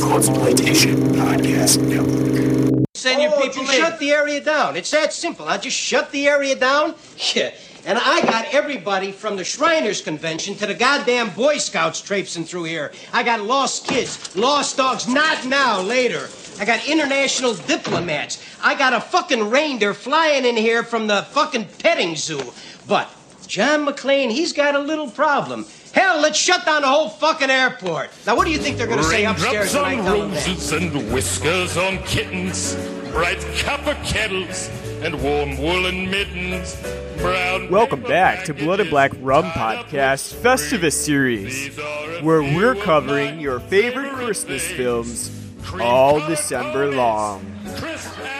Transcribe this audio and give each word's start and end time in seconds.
Cultsploitation 0.00 0.96
Podcast 1.14 1.80
Network. 1.86 2.84
Send 2.94 3.22
your 3.22 3.32
Oh, 3.32 3.40
people 3.40 3.62
just 3.64 3.74
in. 3.74 3.80
shut 3.80 3.98
the 3.98 4.10
area 4.12 4.40
down. 4.40 4.76
It's 4.76 4.90
that 4.90 5.12
simple. 5.12 5.46
I 5.48 5.56
just 5.58 5.76
shut 5.76 6.10
the 6.12 6.26
area 6.28 6.54
down. 6.56 6.94
Yeah. 7.34 7.50
And 7.86 7.98
I 7.98 8.20
got 8.20 8.52
everybody 8.52 9.10
from 9.10 9.36
the 9.36 9.44
Shriners 9.44 10.02
Convention 10.02 10.54
to 10.56 10.66
the 10.66 10.74
goddamn 10.74 11.30
Boy 11.30 11.56
Scouts 11.56 12.02
traipsing 12.02 12.44
through 12.44 12.64
here. 12.64 12.92
I 13.12 13.22
got 13.22 13.40
lost 13.40 13.86
kids, 13.86 14.36
lost 14.36 14.76
dogs, 14.76 15.08
not 15.08 15.46
now, 15.46 15.80
later. 15.80 16.28
I 16.58 16.66
got 16.66 16.86
international 16.86 17.54
diplomats. 17.54 18.44
I 18.62 18.74
got 18.74 18.92
a 18.92 19.00
fucking 19.00 19.48
reindeer 19.48 19.94
flying 19.94 20.44
in 20.44 20.56
here 20.58 20.82
from 20.82 21.06
the 21.06 21.22
fucking 21.30 21.68
petting 21.78 22.16
zoo. 22.16 22.52
But 22.86 23.08
John 23.46 23.86
McClane, 23.86 24.30
he's 24.30 24.52
got 24.52 24.74
a 24.74 24.78
little 24.78 25.10
problem. 25.10 25.64
Hell, 25.92 26.20
let's 26.20 26.38
shut 26.38 26.64
down 26.64 26.82
the 26.82 26.88
whole 26.88 27.08
fucking 27.08 27.50
airport. 27.50 28.10
Now, 28.26 28.36
what 28.36 28.44
do 28.46 28.52
you 28.52 28.58
think 28.58 28.76
they're 28.78 28.86
gonna 28.86 29.02
say 29.02 29.24
upstairs 29.24 29.74
Raindrops 29.74 29.74
on 29.74 30.04
tell 30.04 30.18
them 30.20 30.30
that? 30.30 30.46
roses 30.46 30.72
and 30.72 31.12
whiskers 31.12 31.76
on 31.76 31.98
kittens, 32.04 32.76
bright 33.10 33.44
copper 33.58 33.94
kettles 34.04 34.70
and 35.02 35.20
warm 35.20 35.58
woolen 35.58 36.08
mittens, 36.08 36.76
brown. 37.18 37.68
Welcome 37.70 38.02
back 38.02 38.44
to 38.44 38.54
Blood 38.54 38.80
and 38.80 38.90
Black 38.90 39.10
Rum 39.20 39.46
Podcast 39.50 40.32
Festivus 40.34 40.92
Series, 40.92 41.76
where 42.22 42.42
we're 42.42 42.76
covering 42.76 43.40
your 43.40 43.58
favorite 43.58 44.12
Christmas 44.12 44.64
films 44.70 45.30
all 45.80 46.20
December 46.28 46.92
long. 46.92 47.44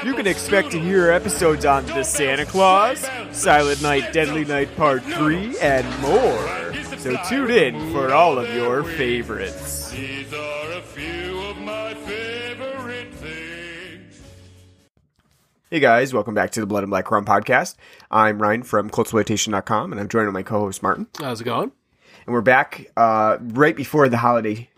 You 0.04 0.14
can 0.14 0.26
expect 0.26 0.70
to 0.72 0.78
hear 0.80 1.10
episodes 1.10 1.64
on 1.64 1.84
The 1.86 2.04
Santa 2.04 2.46
Claus, 2.46 3.06
Silent 3.32 3.82
Night, 3.82 4.12
Deadly 4.12 4.44
Night 4.44 4.74
Part 4.76 5.02
3, 5.02 5.58
and 5.58 6.00
more. 6.00 6.56
So 7.00 7.16
tune 7.30 7.50
in 7.50 7.92
for 7.94 8.12
all 8.12 8.38
of 8.38 8.54
your 8.54 8.84
favorites. 8.84 9.90
These 9.90 10.34
are 10.34 10.72
a 10.72 10.82
few 10.82 11.40
of 11.44 11.56
my 11.56 11.94
favorite 11.94 13.14
things. 13.14 14.20
Hey 15.70 15.80
guys, 15.80 16.12
welcome 16.12 16.34
back 16.34 16.50
to 16.50 16.60
the 16.60 16.66
Blood 16.66 16.82
and 16.82 16.90
Black 16.90 17.10
Rum 17.10 17.24
Podcast. 17.24 17.76
I'm 18.10 18.42
Ryan 18.42 18.64
from 18.64 18.90
Cultsploitation.com, 18.90 19.92
and 19.92 19.98
I'm 19.98 20.08
joined 20.08 20.26
by 20.26 20.32
my 20.32 20.42
co-host 20.42 20.82
Martin. 20.82 21.06
How's 21.18 21.40
it 21.40 21.44
going? 21.44 21.72
And 22.26 22.34
we're 22.34 22.42
back 22.42 22.90
uh, 22.98 23.38
right 23.40 23.74
before 23.74 24.10
the 24.10 24.18
holiday 24.18 24.68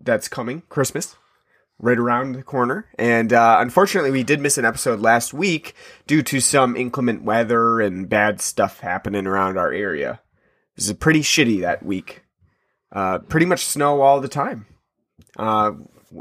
that's 0.00 0.26
coming, 0.26 0.62
Christmas, 0.70 1.16
right 1.78 1.98
around 1.98 2.32
the 2.32 2.42
corner. 2.42 2.86
And 2.98 3.30
uh, 3.30 3.58
unfortunately, 3.60 4.10
we 4.10 4.22
did 4.22 4.40
miss 4.40 4.56
an 4.56 4.64
episode 4.64 5.00
last 5.00 5.34
week 5.34 5.74
due 6.06 6.22
to 6.22 6.40
some 6.40 6.76
inclement 6.76 7.24
weather 7.24 7.82
and 7.82 8.08
bad 8.08 8.40
stuff 8.40 8.80
happening 8.80 9.26
around 9.26 9.58
our 9.58 9.70
area. 9.70 10.20
This 10.78 10.86
is 10.86 10.92
pretty 10.92 11.22
shitty 11.22 11.62
that 11.62 11.84
week. 11.84 12.22
Uh, 12.92 13.18
pretty 13.18 13.46
much 13.46 13.66
snow 13.66 14.00
all 14.00 14.20
the 14.20 14.28
time. 14.28 14.66
Uh, 15.36 15.72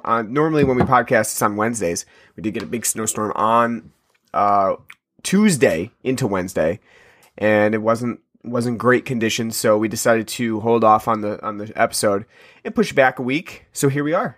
uh, 0.03 0.23
normally, 0.23 0.63
when 0.63 0.77
we 0.77 0.81
podcast, 0.81 1.31
it's 1.31 1.41
on 1.43 1.57
Wednesdays. 1.57 2.07
We 2.35 2.41
did 2.41 2.55
get 2.55 2.63
a 2.63 2.65
big 2.65 2.83
snowstorm 2.83 3.33
on 3.35 3.91
uh, 4.33 4.77
Tuesday 5.21 5.91
into 6.03 6.25
Wednesday, 6.25 6.79
and 7.37 7.75
it 7.75 7.83
wasn't 7.83 8.19
wasn't 8.43 8.79
great 8.79 9.05
conditions. 9.05 9.55
So 9.55 9.77
we 9.77 9.87
decided 9.87 10.27
to 10.29 10.59
hold 10.61 10.83
off 10.83 11.07
on 11.07 11.21
the 11.21 11.39
on 11.45 11.59
the 11.59 11.71
episode 11.75 12.25
and 12.65 12.73
push 12.73 12.93
back 12.93 13.19
a 13.19 13.21
week. 13.21 13.67
So 13.73 13.89
here 13.89 14.03
we 14.03 14.13
are. 14.13 14.37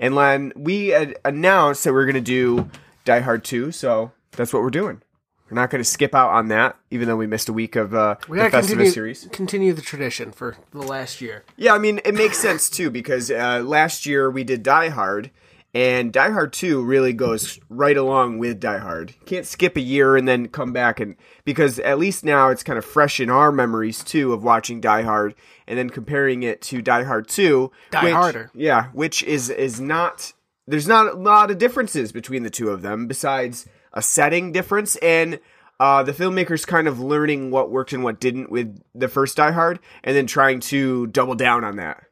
And 0.00 0.16
Len, 0.16 0.52
we 0.56 0.92
announced 1.24 1.84
that 1.84 1.92
we 1.92 2.00
are 2.00 2.04
going 2.04 2.14
to 2.14 2.20
do 2.20 2.68
Die 3.04 3.20
Hard 3.20 3.44
2, 3.44 3.70
so 3.70 4.10
that's 4.32 4.52
what 4.52 4.62
we're 4.62 4.70
doing. 4.70 5.02
We're 5.50 5.56
not 5.56 5.70
going 5.70 5.82
to 5.82 5.88
skip 5.88 6.14
out 6.14 6.30
on 6.30 6.48
that, 6.48 6.76
even 6.90 7.08
though 7.08 7.16
we 7.16 7.26
missed 7.26 7.48
a 7.48 7.52
week 7.52 7.74
of 7.76 7.92
uh, 7.94 8.16
We 8.28 8.38
the 8.38 8.44
Festivus 8.44 8.92
series. 8.92 9.28
continue 9.32 9.72
the 9.72 9.82
tradition 9.82 10.30
for 10.32 10.56
the 10.70 10.82
last 10.82 11.20
year. 11.20 11.44
Yeah, 11.56 11.74
I 11.74 11.78
mean, 11.78 12.00
it 12.04 12.14
makes 12.14 12.38
sense 12.38 12.70
too 12.70 12.90
because 12.90 13.30
uh, 13.30 13.62
last 13.64 14.06
year 14.06 14.30
we 14.30 14.44
did 14.44 14.62
Die 14.62 14.88
Hard, 14.90 15.30
and 15.74 16.12
Die 16.12 16.30
Hard 16.30 16.52
2 16.52 16.82
really 16.82 17.12
goes 17.12 17.58
right 17.68 17.96
along 17.96 18.38
with 18.38 18.58
Die 18.60 18.78
Hard. 18.78 19.14
Can't 19.26 19.46
skip 19.46 19.76
a 19.76 19.80
year 19.80 20.16
and 20.16 20.26
then 20.26 20.48
come 20.48 20.72
back 20.72 20.98
and 21.00 21.14
because 21.44 21.78
at 21.80 21.98
least 21.98 22.24
now 22.24 22.48
it's 22.50 22.62
kind 22.64 22.78
of 22.78 22.84
fresh 22.84 23.20
in 23.20 23.30
our 23.30 23.52
memories 23.52 24.02
too 24.02 24.32
of 24.32 24.42
watching 24.42 24.80
Die 24.80 25.02
Hard 25.02 25.34
and 25.68 25.78
then 25.78 25.88
comparing 25.90 26.42
it 26.42 26.60
to 26.62 26.82
Die 26.82 27.04
Hard 27.04 27.28
2. 27.28 27.70
Die 27.92 28.04
which- 28.04 28.12
Harder. 28.12 28.50
Yeah, 28.54 28.86
which 28.92 29.22
is 29.22 29.48
is 29.50 29.80
not 29.80 30.32
there's 30.66 30.88
not 30.88 31.06
a 31.06 31.12
lot 31.16 31.50
of 31.52 31.58
differences 31.58 32.10
between 32.12 32.42
the 32.44 32.50
two 32.50 32.70
of 32.70 32.82
them 32.82 33.06
besides 33.06 33.66
a 33.92 34.02
setting 34.02 34.52
difference 34.52 34.96
and 34.96 35.40
uh, 35.80 36.02
the 36.02 36.12
filmmakers 36.12 36.66
kind 36.66 36.86
of 36.86 37.00
learning 37.00 37.50
what 37.50 37.70
worked 37.70 37.94
and 37.94 38.04
what 38.04 38.20
didn't 38.20 38.50
with 38.50 38.82
the 38.94 39.08
first 39.08 39.38
Die 39.38 39.50
Hard, 39.50 39.80
and 40.04 40.14
then 40.14 40.26
trying 40.26 40.60
to 40.60 41.06
double 41.06 41.34
down 41.34 41.64
on 41.64 41.76
that. 41.76 42.04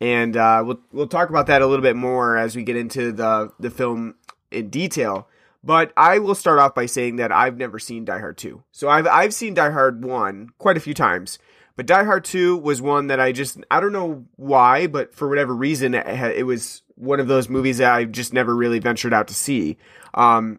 And 0.00 0.36
uh, 0.36 0.64
we'll 0.66 0.80
we'll 0.92 1.06
talk 1.06 1.30
about 1.30 1.46
that 1.46 1.62
a 1.62 1.66
little 1.66 1.84
bit 1.84 1.94
more 1.94 2.36
as 2.36 2.56
we 2.56 2.64
get 2.64 2.76
into 2.76 3.12
the 3.12 3.52
the 3.60 3.70
film 3.70 4.16
in 4.50 4.70
detail. 4.70 5.28
But 5.62 5.92
I 5.96 6.18
will 6.18 6.34
start 6.34 6.58
off 6.58 6.74
by 6.74 6.86
saying 6.86 7.16
that 7.16 7.30
I've 7.30 7.56
never 7.56 7.78
seen 7.78 8.04
Die 8.04 8.18
Hard 8.18 8.38
2. 8.38 8.62
So 8.72 8.88
I've 8.88 9.06
I've 9.06 9.32
seen 9.32 9.54
Die 9.54 9.70
Hard 9.70 10.04
1 10.04 10.50
quite 10.58 10.76
a 10.76 10.80
few 10.80 10.94
times. 10.94 11.38
But 11.76 11.86
Die 11.86 12.04
Hard 12.04 12.24
2 12.24 12.56
was 12.56 12.82
one 12.82 13.06
that 13.06 13.20
I 13.20 13.30
just 13.30 13.58
I 13.70 13.78
don't 13.78 13.92
know 13.92 14.24
why, 14.34 14.88
but 14.88 15.14
for 15.14 15.28
whatever 15.28 15.54
reason 15.54 15.94
it, 15.94 16.06
it 16.36 16.44
was 16.44 16.82
one 16.96 17.20
of 17.20 17.28
those 17.28 17.48
movies 17.48 17.78
that 17.78 17.92
I 17.92 18.04
just 18.04 18.32
never 18.32 18.54
really 18.54 18.80
ventured 18.80 19.14
out 19.14 19.28
to 19.28 19.34
see. 19.34 19.76
Um 20.14 20.58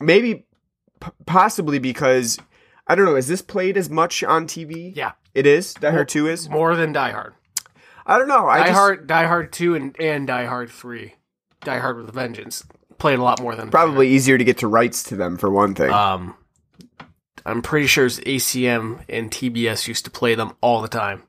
maybe 0.00 0.46
p- 1.00 1.10
possibly 1.26 1.78
because 1.78 2.38
I 2.86 2.94
don't 2.94 3.04
know, 3.04 3.16
is 3.16 3.28
this 3.28 3.42
played 3.42 3.76
as 3.76 3.88
much 3.90 4.24
on 4.24 4.46
TV? 4.46 4.94
Yeah, 4.96 5.12
It 5.34 5.46
is. 5.46 5.74
Die 5.74 5.90
Hard 5.90 6.08
2 6.08 6.26
is. 6.28 6.48
more 6.48 6.74
than 6.74 6.92
Die 6.92 7.10
Hard. 7.10 7.34
I 8.06 8.18
don't 8.18 8.28
know. 8.28 8.48
I 8.48 8.58
Die 8.60 8.66
just, 8.66 8.76
Hard, 8.78 9.06
Die 9.06 9.26
Hard 9.26 9.52
Two, 9.52 9.74
and 9.76 9.94
and 10.00 10.26
Die 10.26 10.46
Hard 10.46 10.70
Three, 10.70 11.14
Die 11.62 11.78
Hard 11.78 11.96
with 11.98 12.08
a 12.08 12.12
Vengeance 12.12 12.64
played 12.98 13.18
a 13.18 13.22
lot 13.22 13.40
more 13.40 13.54
than 13.54 13.66
Die 13.66 13.70
probably 13.70 14.08
easier 14.08 14.36
to 14.36 14.44
get 14.44 14.58
to 14.58 14.66
rights 14.66 15.02
to 15.04 15.16
them 15.16 15.36
for 15.38 15.48
one 15.50 15.74
thing. 15.74 15.90
Um, 15.90 16.34
I'm 17.46 17.62
pretty 17.62 17.86
sure 17.86 18.06
ACM 18.06 19.04
and 19.08 19.30
TBS 19.30 19.86
used 19.86 20.04
to 20.06 20.10
play 20.10 20.34
them 20.34 20.52
all 20.60 20.82
the 20.82 20.88
time, 20.88 21.22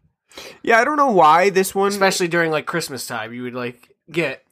yeah, 0.63 0.79
I 0.79 0.83
don't 0.83 0.97
know 0.97 1.11
why 1.11 1.49
this 1.49 1.75
one. 1.75 1.89
especially 1.89 2.27
during 2.27 2.51
like 2.51 2.65
Christmas 2.65 3.05
time. 3.05 3.33
You 3.33 3.43
would 3.43 3.53
like 3.53 3.93
get 4.09 4.43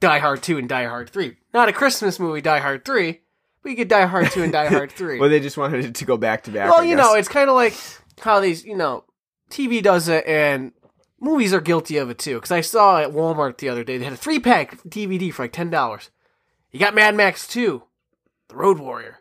Die 0.00 0.18
Hard 0.18 0.42
Two 0.42 0.58
and 0.58 0.68
Die 0.68 0.84
Hard 0.86 1.08
Three. 1.10 1.36
Not 1.54 1.68
a 1.68 1.72
Christmas 1.72 2.18
movie, 2.18 2.40
Die 2.40 2.58
Hard 2.58 2.84
Three. 2.84 3.20
You 3.68 3.76
get 3.76 3.88
Die 3.88 4.06
Hard 4.06 4.30
Two 4.30 4.42
and 4.42 4.52
Die 4.52 4.66
Hard 4.66 4.90
Three. 4.92 5.18
well, 5.20 5.28
they 5.28 5.40
just 5.40 5.56
wanted 5.56 5.84
it 5.84 5.94
to 5.96 6.04
go 6.04 6.16
back 6.16 6.44
to 6.44 6.50
back. 6.50 6.70
Well, 6.70 6.80
I 6.80 6.84
you 6.84 6.96
guess. 6.96 7.04
know, 7.04 7.14
it's 7.14 7.28
kind 7.28 7.48
of 7.50 7.54
like 7.56 7.74
how 8.20 8.40
these, 8.40 8.64
you 8.64 8.76
know, 8.76 9.04
TV 9.50 9.82
does 9.82 10.08
it, 10.08 10.26
and 10.26 10.72
movies 11.20 11.52
are 11.52 11.60
guilty 11.60 11.96
of 11.98 12.10
it 12.10 12.18
too. 12.18 12.34
Because 12.36 12.50
I 12.50 12.60
saw 12.62 12.98
at 13.00 13.10
Walmart 13.12 13.58
the 13.58 13.68
other 13.68 13.84
day 13.84 13.98
they 13.98 14.04
had 14.04 14.12
a 14.14 14.16
three 14.16 14.40
pack 14.40 14.78
DVD 14.82 15.32
for 15.32 15.44
like 15.44 15.52
ten 15.52 15.70
dollars. 15.70 16.10
You 16.70 16.78
got 16.80 16.94
Mad 16.94 17.14
Max 17.14 17.46
Two, 17.46 17.84
The 18.48 18.56
Road 18.56 18.78
Warrior, 18.78 19.18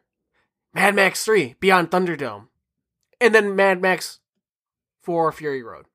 Mad 0.74 0.96
Max 0.96 1.24
Three, 1.24 1.56
Beyond 1.60 1.92
Thunderdome, 1.92 2.48
and 3.22 3.34
then 3.34 3.56
Mad 3.56 3.82
Max 3.82 4.20
Four, 5.02 5.32
Fury 5.32 5.64
Road. 5.64 5.86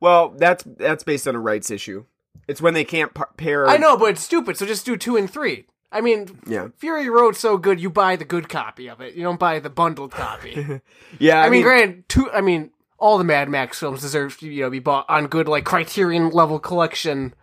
well, 0.00 0.30
that's 0.36 0.64
that's 0.64 1.02
based 1.04 1.26
on 1.26 1.34
a 1.34 1.40
rights 1.40 1.70
issue. 1.70 2.04
It's 2.46 2.60
when 2.60 2.74
they 2.74 2.84
can't 2.84 3.14
pa- 3.14 3.30
pair. 3.36 3.66
I 3.66 3.78
know, 3.78 3.96
but 3.96 4.10
it's 4.10 4.22
stupid. 4.22 4.56
So 4.56 4.66
just 4.66 4.84
do 4.84 4.96
two 4.96 5.16
and 5.16 5.30
three. 5.30 5.66
I 5.94 6.00
mean, 6.00 6.40
Yeah. 6.46 6.68
Fury 6.76 7.08
Road's 7.08 7.38
so 7.38 7.56
good, 7.56 7.80
you 7.80 7.88
buy 7.88 8.16
the 8.16 8.24
good 8.24 8.48
copy 8.48 8.88
of 8.88 9.00
it. 9.00 9.14
You 9.14 9.22
don't 9.22 9.38
buy 9.40 9.60
the 9.60 9.70
bundled 9.70 10.10
copy. 10.10 10.80
Yeah, 11.18 11.40
I, 11.40 11.48
mean, 11.48 11.62
granted, 11.62 12.08
two. 12.08 12.30
I 12.32 12.40
mean, 12.40 12.70
all 12.98 13.18
the 13.18 13.24
Mad 13.24 13.48
Max 13.48 13.78
films 13.78 14.00
deserve 14.02 14.36
to 14.38 14.48
you 14.48 14.62
know 14.62 14.70
be 14.70 14.80
bought 14.80 15.06
on 15.08 15.28
good 15.28 15.46
like 15.48 15.64
Criterion 15.64 16.30
level 16.30 16.58
collection 16.58 17.34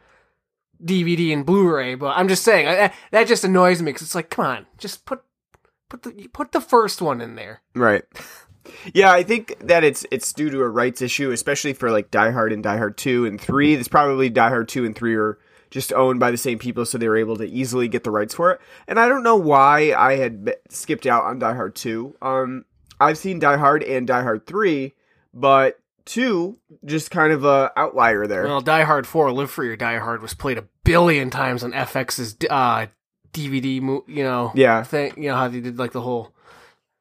DVD 0.83 1.31
and 1.33 1.45
Blu-ray. 1.45 1.95
But 1.95 2.17
I'm 2.17 2.27
just 2.27 2.43
saying 2.43 2.67
I, 2.67 2.85
I- 2.85 2.93
that 3.11 3.27
just 3.27 3.43
annoys 3.43 3.81
me 3.81 3.85
because 3.91 4.01
it's 4.01 4.15
like, 4.15 4.29
come 4.29 4.45
on, 4.45 4.65
just 4.77 5.05
put 5.05 5.21
put 5.89 6.03
the 6.03 6.27
put 6.33 6.51
the 6.51 6.61
first 6.61 7.01
one 7.01 7.21
in 7.21 7.35
there. 7.35 7.61
Right. 7.75 8.03
Yeah, 8.93 9.11
I 9.11 9.23
think 9.23 9.57
that 9.59 9.83
it's 9.83 10.05
it's 10.11 10.33
due 10.33 10.49
to 10.49 10.61
a 10.61 10.69
rights 10.69 11.01
issue, 11.01 11.31
especially 11.31 11.73
for 11.73 11.89
like 11.91 12.11
Die 12.11 12.31
Hard 12.31 12.51
and 12.53 12.61
Die 12.63 12.77
Hard 12.77 12.97
two 12.97 13.25
and 13.25 13.39
three. 13.39 13.73
It's 13.73 13.87
probably 13.87 14.29
Die 14.29 14.49
Hard 14.49 14.67
two 14.69 14.85
and 14.85 14.95
three 14.95 15.15
are 15.15 15.39
just 15.71 15.91
owned 15.93 16.19
by 16.19 16.29
the 16.29 16.37
same 16.37 16.59
people, 16.59 16.85
so 16.85 16.97
they 16.99 17.07
were 17.07 17.17
able 17.17 17.37
to 17.37 17.45
easily 17.45 17.87
get 17.87 18.03
the 18.03 18.11
rights 18.11 18.35
for 18.35 18.51
it. 18.51 18.61
And 18.87 18.99
I 18.99 19.07
don't 19.09 19.23
know 19.23 19.37
why 19.37 19.93
I 19.97 20.17
had 20.17 20.55
skipped 20.69 21.07
out 21.07 21.23
on 21.23 21.39
Die 21.39 21.53
Hard 21.55 21.73
two. 21.75 22.15
Um, 22.21 22.65
I've 22.99 23.17
seen 23.17 23.39
Die 23.39 23.57
Hard 23.57 23.81
and 23.83 24.05
Die 24.05 24.21
Hard 24.21 24.45
three, 24.45 24.93
but 25.33 25.79
two 26.05 26.57
just 26.85 27.09
kind 27.09 27.31
of 27.33 27.43
a 27.45 27.71
outlier 27.77 28.27
there. 28.27 28.43
Well, 28.43 28.61
Die 28.61 28.83
Hard 28.83 29.07
Four, 29.07 29.31
Live 29.31 29.49
Free 29.49 29.69
or 29.69 29.75
Die 29.75 29.97
Hard 29.97 30.21
was 30.21 30.33
played 30.33 30.57
a 30.57 30.65
billion 30.83 31.29
times 31.29 31.63
on 31.63 31.71
FX's 31.71 32.35
uh, 32.49 32.87
DVD. 33.33 33.81
mo- 33.81 34.03
You 34.07 34.23
know, 34.23 34.51
Yeah. 34.55 34.83
thing. 34.83 35.13
You 35.17 35.29
know 35.29 35.35
how 35.35 35.47
they 35.47 35.61
did 35.61 35.79
like 35.79 35.93
the 35.93 36.01
whole. 36.01 36.33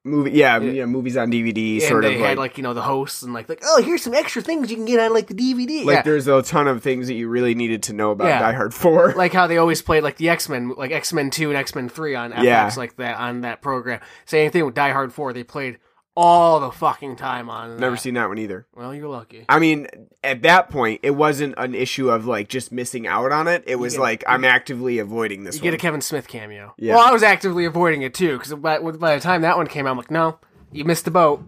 Movie, 0.03 0.31
yeah, 0.31 0.59
yeah, 0.61 0.87
movies 0.87 1.19
on 1.19 1.31
DVD, 1.31 1.75
And 1.75 1.83
sort 1.83 2.05
they 2.05 2.15
of 2.15 2.21
had 2.21 2.29
like, 2.31 2.39
like 2.39 2.57
you 2.57 2.63
know 2.63 2.73
the 2.73 2.81
hosts 2.81 3.23
and 3.23 3.35
like 3.35 3.51
like 3.51 3.61
oh 3.63 3.83
here's 3.83 4.03
some 4.03 4.15
extra 4.15 4.41
things 4.41 4.71
you 4.71 4.77
can 4.77 4.87
get 4.87 4.99
on 4.99 5.13
like 5.13 5.27
the 5.27 5.35
DVD. 5.35 5.85
like 5.85 5.97
yeah. 5.97 6.03
there's 6.03 6.27
a 6.27 6.41
ton 6.41 6.67
of 6.69 6.83
things 6.83 7.09
that 7.09 7.15
you 7.15 7.29
really 7.29 7.55
needed 7.55 7.83
to 7.83 7.93
know 7.93 8.11
about 8.13 8.29
Yeah. 8.29 8.39
Die 8.41 8.53
Hard 8.55 8.73
four. 8.73 9.13
like 9.17 9.35
how 9.35 9.47
they 9.47 9.59
always 9.59 9.83
played 9.83 10.03
like 10.03 10.17
the 10.17 10.31
X 10.31 10.49
Men, 10.49 10.71
like 10.75 10.91
X 10.91 11.13
Men 11.13 11.31
Two 11.31 11.51
and 11.51 11.59
X 11.59 11.75
Men 11.75 11.91
Three 11.91 12.15
on 12.15 12.33
FX, 12.33 12.43
Yeah. 12.45 12.73
like 12.79 12.97
that 12.97 13.19
on 13.19 13.43
that 13.43 13.61
program. 13.61 14.01
Same 14.25 14.51
thing 14.51 14.65
with 14.65 14.75
Die 14.75 14.91
Hard 14.91 15.13
Four. 15.13 15.35
They 15.35 15.45
played 15.45 15.77
all 16.23 16.61
the 16.61 16.71
fucking 16.71 17.17
time 17.17 17.49
on. 17.49 17.79
Never 17.81 17.97
that. 17.97 18.01
seen 18.03 18.15
that 18.15 18.29
one 18.29 18.39
either. 18.39 18.67
Well, 18.75 18.95
you're 18.95 19.09
lucky. 19.09 19.47
I 19.49 19.59
mean, 19.59 19.87
at 20.23 20.43
that 20.43 20.69
point, 20.69 21.01
it 21.03 21.13
wasn't 21.13 21.55
an 21.57 21.75
issue 21.75 22.11
of 22.11 22.27
like 22.27 22.49
just 22.49 22.71
missing 22.73 23.07
out 23.07 23.33
on 23.33 23.49
it. 23.49 23.65
It 23.67 23.77
was 23.77 23.95
get- 23.95 24.01
like 24.01 24.25
I'm 24.29 24.45
actively 24.45 24.99
avoiding 24.99 25.45
this 25.45 25.57
You 25.57 25.61
one. 25.63 25.65
get 25.71 25.75
a 25.75 25.79
Kevin 25.79 26.01
Smith 26.01 26.29
cameo. 26.29 26.75
Yeah. 26.77 26.95
Well, 26.97 27.09
I 27.09 27.13
was 27.13 27.23
actively 27.23 27.65
avoiding 27.65 28.03
it 28.03 28.13
too 28.13 28.37
because 28.39 28.53
by, 28.55 28.79
by 28.79 29.15
the 29.17 29.21
time 29.23 29.43
that 29.43 29.57
one 29.57 29.67
came 29.67 29.87
out, 29.87 29.93
I'm 29.93 29.97
like, 29.97 30.11
no, 30.11 30.39
you 30.73 30.85
missed 30.85 31.07
the 31.07 31.11
boat. 31.11 31.43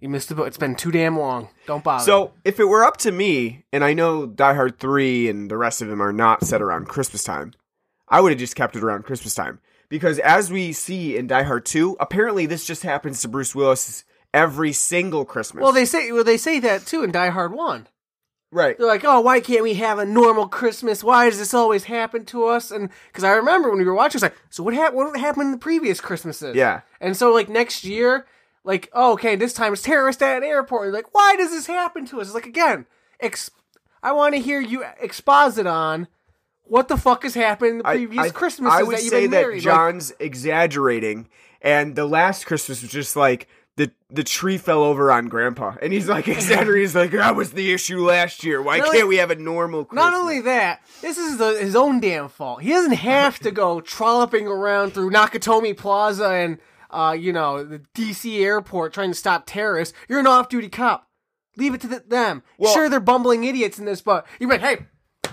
You 0.00 0.08
missed 0.08 0.28
the 0.28 0.34
boat. 0.34 0.46
It's 0.48 0.58
been 0.58 0.74
too 0.74 0.90
damn 0.90 1.18
long. 1.18 1.48
Don't 1.66 1.82
bother. 1.84 2.04
So 2.04 2.32
if 2.44 2.60
it 2.60 2.64
were 2.64 2.84
up 2.84 2.98
to 2.98 3.12
me, 3.12 3.64
and 3.72 3.82
I 3.82 3.94
know 3.94 4.26
Die 4.26 4.54
Hard 4.54 4.78
three 4.78 5.28
and 5.28 5.50
the 5.50 5.56
rest 5.56 5.80
of 5.82 5.88
them 5.88 6.02
are 6.02 6.12
not 6.12 6.44
set 6.44 6.60
around 6.60 6.88
Christmas 6.88 7.24
time, 7.24 7.52
I 8.08 8.20
would 8.20 8.30
have 8.32 8.38
just 8.38 8.54
kept 8.56 8.76
it 8.76 8.82
around 8.84 9.04
Christmas 9.04 9.34
time 9.34 9.60
because 9.94 10.18
as 10.18 10.50
we 10.50 10.72
see 10.72 11.16
in 11.16 11.28
Die 11.28 11.42
Hard 11.44 11.64
two, 11.64 11.96
apparently 12.00 12.46
this 12.46 12.66
just 12.66 12.82
happens 12.82 13.20
to 13.22 13.28
Bruce 13.28 13.54
Willis 13.54 14.02
every 14.32 14.72
single 14.72 15.24
Christmas. 15.24 15.62
well, 15.62 15.70
they 15.72 15.84
say 15.84 16.10
well 16.10 16.24
they 16.24 16.36
say 16.36 16.58
that 16.58 16.84
too 16.84 17.04
in 17.04 17.12
Die 17.12 17.28
Hard 17.30 17.52
One. 17.52 17.86
right. 18.50 18.76
They're 18.76 18.88
like, 18.88 19.04
oh, 19.04 19.20
why 19.20 19.38
can't 19.38 19.62
we 19.62 19.74
have 19.74 20.00
a 20.00 20.04
normal 20.04 20.48
Christmas? 20.48 21.04
Why 21.04 21.28
does 21.30 21.38
this 21.38 21.54
always 21.54 21.84
happen 21.84 22.24
to 22.26 22.46
us? 22.46 22.72
And 22.72 22.90
because 23.06 23.22
I 23.22 23.32
remember 23.34 23.68
when 23.70 23.78
we 23.78 23.84
were 23.84 23.94
watching, 23.94 24.16
it's 24.18 24.22
like, 24.24 24.36
so 24.50 24.64
what 24.64 24.74
happened? 24.74 24.96
What 24.96 25.20
happened 25.20 25.46
in 25.46 25.52
the 25.52 25.58
previous 25.58 26.00
Christmases? 26.00 26.56
Yeah. 26.56 26.80
And 27.00 27.16
so 27.16 27.32
like 27.32 27.48
next 27.48 27.84
year, 27.84 28.26
like, 28.64 28.90
oh, 28.92 29.12
okay, 29.12 29.36
this 29.36 29.52
time 29.54 29.72
it's 29.72 29.82
terrorist 29.82 30.22
at 30.22 30.38
an 30.38 30.42
airport. 30.42 30.86
You're 30.86 30.92
like, 30.94 31.14
why 31.14 31.36
does 31.36 31.50
this 31.50 31.66
happen 31.68 32.04
to 32.06 32.20
us? 32.20 32.26
It's 32.26 32.34
like 32.34 32.46
again, 32.46 32.86
ex- 33.20 33.50
I 34.02 34.10
want 34.12 34.34
to 34.34 34.40
hear 34.40 34.60
you 34.60 34.84
exposit 35.00 35.66
on 35.68 36.08
what 36.64 36.88
the 36.88 36.96
fuck 36.96 37.22
has 37.22 37.34
happened 37.34 37.70
in 37.70 37.78
the 37.78 37.84
previous 37.84 38.26
I, 38.26 38.30
Christmases 38.30 38.80
I 38.80 38.82
would 38.82 38.96
that 38.96 39.02
say 39.02 39.26
that 39.26 39.30
married. 39.30 39.56
Like, 39.56 39.62
John's 39.64 40.12
exaggerating, 40.18 41.28
and 41.62 41.94
the 41.96 42.06
last 42.06 42.46
Christmas 42.46 42.82
was 42.82 42.90
just 42.90 43.16
like 43.16 43.48
the 43.76 43.90
the 44.08 44.22
tree 44.22 44.56
fell 44.56 44.82
over 44.82 45.10
on 45.10 45.26
Grandpa, 45.26 45.74
and 45.82 45.92
he's 45.92 46.08
like 46.08 46.28
exaggerating. 46.28 46.82
He's 46.82 46.94
like, 46.94 47.10
"That 47.10 47.36
was 47.36 47.52
the 47.52 47.72
issue 47.72 48.04
last 48.06 48.44
year. 48.44 48.62
Why 48.62 48.80
can't 48.80 49.08
we 49.08 49.16
have 49.16 49.30
a 49.30 49.36
normal?" 49.36 49.84
Christmas? 49.84 50.04
Not 50.04 50.14
only 50.14 50.40
that, 50.42 50.82
this 51.02 51.18
is 51.18 51.38
the, 51.38 51.58
his 51.58 51.74
own 51.74 52.00
damn 52.00 52.28
fault. 52.28 52.62
He 52.62 52.70
doesn't 52.70 52.92
have 52.92 53.38
to 53.40 53.50
go 53.50 53.80
trolloping 53.80 54.46
around 54.46 54.92
through 54.92 55.10
Nakatomi 55.10 55.76
Plaza 55.76 56.28
and, 56.30 56.58
uh, 56.90 57.16
you 57.18 57.32
know, 57.32 57.64
the 57.64 57.80
DC 57.94 58.40
airport 58.40 58.92
trying 58.92 59.10
to 59.10 59.16
stop 59.16 59.44
terrorists. 59.46 59.96
You're 60.08 60.20
an 60.20 60.26
off-duty 60.26 60.68
cop. 60.68 61.08
Leave 61.56 61.74
it 61.74 61.80
to 61.82 61.88
the, 61.88 62.04
them. 62.06 62.42
Well- 62.58 62.72
sure, 62.72 62.88
they're 62.88 63.00
bumbling 63.00 63.44
idiots 63.44 63.78
in 63.78 63.84
this, 63.84 64.00
but 64.00 64.26
you're 64.38 64.50
like, 64.50 64.60
hey, 64.60 64.86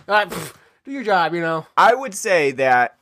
uh, 0.07 0.25
pff, 0.25 0.53
do 0.91 0.95
your 0.95 1.03
job, 1.03 1.33
you 1.33 1.41
know. 1.41 1.65
I 1.77 1.93
would 1.93 2.13
say 2.13 2.51
that. 2.51 2.97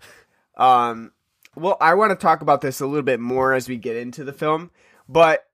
Um, 0.57 1.11
well, 1.55 1.77
I 1.81 1.93
want 1.95 2.11
to 2.11 2.15
talk 2.15 2.41
about 2.41 2.61
this 2.61 2.79
a 2.81 2.85
little 2.85 3.03
bit 3.03 3.19
more 3.19 3.53
as 3.53 3.67
we 3.67 3.77
get 3.77 3.95
into 3.97 4.23
the 4.23 4.33
film, 4.33 4.71
but 5.07 5.45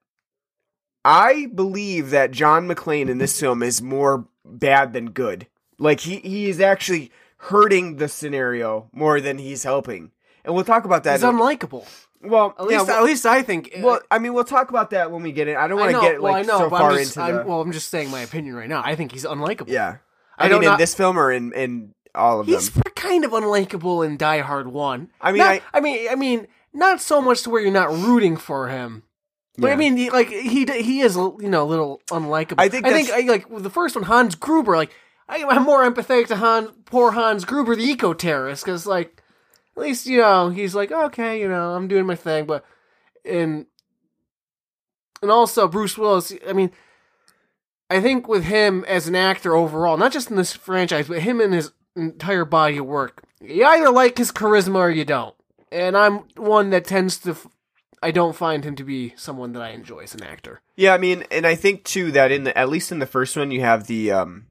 I 1.04 1.48
believe 1.54 2.10
that 2.12 2.32
John 2.32 2.68
McClane 2.68 3.10
in 3.10 3.18
this 3.18 3.40
film 3.40 3.62
is 3.64 3.82
more 3.82 4.28
bad 4.44 4.94
than 4.94 5.12
good. 5.12 5.48
Like 5.78 6.00
he 6.02 6.18
he 6.18 6.50
is 6.50 6.60
actually 6.60 7.12
hurting 7.38 7.98
the 7.98 8.08
scenario 8.08 8.90
more 8.94 9.20
than 9.22 9.38
he's 9.38 9.64
helping, 9.64 10.12
and 10.44 10.56
we'll 10.56 10.64
talk 10.64 10.86
about 10.86 11.04
that. 11.04 11.14
He's 11.20 11.24
unlikable. 11.24 11.86
well, 12.24 12.56
At 12.58 12.64
yeah, 12.72 12.78
least, 12.78 12.88
well- 12.88 12.98
at 13.00 13.04
least 13.04 13.26
I 13.26 13.42
think. 13.42 13.72
uh, 13.78 13.82
Well, 13.82 14.00
I 14.10 14.20
mean, 14.20 14.34
we'll 14.34 14.44
talk 14.46 14.70
about 14.70 14.92
that 14.92 15.12
when 15.12 15.22
we 15.22 15.32
get 15.32 15.48
in. 15.48 15.56
I 15.58 15.68
don't 15.68 15.80
want 15.80 15.92
to 15.94 16.02
get 16.02 16.22
well, 16.22 16.34
like 16.34 16.46
I 16.46 16.48
know, 16.48 16.60
so 16.60 16.70
far 16.70 16.92
I'm 16.92 16.98
just, 16.98 17.18
into 17.18 17.22
I'm, 17.28 17.36
the. 17.36 17.44
well, 17.50 17.62
I'm 17.62 17.72
just 17.72 17.90
saying 17.90 18.10
my 18.10 18.22
opinion 18.22 18.56
right 18.56 18.70
now. 18.70 18.82
I 18.84 18.96
think 18.96 19.12
he's 19.12 19.26
unlikable. 19.26 19.68
yeah, 19.70 19.98
I 20.38 20.46
I, 20.46 20.48
don't 20.50 20.60
mean, 20.62 20.68
in 20.68 20.72
not- 20.74 20.80
this 20.80 20.96
film 20.96 21.18
or 21.20 21.32
in 21.32 21.52
in 21.54 21.94
all 22.16 22.40
of 22.40 22.48
He's 22.48 22.70
them. 22.72 22.84
kind 22.96 23.24
of 23.26 23.32
unlikable 23.32 24.06
in 24.06 24.18
Die 24.18 24.40
Hard 24.40 24.68
One. 24.68 25.10
I 25.22 25.32
mean, 25.32 25.40
Not- 25.40 25.48
I- 25.52 25.62
I 25.74 25.80
mean, 25.82 26.08
I 26.10 26.16
mean, 26.16 26.48
not 26.74 27.02
so 27.02 27.22
much 27.22 27.44
to 27.44 27.50
where 27.50 27.62
you're 27.62 27.72
not 27.72 27.92
rooting 27.92 28.38
for 28.38 28.68
him. 28.70 29.04
But 29.58 29.72
I 29.72 29.78
mean, 29.78 29.96
he, 29.96 30.10
like 30.10 30.28
he 30.28 30.66
he 30.66 31.00
is 31.00 31.16
you 31.16 31.38
know 31.40 31.64
a 31.64 31.70
little 31.70 32.02
unlikable. 32.12 32.56
I 32.58 32.68
think 32.68 32.86
I 32.86 32.92
think 32.92 33.10
I, 33.10 33.22
like 33.22 33.50
with 33.50 33.64
the 33.64 33.70
first 33.70 33.96
one, 33.96 34.04
Hans 34.04 34.36
Gruber. 34.36 34.76
Like 34.76 34.92
I, 35.30 35.46
I'm 35.46 35.64
more 35.64 35.90
empathetic 35.90 36.28
to 36.28 36.36
Hans, 36.36 36.72
poor 36.84 37.12
Hans 37.12 37.46
Gruber, 37.46 37.74
the 37.78 37.84
eco 37.86 38.14
terrorist, 38.14 38.66
because 38.66 38.86
like 38.86 39.22
at 39.78 39.82
least 39.84 40.08
you 40.08 40.18
know 40.20 40.50
he's 40.50 40.76
like 40.76 40.92
okay, 40.92 41.40
you 41.40 41.48
know 41.48 41.72
I'm 41.74 41.88
doing 41.88 42.06
my 42.06 42.16
thing, 42.16 42.46
but 42.46 42.66
and 43.24 43.66
and 45.22 45.32
also 45.32 45.70
Bruce 45.70 45.98
Willis. 45.98 46.34
I 46.46 46.52
mean, 46.52 46.72
I 47.90 48.02
think 48.02 48.28
with 48.28 48.44
him 48.44 48.84
as 48.90 49.08
an 49.08 49.16
actor 49.16 49.56
overall, 49.56 49.96
not 49.96 50.12
just 50.12 50.30
in 50.30 50.36
this 50.36 50.52
franchise, 50.54 51.08
but 51.08 51.20
him 51.20 51.40
in 51.40 51.54
his 51.54 51.72
entire 51.96 52.46
body 52.46 52.78
of 52.78 52.86
work, 52.86 53.24
you 53.42 53.66
either 53.66 53.90
like 53.90 54.18
his 54.18 54.32
charisma 54.32 54.76
or 54.76 54.90
you 54.90 55.06
don't. 55.06 55.36
And 55.72 55.98
I'm 55.98 56.20
one 56.36 56.70
that 56.72 56.86
tends 56.86 57.18
to. 57.20 57.32
F- 57.32 57.48
I 58.04 58.12
don't 58.12 58.36
find 58.36 58.64
him 58.64 58.76
to 58.76 58.84
be 58.84 59.14
someone 59.16 59.54
that 59.54 59.64
I 59.64 59.70
enjoy 59.70 60.02
as 60.02 60.14
an 60.14 60.24
actor. 60.24 60.62
Yeah, 60.76 60.94
I 60.94 60.98
mean, 60.98 61.24
and 61.32 61.48
I 61.48 61.56
think 61.56 61.84
too 61.84 62.12
that 62.12 62.32
in 62.32 62.44
the 62.44 62.58
at 62.58 62.70
least 62.70 62.92
in 62.92 63.00
the 63.00 63.06
first 63.06 63.36
one 63.36 63.52
you 63.52 63.62
have 63.62 63.88
the 63.88 64.12
um 64.12 64.46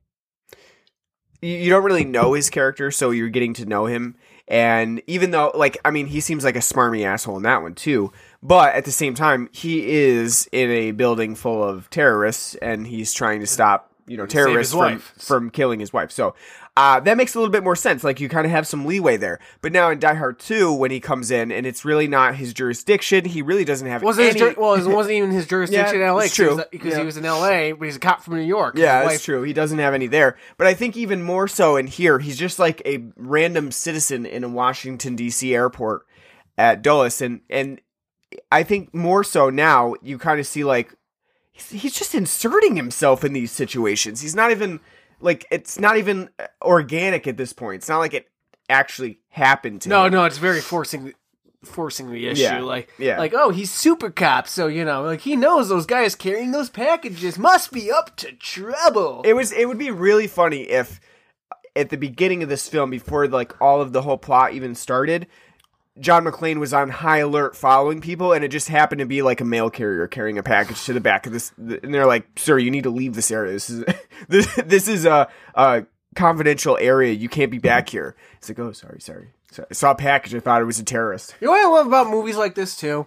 you, 1.41 1.56
you 1.58 1.70
don't 1.70 1.85
really 1.85 2.05
know 2.05 2.32
his 2.32 2.50
character, 2.50 2.91
so 2.91 3.11
you're 3.11 3.29
getting 3.29 3.55
to 3.55 3.67
know 3.67 3.87
him. 3.87 4.17
And 4.49 5.02
even 5.06 5.31
though 5.31 5.52
like 5.55 5.79
I 5.85 5.91
mean 5.91 6.06
he 6.06 6.20
seems 6.20 6.44
like 6.44 6.56
a 6.56 6.61
smarmy 6.61 7.05
asshole 7.05 7.37
in 7.37 7.44
that 7.44 7.62
one 7.62 7.75
too, 7.75 8.12
but 8.43 8.75
at 8.75 8.85
the 8.85 8.93
same 8.93 9.14
time 9.14 9.49
he 9.52 9.87
is 9.87 10.49
in 10.52 10.70
a 10.70 10.91
building 10.91 11.35
full 11.35 11.62
of 11.62 11.88
terrorists 11.91 12.55
and 12.56 12.87
he's 12.87 13.12
trying 13.12 13.41
to 13.41 13.46
stop, 13.46 13.93
you 14.06 14.17
know, 14.17 14.26
terrorists 14.26 14.73
from 14.73 14.81
wife. 14.81 15.14
from 15.19 15.50
killing 15.50 15.81
his 15.81 15.93
wife. 15.93 16.11
So 16.11 16.35
uh, 16.76 16.99
that 17.00 17.17
makes 17.17 17.35
a 17.35 17.38
little 17.38 17.53
bit 17.53 17.62
more 17.62 17.76
sense. 17.76 18.03
Like 18.03 18.19
you 18.19 18.29
kind 18.29 18.44
of 18.44 18.50
have 18.50 18.67
some 18.67 18.85
leeway 18.85 19.17
there. 19.17 19.38
But 19.61 19.71
now 19.73 19.91
in 19.91 20.00
Die 20.00 20.15
Hard 20.15 20.41
2, 20.41 20.73
when 20.73 20.91
he 20.91 20.99
comes 20.99 21.31
in 21.31 21.53
and 21.53 21.67
it's 21.67 21.85
really 21.85 22.09
not 22.09 22.35
his 22.35 22.53
jurisdiction, 22.53 23.25
he 23.26 23.43
really 23.43 23.65
doesn't 23.65 23.87
have 23.87 24.03
Wasn't 24.03 24.29
any. 24.31 24.38
jur- 24.41 24.55
well, 24.59 24.75
it 24.75 24.85
wasn't 24.87 25.15
even 25.15 25.31
his 25.31 25.47
jurisdiction 25.49 26.00
Yeah, 26.00 26.03
in 26.03 26.09
L.A. 26.09 26.29
true. 26.29 26.61
because 26.73 26.93
Yeah. 26.94 26.99
he 26.99 27.05
was 27.05 27.17
in 27.17 27.25
L.A. 27.25 27.71
But 27.73 27.85
he's 27.85 27.94
a 27.97 28.00
cop 28.00 28.23
from 28.25 28.35
New 28.35 28.43
York. 28.43 28.76
Yeah, 28.76 29.00
that's 29.03 29.12
wife- 29.15 29.25
true. 29.25 29.43
He 29.43 29.53
doesn't 29.53 29.79
have 29.79 29.94
any 29.94 30.09
there. 30.09 30.37
But 30.56 30.67
I 30.67 30.75
think 30.75 30.97
even 30.97 31.23
more 31.23 31.47
so 31.47 31.76
in 31.76 31.87
here, 31.87 32.19
he's 32.19 32.37
just 32.37 32.59
like 32.59 32.82
a 32.85 33.05
random 33.17 33.70
citizen 33.70 34.27
in 34.27 34.43
a 34.43 34.49
Washington 34.49 35.15
D.C. 35.15 35.55
airport 35.55 36.06
at 36.59 36.82
Dulles, 36.82 37.20
and 37.20 37.41
and 37.50 37.81
I 38.50 38.65
think 38.65 38.93
more 38.93 39.23
so 39.23 39.49
now 39.49 39.94
you 40.03 40.19
kind 40.19 40.41
of 40.41 40.47
see 40.49 40.65
like 40.65 40.93
he's, 41.53 41.70
he's 41.70 41.94
just 41.97 42.15
inserting 42.17 42.75
himself 42.75 43.23
in 43.25 43.32
these 43.32 43.53
situations. 43.53 44.20
He's 44.23 44.35
not 44.35 44.50
even 44.50 44.81
like 45.25 45.47
it's 45.50 45.79
not 45.81 45.97
even 45.97 46.29
uh, 46.38 46.47
organic 46.62 47.26
at 47.26 47.37
this 47.37 47.53
point. 47.53 47.76
It's 47.76 47.88
not 47.88 47.99
like 47.99 48.15
it 48.15 48.26
actually 48.69 49.21
happened 49.31 49.82
to 49.82 49.88
No, 49.88 50.05
him. 50.05 50.12
no, 50.12 50.25
it's 50.25 50.38
very 50.38 50.61
forcing, 50.61 51.12
forcing 51.65 52.11
the 52.11 52.29
issue. 52.29 52.43
Yeah, 52.43 52.61
Like, 52.61 52.88
yeah. 52.99 53.19
like, 53.19 53.32
oh, 53.35 53.50
he's 53.50 53.71
super 53.73 54.11
cop, 54.11 54.47
so 54.49 54.67
you 54.69 54.85
know, 54.85 55.03
like 55.03 55.21
he 55.23 55.35
knows 55.37 55.69
those 55.69 55.87
guys 55.87 56.15
carrying 56.15 56.53
those 56.53 56.71
packages 56.71 57.38
must 57.38 57.73
be 57.73 57.91
up 57.91 58.15
to 58.17 58.32
trouble. 58.32 59.23
It 59.25 59.32
was 59.35 59.50
it 59.53 59.67
would 59.67 59.79
be 59.79 59.91
really 59.91 60.26
funny 60.26 60.62
if 60.62 61.00
at 61.77 61.91
the 61.91 61.96
beginning 61.96 62.43
of 62.43 62.49
this 62.49 62.69
film, 62.69 62.91
before 62.91 63.27
like 63.27 63.60
all 63.60 63.81
of 63.81 63.93
the 63.93 64.03
whole 64.03 64.19
plot 64.19 64.53
even 64.53 64.75
started, 64.75 65.27
John 66.01 66.24
McClane 66.24 66.58
was 66.58 66.74
on 66.74 66.91
high 66.91 67.19
alert 67.19 67.56
following 67.56 68.01
people, 68.01 68.32
and 68.32 68.44
it 68.44 68.48
just 68.48 68.69
happened 68.69 68.98
to 68.98 69.06
be 69.06 69.22
like 69.22 69.41
a 69.41 69.44
mail 69.44 69.70
carrier 69.70 70.06
carrying 70.08 70.39
a 70.39 70.43
package 70.43 70.84
to 70.86 70.93
the 70.93 71.01
back 71.01 71.27
of 71.27 71.32
this, 71.32 71.53
and 71.56 71.94
they're 71.94 72.06
like, 72.06 72.27
"Sir, 72.36 72.58
you 72.58 72.70
need 72.70 72.84
to 72.84 72.91
leave 72.91 73.15
this 73.15 73.31
area. 73.31 73.53
This 73.53 73.70
is 73.70 73.84
this, 74.29 74.55
this 74.65 74.89
is 74.89 75.05
a, 75.05 75.29
a 75.55 75.86
confidential 76.17 76.77
area. 76.81 77.13
You 77.13 77.29
can't 77.29 77.51
be 77.51 77.58
back 77.58 77.89
here." 77.89 78.17
It's 78.39 78.48
like, 78.48 78.58
"Oh, 78.58 78.72
sorry, 78.72 79.01
sorry. 79.01 79.29
So 79.53 79.65
I 79.70 79.74
saw 79.74 79.93
a 79.93 79.96
package. 79.96 80.34
I 80.34 80.41
thought 80.41 80.63
it 80.63 80.67
was 80.67 80.81
a 80.81 80.84
terrorist." 80.84 81.36
You 81.41 81.46
know 81.46 81.53
what 81.53 81.65
I 81.65 81.69
love 81.69 81.86
about 81.86 82.10
movies 82.10 82.36
like 82.36 82.56
this 82.56 82.77
too 82.77 83.06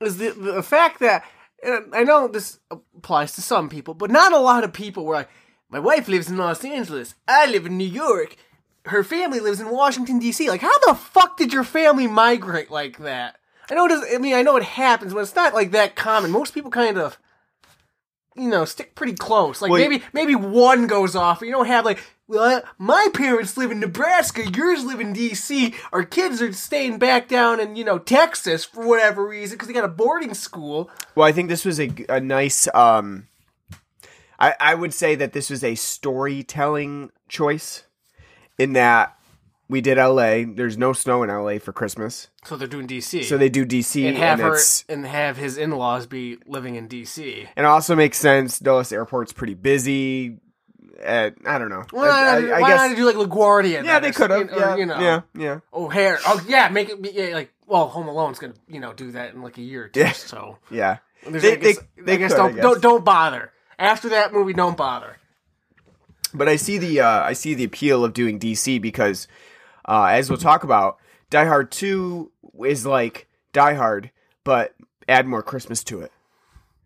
is 0.00 0.18
the 0.18 0.30
the 0.30 0.62
fact 0.62 1.00
that 1.00 1.24
and 1.62 1.94
I 1.94 2.04
know 2.04 2.28
this 2.28 2.60
applies 2.70 3.32
to 3.32 3.42
some 3.42 3.68
people, 3.68 3.94
but 3.94 4.10
not 4.10 4.32
a 4.32 4.38
lot 4.38 4.64
of 4.64 4.72
people. 4.72 5.04
Were 5.04 5.14
like, 5.14 5.30
my 5.68 5.78
wife 5.78 6.08
lives 6.08 6.30
in 6.30 6.36
Los 6.36 6.64
Angeles, 6.64 7.14
I 7.26 7.46
live 7.46 7.66
in 7.66 7.76
New 7.76 7.84
York, 7.84 8.36
her 8.88 9.04
family 9.04 9.40
lives 9.40 9.60
in 9.60 9.70
Washington 9.70 10.18
D.C. 10.18 10.48
Like, 10.48 10.60
how 10.60 10.78
the 10.86 10.94
fuck 10.94 11.36
did 11.36 11.52
your 11.52 11.64
family 11.64 12.06
migrate 12.06 12.70
like 12.70 12.98
that? 12.98 13.38
I 13.70 13.74
know 13.74 13.86
it 13.86 13.90
does. 13.90 14.04
I 14.14 14.18
mean, 14.18 14.34
I 14.34 14.42
know 14.42 14.56
it 14.56 14.62
happens, 14.62 15.12
but 15.12 15.20
it's 15.20 15.34
not 15.34 15.54
like 15.54 15.72
that 15.72 15.96
common. 15.96 16.30
Most 16.30 16.54
people 16.54 16.70
kind 16.70 16.98
of. 16.98 17.18
You 18.36 18.48
know, 18.48 18.64
stick 18.64 18.94
pretty 18.94 19.14
close. 19.14 19.60
Like 19.60 19.72
Well, 19.72 19.80
maybe 19.80 20.04
maybe 20.12 20.36
one 20.36 20.86
goes 20.86 21.16
off. 21.16 21.40
You 21.40 21.50
don't 21.50 21.66
have 21.66 21.84
like, 21.84 21.98
well, 22.28 22.62
my 22.78 23.08
parents 23.12 23.56
live 23.56 23.72
in 23.72 23.80
Nebraska, 23.80 24.48
yours 24.48 24.84
live 24.84 25.00
in 25.00 25.12
D.C. 25.12 25.74
Our 25.92 26.04
kids 26.04 26.40
are 26.40 26.52
staying 26.52 26.98
back 26.98 27.26
down 27.26 27.58
in 27.58 27.74
you 27.74 27.84
know 27.84 27.98
Texas 27.98 28.64
for 28.64 28.86
whatever 28.86 29.26
reason 29.26 29.56
because 29.56 29.66
they 29.66 29.74
got 29.74 29.84
a 29.84 29.88
boarding 29.88 30.34
school. 30.34 30.88
Well, 31.16 31.26
I 31.26 31.32
think 31.32 31.48
this 31.48 31.64
was 31.64 31.80
a, 31.80 31.90
a 32.08 32.20
nice. 32.20 32.68
Um, 32.74 33.26
I 34.38 34.54
I 34.60 34.74
would 34.74 34.94
say 34.94 35.16
that 35.16 35.32
this 35.32 35.50
was 35.50 35.64
a 35.64 35.74
storytelling 35.74 37.10
choice, 37.28 37.84
in 38.58 38.72
that 38.74 39.16
we 39.68 39.80
did 39.80 39.98
L.A. 39.98 40.44
There's 40.44 40.78
no 40.78 40.92
snow 40.92 41.22
in 41.22 41.30
L.A. 41.30 41.58
for 41.58 41.72
Christmas, 41.72 42.28
So 42.44 42.56
they're 42.56 42.66
doing 42.68 42.86
D.C. 42.86 43.22
so 43.24 43.36
they 43.36 43.48
do 43.48 43.64
D.C. 43.64 44.06
and 44.06 44.16
have 44.16 44.40
her 44.40 44.58
and 44.88 45.06
have 45.06 45.36
his 45.36 45.58
in 45.58 45.70
laws 45.72 46.06
be 46.06 46.38
living 46.46 46.74
in 46.74 46.88
D.C. 46.88 47.48
and 47.56 47.64
it 47.64 47.68
also 47.68 47.94
makes 47.94 48.18
sense. 48.18 48.58
Dulles 48.58 48.92
Airport's 48.92 49.32
pretty 49.32 49.54
busy. 49.54 50.38
Uh, 51.04 51.30
I 51.46 51.58
don't 51.58 51.68
know. 51.68 51.84
Why, 51.92 52.08
I, 52.08 52.40
not, 52.40 52.50
I 52.52 52.60
why 52.60 52.68
guess 52.70 52.90
not 52.90 52.96
do 52.96 53.04
like 53.04 53.14
LaGuardia? 53.14 53.84
yeah, 53.84 54.00
they 54.00 54.10
could 54.10 54.30
have. 54.30 54.50
Yeah, 54.50 54.76
you 54.76 54.86
know, 54.86 54.98
yeah, 54.98 55.20
yeah. 55.36 55.60
O'Hare. 55.72 56.18
Oh 56.26 56.44
yeah, 56.48 56.68
make 56.70 56.88
it 56.88 57.00
be 57.00 57.10
yeah, 57.10 57.34
like 57.34 57.52
well, 57.68 57.86
Home 57.88 58.08
Alone's 58.08 58.40
gonna 58.40 58.54
you 58.68 58.80
know 58.80 58.92
do 58.94 59.12
that 59.12 59.32
in 59.34 59.42
like 59.42 59.58
a 59.58 59.62
year 59.62 59.84
or 59.84 59.88
two. 59.88 60.00
Yeah. 60.00 60.12
So 60.12 60.58
Yeah. 60.70 60.96
They- 61.24 61.52
I 61.52 61.56
guess, 61.56 61.78
they- 61.78 62.02
they 62.02 62.12
I 62.14 62.16
guess 62.16 62.32
could, 62.32 62.36
don't 62.38 62.54
guess. 62.54 62.62
don't 62.62 62.82
don't 62.82 63.04
bother 63.04 63.52
after 63.78 64.08
that 64.08 64.32
movie. 64.32 64.54
Don't 64.54 64.76
bother. 64.76 65.17
But 66.34 66.48
I 66.48 66.56
see 66.56 66.78
the 66.78 67.00
uh, 67.00 67.22
I 67.22 67.32
see 67.32 67.54
the 67.54 67.64
appeal 67.64 68.04
of 68.04 68.12
doing 68.12 68.38
DC 68.38 68.80
because, 68.80 69.28
uh, 69.86 70.06
as 70.10 70.28
we'll 70.28 70.38
talk 70.38 70.64
about, 70.64 70.98
Die 71.30 71.44
Hard 71.44 71.70
Two 71.70 72.30
is 72.64 72.86
like 72.86 73.28
Die 73.52 73.74
Hard, 73.74 74.10
but 74.44 74.74
add 75.08 75.26
more 75.26 75.42
Christmas 75.42 75.82
to 75.84 76.00
it. 76.00 76.12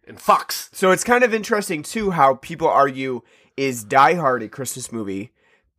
And 0.06 0.20
Fox. 0.20 0.68
So 0.72 0.90
it's 0.90 1.04
kind 1.04 1.24
of 1.24 1.32
interesting 1.32 1.82
too 1.82 2.10
how 2.10 2.34
people 2.34 2.68
argue 2.68 3.22
is 3.56 3.84
Die 3.84 4.14
Hard 4.14 4.42
a 4.42 4.48
Christmas 4.48 4.90
movie 4.90 5.32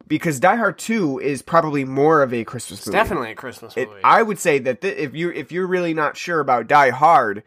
because 0.08 0.40
Die 0.40 0.56
Hard 0.56 0.78
Two 0.78 1.20
is 1.20 1.42
probably 1.42 1.86
more 1.86 2.22
of 2.22 2.34
a 2.34 2.44
Christmas 2.44 2.86
movie. 2.86 2.98
Definitely 2.98 3.32
a 3.32 3.36
Christmas 3.36 3.76
It, 3.76 3.90
movie. 3.90 4.02
I 4.04 4.22
would 4.22 4.40
say 4.40 4.60
that 4.60 4.82
th- 4.82 4.98
if 4.98 5.14
you 5.16 5.32
if 5.32 5.52
you're 5.52 5.68
really 5.68 5.94
not 5.94 6.18
sure 6.18 6.40
about 6.40 6.68
Die 6.68 6.90
Hard, 6.92 7.44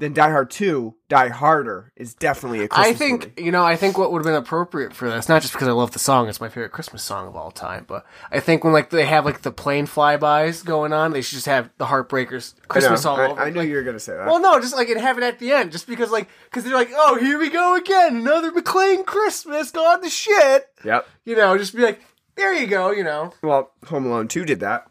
then 0.00 0.12
Die 0.12 0.28
Hard 0.30 0.50
Two, 0.50 0.96
Die 1.08 1.28
Harder 1.28 1.92
is 1.94 2.14
definitely 2.14 2.64
a 2.64 2.68
Christmas 2.68 2.88
I 2.88 2.92
think 2.98 3.20
movie. 3.28 3.42
you 3.44 3.52
know. 3.52 3.64
I 3.64 3.76
think 3.76 3.96
what 3.96 4.10
would 4.10 4.18
have 4.18 4.24
been 4.26 4.34
appropriate 4.34 4.92
for 4.94 5.08
this, 5.08 5.28
not 5.28 5.42
just 5.42 5.54
because 5.54 5.68
I 5.68 5.72
love 5.72 5.92
the 5.92 5.98
song; 6.00 6.28
it's 6.28 6.40
my 6.40 6.48
favorite 6.48 6.72
Christmas 6.72 7.02
song 7.02 7.28
of 7.28 7.36
all 7.36 7.50
time. 7.52 7.84
But 7.86 8.04
I 8.32 8.40
think 8.40 8.64
when 8.64 8.72
like 8.72 8.90
they 8.90 9.04
have 9.04 9.24
like 9.24 9.42
the 9.42 9.52
plane 9.52 9.86
flybys 9.86 10.64
going 10.64 10.92
on, 10.92 11.12
they 11.12 11.20
should 11.22 11.36
just 11.36 11.46
have 11.46 11.70
the 11.78 11.86
Heartbreakers 11.86 12.54
I 12.54 12.58
know, 12.60 12.66
Christmas 12.68 13.04
all 13.04 13.16
I, 13.20 13.28
over. 13.28 13.40
I 13.40 13.50
knew 13.50 13.60
Like, 13.60 13.68
you 13.68 13.76
were 13.76 13.82
gonna 13.82 14.00
say 14.00 14.16
that. 14.16 14.26
Well, 14.26 14.40
no, 14.40 14.58
just 14.60 14.74
like 14.74 14.88
and 14.88 15.00
have 15.00 15.18
it 15.18 15.22
at 15.24 15.38
the 15.38 15.52
end, 15.52 15.70
just 15.70 15.86
because 15.86 16.10
like 16.10 16.28
because 16.44 16.64
they're 16.64 16.74
like, 16.74 16.90
oh, 16.92 17.16
here 17.20 17.38
we 17.38 17.50
go 17.50 17.76
again, 17.76 18.16
another 18.16 18.50
McClane 18.50 19.06
Christmas 19.06 19.70
gone 19.70 20.02
to 20.02 20.08
shit. 20.10 20.66
yep. 20.84 21.06
You 21.24 21.36
know, 21.36 21.56
just 21.58 21.76
be 21.76 21.82
like, 21.82 22.00
there 22.36 22.54
you 22.54 22.66
go. 22.66 22.90
You 22.90 23.04
know, 23.04 23.32
Well, 23.42 23.70
Home 23.88 24.06
Alone 24.06 24.28
Two 24.28 24.44
did 24.44 24.60
that. 24.60 24.86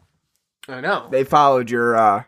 I 0.68 0.80
know. 0.80 1.08
They 1.10 1.24
followed 1.24 1.68
your 1.70 1.96
uh 1.96 2.22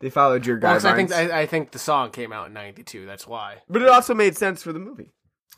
they 0.00 0.10
followed 0.10 0.46
your 0.46 0.58
Well, 0.58 0.84
I 0.84 0.96
think 0.96 1.12
I, 1.12 1.42
I 1.42 1.46
think 1.46 1.70
the 1.70 1.78
song 1.78 2.10
came 2.10 2.32
out 2.32 2.48
in 2.48 2.52
'92. 2.52 3.06
That's 3.06 3.26
why. 3.26 3.58
but 3.68 3.82
it 3.82 3.88
also 3.88 4.14
made 4.14 4.36
sense 4.36 4.62
for 4.62 4.72
the 4.72 4.78
movie 4.78 5.10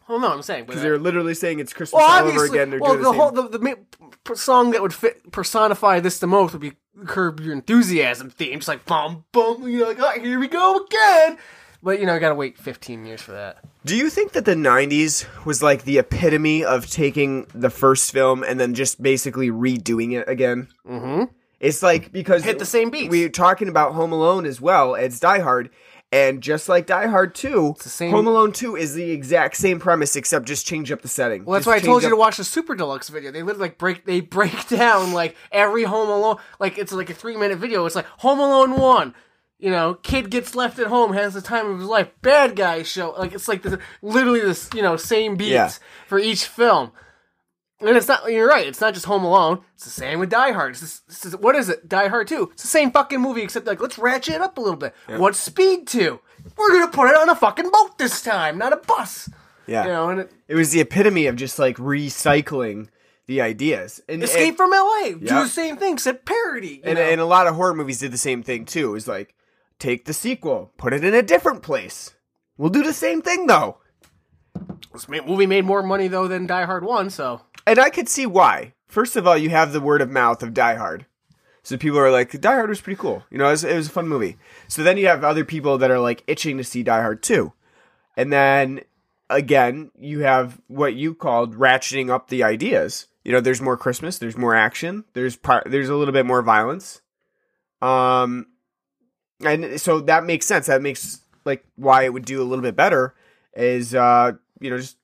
Well, 0.09 0.19
no, 0.19 0.33
I'm 0.33 0.43
saying, 0.43 0.67
because 0.67 0.83
they're 0.83 0.99
literally 0.99 1.35
saying 1.35 1.61
it's 1.61 1.73
Christmas 1.73 2.01
Well, 2.01 2.25
all 2.25 2.29
over 2.29 2.45
again. 2.45 2.71
They're 2.71 2.81
well, 2.81 2.93
doing 2.93 3.05
the, 3.05 3.11
the, 3.11 3.17
whole 3.17 3.31
the, 3.31 3.77
the 4.25 4.37
song 4.37 4.73
that 4.73 4.83
would 4.83 4.95
fit 4.95 5.31
personify 5.33 6.01
this 6.01 6.19
the 6.19 6.27
most 6.27 6.53
would 6.53 6.61
be 6.61 6.73
"Curb 7.07 7.41
Your 7.41 7.55
Enthusiasm" 7.55 8.31
theme, 8.31 8.59
just 8.59 8.69
like 8.69 8.85
bum 8.85 9.25
bum. 9.33 9.69
You 9.69 9.81
know, 9.81 9.87
like 9.87 9.99
oh, 10.01 10.21
here 10.21 10.39
we 10.39 10.49
go 10.49 10.85
again. 10.85 11.39
But 11.85 11.99
you 11.99 12.07
know, 12.07 12.15
you 12.15 12.21
gotta 12.21 12.37
wait 12.37 12.59
15 12.59 13.05
years 13.07 13.21
for 13.21 13.33
that. 13.33 13.59
Do 13.85 13.97
you 13.97 14.09
think 14.09 14.33
that 14.33 14.45
the 14.45 14.55
'90s 14.55 15.27
was 15.45 15.63
like 15.63 15.85
the 15.85 15.99
epitome 15.99 16.65
of 16.65 16.89
taking 16.89 17.47
the 17.55 17.71
first 17.71 18.13
film 18.13 18.45
and 18.45 18.61
then 18.61 18.75
just 18.75 19.03
basically 19.03 19.51
redoing 19.51 20.13
it 20.13 20.29
again? 20.29 20.69
Mm-hmm. 20.89 21.25
It's 21.63 21.83
like 21.83 22.13
because 22.13 22.45
Hit 22.45 22.59
the 22.59 22.67
same 22.67 22.91
beats. 22.91 23.09
We're 23.11 23.29
talking 23.31 23.69
about 23.69 23.95
Home 23.95 24.13
Alone 24.13 24.45
as 24.45 24.61
well 24.61 24.95
as 24.97 25.19
Die 25.21 25.39
Hard, 25.39 25.71
and 26.11 26.43
just 26.43 26.69
like 26.69 26.87
Die 26.87 27.07
Hard 27.07 27.35
Two, 27.37 27.77
the 27.81 27.89
same- 27.89 28.11
Home 28.11 28.27
Alone 28.27 28.51
Two 28.53 28.75
is 28.77 28.95
the 28.95 29.13
exact 29.13 29.57
same 29.57 29.79
premise 29.79 30.17
except 30.17 30.45
just 30.47 30.67
change 30.67 30.91
up 30.91 31.03
the 31.03 31.09
setting. 31.09 31.45
Well, 31.45 31.55
that's 31.55 31.67
Just 31.67 31.73
why 31.73 31.77
I 31.77 31.79
told 31.79 32.03
change 32.03 32.11
you 32.11 32.11
to 32.11 32.17
watch 32.21 32.37
the 32.39 32.45
Super 32.45 32.75
Deluxe 32.75 33.09
video. 33.11 33.31
They 33.31 33.45
literally 33.45 33.69
like 33.69 33.79
break 33.79 34.05
they 34.05 34.21
break 34.21 34.69
down 34.69 35.13
like 35.13 35.37
every 35.53 35.85
Home 35.85 36.11
Alone 36.11 36.37
like 36.59 36.79
it's 36.79 36.93
like 36.93 37.11
a 37.11 37.15
three 37.15 37.37
minute 37.37 37.59
video. 37.59 37.87
It's 37.87 37.95
like 37.95 38.07
Home 38.19 38.41
Alone 38.41 38.73
one. 38.77 39.15
You 39.61 39.71
know, 39.71 39.95
kid 39.95 40.29
gets 40.31 40.57
left 40.57 40.81
at 40.81 40.89
home, 40.89 41.13
has 41.13 41.35
the 41.35 41.41
time 41.41 41.71
of 41.71 41.79
his 41.79 41.87
life. 41.87 42.09
Bad 42.21 42.57
guy 42.57 42.83
show 42.83 43.13
like 43.17 43.33
it's 43.33 43.47
like 43.47 43.63
this, 43.63 43.79
literally 44.03 44.41
this 44.41 44.69
you 44.75 44.83
know 44.83 44.97
same 44.97 45.37
beats 45.37 45.51
Yeah. 45.53 45.71
for 46.09 46.19
each 46.19 46.45
film. 46.47 46.91
And 47.85 47.97
it's 47.97 48.09
not. 48.09 48.31
You're 48.31 48.49
right. 48.49 48.67
It's 48.67 48.81
not 48.81 48.95
just 48.95 49.07
Home 49.07 49.25
Alone. 49.25 49.61
It's 49.75 49.85
the 49.85 49.91
same 49.91 50.19
with 50.21 50.31
Die 50.31 50.53
Hard. 50.53 50.73
It's 50.73 50.81
just, 50.81 51.03
it's 51.09 51.23
just- 51.23 51.41
what 51.41 51.57
is 51.57 51.69
it? 51.69 51.89
Die 51.89 52.09
Hard 52.09 52.29
Two. 52.29 52.51
It's 52.53 52.63
the 52.63 52.69
same 52.69 52.91
fucking 52.91 53.21
movie, 53.21 53.43
except 53.43 53.67
like 53.67 53.81
let's 53.81 53.99
ratchet 53.99 54.35
it 54.37 54.41
up 54.41 54.57
a 54.59 54.61
little 54.61 54.77
bit. 54.77 54.95
What's 55.09 55.39
Speed 55.39 55.87
Two? 55.87 56.21
We're 56.57 56.73
gonna 56.73 56.91
put 56.93 57.09
it 57.09 57.17
on 57.17 57.29
a 57.29 57.35
fucking 57.35 57.71
boat 57.71 57.99
this 57.99 58.23
time, 58.23 58.59
not 58.59 58.73
a 58.73 58.77
bus. 58.77 59.29
Yeah, 59.67 59.85
You 59.85 59.89
know, 59.91 60.09
and 60.11 60.21
it, 60.21 60.33
it 60.49 60.55
was 60.57 60.71
the 60.73 60.81
epitome 60.81 61.27
of 61.27 61.37
just 61.37 61.59
like 61.59 61.77
recycling 61.77 62.89
the 63.27 63.41
ideas. 63.41 64.01
And, 64.09 64.23
Escape 64.23 64.49
and, 64.49 64.57
from 64.57 64.71
LA. 64.71 65.11
Do 65.13 65.19
the 65.21 65.49
same 65.49 65.77
thing, 65.77 65.95
except 65.95 66.25
parody. 66.27 66.81
and, 66.85 66.97
know? 66.97 67.05
and 67.05 67.21
a 67.21 67.25
lot 67.25 67.47
of 67.47 67.55
horror 67.55 67.75
movies 67.75 68.01
did 68.01 68.13
the 68.13 68.19
same 68.19 68.43
thing 68.43 68.65
too. 68.65 68.91
It 68.91 68.93
was 68.93 69.09
like 69.09 69.35
take 69.79 70.05
the 70.05 70.13
sequel, 70.13 70.73
put 70.77 70.93
it 70.93 71.05
in 71.05 71.15
a 71.15 71.23
different 71.23 71.63
place. 71.63 72.15
We'll 72.57 72.71
do 72.71 72.83
the 72.83 72.93
same 72.93 73.23
thing 73.23 73.47
though. 73.47 73.79
this 74.93 75.09
movie 75.09 75.47
made 75.47 75.65
more 75.65 75.83
money 75.83 76.09
though 76.09 76.29
than 76.29 76.47
Die 76.47 76.65
Hard 76.65 76.85
One, 76.85 77.11
so 77.11 77.43
And 77.67 77.79
I 77.79 77.91
could 77.91 78.09
see 78.09 78.27
why. 78.27 78.75
First 78.87 79.17
of 79.17 79.27
all, 79.27 79.37
you 79.37 79.51
have 79.51 79.73
the 79.73 79.81
word 79.81 80.03
of 80.03 80.11
mouth 80.11 80.43
of 80.43 80.55
Die 80.55 80.75
Hard. 80.75 81.07
So 81.63 81.77
people 81.77 81.99
are 81.99 82.11
like, 82.11 82.39
Die 82.41 82.53
Hard 82.53 82.69
was 82.69 82.81
pretty 82.81 83.01
cool. 83.01 83.25
You 83.31 83.39
know, 83.39 83.49
it 83.49 83.53
was, 83.53 83.65
it 83.65 83.77
was 83.77 83.87
a 83.87 83.91
fun 83.91 84.09
movie. 84.09 84.37
So 84.69 84.83
then 84.83 84.97
you 84.97 85.07
have 85.07 85.25
other 85.25 85.45
people 85.45 85.79
that 85.79 85.91
are 85.91 86.01
like 86.01 86.25
itching 86.27 86.59
to 86.59 86.65
see 86.65 86.83
Die 86.83 87.01
Hard 87.01 87.23
2. 87.23 87.53
And 88.17 88.33
then 88.33 88.81
again, 89.31 89.91
you 89.99 90.21
have 90.21 90.61
what 90.69 90.95
you 90.95 91.15
called 91.15 91.57
ratcheting 91.57 92.11
up 92.11 92.29
the 92.29 92.43
ideas. 92.43 93.07
You 93.25 93.33
know, 93.33 93.41
there's 93.41 93.63
more 93.63 93.77
Christmas, 93.77 94.19
there's 94.19 94.37
more 94.37 94.55
action, 94.55 95.05
there's 95.15 95.37
par- 95.37 95.63
there's 95.67 95.89
a 95.89 95.95
little 95.95 96.13
bit 96.13 96.27
more 96.27 96.43
violence. 96.43 97.01
Um 97.81 98.47
and 99.45 99.81
so 99.81 100.01
that 100.01 100.25
makes 100.25 100.47
sense. 100.47 100.67
That 100.67 100.83
makes 100.83 101.21
like 101.45 101.65
why 101.77 102.05
it 102.05 102.13
would 102.13 102.25
do 102.25 102.43
a 102.43 102.45
little 102.45 102.63
bit 102.63 102.77
better 102.77 103.15
is 103.55 103.95
uh 103.95 104.33
you 104.61 104.71
know 104.71 104.79
just 104.79 104.97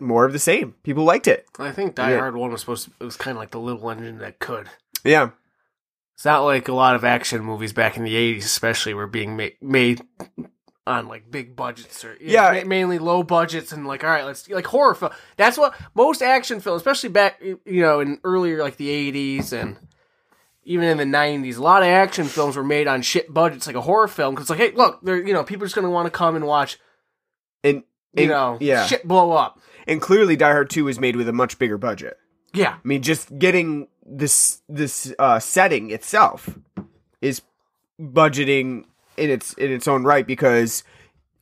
more 0.00 0.24
of 0.24 0.32
the 0.32 0.38
same. 0.38 0.72
People 0.82 1.04
liked 1.04 1.26
it. 1.26 1.46
I 1.58 1.70
think 1.72 1.94
Die 1.94 2.10
Yeah. 2.10 2.18
Hard 2.18 2.36
One 2.36 2.50
was 2.52 2.60
supposed. 2.60 2.86
to 2.86 2.90
It 3.00 3.04
was 3.04 3.16
kind 3.16 3.36
of 3.36 3.40
like 3.40 3.50
the 3.50 3.60
little 3.60 3.88
engine 3.90 4.18
that 4.18 4.38
could. 4.38 4.68
Yeah. 5.04 5.30
It's 6.14 6.24
not 6.24 6.44
like 6.44 6.68
a 6.68 6.74
lot 6.74 6.94
of 6.94 7.04
action 7.04 7.42
movies 7.44 7.72
back 7.72 7.96
in 7.96 8.04
the 8.04 8.14
'80s, 8.14 8.44
especially, 8.44 8.94
were 8.94 9.06
being 9.06 9.36
ma- 9.36 9.48
made 9.60 10.02
on 10.86 11.08
like 11.08 11.30
big 11.30 11.54
budgets 11.56 12.04
or 12.04 12.16
Yeah. 12.20 12.52
ma- 12.62 12.68
mainly 12.68 12.98
low 12.98 13.22
budgets 13.22 13.72
and 13.72 13.86
like 13.86 14.02
all 14.04 14.10
right, 14.10 14.24
let's 14.24 14.48
like 14.48 14.66
horror 14.66 14.94
film. 14.94 15.12
That's 15.36 15.58
what 15.58 15.74
most 15.94 16.22
action 16.22 16.60
films, 16.60 16.80
especially 16.80 17.10
back 17.10 17.40
you 17.42 17.60
know 17.66 18.00
in 18.00 18.18
earlier 18.24 18.62
like 18.62 18.76
the 18.76 18.88
'80s 18.88 19.52
and 19.52 19.76
even 20.64 20.88
in 20.88 20.96
the 20.96 21.04
'90s, 21.04 21.58
a 21.58 21.62
lot 21.62 21.82
of 21.82 21.88
action 21.88 22.24
films 22.26 22.56
were 22.56 22.64
made 22.64 22.88
on 22.88 23.02
shit 23.02 23.32
budgets, 23.32 23.66
like 23.66 23.76
a 23.76 23.80
horror 23.82 24.08
film. 24.08 24.34
Because 24.34 24.48
like, 24.50 24.58
hey, 24.58 24.70
look, 24.72 25.00
they're 25.02 25.24
you 25.24 25.34
know 25.34 25.44
people 25.44 25.64
are 25.64 25.66
just 25.66 25.74
gonna 25.76 25.90
want 25.90 26.06
to 26.06 26.10
come 26.10 26.34
and 26.34 26.46
watch 26.46 26.78
And, 27.62 27.82
you 28.14 28.26
know 28.28 28.56
yeah. 28.60 28.86
shit 28.86 29.06
blow 29.06 29.32
up. 29.32 29.60
And 29.86 30.00
clearly 30.00 30.36
Die 30.36 30.50
Hard 30.50 30.70
2 30.70 30.84
was 30.84 30.98
made 30.98 31.16
with 31.16 31.28
a 31.28 31.32
much 31.32 31.58
bigger 31.58 31.78
budget. 31.78 32.18
Yeah, 32.52 32.74
I 32.74 32.88
mean, 32.88 33.02
just 33.02 33.38
getting 33.38 33.88
this 34.04 34.62
this 34.68 35.12
uh, 35.18 35.38
setting 35.38 35.90
itself 35.90 36.58
is 37.20 37.42
budgeting 38.00 38.84
in 39.16 39.30
its 39.30 39.52
in 39.54 39.70
its 39.70 39.86
own 39.86 40.04
right 40.04 40.26
because 40.26 40.84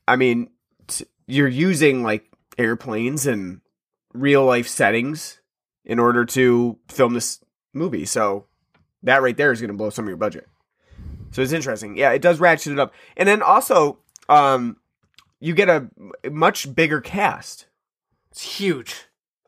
I 0.07 0.15
mean, 0.15 0.49
t- 0.87 1.05
you're 1.27 1.47
using 1.47 2.03
like 2.03 2.25
airplanes 2.57 3.25
and 3.25 3.61
real 4.13 4.45
life 4.45 4.67
settings 4.67 5.39
in 5.83 5.99
order 5.99 6.25
to 6.25 6.77
film 6.87 7.13
this 7.13 7.39
movie. 7.73 8.05
So 8.05 8.45
that 9.03 9.21
right 9.21 9.37
there 9.37 9.51
is 9.51 9.61
going 9.61 9.71
to 9.71 9.77
blow 9.77 9.89
some 9.89 10.05
of 10.05 10.09
your 10.09 10.17
budget. 10.17 10.47
So 11.31 11.41
it's 11.41 11.51
interesting. 11.51 11.97
Yeah, 11.97 12.11
it 12.11 12.21
does 12.21 12.39
ratchet 12.39 12.73
it 12.73 12.79
up. 12.79 12.93
And 13.15 13.27
then 13.27 13.41
also 13.41 13.99
um 14.27 14.77
you 15.39 15.53
get 15.53 15.69
a 15.69 15.89
much 16.31 16.73
bigger 16.73 17.01
cast 17.01 17.67
it's 18.35 18.57
huge. 18.57 18.95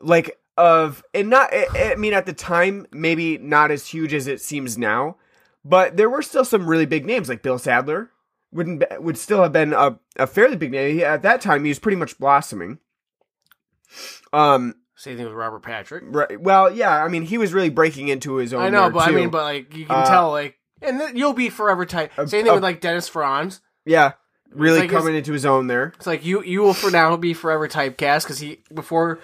like 0.00 0.38
of 0.56 1.04
and 1.14 1.28
not 1.30 1.50
I 1.52 1.92
I 1.92 1.94
mean 1.96 2.14
at 2.14 2.24
the 2.26 2.32
time 2.32 2.86
maybe 2.90 3.36
not 3.38 3.70
as 3.70 3.86
huge 3.86 4.12
as 4.14 4.26
it 4.26 4.40
seems 4.40 4.76
now 4.78 5.16
but 5.64 5.96
there 5.96 6.08
were 6.10 6.22
still 6.22 6.44
some 6.44 6.66
really 6.66 6.86
big 6.86 7.04
names 7.06 7.28
like 7.28 7.42
bill 7.42 7.58
sadler 7.58 8.10
wouldn't 8.50 8.82
would 9.02 9.18
still 9.18 9.42
have 9.42 9.52
been 9.52 9.72
a, 9.72 9.98
a 10.16 10.26
fairly 10.26 10.56
big 10.56 10.72
name 10.72 10.96
He- 10.96 11.04
at 11.04 11.22
that 11.22 11.40
time 11.40 11.62
he 11.64 11.68
was 11.68 11.78
pretty 11.78 11.96
much 11.96 12.18
blossoming 12.18 12.78
um 14.32 14.74
Same 14.96 15.16
thing 15.16 15.26
with 15.26 15.34
Robert 15.34 15.62
Patrick. 15.62 16.04
right, 16.06 16.40
well 16.40 16.72
yeah 16.72 17.02
i 17.04 17.08
mean 17.08 17.22
he 17.22 17.38
was 17.38 17.52
really 17.52 17.70
breaking 17.70 18.08
into 18.08 18.36
his 18.36 18.52
own 18.52 18.62
I 18.62 18.70
know, 18.70 18.90
but 18.90 19.08
I 19.08 19.12
mean, 19.12 19.30
but 19.30 19.44
like 19.44 19.74
you 19.76 19.86
can 19.86 19.94
Uh, 19.96 20.06
tell, 20.06 20.30
like, 20.30 20.58
and 20.82 20.98
th- 21.00 21.14
you'll 21.14 21.32
be 21.34 21.48
forever 21.50 21.84
tight. 21.86 22.10
Same 22.16 22.26
thing 22.28 22.48
uh, 22.48 22.54
with 22.54 22.62
like 22.62 22.80
Dennis 22.80 23.08
Franz. 23.08 23.60
yeah 23.84 24.12
really 24.50 24.80
like 24.80 24.90
coming 24.90 25.14
into 25.14 25.32
his 25.32 25.44
own 25.44 25.66
there 25.66 25.92
It's 25.96 26.06
like 26.06 26.24
you 26.24 26.42
you 26.42 26.60
will 26.60 26.74
for 26.74 26.90
now 26.90 27.16
be 27.16 27.34
forever 27.34 27.68
typecast 27.68 28.24
because 28.24 28.38
he 28.38 28.60
before. 28.72 29.18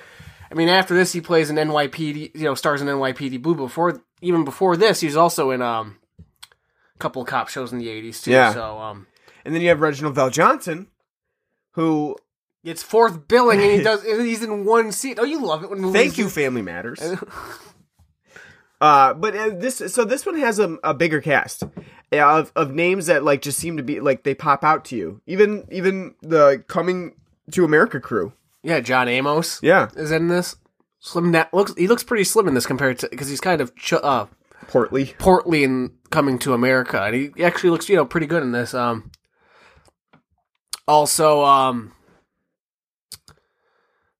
I 0.51 0.57
mean, 0.57 0.69
after 0.69 0.95
this, 0.95 1.13
he 1.13 1.21
plays 1.21 1.51
an 1.51 1.57
NYPD. 1.57 2.37
You 2.37 2.45
know, 2.45 2.55
stars 2.55 2.81
in 2.81 2.87
NYPD 2.87 3.43
Blue. 3.43 3.55
Before 3.55 4.01
even 4.21 4.45
before 4.45 4.77
this, 4.77 5.01
he 5.01 5.07
was 5.07 5.17
also 5.17 5.51
in 5.51 5.63
um 5.63 5.99
a 6.51 6.99
couple 6.99 7.23
of 7.23 7.29
cop 7.29 7.49
shows 7.49 7.73
in 7.73 7.79
the 7.79 7.89
'80s 7.89 8.23
too. 8.23 8.31
Yeah. 8.31 8.53
So 8.53 8.79
um, 8.79 9.07
and 9.45 9.55
then 9.55 9.63
you 9.63 9.69
have 9.69 9.81
Reginald 9.81 10.15
VelJohnson 10.15 10.87
who 11.73 12.17
gets 12.65 12.83
fourth 12.83 13.29
billing 13.29 13.61
and 13.61 13.71
he 13.71 13.83
does. 13.83 14.03
He's 14.05 14.43
in 14.43 14.65
one 14.65 14.93
seat. 14.93 15.19
Oh, 15.21 15.25
you 15.25 15.45
love 15.45 15.65
it 15.65 15.71
when 15.71 15.81
movies. 15.81 16.01
Thank 16.01 16.19
you, 16.19 16.29
Family 16.29 16.63
Matters. 16.63 17.01
uh, 18.81 19.15
but 19.15 19.37
uh, 19.37 19.51
this 19.51 19.79
so 19.93 20.05
this 20.05 20.25
one 20.25 20.39
has 20.39 20.59
a, 20.59 20.77
a 20.85 20.95
bigger 20.95 21.21
cast 21.21 21.65
of 22.23 22.53
of 22.57 22.73
names 22.75 23.07
that 23.07 23.25
like 23.25 23.43
just 23.43 23.59
seem 23.59 23.77
to 23.77 23.83
be 23.83 24.01
like 24.01 24.23
they 24.25 24.35
pop 24.35 24.65
out 24.65 24.85
to 24.87 24.97
you. 24.97 25.21
Even 25.27 25.67
even 25.71 26.15
the 26.23 26.63
coming 26.69 27.15
to 27.53 27.65
America 27.65 28.01
crew. 28.01 28.33
Yeah, 28.63 28.81
John 28.81 29.09
Amos. 29.09 29.61
Yeah, 29.63 29.89
is 29.97 30.11
in 30.11 30.29
this. 30.29 30.57
Slim. 31.01 31.31
Na- 31.31 31.47
looks 31.53 31.75
he 31.77 31.87
looks 31.87 32.03
pretty 32.03 32.25
slim 32.25 32.49
in 32.49 32.55
this 32.55 32.67
compared 32.67 32.99
to 33.01 33.09
because 33.11 33.29
he's 33.29 33.41
kind 33.41 33.61
of 33.61 33.75
ch- 33.77 33.93
uh 33.95 34.27
Portly. 34.69 35.15
portly 35.19 35.63
in 35.63 35.93
coming 36.11 36.39
to 36.39 36.55
America, 36.55 37.03
and 37.03 37.15
he 37.37 37.45
actually 37.45 37.69
looks 37.71 37.89
you 37.91 37.97
know 37.97 38.07
pretty 38.07 38.27
good 38.27 38.43
in 38.43 38.53
this. 38.53 38.73
Um, 38.73 39.11
also, 40.89 41.45
um, 41.45 41.93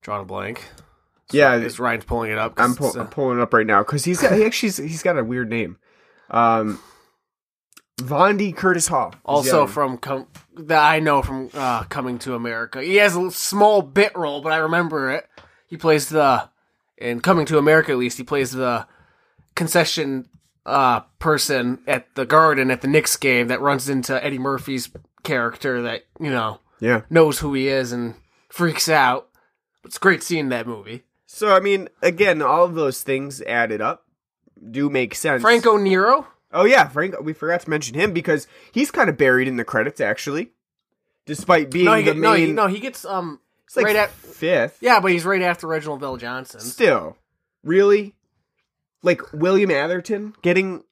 drawing 0.03 0.23
a 0.23 0.25
blank. 0.27 0.65
Yeah, 1.33 1.53
As 1.55 1.81
Ryan's 1.81 2.05
pulling 2.05 2.31
it 2.31 2.39
up. 2.39 2.55
I'm, 2.59 2.75
pull, 2.75 2.89
uh, 2.97 3.01
I'm 3.01 3.09
pulling 3.09 3.39
it 3.39 3.43
up 3.43 3.53
right 3.55 3.67
now 3.67 3.81
because 3.83 4.05
he's 4.05 4.21
got 4.21 4.33
he 4.33 4.45
actually 4.45 4.87
he's 4.89 5.03
got 5.03 5.19
a 5.19 5.25
weird 5.25 5.49
name. 5.49 5.79
Um, 6.31 6.79
Vondie 7.99 8.55
Curtis 8.55 8.89
Hall. 8.89 9.15
Also 9.25 9.67
from 9.67 9.99
com- 9.99 10.27
that 10.57 10.83
I 10.83 11.01
know 11.01 11.23
from 11.23 11.51
uh, 11.55 11.85
Coming 11.85 12.19
to 12.21 12.35
America. 12.35 12.83
He 12.83 12.97
has 12.97 13.17
a 13.17 13.31
small 13.31 13.83
bit 13.83 14.17
role, 14.17 14.41
but 14.41 14.53
I 14.53 14.57
remember 14.57 15.11
it. 15.11 15.29
He 15.67 15.77
plays 15.77 16.09
the 16.09 16.49
in 16.99 17.21
Coming 17.21 17.47
to 17.47 17.59
America 17.59 17.93
at 17.93 17.99
least. 17.99 18.19
He 18.19 18.25
plays 18.25 18.53
the 18.53 18.87
concession 19.55 20.29
uh, 20.67 21.01
person 21.19 21.81
at 21.87 22.15
the 22.15 22.27
Garden 22.27 22.71
at 22.71 22.81
the 22.81 22.89
Knicks 22.89 23.17
game 23.17 23.49
that 23.49 23.61
runs 23.61 23.89
into 23.89 24.23
Eddie 24.25 24.39
Murphy's 24.39 24.91
character 25.23 25.83
that 25.83 26.05
you 26.21 26.31
know 26.31 26.61
yeah. 26.81 27.03
knows 27.11 27.39
who 27.39 27.55
he 27.55 27.69
is 27.69 27.93
and 27.93 28.15
freaks 28.49 28.89
out. 28.89 29.29
It's 29.85 29.99
great 29.99 30.23
seeing 30.23 30.49
that 30.49 30.67
movie. 30.67 31.05
So 31.27 31.55
I 31.55 31.61
mean, 31.61 31.89
again, 32.03 32.43
all 32.43 32.65
of 32.65 32.75
those 32.75 33.03
things 33.03 33.41
added 33.43 33.81
up 33.81 34.07
do 34.71 34.89
make 34.89 35.15
sense. 35.15 35.43
Franco 35.43 35.77
Nero. 35.77 36.27
Oh 36.55 36.65
yeah, 36.65 36.89
Franco. 36.89 37.21
We 37.21 37.33
forgot 37.35 37.61
to 37.63 37.71
mention 37.71 37.95
him 37.95 38.13
because 38.13 38.47
he's 38.73 38.91
kind 38.91 39.11
of 39.11 39.17
buried 39.19 39.49
in 39.49 39.57
the 39.57 39.65
credits 39.65 40.01
actually, 40.01 40.53
despite 41.27 41.71
being 41.71 41.85
No, 41.87 41.95
he, 41.95 42.03
the 42.05 42.13
get, 42.13 42.17
no, 42.21 42.33
he, 42.35 42.47
main. 42.47 42.55
no, 42.55 42.67
he 42.69 42.79
gets 42.81 43.05
um 43.05 43.41
it's 43.67 43.77
like 43.77 43.87
right 43.87 43.97
at 43.97 44.11
fifth. 44.11 44.79
yeah, 44.81 45.01
but 45.01 45.11
he's 45.11 45.25
right 45.25 45.43
after 45.43 45.67
Reginald 45.67 46.01
VelJohnson. 46.01 46.61
Still, 46.61 47.17
really, 47.63 48.15
like 49.03 49.21
William 49.33 49.71
Atherton 49.71 50.35
getting 50.43 50.85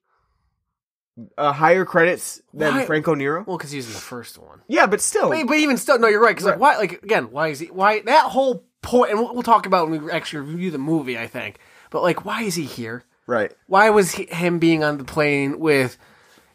uh, 1.36 1.52
higher 1.52 1.84
credits 1.84 2.40
than 2.54 2.74
Why- 2.74 2.84
Franco 2.86 3.14
Nero. 3.14 3.44
Well, 3.46 3.58
because 3.58 3.70
he's 3.70 3.86
in 3.86 3.92
the 3.92 3.98
first 4.00 4.38
one. 4.38 4.62
Yeah, 4.68 4.86
but 4.86 5.00
still, 5.00 5.28
But, 5.28 5.46
but 5.46 5.58
even 5.58 5.76
still, 5.76 5.98
no, 5.98 6.08
you're 6.08 6.20
right. 6.22 6.30
Because 6.34 6.46
Right. 6.46 6.58
like, 6.58 6.60
why? 6.60 6.76
Like 6.78 7.02
again, 7.02 7.30
why 7.30 7.48
is 7.48 7.58
he? 7.60 7.66
Why 7.66 8.00
that 8.00 8.26
whole 8.30 8.64
point? 8.80 9.10
And 9.10 9.20
we'll, 9.20 9.34
we'll 9.34 9.42
talk 9.42 9.66
about 9.66 9.88
when 9.90 10.04
we 10.06 10.10
actually 10.10 10.40
review 10.50 10.70
the 10.70 10.78
movie. 10.78 11.18
I 11.18 11.26
think. 11.26 11.58
But 11.90 12.02
like, 12.02 12.24
why 12.24 12.42
is 12.42 12.54
he 12.54 12.64
here? 12.64 13.04
Right? 13.26 13.52
Why 13.66 13.90
was 13.90 14.12
he, 14.12 14.26
him 14.26 14.58
being 14.58 14.82
on 14.82 14.98
the 14.98 15.04
plane 15.04 15.58
with 15.58 15.96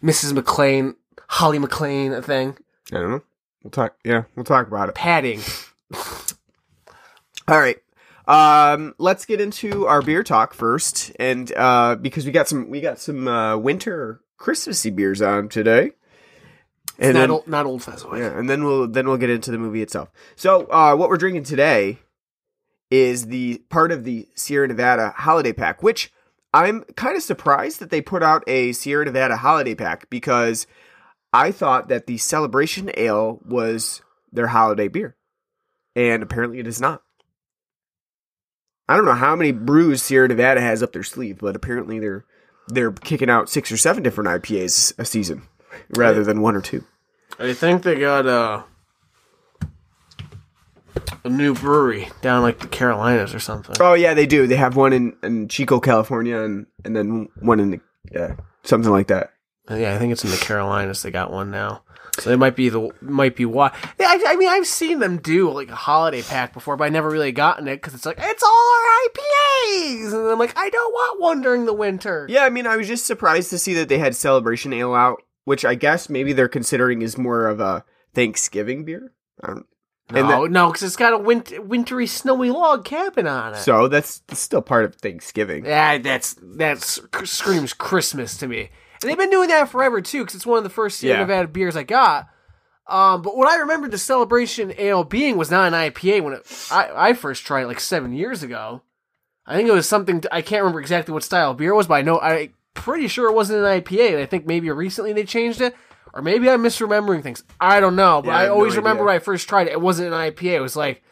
Mrs. 0.03 0.38
McClane, 0.38 0.95
Holly 1.27 1.59
McClane, 1.59 2.15
a 2.15 2.21
thing? 2.21 2.57
I 2.91 2.95
don't 2.95 3.12
know. 3.12 3.24
We'll 3.63 3.71
talk. 3.71 3.97
Yeah, 4.03 4.24
we'll 4.36 4.45
talk 4.45 4.67
about 4.67 4.89
it. 4.89 4.95
Padding. 4.95 5.41
All 7.47 7.59
right. 7.59 7.77
Um, 8.27 8.93
let's 8.97 9.25
get 9.25 9.39
into 9.39 9.88
our 9.88 10.01
beer 10.01 10.24
talk 10.24 10.53
first, 10.53 11.13
and 11.17 11.51
uh, 11.55 11.95
because 11.95 12.25
we 12.25 12.31
got 12.31 12.47
some, 12.47 12.69
we 12.69 12.81
got 12.81 13.00
some 13.00 13.27
uh, 13.27 13.57
winter 13.57 14.21
Christmassy 14.38 14.89
beers 14.89 15.21
on 15.21 15.47
today, 15.47 15.91
and 17.00 17.13
not 17.13 17.19
then, 17.19 17.31
old, 17.31 17.47
not 17.47 17.65
old 17.65 17.83
Fezziwig. 17.83 18.19
yeah, 18.19 18.38
and 18.38 18.50
then 18.50 18.65
we'll 18.65 18.88
then 18.88 19.07
we'll 19.07 19.17
get 19.17 19.29
into 19.29 19.51
the 19.51 19.57
movie 19.57 19.81
itself. 19.81 20.12
So, 20.36 20.65
uh, 20.67 20.95
what 20.95 21.07
we're 21.09 21.17
drinking 21.17 21.43
today 21.43 22.00
is 22.91 23.27
the 23.27 23.59
part 23.69 23.91
of 23.91 24.03
the 24.03 24.27
Sierra 24.36 24.67
Nevada 24.67 25.13
holiday 25.15 25.53
pack, 25.53 25.81
which 25.81 26.12
I'm 26.58 26.82
kind 26.96 27.16
of 27.16 27.22
surprised 27.22 27.80
that 27.82 27.92
they 27.92 28.02
put 28.02 28.24
out 28.24 28.44
a 28.48 28.72
Sierra 28.72 29.06
Nevada 29.06 29.38
holiday 29.38 29.76
pack 29.76 30.10
because 30.10 30.66
I 31.32 31.52
thought 31.52 31.88
that 31.90 32.08
the 32.08 32.18
Celebration 32.18 32.90
Ale 32.98 33.40
was 33.46 34.02
their 34.32 34.48
holiday 34.48 34.88
beer, 34.88 35.16
and 35.96 36.24
apparently 36.24 36.58
it 36.58 36.66
is 36.66 36.82
not. 36.82 37.04
I 38.90 38.96
don't 38.96 39.06
know 39.06 39.14
how 39.14 39.36
many 39.36 39.52
brews 39.52 40.02
Sierra 40.02 40.28
Nevada 40.28 40.60
has 40.60 40.82
up 40.82 40.94
their 40.94 41.04
sleeve, 41.04 41.38
but 41.40 41.56
apparently 41.56 42.00
they're 42.00 42.26
they're 42.70 42.92
kicking 42.92 43.30
out 43.30 43.50
six 43.50 43.72
or 43.72 43.78
seven 43.78 44.02
different 44.02 44.30
IPAs 44.30 44.98
a 44.98 45.06
season 45.06 45.44
rather 45.96 46.24
than 46.24 46.42
one 46.42 46.56
or 46.56 46.62
two. 46.62 46.84
I 47.38 47.54
think 47.54 47.84
they 47.84 48.00
got 48.00 48.26
uh, 48.26 48.64
a 51.24 51.30
new 51.30 51.54
brewery 51.54 52.10
down 52.22 52.42
like 52.42 52.60
the 52.60 52.68
Carolinas 52.68 53.34
or 53.34 53.39
something. 53.39 53.75
Oh 53.80 53.94
yeah, 53.94 54.13
they 54.13 54.25
do. 54.25 54.48
They 54.48 54.56
have 54.56 54.75
one 54.75 54.94
in, 54.94 55.16
in 55.24 55.48
Chico, 55.48 55.80
California, 55.80 56.38
and 56.38 56.66
and 56.84 56.96
then 56.96 57.30
one 57.39 57.60
in 57.60 57.71
the, 57.71 58.19
uh, 58.19 58.36
something 58.63 58.91
like 58.91 59.08
that. 59.08 59.32
Yeah, 59.69 59.95
I 59.95 59.98
think 59.98 60.13
it's 60.13 60.24
in 60.24 60.32
the 60.32 60.38
Carolinas. 60.38 61.02
They 61.02 61.12
got 61.12 61.32
one 61.32 61.52
now, 61.52 61.84
so 62.19 62.32
it 62.32 62.38
might 62.38 62.56
be 62.56 62.69
the 62.69 62.89
might 63.02 63.36
be 63.36 63.45
why. 63.45 63.76
Yeah, 64.00 64.08
I, 64.08 64.24
I 64.28 64.36
mean, 64.38 64.50
I've 64.50 64.65
seen 64.67 65.00
them 65.00 65.17
do 65.17 65.52
like 65.52 65.69
a 65.69 65.76
holiday 65.76 66.21
pack 66.21 66.54
before, 66.54 66.78
but 66.78 66.86
I 66.86 66.89
never 66.89 67.10
really 67.10 67.32
gotten 67.32 67.67
it 67.67 67.78
because 67.78 67.93
it's 67.93 68.06
like 68.06 68.17
it's 68.19 68.43
all 68.43 68.50
our 68.50 69.10
IPAs, 69.10 70.13
and 70.13 70.32
I'm 70.32 70.39
like, 70.39 70.58
I 70.58 70.69
don't 70.69 70.93
want 70.93 71.21
one 71.21 71.41
during 71.41 71.65
the 71.65 71.74
winter. 71.74 72.28
Yeah, 72.30 72.43
I 72.43 72.50
mean, 72.50 72.65
I 72.65 72.78
was 72.78 72.88
just 72.88 73.06
surprised 73.06 73.50
to 73.50 73.60
see 73.60 73.74
that 73.76 73.89
they 73.89 73.98
had 74.00 74.15
Celebration 74.15 74.71
Ale 74.74 74.93
out, 74.93 75.21
which 75.43 75.65
I 75.65 75.76
guess 75.76 76.10
maybe 76.10 76.34
they're 76.34 76.48
considering 76.48 77.02
is 77.02 77.17
more 77.17 77.48
of 77.48 77.60
a 77.60 77.84
Thanksgiving 78.13 78.86
beer. 78.86 79.13
I 79.43 79.48
don't, 79.48 79.65
and 80.10 80.28
No, 80.28 80.43
that- 80.43 80.52
no, 80.52 80.67
because 80.67 80.84
it's 80.84 80.96
got 80.96 81.13
a 81.13 81.17
winter, 81.17 81.62
wintry, 81.62 82.08
snowy 82.08 82.50
log 82.52 82.86
cabin 82.86 83.28
on 83.28 83.54
it. 83.54 83.58
so 83.58 83.88
that's, 83.88 84.20
that's 84.28 84.39
still 84.41 84.62
part 84.62 84.86
of 84.86 84.96
Thanksgiving. 84.96 85.65
yeah, 85.65 85.98
that's 85.98 86.36
that 86.41 86.82
screams 86.82 87.74
Christmas 87.74 88.38
to 88.38 88.48
me. 88.48 88.70
And 89.02 89.10
they've 89.12 89.17
been 89.17 89.30
doing 89.30 89.50
that 89.50 89.70
forever 89.70 90.02
too, 90.02 90.22
because 90.24 90.36
it's 90.36 90.46
one 90.46 90.58
of 90.58 90.63
the 90.63 90.70
first 90.70 91.00
Sierra 91.00 91.20
Yeah. 91.20 91.26
Nevada 91.26 91.48
beers 91.48 91.76
I 91.76 91.84
got. 91.84 92.28
Um, 92.88 93.22
but 93.22 93.36
what 93.36 93.50
I 93.50 93.58
remember 93.58 93.89
the 93.89 93.98
Celebration 93.98 94.74
Ale 94.78 95.04
being 95.04 95.36
was 95.38 95.52
not 95.52 95.67
an 95.67 95.74
IPA 95.74 96.24
when 96.24 96.34
it, 96.34 96.67
I, 96.72 97.10
I 97.10 97.13
first 97.13 97.46
tried 97.46 97.63
it 97.63 97.67
like 97.67 97.82
seven 97.82 98.13
years 98.13 98.43
ago. 98.43 98.82
I 99.46 99.56
think 99.56 99.67
it 99.67 99.74
was 99.74 99.88
something 99.89 100.24
I 100.32 100.41
can't 100.41 100.62
remember 100.63 100.80
exactly 100.80 101.13
what 101.13 101.24
style 101.24 101.52
of 101.52 101.58
beer 101.58 101.72
it 101.72 101.76
was, 101.76 101.88
but 101.88 101.96
I 101.96 102.02
know 102.02 102.17
I 102.20 102.52
pretty 102.74 103.08
sure 103.10 103.30
it 103.30 103.34
wasn't 103.36 103.60
an 103.60 103.65
IPA. 103.82 104.12
And 104.13 104.20
I 104.20 104.26
think 104.26 104.46
maybe 104.46 104.70
recently 104.72 105.12
they 105.12 105.26
changed 105.26 105.60
it, 105.62 105.76
or 106.17 106.21
maybe 106.23 106.49
I'm 106.49 106.63
misremembering 106.63 107.21
things. 107.21 107.43
I 107.62 107.80
don't 107.80 107.95
know, 107.95 108.21
but 108.23 108.32
Yeah, 108.32 108.36
I 108.36 108.39
I, 108.39 108.41
have 108.41 108.49
no 108.49 108.56
always 108.56 108.75
remember 108.75 109.06
when 109.06 109.15
I 109.15 109.19
first 109.19 109.47
tried 109.47 109.67
it, 109.67 109.73
it 109.73 109.82
wasn't 109.82 110.12
an 110.13 110.19
IPA. 110.19 110.56
It 110.56 110.62
was 110.62 110.75
like 110.75 111.03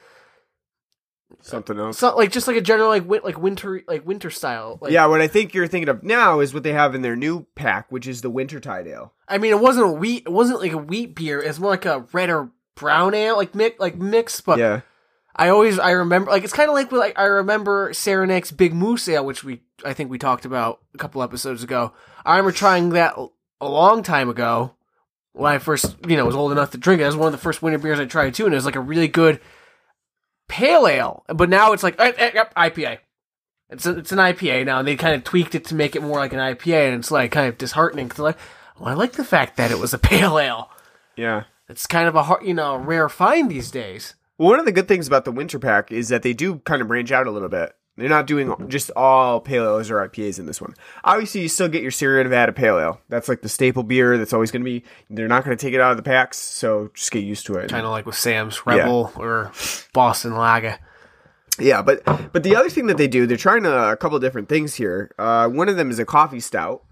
Something 1.41 1.77
else. 1.79 1.99
so, 1.99 2.15
like 2.15 2.31
just 2.31 2.47
like 2.47 2.57
a 2.57 2.61
general 2.61 2.89
like 2.89 3.07
win, 3.07 3.21
like 3.23 3.37
winter 3.37 3.81
like 3.87 4.05
winter 4.05 4.31
style. 4.31 4.79
Like, 4.81 4.91
yeah, 4.91 5.05
what 5.05 5.21
I 5.21 5.27
think 5.27 5.53
you're 5.53 5.67
thinking 5.67 5.89
of 5.89 6.01
now 6.03 6.39
is 6.39 6.53
what 6.55 6.63
they 6.63 6.73
have 6.73 6.95
in 6.95 7.03
their 7.03 7.15
new 7.15 7.45
pack, 7.55 7.91
which 7.91 8.07
is 8.07 8.21
the 8.21 8.31
Wintertide 8.31 8.87
Ale. 8.87 9.13
I 9.27 9.37
mean, 9.37 9.51
it 9.51 9.59
wasn't 9.59 9.85
a 9.87 9.91
wheat. 9.91 10.23
It 10.25 10.31
wasn't 10.31 10.59
like 10.59 10.71
a 10.71 10.77
wheat 10.77 11.13
beer. 11.15 11.39
It's 11.39 11.59
more 11.59 11.69
like 11.69 11.85
a 11.85 12.05
red 12.13 12.31
or 12.31 12.49
brown 12.75 13.13
ale, 13.13 13.37
like 13.37 13.53
mix, 13.53 13.79
like 13.79 13.95
mix. 13.95 14.41
But 14.41 14.57
Yeah. 14.57 14.81
I 15.35 15.49
always 15.49 15.77
I 15.77 15.91
remember 15.91 16.31
like 16.31 16.43
it's 16.43 16.53
kind 16.53 16.69
of 16.69 16.73
like 16.73 16.91
like 16.91 17.19
I 17.19 17.25
remember 17.25 17.91
Saranac's 17.91 18.51
Big 18.51 18.73
Moose 18.73 19.07
Ale, 19.07 19.25
which 19.25 19.43
we 19.43 19.61
I 19.85 19.93
think 19.93 20.09
we 20.09 20.17
talked 20.17 20.45
about 20.45 20.79
a 20.95 20.97
couple 20.97 21.21
episodes 21.21 21.61
ago. 21.61 21.93
I 22.25 22.37
remember 22.37 22.53
trying 22.53 22.89
that 22.91 23.15
a 23.61 23.69
long 23.69 24.01
time 24.01 24.29
ago 24.29 24.75
when 25.35 25.51
I 25.51 25.57
first 25.57 25.95
you 26.07 26.15
know 26.15 26.25
was 26.25 26.35
old 26.35 26.51
enough 26.51 26.71
to 26.71 26.77
drink 26.77 26.99
it. 26.99 27.03
That 27.03 27.09
was 27.09 27.17
one 27.17 27.27
of 27.27 27.33
the 27.33 27.37
first 27.37 27.61
winter 27.61 27.77
beers 27.77 27.99
I 27.99 28.05
tried 28.05 28.33
too, 28.33 28.45
and 28.45 28.53
it 28.53 28.57
was 28.57 28.65
like 28.65 28.75
a 28.75 28.81
really 28.81 29.07
good 29.07 29.39
pale 30.47 30.87
ale. 30.87 31.25
But 31.27 31.49
now 31.49 31.73
it's 31.73 31.83
like 31.83 31.99
eh, 31.99 32.13
eh, 32.17 32.31
yep, 32.33 32.53
IPA. 32.55 32.99
It's 33.69 33.85
a, 33.85 33.97
it's 33.97 34.11
an 34.11 34.19
IPA 34.19 34.65
now, 34.65 34.79
and 34.79 34.87
they 34.87 34.95
kind 34.95 35.15
of 35.15 35.23
tweaked 35.23 35.55
it 35.55 35.65
to 35.65 35.75
make 35.75 35.95
it 35.95 36.01
more 36.01 36.19
like 36.19 36.33
an 36.33 36.39
IPA, 36.39 36.87
and 36.87 36.95
it's 36.99 37.11
like 37.11 37.31
kind 37.31 37.49
of 37.49 37.57
disheartening 37.57 38.07
because 38.07 38.19
like, 38.19 38.37
well, 38.79 38.89
I 38.89 38.93
like 38.93 39.13
the 39.13 39.23
fact 39.23 39.57
that 39.57 39.71
it 39.71 39.79
was 39.79 39.93
a 39.93 39.97
pale 39.99 40.39
ale. 40.39 40.69
Yeah. 41.15 41.43
It's 41.67 41.87
kind 41.87 42.07
of 42.07 42.15
a 42.15 42.23
hard, 42.23 42.45
you 42.45 42.53
know, 42.53 42.75
rare 42.75 43.09
find 43.09 43.49
these 43.49 43.71
days. 43.71 44.13
Well, 44.37 44.49
one 44.49 44.59
of 44.59 44.65
the 44.65 44.71
good 44.71 44.87
things 44.87 45.07
about 45.07 45.25
the 45.25 45.31
winter 45.31 45.57
pack 45.57 45.91
is 45.91 46.09
that 46.09 46.21
they 46.21 46.33
do 46.33 46.59
kind 46.59 46.81
of 46.81 46.87
branch 46.87 47.11
out 47.11 47.25
a 47.25 47.31
little 47.31 47.49
bit. 47.49 47.73
They're 47.97 48.09
not 48.09 48.27
doing 48.27 48.53
just 48.67 48.91
all 48.95 49.39
pale 49.39 49.63
ales 49.63 49.89
or 49.89 50.05
IPAs 50.07 50.37
in 50.37 50.45
this 50.45 50.59
one. 50.59 50.73
Obviously, 51.05 51.41
you 51.41 51.47
still 51.47 51.69
get 51.69 51.81
your 51.81 51.91
Sierra 51.91 52.23
Nevada 52.23 52.51
pale 52.51 52.77
ale. 52.77 53.01
That's 53.07 53.29
like 53.29 53.41
the 53.41 53.47
staple 53.47 53.83
beer. 53.83 54.17
That's 54.17 54.33
always 54.33 54.51
going 54.51 54.63
to 54.63 54.65
be. 54.65 54.83
They're 55.09 55.29
not 55.29 55.45
going 55.45 55.55
to 55.55 55.65
take 55.65 55.73
it 55.73 55.79
out 55.79 55.91
of 55.91 55.97
the 55.97 56.03
packs, 56.03 56.37
so 56.37 56.89
just 56.93 57.11
get 57.11 57.23
used 57.23 57.45
to 57.45 57.55
it. 57.55 57.69
Kind 57.69 57.85
of 57.85 57.91
like 57.91 58.05
with 58.05 58.15
Sam's 58.15 58.65
Rebel 58.65 59.13
or 59.15 59.51
Boston 59.93 60.35
Lager. 60.35 60.77
Yeah, 61.57 61.81
but 61.81 62.03
but 62.33 62.43
the 62.43 62.55
other 62.55 62.69
thing 62.69 62.87
that 62.87 62.97
they 62.97 63.07
do, 63.07 63.25
they're 63.25 63.37
trying 63.37 63.65
a, 63.65 63.91
a 63.91 63.97
couple 63.97 64.19
different 64.19 64.49
things 64.49 64.75
here. 64.75 65.11
Uh, 65.17 65.47
one 65.47 65.69
of 65.69 65.77
them 65.77 65.89
is 65.89 65.99
a 65.99 66.05
coffee 66.05 66.41
stout, 66.41 66.83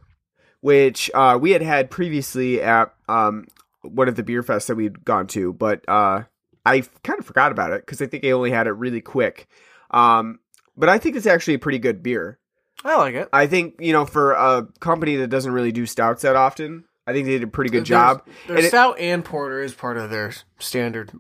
which 0.61 1.11
uh, 1.13 1.37
we 1.39 1.51
had 1.51 1.61
had 1.61 1.91
previously 1.91 2.61
at 2.61 2.93
um, 3.09 3.47
one 3.81 4.07
of 4.07 4.15
the 4.15 4.23
beer 4.23 4.41
fests 4.41 4.67
that 4.67 4.75
we'd 4.75 5.03
gone 5.03 5.27
to, 5.27 5.51
but 5.51 5.83
uh, 5.89 6.23
I 6.65 6.81
kind 7.03 7.19
of 7.19 7.25
forgot 7.25 7.51
about 7.51 7.73
it 7.73 7.85
because 7.85 8.01
I 8.01 8.05
think 8.05 8.23
I 8.23 8.31
only 8.31 8.51
had 8.51 8.67
it 8.67 8.71
really 8.71 9.01
quick. 9.01 9.49
Um, 9.91 10.39
but 10.77 10.89
I 10.89 10.97
think 10.97 11.15
it's 11.15 11.25
actually 11.25 11.55
a 11.55 11.59
pretty 11.59 11.79
good 11.79 12.01
beer. 12.03 12.39
I 12.83 12.97
like 12.97 13.15
it. 13.15 13.29
I 13.31 13.47
think 13.47 13.75
you 13.79 13.93
know 13.93 14.05
for 14.05 14.31
a 14.33 14.67
company 14.79 15.15
that 15.17 15.27
doesn't 15.27 15.51
really 15.51 15.71
do 15.71 15.85
stouts 15.85 16.23
that 16.23 16.35
often, 16.35 16.85
I 17.07 17.13
think 17.13 17.25
they 17.25 17.33
did 17.33 17.43
a 17.43 17.47
pretty 17.47 17.69
good 17.69 17.85
job. 17.85 18.25
Their 18.47 18.57
And 18.57 18.65
it- 18.65 18.69
stout 18.69 18.99
and 18.99 19.23
porter 19.23 19.61
is 19.61 19.73
part 19.73 19.97
of 19.97 20.09
their 20.09 20.33
standard, 20.59 21.11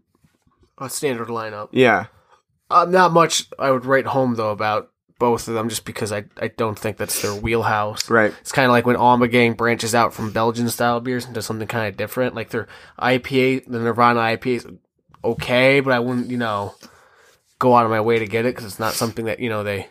uh, 0.77 0.87
standard 0.87 1.27
lineup. 1.27 1.69
yeah, 1.71 2.05
Uh, 2.69 2.85
not 2.89 3.11
much 3.13 3.45
I 3.59 3.71
would 3.71 3.85
write 3.85 4.07
home 4.07 4.35
though 4.35 4.51
about 4.51 4.89
both 5.19 5.47
of 5.47 5.53
them, 5.53 5.69
just 5.69 5.85
because 5.85 6.11
I 6.11 6.25
I 6.41 6.47
don't 6.49 6.77
think 6.77 6.97
that's 6.97 7.21
their 7.21 7.33
wheelhouse. 7.35 8.09
right. 8.09 8.33
It's 8.41 8.51
kind 8.51 8.65
of 8.65 8.71
like 8.71 8.85
when 8.85 8.97
Ommegang 8.97 9.55
branches 9.55 9.93
out 9.95 10.13
from 10.13 10.31
Belgian 10.31 10.67
style 10.69 10.99
beers 10.99 11.25
into 11.25 11.41
something 11.41 11.67
kind 11.67 11.87
of 11.87 11.95
different. 11.95 12.35
Like 12.35 12.49
their 12.49 12.67
IPA, 12.99 13.59
the 13.67 13.79
Nirvana 13.79 14.19
IPA 14.19 14.55
is 14.57 14.67
okay, 15.23 15.79
but 15.79 15.93
I 15.93 15.99
wouldn't, 15.99 16.29
you 16.29 16.37
know, 16.37 16.73
go 17.63 17.75
out 17.77 17.85
of 17.85 17.91
my 17.91 18.01
way 18.01 18.19
to 18.19 18.27
get 18.27 18.45
it 18.45 18.49
because 18.53 18.65
it's 18.65 18.79
not 18.79 18.93
something 18.93 19.23
that 19.25 19.39
you 19.39 19.47
know 19.49 19.63
they 19.63 19.87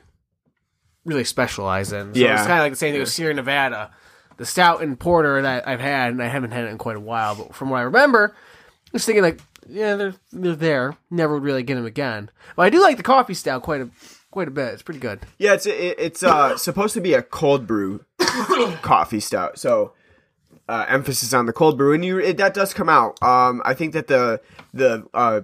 really 1.07 1.25
specialize 1.25 1.91
in. 1.93 2.15
So 2.15 2.21
Yeah. 2.21 2.35
it's 2.35 2.47
kind 2.47 2.61
of 2.61 2.65
like 2.65 2.73
the 2.73 2.77
same 2.77 2.93
thing 2.93 3.01
with 3.01 3.09
Sierra 3.09 3.33
Nevada. 3.35 3.91
The 4.37 4.45
stout 4.47 4.83
and 4.83 4.99
porter 4.99 5.41
that 5.43 5.67
I've 5.67 5.81
had, 5.81 6.11
and 6.13 6.23
I 6.23 6.27
haven't 6.29 6.51
had 6.53 6.65
it 6.65 6.69
in 6.69 6.79
quite 6.79 6.97
a 6.97 7.01
while, 7.01 7.35
but 7.35 7.55
from 7.55 7.71
what 7.71 7.79
I 7.79 7.83
remember, 7.83 8.35
I 8.35 8.91
was 8.93 9.05
thinking 9.07 9.23
like, 9.23 9.41
yeah, 9.69 9.97
they're 9.97 10.15
they're 10.33 10.55
there. 10.57 10.97
Never 11.11 11.35
would 11.35 11.43
really 11.45 11.63
get 11.63 11.77
them 11.77 11.87
again. 11.87 12.31
But 12.57 12.63
I 12.65 12.71
do 12.71 12.81
like 12.81 12.97
the 12.99 13.03
coffee 13.03 13.35
stout 13.35 13.63
quite 13.63 13.81
a 13.81 13.89
quite 14.31 14.49
a 14.49 14.51
bit. 14.51 14.73
It's 14.75 14.83
pretty 14.83 15.01
good. 15.01 15.21
Yeah, 15.39 15.55
it's 15.55 15.67
it, 15.67 15.97
it's 15.99 16.23
uh, 16.23 16.57
supposed 16.59 16.95
to 16.95 17.01
be 17.01 17.15
a 17.15 17.23
cold 17.23 17.67
brew 17.67 18.05
coffee 18.83 19.21
stout. 19.21 19.59
So 19.59 19.93
uh, 20.69 20.85
emphasis 20.89 21.33
on 21.33 21.47
the 21.47 21.53
cold 21.53 21.77
brew, 21.79 21.93
and 21.95 22.05
you 22.05 22.19
it, 22.19 22.37
that 22.39 22.55
does 22.55 22.75
come 22.75 22.89
out. 22.89 23.23
Um, 23.23 23.63
I 23.65 23.75
think 23.75 23.93
that 23.95 24.07
the 24.09 24.41
the 24.75 25.07
uh, 25.15 25.43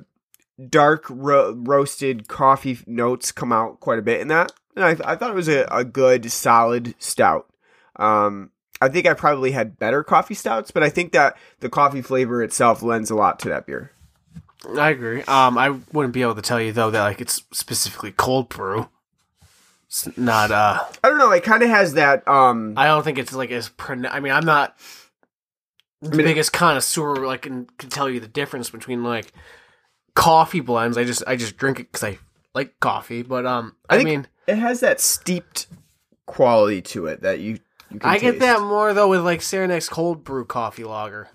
dark 0.68 1.06
ro- 1.08 1.54
roasted 1.56 2.28
coffee 2.28 2.78
notes 2.86 3.32
come 3.32 3.52
out 3.52 3.80
quite 3.80 3.98
a 3.98 4.02
bit 4.02 4.20
in 4.20 4.28
that, 4.28 4.52
and 4.74 4.84
I, 4.84 4.90
I 5.12 5.16
thought 5.16 5.30
it 5.30 5.34
was 5.36 5.48
a, 5.48 5.66
a 5.70 5.84
good 5.84 6.30
solid 6.30 6.94
stout. 6.98 7.48
Um, 7.96 8.50
I 8.80 8.88
think 8.88 9.06
I 9.06 9.14
probably 9.14 9.52
had 9.52 9.78
better 9.78 10.04
coffee 10.04 10.34
stouts, 10.34 10.70
but 10.70 10.82
I 10.82 10.88
think 10.88 11.12
that 11.12 11.36
the 11.60 11.68
coffee 11.68 12.02
flavor 12.02 12.42
itself 12.42 12.82
lends 12.82 13.10
a 13.10 13.16
lot 13.16 13.38
to 13.40 13.48
that 13.48 13.66
beer. 13.66 13.92
I 14.76 14.90
agree. 14.90 15.22
Um, 15.22 15.56
I 15.56 15.70
wouldn't 15.92 16.14
be 16.14 16.22
able 16.22 16.34
to 16.34 16.42
tell 16.42 16.60
you 16.60 16.72
though 16.72 16.90
that 16.90 17.02
like 17.02 17.20
it's 17.20 17.42
specifically 17.52 18.12
cold 18.12 18.48
brew. 18.48 18.88
It's 19.86 20.16
not. 20.18 20.50
Uh, 20.50 20.84
I 21.02 21.08
don't 21.08 21.18
know. 21.18 21.30
It 21.30 21.42
kind 21.44 21.62
of 21.62 21.70
has 21.70 21.94
that. 21.94 22.26
Um, 22.28 22.74
I 22.76 22.86
don't 22.86 23.02
think 23.02 23.18
it's 23.18 23.32
like 23.32 23.50
as. 23.50 23.70
Prono- 23.70 24.10
I 24.12 24.20
mean, 24.20 24.32
I'm 24.32 24.44
not 24.44 24.76
the 26.02 26.10
mean, 26.10 26.26
biggest 26.26 26.52
connoisseur. 26.52 27.26
Like, 27.26 27.46
and 27.46 27.74
can 27.78 27.88
tell 27.88 28.10
you 28.10 28.20
the 28.20 28.28
difference 28.28 28.68
between 28.68 29.02
like 29.02 29.32
coffee 30.18 30.60
blends. 30.60 30.98
I 30.98 31.04
just 31.04 31.22
I 31.26 31.36
just 31.36 31.56
drink 31.56 31.78
it 31.78 31.92
because 31.92 32.02
I 32.02 32.18
like 32.52 32.80
coffee. 32.80 33.22
But 33.22 33.46
um, 33.46 33.76
I, 33.88 33.96
think 33.96 34.08
mean, 34.08 34.26
it 34.46 34.56
has 34.56 34.80
that 34.80 35.00
steeped 35.00 35.68
quality 36.26 36.82
to 36.82 37.06
it 37.06 37.22
that 37.22 37.38
you. 37.38 37.60
you 37.90 38.00
can 38.00 38.10
I 38.10 38.18
get 38.18 38.32
taste. 38.32 38.40
that 38.40 38.60
more 38.60 38.92
though 38.92 39.08
with 39.08 39.20
like 39.20 39.40
Saranac's 39.40 39.88
cold 39.88 40.24
brew 40.24 40.44
coffee 40.44 40.84
lager. 40.84 41.28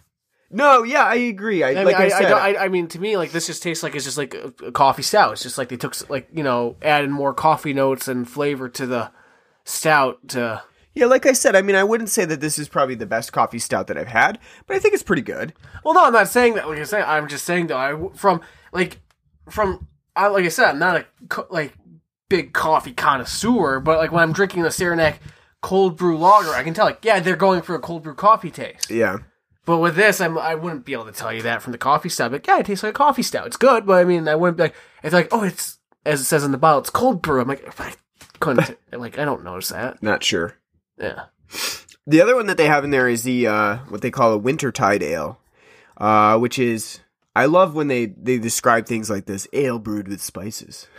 No, 0.52 0.84
yeah, 0.84 1.04
I 1.04 1.16
agree. 1.16 1.64
I, 1.64 1.72
I 1.72 1.76
mean, 1.76 1.86
like 1.86 1.96
I, 1.96 2.04
I, 2.04 2.06
I, 2.06 2.10
said, 2.10 2.30
don't- 2.30 2.42
I, 2.42 2.58
I 2.58 2.68
mean, 2.68 2.88
to 2.90 3.00
me, 3.00 3.18
like 3.18 3.32
this 3.32 3.48
just 3.48 3.64
tastes 3.64 3.84
like 3.84 3.96
it's 3.96 4.06
just 4.06 4.18
like 4.20 4.36
a, 4.36 4.54
a 4.66 4.72
coffee 4.72 5.02
stout. 5.02 5.32
It's 5.32 5.42
just 5.42 5.58
like 5.58 5.70
they 5.70 5.78
took 5.78 6.10
like 6.10 6.28
you 6.34 6.44
know 6.44 6.76
added 6.82 7.10
more 7.10 7.34
coffee 7.34 7.74
notes 7.74 8.08
and 8.08 8.30
flavor 8.30 8.68
to 8.70 8.86
the 8.86 9.12
stout. 9.64 10.28
To 10.30 10.62
yeah, 10.94 11.06
like 11.06 11.26
I 11.26 11.32
said, 11.34 11.56
I 11.56 11.62
mean, 11.62 11.78
I 11.78 11.86
wouldn't 11.86 12.10
say 12.10 12.26
that 12.26 12.42
this 12.42 12.60
is 12.60 12.68
probably 12.68 12.96
the 12.96 13.08
best 13.08 13.32
coffee 13.32 13.60
stout 13.60 13.88
that 13.88 13.98
I've 13.98 14.10
had, 14.10 14.40
but 14.68 14.76
I 14.76 14.80
think 14.80 14.94
it's 14.94 15.02
pretty 15.04 15.24
good. 15.24 15.54
well, 15.86 15.94
no, 15.94 16.04
I'm 16.04 16.14
not 16.14 16.28
saying 16.28 16.56
that. 16.56 16.68
Like 16.68 16.80
I 16.80 16.84
said, 16.84 17.04
I'm 17.04 17.30
just 17.30 17.46
saying 17.46 17.68
though. 17.68 17.78
I 17.78 18.16
from 18.16 18.42
like 18.74 19.00
from 19.50 19.88
I, 20.16 20.28
like 20.28 20.46
I 20.46 20.50
said, 20.50 20.70
I'm 20.70 20.80
not 20.80 20.98
a 20.98 21.46
like 21.50 21.74
big 22.30 22.54
coffee 22.54 22.94
connoisseur, 22.94 23.80
but 23.80 23.98
like 24.00 24.12
when 24.12 24.24
I'm 24.24 24.34
drinking 24.34 24.64
the 24.64 24.72
Saranac 24.72 25.20
cold 25.62 25.98
brew 25.98 26.18
lager, 26.18 26.50
I 26.52 26.64
can 26.64 26.74
tell 26.74 26.86
like 26.86 27.04
yeah, 27.06 27.20
they're 27.20 27.36
going 27.36 27.62
for 27.62 27.76
a 27.76 27.80
cold 27.80 28.04
brew 28.04 28.16
coffee 28.16 28.52
taste. 28.52 28.90
Yeah, 28.90 29.18
But 29.66 29.78
with 29.78 29.96
this, 29.96 30.20
I'm, 30.20 30.38
I 30.38 30.56
wouldn't 30.56 30.86
be 30.86 30.94
able 30.94 31.06
to 31.06 31.12
tell 31.12 31.32
you 31.34 31.42
that 31.44 31.62
from 31.62 31.72
the 31.72 31.78
coffee 31.78 32.10
stout. 32.10 32.32
Like, 32.32 32.46
yeah, 32.48 32.60
it 32.60 32.66
tastes 32.66 32.84
like 32.84 32.92
a 32.92 32.94
coffee 32.94 33.24
stout. 33.24 33.48
It's 33.48 33.58
good, 33.58 33.86
but 33.86 33.94
I 33.94 34.04
mean, 34.04 34.28
I 34.28 34.36
wouldn't 34.36 34.58
be 34.58 34.64
like, 34.64 34.76
it's 35.04 35.14
like, 35.14 35.30
oh, 35.32 35.44
it's, 35.44 35.80
as 36.06 36.20
it 36.20 36.26
says 36.26 36.44
in 36.44 36.52
the 36.52 36.58
bottle, 36.58 36.80
it's 36.82 36.90
cold 36.90 37.22
brew. 37.22 37.40
I'm 37.42 37.48
like, 37.48 37.80
I 37.80 37.94
couldn't, 38.40 38.78
like, 38.92 39.18
I 39.18 39.24
don't 39.26 39.44
notice 39.44 39.70
that. 39.70 40.04
not 40.04 40.22
sure. 40.24 40.58
Yeah. 40.98 41.26
The 42.06 42.22
other 42.22 42.36
one 42.36 42.48
that 42.48 42.58
they 42.58 42.68
have 42.68 42.84
in 42.84 42.90
there 42.90 43.08
is 43.08 43.24
the 43.24 43.48
uh, 43.48 43.78
what 43.88 44.02
they 44.02 44.12
call 44.12 44.34
a 44.34 44.40
wintertide 44.40 45.02
ale, 45.02 45.40
uh, 45.98 46.38
which 46.38 46.60
is 46.60 47.00
I 47.36 47.46
love 47.46 47.76
when 47.76 47.88
they 47.88 48.06
they 48.06 48.38
describe 48.38 48.86
things 48.86 49.10
like 49.10 49.26
this 49.26 49.48
ale 49.54 49.80
brewed 49.80 50.08
with 50.08 50.22
spices. 50.22 50.88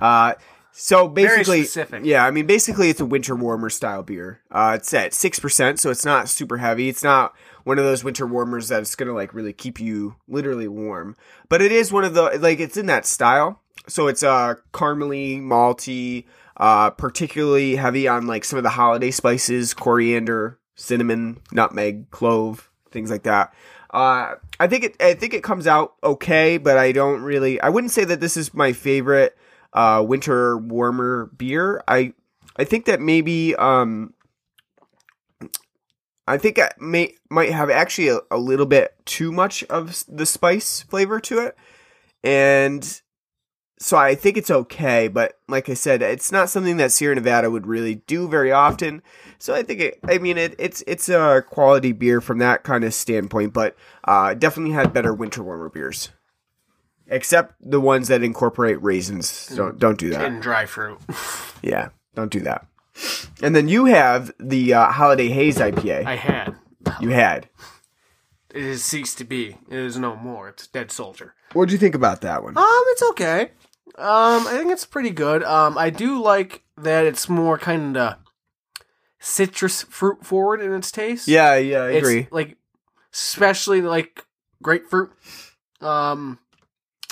Uh, 0.00 0.34
so 0.72 1.06
basically, 1.08 1.62
specific. 1.62 2.04
yeah, 2.04 2.26
I 2.26 2.32
mean 2.32 2.44
basically 2.44 2.90
it's 2.90 3.00
a 3.00 3.06
winter 3.06 3.36
warmer 3.36 3.70
style 3.70 4.02
beer. 4.02 4.40
Uh, 4.50 4.72
it's 4.76 4.92
at 4.92 5.14
six 5.14 5.38
percent, 5.38 5.78
so 5.78 5.90
it's 5.90 6.04
not 6.04 6.28
super 6.28 6.58
heavy. 6.58 6.88
It's 6.88 7.04
not 7.04 7.34
one 7.64 7.78
of 7.78 7.84
those 7.84 8.02
winter 8.04 8.26
warmers 8.26 8.68
that's 8.68 8.94
gonna 8.96 9.14
like 9.14 9.32
really 9.32 9.52
keep 9.52 9.80
you 9.80 10.16
literally 10.28 10.68
warm, 10.68 11.16
but 11.48 11.62
it 11.62 11.70
is 11.72 11.92
one 11.92 12.04
of 12.04 12.14
the 12.14 12.36
like 12.40 12.58
it's 12.58 12.76
in 12.76 12.86
that 12.86 13.06
style. 13.06 13.62
So 13.86 14.08
it's 14.08 14.22
uh 14.24 14.56
caramely, 14.72 15.40
malty, 15.40 16.24
uh 16.56 16.90
particularly 16.90 17.76
heavy 17.76 18.06
on 18.08 18.26
like 18.26 18.44
some 18.44 18.58
of 18.58 18.64
the 18.64 18.70
holiday 18.70 19.12
spices, 19.12 19.72
coriander, 19.72 20.58
cinnamon, 20.74 21.40
nutmeg, 21.52 22.10
clove, 22.10 22.70
things 22.90 23.10
like 23.10 23.22
that. 23.22 23.54
Uh 23.96 24.34
I 24.60 24.66
think 24.66 24.84
it 24.84 25.02
I 25.02 25.14
think 25.14 25.32
it 25.32 25.42
comes 25.42 25.66
out 25.66 25.94
okay, 26.04 26.58
but 26.58 26.76
I 26.76 26.92
don't 26.92 27.22
really 27.22 27.58
I 27.62 27.70
wouldn't 27.70 27.92
say 27.92 28.04
that 28.04 28.20
this 28.20 28.36
is 28.36 28.52
my 28.52 28.74
favorite 28.74 29.36
uh 29.72 30.04
winter 30.06 30.58
warmer 30.58 31.30
beer. 31.34 31.82
I 31.88 32.12
I 32.56 32.64
think 32.64 32.84
that 32.84 33.00
maybe 33.00 33.56
um 33.56 34.12
I 36.28 36.36
think 36.36 36.58
I 36.58 36.72
may 36.78 37.14
might 37.30 37.52
have 37.52 37.70
actually 37.70 38.08
a, 38.08 38.18
a 38.30 38.36
little 38.36 38.66
bit 38.66 38.94
too 39.06 39.32
much 39.32 39.64
of 39.64 40.04
the 40.06 40.26
spice 40.26 40.82
flavor 40.82 41.18
to 41.20 41.38
it. 41.38 41.56
And 42.22 43.00
so 43.78 43.96
I 43.96 44.14
think 44.14 44.36
it's 44.36 44.50
okay, 44.50 45.08
but 45.08 45.38
like 45.48 45.68
I 45.68 45.74
said, 45.74 46.00
it's 46.02 46.32
not 46.32 46.48
something 46.48 46.78
that 46.78 46.92
Sierra 46.92 47.14
Nevada 47.14 47.50
would 47.50 47.66
really 47.66 47.96
do 47.96 48.28
very 48.28 48.50
often. 48.50 49.02
So 49.38 49.54
I 49.54 49.62
think 49.62 49.80
it, 49.80 49.98
I 50.04 50.18
mean, 50.18 50.38
it, 50.38 50.54
it's 50.58 50.82
it's 50.86 51.08
a 51.08 51.42
quality 51.46 51.92
beer 51.92 52.20
from 52.20 52.38
that 52.38 52.62
kind 52.62 52.84
of 52.84 52.94
standpoint, 52.94 53.52
but 53.52 53.76
uh, 54.04 54.32
definitely 54.34 54.72
had 54.72 54.92
better 54.94 55.12
winter 55.12 55.42
warmer 55.42 55.68
beers, 55.68 56.08
except 57.06 57.54
the 57.60 57.80
ones 57.80 58.08
that 58.08 58.22
incorporate 58.22 58.82
raisins. 58.82 59.48
Don't 59.54 59.78
don't 59.78 59.98
do 59.98 60.10
that. 60.10 60.24
And 60.24 60.40
dry 60.40 60.66
fruit. 60.66 60.98
Yeah, 61.62 61.88
don't 62.14 62.30
do 62.30 62.40
that. 62.40 62.66
And 63.42 63.56
then 63.56 63.66
you 63.66 63.86
have 63.86 64.30
the 64.38 64.74
uh, 64.74 64.92
Holiday 64.92 65.28
Haze 65.28 65.56
IPA. 65.58 66.06
I 66.06 66.14
had. 66.14 66.54
you 67.00 67.08
had. 67.10 67.48
It 68.54 68.62
has 68.62 68.82
ceased 68.84 69.18
to 69.18 69.24
be. 69.24 69.56
It 69.68 69.78
is 69.78 69.98
no 69.98 70.14
more. 70.14 70.48
It's 70.50 70.66
a 70.66 70.70
Dead 70.70 70.90
Soldier. 70.92 71.34
What 71.52 71.66
do 71.68 71.72
you 71.72 71.78
think 71.78 71.94
about 71.94 72.20
that 72.20 72.42
one? 72.42 72.56
Um, 72.56 72.64
it's 72.88 73.02
okay. 73.10 73.50
Um, 73.98 74.46
I 74.46 74.56
think 74.58 74.70
it's 74.72 74.84
pretty 74.84 75.10
good. 75.10 75.42
Um, 75.42 75.78
I 75.78 75.90
do 75.90 76.20
like 76.20 76.62
that 76.76 77.06
it's 77.06 77.28
more 77.28 77.58
kind 77.58 77.96
of 77.96 78.16
citrus 79.18 79.82
fruit 79.82 80.24
forward 80.24 80.60
in 80.60 80.72
its 80.74 80.90
taste. 80.90 81.28
Yeah, 81.28 81.56
yeah, 81.56 81.82
I 81.82 81.90
it's 81.92 82.06
agree. 82.06 82.28
like 82.30 82.56
especially 83.12 83.80
like 83.80 84.26
grapefruit 84.62 85.10
um 85.80 86.38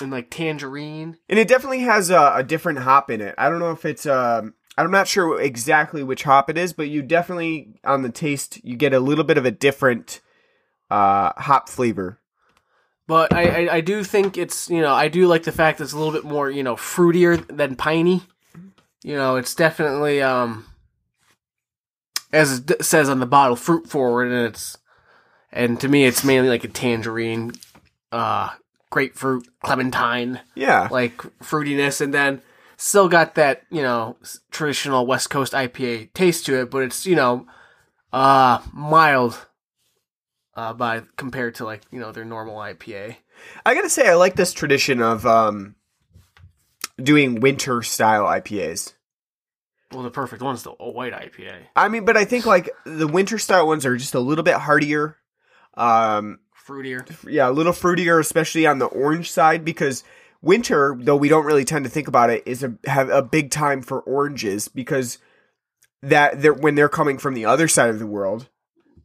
and 0.01 0.11
like 0.11 0.29
tangerine 0.29 1.17
And 1.29 1.39
it 1.39 1.47
definitely 1.47 1.79
has 1.81 2.09
a, 2.09 2.33
a 2.35 2.43
different 2.43 2.79
hop 2.79 3.09
in 3.09 3.21
it. 3.21 3.33
I 3.37 3.49
don't 3.49 3.59
know 3.59 3.71
if 3.71 3.85
it's 3.85 4.05
um 4.05 4.53
I'm 4.77 4.91
not 4.91 5.07
sure 5.07 5.39
exactly 5.41 6.03
which 6.03 6.23
hop 6.23 6.49
it 6.49 6.57
is, 6.57 6.73
but 6.73 6.89
you 6.89 7.01
definitely 7.01 7.79
on 7.83 8.01
the 8.03 8.09
taste 8.11 8.63
you 8.63 8.75
get 8.75 8.93
a 8.93 8.99
little 8.99 9.23
bit 9.23 9.37
of 9.37 9.45
a 9.45 9.51
different 9.51 10.21
uh 10.91 11.31
hop 11.37 11.69
flavor. 11.69 12.19
But 13.07 13.33
I, 13.33 13.65
I 13.67 13.75
i 13.75 13.81
do 13.81 14.03
think 14.03 14.37
it's 14.37 14.69
you 14.69 14.81
know 14.81 14.93
i 14.93 15.07
do 15.07 15.27
like 15.27 15.43
the 15.43 15.51
fact 15.51 15.77
that 15.77 15.83
it's 15.85 15.93
a 15.93 15.97
little 15.97 16.13
bit 16.13 16.23
more 16.23 16.49
you 16.49 16.63
know 16.63 16.75
fruitier 16.75 17.45
than 17.47 17.75
piney. 17.75 18.23
You 19.03 19.15
know 19.15 19.35
it's 19.35 19.53
definitely 19.53 20.21
um 20.21 20.65
as 22.33 22.59
it 22.59 22.83
says 22.83 23.09
on 23.09 23.19
the 23.19 23.25
bottle 23.25 23.55
fruit 23.55 23.87
forward 23.87 24.31
and 24.31 24.47
it's 24.47 24.77
and 25.51 25.79
to 25.81 25.87
me 25.87 26.05
it's 26.05 26.23
mainly 26.23 26.49
like 26.49 26.63
a 26.63 26.67
tangerine 26.67 27.53
uh 28.11 28.49
grapefruit 28.89 29.47
clementine 29.61 30.39
Yeah. 30.55 30.87
like 30.91 31.17
fruitiness. 31.41 32.01
And 32.01 32.13
then 32.13 32.41
still 32.77 33.07
got 33.09 33.35
that 33.35 33.63
you 33.69 33.81
know 33.81 34.17
traditional 34.51 35.05
west 35.05 35.29
coast 35.29 35.53
ipa 35.53 36.11
taste 36.13 36.45
to 36.47 36.59
it 36.61 36.71
but 36.71 36.81
it's 36.83 37.05
you 37.05 37.15
know 37.15 37.45
uh 38.11 38.59
mild 38.73 39.45
uh 40.55 40.73
by 40.73 41.03
compared 41.17 41.55
to 41.55 41.65
like 41.65 41.81
you 41.91 41.99
know 41.99 42.11
their 42.11 42.25
normal 42.25 42.57
ipa 42.57 43.15
I 43.65 43.73
got 43.75 43.81
to 43.81 43.89
say 43.89 44.07
I 44.07 44.13
like 44.15 44.35
this 44.35 44.53
tradition 44.53 45.01
of 45.01 45.25
um 45.25 45.75
doing 47.01 47.41
winter 47.41 47.81
style 47.81 48.23
IPAs. 48.23 48.93
well 49.91 50.03
the 50.03 50.09
perfect 50.09 50.41
one's 50.41 50.63
the 50.63 50.71
white 50.71 51.13
ipa 51.13 51.53
I 51.75 51.89
mean, 51.89 52.05
but 52.05 52.15
I 52.17 52.25
think 52.25 52.45
like 52.45 52.69
the 52.85 53.07
winter 53.07 53.37
style 53.37 53.67
ones 53.67 53.85
are 53.85 53.97
just 53.97 54.15
a 54.15 54.19
little 54.19 54.43
bit 54.43 54.55
heartier. 54.55 55.17
Um 55.75 56.39
fruitier 56.65 57.05
yeah, 57.29 57.49
a 57.49 57.51
little 57.51 57.73
fruitier, 57.73 58.19
especially 58.19 58.65
on 58.65 58.79
the 58.79 58.85
orange 58.85 59.29
side, 59.29 59.65
because 59.65 60.03
winter, 60.41 60.95
though 60.99 61.15
we 61.17 61.27
don't 61.27 61.45
really 61.45 61.65
tend 61.65 61.83
to 61.85 61.91
think 61.91 62.07
about 62.07 62.29
it, 62.29 62.43
is 62.45 62.63
a 62.63 62.75
have 62.85 63.09
a 63.09 63.21
big 63.21 63.51
time 63.51 63.81
for 63.81 63.99
oranges 64.01 64.67
because 64.67 65.17
that 66.01 66.41
they're 66.41 66.53
when 66.53 66.75
they're 66.75 66.89
coming 66.89 67.17
from 67.17 67.33
the 67.33 67.45
other 67.45 67.67
side 67.67 67.89
of 67.89 67.99
the 67.99 68.07
world, 68.07 68.47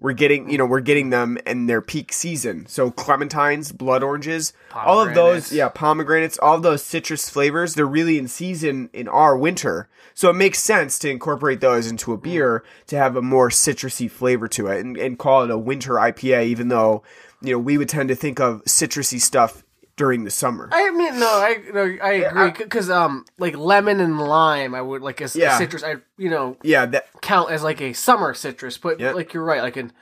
we're 0.00 0.14
getting 0.14 0.50
you 0.50 0.58
know 0.58 0.66
we're 0.66 0.80
getting 0.80 1.10
them 1.10 1.38
in 1.46 1.66
their 1.66 1.80
peak 1.82 2.12
season. 2.12 2.66
So 2.66 2.90
clementines, 2.90 3.76
blood 3.76 4.02
oranges, 4.02 4.52
all 4.74 5.00
of 5.00 5.14
those, 5.14 5.52
yeah, 5.52 5.68
pomegranates, 5.68 6.38
all 6.38 6.58
those 6.58 6.82
citrus 6.82 7.28
flavors, 7.28 7.74
they're 7.74 7.86
really 7.86 8.18
in 8.18 8.26
season 8.26 8.90
in 8.92 9.06
our 9.06 9.36
winter. 9.36 9.88
So 10.14 10.30
it 10.30 10.34
makes 10.34 10.58
sense 10.58 10.98
to 11.00 11.10
incorporate 11.10 11.60
those 11.60 11.90
into 11.90 12.12
a 12.12 12.18
beer 12.18 12.64
to 12.88 12.96
have 12.96 13.16
a 13.16 13.22
more 13.22 13.48
citrusy 13.48 14.10
flavor 14.10 14.48
to 14.48 14.68
it 14.68 14.84
and, 14.84 14.96
and 14.96 15.18
call 15.18 15.44
it 15.44 15.50
a 15.50 15.58
winter 15.58 15.94
IPA, 15.94 16.46
even 16.46 16.68
though, 16.68 17.02
you 17.40 17.52
know, 17.52 17.58
we 17.58 17.78
would 17.78 17.88
tend 17.88 18.08
to 18.08 18.14
think 18.14 18.40
of 18.40 18.62
citrusy 18.64 19.20
stuff 19.20 19.62
during 20.00 20.24
the 20.24 20.30
summer. 20.30 20.66
I 20.72 20.90
mean, 20.92 21.20
no, 21.20 21.26
I 21.28 21.60
no, 21.74 21.82
I 22.02 22.12
agree 22.12 22.64
because 22.64 22.88
um, 22.88 23.26
like 23.36 23.54
lemon 23.54 24.00
and 24.00 24.18
lime, 24.18 24.74
I 24.74 24.80
would 24.80 25.02
like 25.02 25.20
as 25.20 25.36
a 25.36 25.40
Yeah. 25.40 25.58
citrus. 25.58 25.84
I 25.84 25.96
you 26.16 26.30
know 26.30 26.56
yeah, 26.62 26.86
that 26.86 27.08
count 27.20 27.50
as 27.50 27.62
like 27.62 27.82
a 27.82 27.92
summer 27.92 28.32
citrus, 28.32 28.78
but 28.78 28.98
Yeah. 28.98 29.12
like 29.12 29.34
you're 29.34 29.44
right. 29.44 29.60
Like 29.60 29.76
an, 29.76 29.92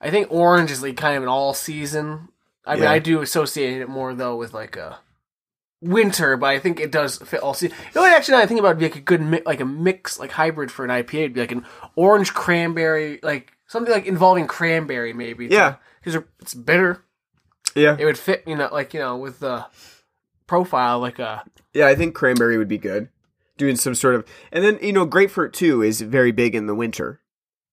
I 0.00 0.10
think 0.10 0.28
orange 0.30 0.70
is 0.70 0.80
like 0.80 0.96
kind 0.96 1.16
of 1.16 1.24
an 1.24 1.28
all 1.28 1.54
season. 1.54 2.28
I 2.64 2.76
mean, 2.76 2.84
I 2.86 3.00
do 3.00 3.20
associate 3.20 3.80
it 3.80 3.88
more 3.88 4.14
though 4.14 4.36
with 4.36 4.54
like 4.54 4.76
a 4.76 5.00
winter, 5.80 6.36
but 6.36 6.46
I 6.46 6.60
think 6.60 6.78
it 6.78 6.92
does 6.92 7.18
fit 7.18 7.40
all 7.40 7.54
season. 7.54 7.76
You 7.94 8.00
know? 8.00 8.06
Actually, 8.06 8.36
now 8.36 8.42
I 8.42 8.46
think 8.46 8.60
about 8.60 8.68
it, 8.68 8.74
would 8.74 8.78
be 8.78 8.84
like 8.90 8.96
a 8.96 9.00
good 9.00 9.20
mi- 9.20 9.42
like 9.44 9.58
a 9.60 9.64
mix 9.64 10.20
like 10.20 10.30
hybrid 10.30 10.70
for 10.70 10.84
an 10.84 10.90
IPA. 10.92 11.14
It'd 11.14 11.34
be 11.34 11.40
like 11.40 11.50
an 11.50 11.64
orange 11.96 12.32
cranberry, 12.32 13.18
like 13.24 13.52
something 13.66 13.92
like 13.92 14.06
involving 14.06 14.46
cranberry 14.46 15.12
maybe. 15.12 15.46
Yeah. 15.48 15.76
because 16.00 16.22
it's 16.40 16.54
bitter. 16.54 17.02
Yeah, 17.74 17.96
It 17.98 18.04
would 18.04 18.18
fit, 18.18 18.42
you 18.46 18.56
know, 18.56 18.68
like 18.72 18.92
you 18.94 19.00
know, 19.00 19.16
with 19.16 19.40
the 19.40 19.66
profile 20.46 20.98
like 20.98 21.18
a 21.18 21.44
yeah. 21.72 21.86
I 21.86 21.94
think 21.94 22.14
cranberry 22.14 22.58
would 22.58 22.68
be 22.68 22.78
good. 22.78 23.08
Doing 23.58 23.76
some 23.76 23.94
sort 23.94 24.14
of, 24.14 24.24
and 24.50 24.64
then 24.64 24.78
you 24.82 24.92
know, 24.92 25.04
grapefruit 25.06 25.52
too 25.52 25.82
is 25.82 26.00
very 26.00 26.32
big 26.32 26.54
in 26.54 26.66
the 26.66 26.74
winter. 26.74 27.20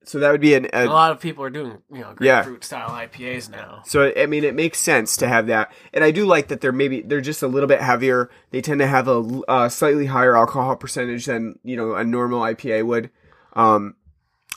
So 0.03 0.17
that 0.19 0.31
would 0.31 0.41
be 0.41 0.53
an. 0.55 0.67
a 0.73 0.85
A, 0.85 0.87
lot 0.87 1.11
of 1.11 1.19
people 1.19 1.43
are 1.43 1.49
doing 1.49 1.81
you 1.91 1.99
know 1.99 2.13
Yeah. 2.19 2.41
grapefruit 2.43 2.63
style 2.63 2.89
IPAs 2.89 3.49
now. 3.49 3.81
so 3.85 4.11
I 4.15 4.25
mean, 4.25 4.43
it 4.43 4.55
makes 4.55 4.79
sense 4.79 5.17
to 5.17 5.27
have 5.27 5.47
that, 5.47 5.71
and 5.93 6.03
I 6.03 6.11
do 6.11 6.25
like 6.25 6.47
that 6.49 6.61
they're 6.61 6.71
maybe 6.71 7.01
they're 7.01 7.21
just 7.21 7.43
a 7.43 7.47
little 7.47 7.67
bit 7.67 7.81
heavier. 7.81 8.29
They 8.51 8.61
tend 8.61 8.79
to 8.79 8.87
have 8.87 9.07
a 9.07 9.41
uh, 9.47 9.69
slightly 9.69 10.07
higher 10.07 10.35
alcohol 10.35 10.75
percentage 10.75 11.25
than 11.25 11.59
you 11.63 11.75
know 11.75 11.95
a 11.95 12.03
normal 12.03 12.41
IPA 12.41 12.85
would. 12.85 13.09
Um, 13.53 13.95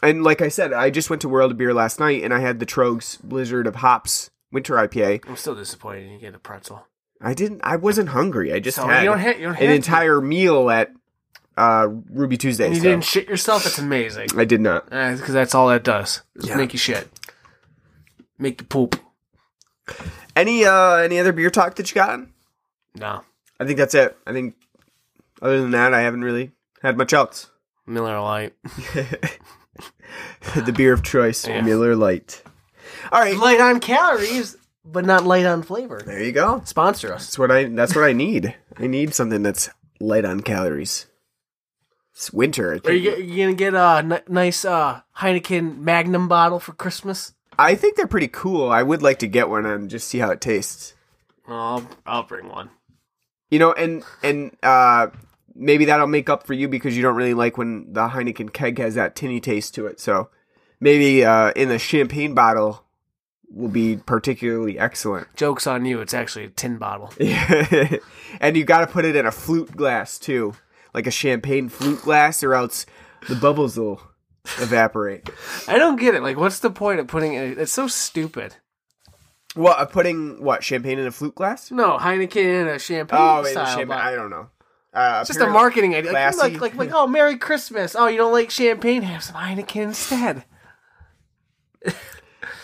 and 0.02 0.24
like 0.24 0.40
I 0.42 0.48
said, 0.48 0.72
I 0.72 0.90
just 0.90 1.10
went 1.10 1.22
to 1.22 1.28
World 1.28 1.52
of 1.52 1.58
Beer 1.58 1.72
last 1.74 2.00
night, 2.00 2.24
and 2.24 2.32
I 2.34 2.40
had 2.40 2.58
the 2.58 2.66
Troegs 2.66 3.22
Blizzard 3.22 3.66
of 3.66 3.76
Hops 3.76 4.30
Winter 4.52 4.74
IPA. 4.74 5.28
I'm 5.28 5.36
still 5.36 5.54
disappointed 5.54 6.10
you 6.12 6.18
get 6.18 6.34
a 6.34 6.38
pretzel. 6.38 6.86
I 7.20 7.34
didn't. 7.34 7.60
I 7.64 7.76
wasn't 7.76 8.10
hungry. 8.10 8.52
I 8.52 8.60
just 8.60 8.76
So 8.76 8.86
had 8.86 9.00
you 9.02 9.08
don't 9.10 9.18
ha- 9.20 9.30
you 9.30 9.42
don't 9.46 9.54
an 9.56 9.68
to. 9.68 9.74
entire 9.74 10.20
meal 10.20 10.68
at 10.70 10.92
uh, 11.56 11.86
Ruby 12.10 12.36
Tuesday. 12.36 12.66
And 12.66 12.74
you 12.74 12.80
so 12.80 12.88
didn't 12.88 13.04
shit 13.04 13.28
yourself. 13.28 13.64
That's 13.64 13.78
amazing. 13.78 14.28
I 14.36 14.44
did 14.44 14.60
not. 14.60 14.86
Because 14.86 15.32
that's 15.32 15.54
all 15.54 15.68
that 15.68 15.84
does. 15.84 16.22
Yeah. 16.40 16.56
make 16.56 16.72
you 16.72 16.78
shit, 16.78 17.08
make 18.38 18.60
you 18.60 18.66
poop. 18.66 18.96
Any 20.34 20.64
uh 20.64 20.94
any 20.96 21.18
other 21.18 21.32
beer 21.32 21.50
talk 21.50 21.74
that 21.76 21.90
you 21.90 21.94
gotten? 21.94 22.32
No, 22.94 23.22
I 23.60 23.64
think 23.66 23.78
that's 23.78 23.94
it. 23.94 24.16
I 24.26 24.32
think 24.32 24.54
other 25.40 25.60
than 25.60 25.70
that, 25.72 25.92
I 25.94 26.00
haven't 26.02 26.22
really 26.24 26.50
had 26.82 26.96
much 26.98 27.12
else. 27.12 27.50
Miller 27.86 28.18
Lite. 28.20 28.54
the 30.54 30.72
beer 30.74 30.92
of 30.92 31.02
choice, 31.02 31.46
Yeah. 31.46 31.60
Miller 31.62 31.94
Lite. 31.96 32.42
All 33.10 33.20
right, 33.20 33.36
Light 33.36 33.60
on 33.60 33.80
calories, 33.80 34.56
but 34.84 35.04
not 35.04 35.24
light 35.24 35.46
on 35.46 35.62
flavor. 35.62 36.02
there 36.04 36.22
you 36.22 36.32
go. 36.32 36.62
Sponsor 36.64 37.12
us. 37.12 37.26
That's 37.26 37.38
what 37.38 37.50
I. 37.50 37.64
That's 37.64 37.94
what 37.94 38.04
I 38.04 38.12
need. 38.12 38.54
I 38.78 38.86
need 38.86 39.14
something 39.14 39.42
that's 39.42 39.68
light 40.00 40.24
on 40.24 40.40
calories. 40.40 41.06
It's 42.14 42.32
winter. 42.32 42.78
I 42.84 42.88
Are 42.88 42.92
you, 42.92 43.10
get- 43.10 43.24
you 43.24 43.44
gonna 43.44 43.54
get 43.56 43.74
a 43.74 43.98
n- 43.98 44.22
nice 44.28 44.64
uh, 44.64 45.00
Heineken 45.18 45.78
Magnum 45.78 46.28
bottle 46.28 46.60
for 46.60 46.72
Christmas? 46.72 47.32
I 47.58 47.74
think 47.74 47.96
they're 47.96 48.06
pretty 48.06 48.28
cool. 48.28 48.70
I 48.70 48.82
would 48.82 49.02
like 49.02 49.18
to 49.20 49.26
get 49.26 49.48
one 49.48 49.66
and 49.66 49.88
just 49.90 50.08
see 50.08 50.18
how 50.18 50.30
it 50.30 50.40
tastes. 50.40 50.94
I'll, 51.48 51.86
I'll 52.06 52.22
bring 52.22 52.48
one. 52.48 52.70
You 53.50 53.58
know, 53.58 53.72
and 53.72 54.04
and 54.22 54.56
uh 54.62 55.08
maybe 55.54 55.84
that'll 55.86 56.06
make 56.06 56.30
up 56.30 56.46
for 56.46 56.54
you 56.54 56.68
because 56.68 56.96
you 56.96 57.02
don't 57.02 57.14
really 57.16 57.34
like 57.34 57.58
when 57.58 57.92
the 57.92 58.08
Heineken 58.08 58.52
keg 58.52 58.78
has 58.78 58.94
that 58.94 59.14
tinny 59.14 59.40
taste 59.40 59.74
to 59.74 59.86
it. 59.86 60.00
So 60.00 60.30
maybe 60.80 61.24
uh 61.24 61.52
in 61.56 61.68
the 61.68 61.78
champagne 61.78 62.34
bottle 62.34 62.84
will 63.54 63.68
be 63.68 63.96
particularly 63.96 64.78
excellent. 64.78 65.28
Jokes 65.36 65.66
on 65.66 65.84
you. 65.84 66.00
It's 66.00 66.14
actually 66.14 66.46
a 66.46 66.48
tin 66.50 66.78
bottle. 66.78 67.12
and 68.40 68.56
you 68.56 68.64
got 68.64 68.80
to 68.80 68.86
put 68.86 69.04
it 69.04 69.14
in 69.16 69.26
a 69.26 69.30
flute 69.32 69.76
glass 69.76 70.18
too, 70.18 70.54
like 70.94 71.06
a 71.06 71.10
champagne 71.10 71.68
flute 71.68 72.02
glass, 72.02 72.42
or 72.42 72.54
else 72.54 72.86
the 73.28 73.34
bubbles 73.36 73.76
will 73.78 74.00
evaporate. 74.58 75.28
I 75.68 75.78
don't 75.78 75.96
get 76.00 76.14
it. 76.14 76.22
Like, 76.22 76.36
what's 76.36 76.58
the 76.60 76.70
point 76.70 77.00
of 77.00 77.06
putting 77.06 77.34
it? 77.34 77.58
It's 77.58 77.72
so 77.72 77.86
stupid. 77.86 78.56
What? 79.54 79.78
Uh, 79.78 79.84
putting 79.84 80.42
what? 80.42 80.64
Champagne 80.64 80.98
in 80.98 81.06
a 81.06 81.10
flute 81.10 81.34
glass? 81.34 81.70
No, 81.70 81.98
Heineken 81.98 82.62
in 82.62 82.68
a 82.68 82.78
champagne 82.78 83.18
Oh, 83.20 83.44
style. 83.44 83.66
champagne. 83.66 83.88
bottle. 83.88 84.12
I 84.12 84.14
don't 84.16 84.30
know. 84.30 84.48
Uh, 84.94 85.18
It's 85.20 85.28
just 85.28 85.40
a 85.40 85.46
marketing 85.46 85.94
idea. 85.94 86.12
Like, 86.12 86.36
like, 86.36 86.60
like, 86.60 86.74
like, 86.74 86.90
oh, 86.94 87.06
Merry 87.06 87.36
Christmas. 87.36 87.94
Oh, 87.94 88.06
you 88.08 88.16
don't 88.18 88.32
like 88.32 88.50
champagne? 88.50 89.02
Have 89.02 89.22
some 89.22 89.36
Heineken 89.36 89.82
instead. 89.82 90.44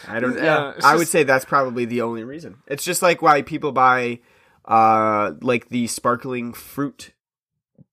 I 0.07 0.21
don't. 0.21 0.37
Yeah, 0.37 0.75
I 0.85 0.95
would 0.95 1.03
just- 1.03 1.13
say 1.13 1.23
that's 1.25 1.45
probably 1.45 1.85
the 1.85 2.03
only 2.03 2.25
reason. 2.25 2.59
It's 2.67 2.85
just 2.85 3.03
like 3.03 3.21
why 3.23 3.43
people 3.43 3.73
buy, 3.73 4.21
uh, 4.65 5.33
like 5.41 5.69
the 5.71 5.87
sparkling 5.89 6.53
fruit 6.53 7.13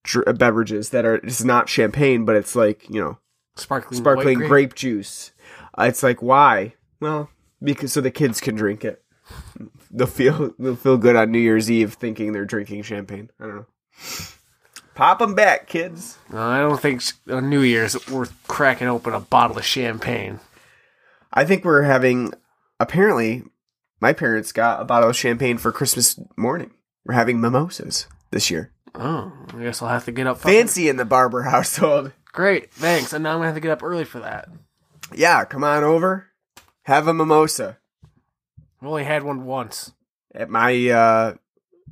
dr- 0.04 0.38
beverages 0.38 0.90
that 0.92 1.06
are 1.06 1.16
it's 1.16 1.44
not 1.44 1.70
champagne, 1.70 2.26
but 2.26 2.36
it's 2.36 2.56
like 2.56 2.88
you 2.90 3.02
know 3.02 3.18
Sparkling, 3.56 3.98
sparkling 3.98 4.40
white 4.42 4.48
grape. 4.50 4.76
juice. 4.76 5.32
Uh, 5.78 5.84
it's 5.86 6.04
like 6.04 6.22
why? 6.22 6.74
Well, 7.00 7.30
because 7.64 7.94
so 7.94 8.02
the 8.02 8.12
kids 8.12 8.40
can 8.42 8.56
drink 8.56 8.84
it. 8.86 9.02
They'll 9.92 10.08
feel 10.08 10.54
they'll 10.60 10.76
feel 10.76 10.98
good 10.98 11.16
on 11.16 11.32
New 11.32 11.40
Year's 11.40 11.72
Eve 11.72 11.94
thinking 11.94 12.34
they're 12.34 12.46
drinking 12.46 12.84
champagne. 12.84 13.30
I 13.40 13.44
don't 13.46 13.56
know. 13.56 13.66
Pop 14.94 15.20
them 15.20 15.36
back, 15.36 15.68
kids. 15.68 16.18
No, 16.32 16.40
I 16.42 16.60
don't 16.60 16.80
think 16.82 17.02
on 17.30 17.50
New 17.50 17.62
Year's 17.62 18.08
we're 18.08 18.28
cracking 18.48 18.88
open 18.88 19.14
a 19.14 19.20
bottle 19.20 19.58
of 19.58 19.66
champagne. 19.66 20.40
I 21.36 21.46
think 21.46 21.64
we're 21.66 21.84
having. 21.84 22.34
Apparently, 22.80 23.44
my 24.00 24.14
parents 24.14 24.52
got 24.52 24.82
a 24.82 24.86
bottle 24.86 25.10
of 25.10 25.16
champagne 25.16 25.58
for 25.58 25.72
Christmas 25.72 26.20
morning. 26.38 26.72
We're 27.06 27.14
having 27.16 27.40
mimosas 27.40 28.08
this 28.32 28.50
year. 28.50 28.72
Oh, 28.96 29.32
I 29.54 29.62
guess 29.64 29.82
I'll 29.82 29.90
have 29.90 30.06
to 30.06 30.12
get 30.12 30.28
up. 30.28 30.38
fucking- 30.38 30.58
Fancy 30.58 30.90
in 30.90 30.96
the 30.98 31.06
Barber 31.06 31.44
household. 31.44 32.12
Great, 32.32 32.74
thanks. 32.74 33.14
And 33.14 33.24
now 33.24 33.32
I'm 33.32 33.38
gonna 33.38 33.48
have 33.48 33.56
to 33.56 33.62
get 33.62 33.72
up 33.72 33.84
early 33.84 34.06
for 34.06 34.20
that. 34.20 34.50
Yeah, 35.14 35.46
come 35.46 35.64
on 35.64 35.84
over. 35.84 36.28
Have 36.84 37.08
a 37.08 37.14
mimosa 37.14 37.78
I've 38.82 38.88
only 38.88 39.04
had 39.06 39.24
one 39.24 39.46
once 39.46 39.92
at 40.34 40.50
my. 40.50 40.90
uh 40.90 41.34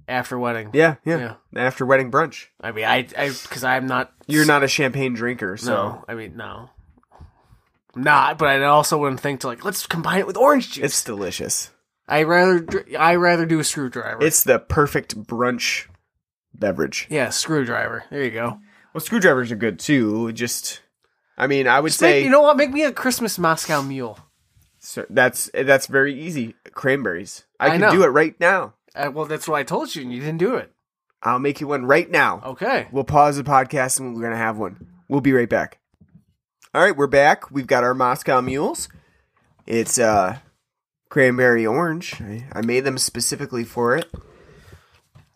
after 0.07 0.37
wedding. 0.37 0.69
Yeah, 0.73 0.95
yeah. 1.05 1.35
After 1.55 1.85
wedding 1.85 2.11
brunch. 2.11 2.47
I 2.59 2.71
mean, 2.73 2.83
I, 2.85 3.07
I, 3.17 3.29
because 3.29 3.63
I'm 3.63 3.87
not. 3.87 4.11
You're 4.27 4.45
not 4.45 4.63
a 4.63 4.67
champagne 4.67 5.13
drinker, 5.13 5.55
so 5.55 5.71
No, 5.73 6.05
I 6.09 6.13
mean, 6.15 6.35
no. 6.35 6.69
Not, 7.95 8.37
but 8.37 8.47
I 8.47 8.63
also 8.65 8.97
wouldn't 8.97 9.19
think 9.21 9.41
to 9.41 9.47
like 9.47 9.63
let's 9.63 9.85
combine 9.85 10.19
it 10.19 10.27
with 10.27 10.37
orange 10.37 10.71
juice. 10.71 10.83
it's 10.85 11.03
delicious. 11.03 11.69
I 12.07 12.23
rather 12.23 12.85
I 12.97 13.15
rather 13.15 13.45
do 13.45 13.59
a 13.59 13.63
screwdriver. 13.63 14.23
It's 14.23 14.43
the 14.43 14.59
perfect 14.59 15.17
brunch 15.23 15.87
beverage. 16.53 17.07
yeah, 17.09 17.29
screwdriver. 17.29 18.03
There 18.09 18.23
you 18.23 18.31
go. 18.31 18.59
Well, 18.93 19.01
screwdrivers 19.01 19.51
are 19.51 19.55
good 19.55 19.79
too. 19.79 20.31
Just, 20.33 20.81
I 21.37 21.47
mean, 21.47 21.67
I 21.67 21.79
would 21.79 21.89
Just 21.89 21.99
say 21.99 22.19
make, 22.19 22.25
you 22.25 22.29
know 22.29 22.41
what? 22.41 22.57
Make 22.57 22.71
me 22.71 22.83
a 22.83 22.91
Christmas 22.91 23.39
Moscow 23.39 23.81
Mule. 23.81 24.19
so 24.79 25.05
that's 25.09 25.49
that's 25.53 25.87
very 25.87 26.19
easy. 26.19 26.55
Cranberries. 26.73 27.45
I, 27.59 27.67
I 27.67 27.69
can 27.71 27.81
know. 27.81 27.91
do 27.91 28.03
it 28.03 28.07
right 28.09 28.37
now. 28.39 28.73
Uh, 28.95 29.09
well, 29.13 29.25
that's 29.25 29.47
what 29.47 29.57
I 29.57 29.63
told 29.63 29.95
you, 29.95 30.03
and 30.03 30.13
you 30.13 30.19
didn't 30.19 30.37
do 30.37 30.55
it. 30.55 30.71
I'll 31.23 31.39
make 31.39 31.61
you 31.61 31.67
one 31.67 31.85
right 31.85 32.09
now. 32.11 32.41
Okay. 32.45 32.87
We'll 32.91 33.05
pause 33.05 33.37
the 33.37 33.43
podcast 33.43 33.99
and 33.99 34.13
we're 34.13 34.21
gonna 34.21 34.35
have 34.35 34.57
one. 34.57 34.87
We'll 35.07 35.21
be 35.21 35.31
right 35.31 35.49
back. 35.49 35.79
All 36.75 36.81
right, 36.81 36.97
we're 36.97 37.05
back. 37.05 37.51
We've 37.51 37.67
got 37.67 37.83
our 37.83 37.93
Moscow 37.93 38.41
mules. 38.41 38.89
It's 39.67 39.99
uh 39.99 40.39
cranberry 41.09 41.67
orange. 41.67 42.19
I, 42.19 42.45
I 42.51 42.61
made 42.61 42.83
them 42.83 42.97
specifically 42.97 43.63
for 43.63 43.95
it. 43.95 44.09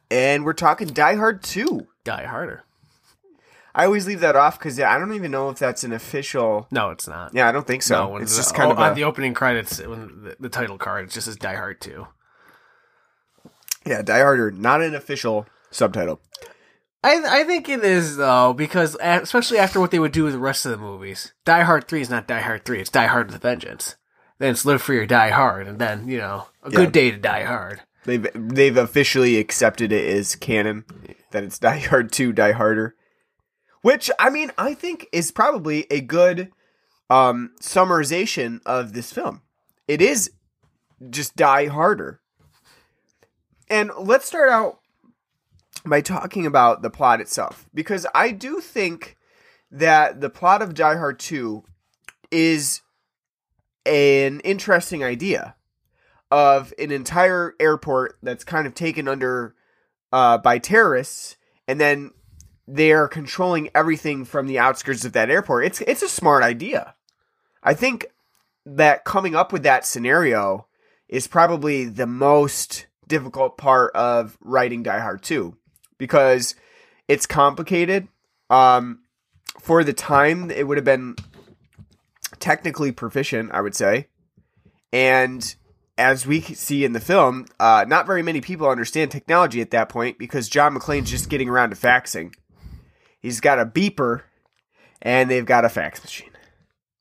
And 0.10 0.44
we're 0.46 0.54
talking 0.54 0.88
Die 0.88 1.16
Hard 1.16 1.44
2. 1.44 1.86
Die 2.04 2.24
harder. 2.24 2.64
I 3.76 3.86
always 3.86 4.08
leave 4.08 4.22
that 4.22 4.36
off 4.36 4.58
because 4.58 4.80
I 4.80 4.98
don't 4.98 5.14
even 5.14 5.30
know 5.30 5.50
if 5.50 5.60
that's 5.60 5.84
an 5.84 5.94
official. 5.94 6.68
No, 6.72 6.90
it's 6.90 7.08
not. 7.08 7.36
Yeah, 7.36 7.48
I 7.48 7.52
don't 7.52 7.68
think 7.68 7.84
so. 7.84 8.08
No, 8.08 8.18
it's 8.18 8.32
the- 8.32 8.38
just 8.38 8.56
kind 8.56 8.70
oh, 8.70 8.74
of 8.74 8.80
on 8.80 8.96
the 8.96 9.04
opening 9.04 9.36
credits, 9.36 9.80
when 9.80 10.24
the, 10.24 10.38
the 10.40 10.50
title 10.50 10.80
card, 10.80 11.06
it 11.06 11.12
just 11.12 11.26
says 11.26 11.36
Die 11.36 11.56
Hard 11.56 11.80
2. 11.82 12.08
yeah, 13.86 14.02
Die 14.02 14.20
Harder, 14.20 14.50
not 14.50 14.82
an 14.82 14.96
official 14.96 15.46
subtitle. 15.70 16.20
I 17.04 17.42
I 17.42 17.44
think 17.44 17.70
it 17.70 17.84
is 17.84 18.18
though 18.18 18.54
because 18.54 18.98
especially 19.00 19.60
after 19.60 19.80
what 19.80 19.92
they 19.92 20.00
would 20.00 20.12
do 20.12 20.24
with 20.24 20.34
the 20.34 20.40
rest 20.40 20.66
of 20.66 20.72
the 20.72 20.78
movies, 20.78 21.34
Die 21.46 21.64
Hard 21.64 21.88
Three 21.88 22.02
is 22.02 22.10
not 22.10 22.28
Die 22.28 22.40
Hard 22.42 22.66
Three; 22.66 22.80
it's 22.80 22.90
Die 22.90 23.06
Hard 23.08 23.28
with 23.28 23.36
a 23.36 23.40
Vengeance. 23.40 23.96
Then 24.40 24.52
it's 24.52 24.66
Live 24.66 24.82
Free 24.82 24.98
or 25.00 25.06
Die 25.06 25.30
Hard, 25.30 25.68
and 25.68 25.80
then 25.80 26.08
you 26.08 26.18
know 26.18 26.48
a 26.64 26.70
Yeah. 26.72 26.78
good 26.78 26.92
day 26.92 27.12
to 27.12 27.18
die 27.18 27.44
hard. 27.44 27.82
They've 28.06 28.28
they've 28.34 28.78
officially 28.78 29.38
accepted 29.38 29.92
it 29.92 30.08
as 30.14 30.36
canon 30.36 30.86
that 31.32 31.44
it's 31.44 31.60
Die 31.60 31.80
Hard 31.80 32.12
2 32.12 32.34
Die 32.34 32.52
Harder. 32.54 32.96
Which 33.82 34.10
I 34.20 34.30
mean, 34.30 34.52
I 34.58 34.74
think 34.74 35.08
is 35.12 35.32
probably 35.32 35.86
a 35.92 36.02
good 36.02 36.52
um 37.10 37.52
summarization 37.62 38.60
of 38.66 38.94
this 38.94 39.12
film. 39.14 39.42
It 39.88 40.02
is 40.02 40.32
just 41.10 41.36
Die 41.36 41.68
Harder. 41.68 42.20
And 43.70 43.92
let's 43.98 44.26
start 44.26 44.50
out 44.50 44.80
by 45.90 46.02
talking 46.02 46.46
about 46.46 46.82
the 46.82 46.90
plot 46.90 47.22
itself 47.22 47.70
because 47.74 48.06
I 48.14 48.32
do 48.32 48.60
think 48.60 49.18
that 49.72 50.22
the 50.22 50.30
plot 50.30 50.62
of 50.62 50.74
Die 50.74 50.96
Hard 50.96 51.20
2 51.20 51.64
is 52.32 52.82
an 53.86 54.40
interesting 54.42 55.04
idea. 55.04 55.56
of 56.30 56.74
an 56.78 56.92
entire 56.92 57.56
airport 57.60 58.18
that's 58.22 58.44
kind 58.44 58.68
of 58.68 58.74
taken 58.74 59.08
under 59.08 59.56
uh, 60.12 60.38
by 60.38 60.58
terrorists, 60.60 61.38
and 61.68 61.80
then 61.80 62.12
they're 62.68 63.08
controlling 63.08 63.70
everything 63.74 64.26
from 64.26 64.48
the 64.48 64.60
outskirts 64.60 65.06
of 65.06 65.14
that 65.14 65.30
airport. 65.30 65.66
It's 65.66 65.82
it's 65.82 66.02
a 66.02 66.10
smart 66.10 66.44
idea. 66.44 66.96
I 67.64 67.74
think 67.74 68.08
that 68.66 69.06
coming 69.06 69.36
up 69.36 69.54
with 69.54 69.64
that 69.64 69.86
scenario 69.86 70.68
is 71.08 71.28
probably 71.28 71.86
the 71.86 72.08
most 72.08 72.88
difficult 73.08 73.58
part 73.58 73.96
of 73.96 74.38
writing 74.42 74.84
Die 74.84 75.00
Hard 75.00 75.24
2 75.24 75.56
because 75.98 76.56
it's 77.08 77.26
complicated. 77.26 78.08
Um, 78.50 79.00
for 79.60 79.84
the 79.84 79.94
time, 79.94 80.52
it 80.52 80.68
would 80.68 80.78
have 80.78 80.86
been 80.86 81.16
technically 82.40 82.92
proficient, 82.92 83.52
I 83.52 83.62
would 83.62 83.76
say. 83.76 84.08
And 84.94 85.56
as 85.98 86.26
we 86.26 86.42
see 86.42 86.86
in 86.86 86.94
the 86.94 87.00
film, 87.00 87.46
uh, 87.60 87.86
not 87.88 88.06
very 88.06 88.22
many 88.22 88.42
people 88.42 88.70
understand 88.70 89.12
technology 89.12 89.62
at 89.62 89.72
that 89.72 89.90
point 89.90 90.18
because 90.18 90.48
John 90.48 90.76
McClane's 90.76 91.10
just 91.10 91.30
getting 91.30 91.50
around 91.50 91.72
to 91.72 91.76
faxing. 91.76 92.34
He's 93.20 93.40
got 93.40 93.60
a 93.60 93.66
beeper 93.66 94.22
and 95.02 95.30
they've 95.30 95.46
got 95.46 95.66
a 95.66 95.70
fax 95.70 96.02
machine. 96.04 96.30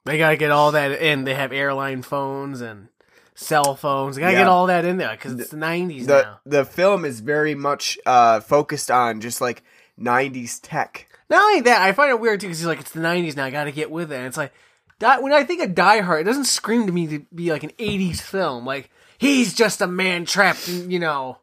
They 0.04 0.18
gotta 0.18 0.36
get 0.36 0.50
all 0.50 0.72
that 0.72 0.92
in. 0.92 1.24
They 1.24 1.34
have 1.34 1.52
airline 1.52 2.02
phones 2.02 2.60
and 2.60 2.88
cell 3.36 3.76
phones. 3.76 4.16
They 4.16 4.20
gotta 4.22 4.32
Yeah. 4.32 4.38
get 4.40 4.48
all 4.48 4.66
that 4.66 4.84
in 4.84 4.96
there 4.96 5.10
because 5.12 5.34
it's 5.38 5.50
the 5.50 5.56
nineties 5.56 6.06
The 6.08 6.22
now. 6.22 6.40
the 6.44 6.64
film 6.64 7.04
is 7.04 7.20
very 7.20 7.54
much 7.54 7.98
uh, 8.04 8.40
focused 8.40 8.90
on 8.90 9.20
just 9.20 9.40
like 9.40 9.62
90s 10.00 10.58
tech. 10.62 11.06
Not 11.30 11.42
only 11.42 11.60
that, 11.62 11.82
I 11.82 11.92
find 11.92 12.10
it 12.10 12.18
weird 12.20 12.40
too 12.40 12.46
because 12.48 12.58
he's 12.58 12.66
like, 12.66 12.80
it's 12.80 12.92
the 12.92 13.00
nineties 13.00 13.36
now. 13.36 13.44
I 13.44 13.50
gotta 13.50 13.70
get 13.72 13.90
with 13.90 14.10
it. 14.10 14.16
And 14.16 14.26
it's 14.26 14.36
like, 14.36 14.52
that, 15.00 15.22
when 15.22 15.32
I 15.32 15.44
think 15.44 15.62
of 15.62 15.74
Die 15.74 16.00
Hard, 16.00 16.22
it 16.22 16.24
doesn't 16.24 16.44
scream 16.46 16.86
to 16.86 16.92
me 16.92 17.06
to 17.08 17.26
be 17.34 17.52
like 17.52 17.62
an 17.62 17.72
eighties 17.78 18.20
film. 18.20 18.64
Like 18.64 18.90
he's 19.18 19.52
just 19.54 19.80
a 19.82 19.86
man 19.86 20.24
trapped 20.24 20.68
in 20.68 20.90
you 20.90 20.98
know 20.98 21.38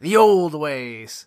the 0.00 0.16
old 0.16 0.54
ways. 0.54 1.26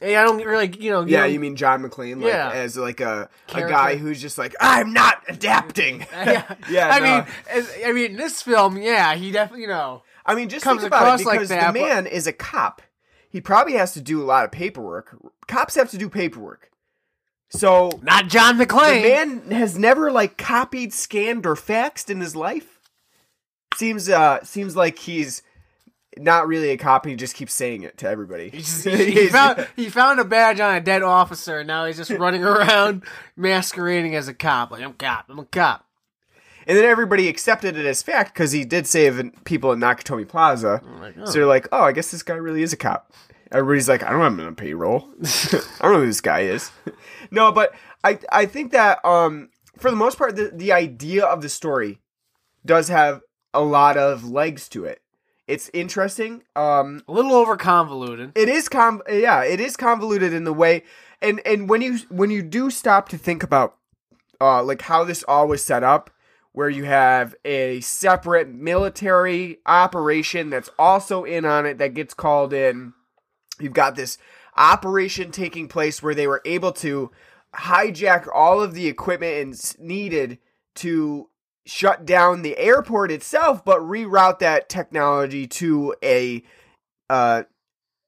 Hey, 0.00 0.16
I 0.16 0.24
don't 0.24 0.42
really, 0.44 0.74
you 0.78 0.90
know. 0.90 1.02
Yeah, 1.02 1.20
know- 1.20 1.26
you 1.26 1.38
mean 1.38 1.56
John 1.56 1.82
McClane, 1.82 2.22
like 2.22 2.32
Yeah. 2.32 2.50
as 2.50 2.76
like 2.76 3.00
a, 3.00 3.28
a 3.54 3.60
guy 3.68 3.96
who's 3.96 4.20
just 4.20 4.38
like 4.38 4.54
I'm 4.60 4.92
not 4.94 5.22
adapting. 5.28 6.06
Yeah, 6.12 6.54
yeah. 6.70 6.88
I 6.88 6.98
no. 7.00 7.04
mean, 7.04 7.26
as, 7.50 7.70
I 7.84 7.92
mean, 7.92 8.12
in 8.12 8.16
this 8.16 8.40
film, 8.42 8.78
yeah, 8.78 9.14
he 9.14 9.30
definitely, 9.30 9.62
you 9.62 9.68
know, 9.68 10.02
I 10.24 10.34
mean, 10.34 10.48
just 10.48 10.64
comes 10.64 10.80
think 10.80 10.88
about 10.88 11.02
it 11.02 11.06
across 11.06 11.24
like 11.24 11.34
because 11.38 11.48
that, 11.50 11.72
the 11.74 11.78
but- 11.80 11.86
man 11.88 12.06
is 12.06 12.26
a 12.26 12.32
cop. 12.32 12.80
He 13.28 13.40
probably 13.40 13.74
has 13.74 13.92
to 13.92 14.00
do 14.00 14.22
a 14.22 14.24
lot 14.24 14.44
of 14.44 14.50
paperwork. 14.52 15.16
Cops 15.46 15.74
have 15.76 15.90
to 15.90 15.98
do 15.98 16.08
paperwork, 16.08 16.70
so 17.50 17.90
not 18.02 18.26
John 18.28 18.58
McClane. 18.58 19.02
the 19.02 19.08
man 19.08 19.50
has 19.52 19.78
never 19.78 20.10
like 20.10 20.36
copied, 20.38 20.92
scanned, 20.92 21.44
or 21.46 21.54
faxed 21.54 22.08
in 22.10 22.20
his 22.20 22.34
life. 22.34 22.80
Seems 23.76 24.08
uh 24.08 24.42
seems 24.44 24.74
like 24.76 24.98
he's 24.98 25.42
not 26.18 26.48
really 26.48 26.70
a 26.70 26.76
cop. 26.76 27.06
He 27.06 27.14
just 27.16 27.34
keeps 27.34 27.52
saying 27.52 27.82
it 27.82 27.98
to 27.98 28.08
everybody. 28.08 28.50
He, 28.50 28.58
just, 28.58 28.84
he, 28.84 29.10
he 29.10 29.26
found 29.28 29.68
he 29.76 29.88
found 29.88 30.20
a 30.20 30.24
badge 30.24 30.60
on 30.60 30.74
a 30.74 30.80
dead 30.80 31.02
officer, 31.02 31.58
and 31.58 31.66
now 31.68 31.86
he's 31.86 31.96
just 31.96 32.10
running 32.10 32.44
around 32.44 33.04
masquerading 33.36 34.14
as 34.14 34.28
a 34.28 34.34
cop. 34.34 34.70
Like 34.70 34.82
I'm 34.82 34.90
a 34.90 34.94
cop, 34.94 35.26
I'm 35.28 35.38
a 35.38 35.44
cop. 35.44 35.86
And 36.66 36.76
then 36.76 36.84
everybody 36.84 37.26
accepted 37.28 37.76
it 37.76 37.86
as 37.86 38.02
fact 38.02 38.34
because 38.34 38.52
he 38.52 38.64
did 38.64 38.86
save 38.86 39.32
people 39.44 39.72
in 39.72 39.80
Nakatomi 39.80 40.28
Plaza. 40.28 40.82
So 41.24 41.32
they're 41.32 41.46
like, 41.46 41.66
oh, 41.72 41.82
I 41.82 41.92
guess 41.92 42.10
this 42.10 42.22
guy 42.22 42.34
really 42.34 42.62
is 42.62 42.72
a 42.72 42.76
cop. 42.76 43.12
Everybody's 43.50 43.88
like, 43.88 44.04
I 44.04 44.10
don't 44.10 44.20
have 44.20 44.38
him 44.38 44.46
on 44.46 44.54
payroll. 44.54 45.08
I 45.24 45.60
don't 45.82 45.92
know 45.94 46.00
who 46.00 46.06
this 46.06 46.20
guy 46.20 46.40
is. 46.40 46.70
no, 47.30 47.50
but 47.50 47.74
I 48.04 48.18
I 48.30 48.46
think 48.46 48.72
that 48.72 49.04
um 49.04 49.50
for 49.78 49.90
the 49.90 49.96
most 49.96 50.18
part 50.18 50.36
the, 50.36 50.50
the 50.54 50.72
idea 50.72 51.24
of 51.24 51.42
the 51.42 51.48
story 51.48 52.00
does 52.64 52.88
have 52.88 53.22
a 53.54 53.60
lot 53.62 53.96
of 53.96 54.28
legs 54.28 54.68
to 54.70 54.84
it. 54.84 55.00
It's 55.50 55.70
interesting. 55.74 56.42
Um 56.54 57.02
A 57.08 57.12
little 57.12 57.32
over 57.34 57.56
convoluted. 57.56 58.32
it 58.34 58.48
is 58.48 58.68
com 58.68 59.02
yeah 59.08 59.42
it 59.44 59.60
is 59.60 59.76
convoluted 59.76 60.32
in 60.32 60.44
the 60.44 60.52
way 60.52 60.82
and 61.20 61.40
and 61.44 61.68
when 61.68 61.82
you 61.82 61.98
when 62.08 62.30
you 62.30 62.42
do 62.42 62.70
stop 62.70 63.08
to 63.10 63.18
think 63.18 63.42
about 63.42 63.76
uh 64.40 64.62
like 64.62 64.82
how 64.82 65.04
this 65.04 65.22
all 65.24 65.48
was 65.48 65.64
set 65.64 65.82
up 65.82 66.10
where 66.52 66.68
you 66.70 66.84
have 66.84 67.34
a 67.44 67.80
separate 67.80 68.48
military 68.48 69.58
operation 69.66 70.50
that's 70.50 70.70
also 70.78 71.24
in 71.24 71.44
on 71.44 71.64
it 71.66 71.78
that 71.78 71.94
gets 71.94 72.14
called 72.14 72.52
in 72.52 72.92
you've 73.60 73.72
got 73.72 73.94
this 73.96 74.18
operation 74.56 75.30
taking 75.30 75.68
place 75.68 76.02
where 76.02 76.14
they 76.14 76.26
were 76.26 76.42
able 76.44 76.72
to 76.72 77.10
hijack 77.54 78.28
all 78.32 78.60
of 78.60 78.74
the 78.74 78.86
equipment 78.88 79.34
and 79.36 79.76
needed 79.80 80.38
to 80.74 81.28
shut 81.70 82.04
down 82.04 82.42
the 82.42 82.58
airport 82.58 83.10
itself 83.12 83.64
but 83.64 83.80
reroute 83.80 84.40
that 84.40 84.68
technology 84.68 85.46
to 85.46 85.94
a 86.02 86.42
uh 87.08 87.42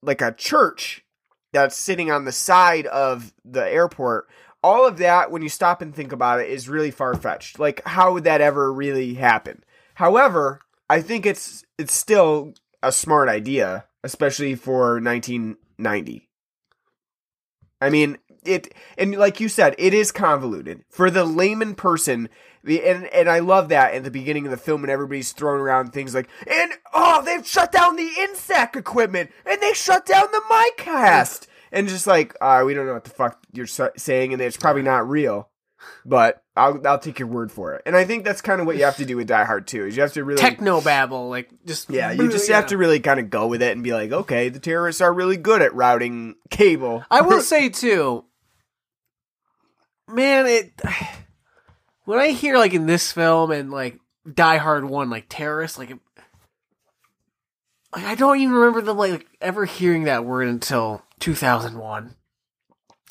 like 0.03 0.21
a 0.21 0.33
church 0.33 1.05
that's 1.53 1.77
sitting 1.77 2.11
on 2.11 2.25
the 2.25 2.33
side 2.33 2.87
of 2.87 3.33
the 3.45 3.65
airport. 3.65 4.29
All 4.63 4.87
of 4.87 4.99
that, 4.99 5.31
when 5.31 5.43
you 5.43 5.49
stop 5.49 5.83
and 5.83 5.95
think 5.95 6.13
about 6.13 6.41
it, 6.41 6.49
is 6.49 6.69
really 6.69 6.91
far 6.91 7.15
fetched. 7.15 7.59
Like, 7.59 7.87
how 7.87 8.13
would 8.13 8.25
that 8.25 8.41
ever 8.41 8.73
really 8.73 9.15
happen? 9.15 9.65
However, 9.95 10.61
I 10.89 11.03
think 11.03 11.27
it's 11.27 11.65
it's 11.79 11.95
still 11.95 12.55
a 12.83 12.93
smart 12.93 13.29
idea, 13.29 13.85
especially 14.03 14.55
for 14.55 15.01
1990. 15.01 16.29
I 17.81 17.91
mean, 17.91 18.19
it 18.45 18.73
and 18.97 19.17
like 19.17 19.41
you 19.41 19.49
said, 19.49 19.75
it 19.79 19.93
is 19.93 20.13
convoluted 20.13 20.85
for 20.89 21.11
the 21.11 21.25
layman 21.25 21.75
person. 21.75 22.29
The- 22.65 22.83
And 22.85 23.07
and 23.07 23.29
I 23.29 23.41
love 23.41 23.69
that 23.71 23.95
at 23.95 24.05
the 24.05 24.11
beginning 24.11 24.45
of 24.45 24.51
the 24.51 24.57
film, 24.57 24.83
and 24.85 24.91
everybody's 24.91 25.33
throwing 25.33 25.61
around 25.61 25.93
things 25.93 26.15
like, 26.15 26.29
and 26.47 26.73
oh, 26.95 27.23
they've 27.25 27.47
shut 27.47 27.73
down 27.73 27.97
the 27.97 28.11
insect 28.21 28.77
equipment, 28.77 29.31
and 29.45 29.61
they 29.61 29.73
shut 29.73 30.07
down 30.07 30.27
the 30.33 30.43
mic 30.51 30.77
cast, 30.77 31.49
and 31.73 31.89
just 31.89 32.07
like, 32.07 32.37
uh, 32.41 32.63
we 32.65 32.75
don't 32.75 32.87
know 32.87 32.95
what 32.95 33.05
the 33.05 33.11
fuck 33.11 33.39
you're 33.53 33.67
saying, 33.67 34.33
and 34.33 34.41
it's 34.43 34.57
probably 34.57 34.83
not 34.83 35.09
real, 35.09 35.49
but 36.05 36.43
I'll 36.57 36.81
I'll 36.87 36.99
take 36.99 37.19
your 37.19 37.29
word 37.29 37.51
for 37.51 37.75
it. 37.75 37.83
And 37.87 37.97
I 37.97 38.05
think 38.05 38.25
that's 38.25 38.41
kind 38.43 38.61
of 38.61 38.67
what 38.67 38.77
you 38.77 38.85
have 38.85 38.97
to 38.99 39.05
do 39.07 39.17
with 39.17 39.27
Die 39.27 39.45
Hard 39.45 39.67
too, 39.67 39.87
is 39.87 39.97
you 39.97 40.03
have 40.03 40.13
to 40.13 40.23
really 40.23 40.41
Techno 40.41 40.81
babble, 40.81 41.29
like 41.31 41.49
just 41.67 41.91
yeah, 41.91 42.13
you 42.13 42.31
just 42.31 42.49
have 42.51 42.67
to 42.67 42.77
really 42.77 43.01
kind 43.01 43.19
of 43.19 43.31
go 43.31 43.47
with 43.47 43.63
it 43.63 43.73
and 43.73 43.83
be 43.83 43.93
like, 43.93 44.13
okay, 44.13 44.51
the 44.51 44.61
terrorists 44.61 45.01
are 45.01 45.13
really 45.13 45.37
good 45.39 45.63
at 45.63 45.75
routing 45.75 46.37
cable. 46.51 47.05
I 47.11 47.23
will 47.23 47.41
say 47.43 47.71
too, 47.71 48.25
man, 50.09 50.47
it 50.47 50.73
when 52.05 52.19
I 52.19 52.29
hear 52.29 52.59
like 52.59 52.75
in 52.75 52.87
this 52.87 53.13
film 53.13 53.51
and 53.51 53.71
like 53.71 53.99
Die 54.33 54.57
Hard 54.59 54.85
One, 54.85 55.11
like 55.11 55.27
terrorists, 55.29 55.79
like, 55.79 55.91
like 57.95 58.05
I 58.05 58.15
don't 58.15 58.39
even 58.41 58.55
remember 58.55 58.81
them 58.81 58.97
like 58.97 59.27
ever 59.41 59.65
hearing 59.65 60.05
that 60.05 60.25
word 60.25 60.49
until 60.49 61.03
2001. 61.21 62.15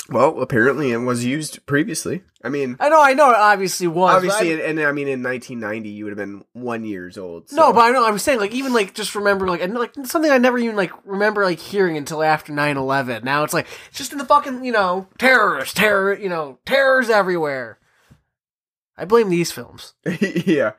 Well, 0.09 0.41
apparently 0.41 0.91
it 0.91 0.97
was 0.97 1.23
used 1.23 1.65
previously. 1.67 2.23
I 2.43 2.49
mean, 2.49 2.75
I 2.79 2.89
know, 2.89 3.01
I 3.01 3.13
know, 3.13 3.29
it 3.29 3.37
obviously 3.37 3.87
was. 3.87 4.15
obviously, 4.15 4.49
I- 4.49 4.53
and, 4.67 4.79
and 4.79 4.87
I 4.87 4.91
mean, 4.91 5.07
in 5.07 5.21
1990, 5.23 5.89
you 5.89 6.03
would 6.05 6.11
have 6.11 6.17
been 6.17 6.43
one 6.53 6.83
years 6.83 7.17
old. 7.17 7.49
so- 7.49 7.55
no, 7.55 7.71
but 7.71 7.81
I 7.81 7.91
know 7.91 8.05
I'm 8.05 8.17
saying 8.17 8.39
like 8.39 8.53
even 8.53 8.73
like 8.73 8.93
just 8.93 9.15
remember 9.15 9.47
like 9.47 9.61
and 9.61 9.73
like 9.75 9.93
something 10.03 10.31
I 10.31 10.39
never 10.39 10.57
even 10.57 10.75
like 10.75 10.91
remember 11.05 11.45
like 11.45 11.59
hearing 11.59 11.95
until 11.97 12.23
after 12.23 12.51
9/11. 12.51 13.23
Now 13.23 13.43
it's 13.43 13.53
like 13.53 13.67
it's 13.89 13.99
just 13.99 14.11
in 14.11 14.17
the 14.17 14.25
fucking 14.25 14.65
you 14.65 14.71
know 14.71 15.07
terrorists, 15.17 15.75
terror, 15.75 16.13
you 16.17 16.27
know 16.29 16.57
terrors 16.65 17.09
everywhere. 17.09 17.77
I 19.01 19.05
blame 19.05 19.29
these 19.29 19.51
films. 19.51 19.95
yeah, 20.45 20.73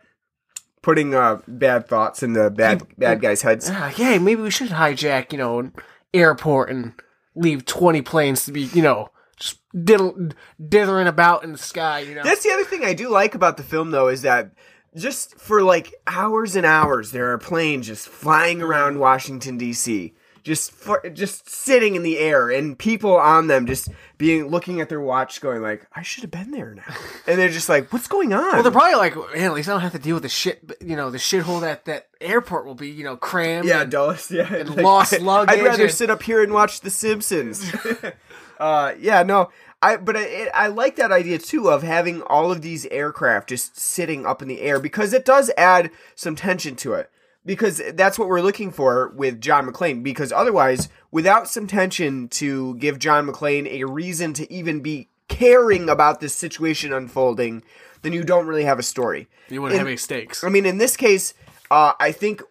putting 0.80 1.12
uh, 1.12 1.40
bad 1.48 1.88
thoughts 1.88 2.22
in 2.22 2.34
the 2.34 2.52
bad 2.52 2.86
bad 2.96 3.20
guys' 3.20 3.42
heads. 3.42 3.68
Ah, 3.68 3.92
yeah, 3.96 4.16
maybe 4.18 4.40
we 4.42 4.50
should 4.50 4.68
hijack, 4.68 5.32
you 5.32 5.38
know, 5.38 5.58
an 5.58 5.72
airport 6.14 6.70
and 6.70 6.92
leave 7.34 7.66
20 7.66 8.00
planes 8.02 8.44
to 8.44 8.52
be, 8.52 8.62
you 8.62 8.80
know, 8.80 9.08
just 9.36 9.58
diddle, 9.84 10.28
dithering 10.64 11.08
about 11.08 11.42
in 11.42 11.50
the 11.50 11.58
sky, 11.58 11.98
you 11.98 12.14
know. 12.14 12.22
That's 12.22 12.44
the 12.44 12.52
other 12.52 12.62
thing 12.62 12.84
I 12.84 12.94
do 12.94 13.08
like 13.08 13.34
about 13.34 13.56
the 13.56 13.64
film, 13.64 13.90
though, 13.90 14.06
is 14.06 14.22
that 14.22 14.52
just 14.94 15.36
for 15.36 15.60
like 15.60 15.92
hours 16.06 16.54
and 16.54 16.64
hours, 16.64 17.10
there 17.10 17.32
are 17.32 17.38
planes 17.38 17.88
just 17.88 18.08
flying 18.08 18.62
around 18.62 19.00
Washington 19.00 19.58
D.C. 19.58 20.14
Just 20.42 20.72
just 21.12 21.48
sitting 21.48 21.94
in 21.94 22.02
the 22.02 22.18
air, 22.18 22.50
and 22.50 22.76
people 22.76 23.16
on 23.16 23.46
them 23.46 23.64
just 23.64 23.88
being 24.18 24.48
looking 24.48 24.80
at 24.80 24.88
their 24.88 25.00
watch, 25.00 25.40
going 25.40 25.62
like, 25.62 25.86
"I 25.94 26.02
should 26.02 26.22
have 26.22 26.32
been 26.32 26.50
there 26.50 26.74
now," 26.74 26.96
and 27.28 27.38
they're 27.38 27.48
just 27.48 27.68
like, 27.68 27.92
"What's 27.92 28.08
going 28.08 28.32
on?" 28.32 28.52
well, 28.52 28.62
they're 28.64 28.72
probably 28.72 28.96
like, 28.96 29.14
man, 29.14 29.44
at 29.44 29.54
least 29.54 29.68
I 29.68 29.72
don't 29.72 29.82
have 29.82 29.92
to 29.92 30.00
deal 30.00 30.14
with 30.16 30.24
the 30.24 30.28
shit, 30.28 30.72
you 30.80 30.96
know, 30.96 31.10
the 31.10 31.18
shithole 31.18 31.60
that 31.60 31.84
that 31.84 32.08
airport 32.20 32.66
will 32.66 32.74
be, 32.74 32.88
you 32.90 33.04
know, 33.04 33.16
crammed. 33.16 33.68
Yeah, 33.68 33.82
and- 33.82 33.90
Dulles. 33.92 34.30
Yeah, 34.32 34.52
and 34.52 34.74
lost 34.76 35.20
luggage 35.20 35.58
I'd 35.58 35.64
rather 35.64 35.84
and- 35.84 35.92
sit 35.92 36.10
up 36.10 36.24
here 36.24 36.42
and 36.42 36.52
watch 36.52 36.80
The 36.80 36.90
Simpsons. 36.90 37.72
uh, 38.58 38.94
yeah, 38.98 39.22
no, 39.22 39.50
I 39.80 39.96
but 39.96 40.16
I, 40.16 40.50
I 40.54 40.66
like 40.68 40.96
that 40.96 41.12
idea 41.12 41.38
too 41.38 41.70
of 41.70 41.84
having 41.84 42.20
all 42.22 42.50
of 42.50 42.62
these 42.62 42.84
aircraft 42.86 43.48
just 43.48 43.78
sitting 43.78 44.26
up 44.26 44.42
in 44.42 44.48
the 44.48 44.60
air 44.60 44.80
because 44.80 45.12
it 45.12 45.24
does 45.24 45.52
add 45.56 45.90
some 46.16 46.34
tension 46.34 46.74
to 46.76 46.94
it. 46.94 47.10
Because 47.44 47.82
that's 47.94 48.18
what 48.18 48.28
we're 48.28 48.40
looking 48.40 48.70
for 48.70 49.08
with 49.16 49.40
John 49.40 49.66
McClane. 49.66 50.02
Because 50.02 50.32
otherwise, 50.32 50.88
without 51.10 51.48
some 51.48 51.66
tension 51.66 52.28
to 52.28 52.76
give 52.76 52.98
John 52.98 53.26
McClane 53.26 53.66
a 53.66 53.84
reason 53.84 54.32
to 54.34 54.52
even 54.52 54.80
be 54.80 55.08
caring 55.28 55.88
about 55.88 56.20
this 56.20 56.34
situation 56.34 56.92
unfolding, 56.92 57.62
then 58.02 58.12
you 58.12 58.22
don't 58.22 58.46
really 58.46 58.64
have 58.64 58.78
a 58.78 58.82
story. 58.82 59.28
you 59.48 59.60
wouldn't 59.60 59.74
in- 59.74 59.78
have 59.80 59.88
any 59.88 59.96
stakes. 59.96 60.44
I 60.44 60.48
mean, 60.48 60.66
in 60.66 60.78
this 60.78 60.96
case, 60.96 61.34
uh, 61.70 61.94
I 61.98 62.12
think 62.12 62.42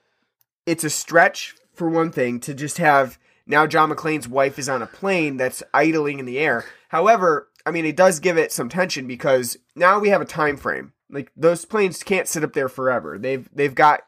it's 0.65 0.83
a 0.83 0.89
stretch 0.89 1.55
for 1.73 1.89
one 1.89 2.11
thing 2.11 2.39
to 2.41 2.53
just 2.53 2.77
have 2.77 3.17
now 3.45 3.65
John 3.67 3.89
McClane's 3.91 4.27
wife 4.27 4.59
is 4.59 4.69
on 4.69 4.81
a 4.81 4.87
plane 4.87 5.37
that's 5.37 5.63
idling 5.73 6.19
in 6.19 6.25
the 6.25 6.39
air. 6.39 6.65
However, 6.89 7.49
I 7.65 7.71
mean 7.71 7.85
it 7.85 7.95
does 7.95 8.19
give 8.19 8.37
it 8.37 8.51
some 8.51 8.69
tension 8.69 9.07
because 9.07 9.57
now 9.75 9.99
we 9.99 10.09
have 10.09 10.21
a 10.21 10.25
time 10.25 10.57
frame. 10.57 10.93
Like 11.09 11.31
those 11.35 11.65
planes 11.65 12.03
can't 12.03 12.27
sit 12.27 12.43
up 12.43 12.53
there 12.53 12.69
forever. 12.69 13.17
They've 13.17 13.49
they've 13.53 13.75
got 13.75 14.01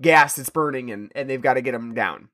gas 0.00 0.36
that's 0.36 0.50
burning 0.50 0.90
and 0.90 1.12
and 1.14 1.28
they've 1.28 1.42
got 1.42 1.54
to 1.54 1.62
get 1.62 1.72
them 1.72 1.94
down. 1.94 2.28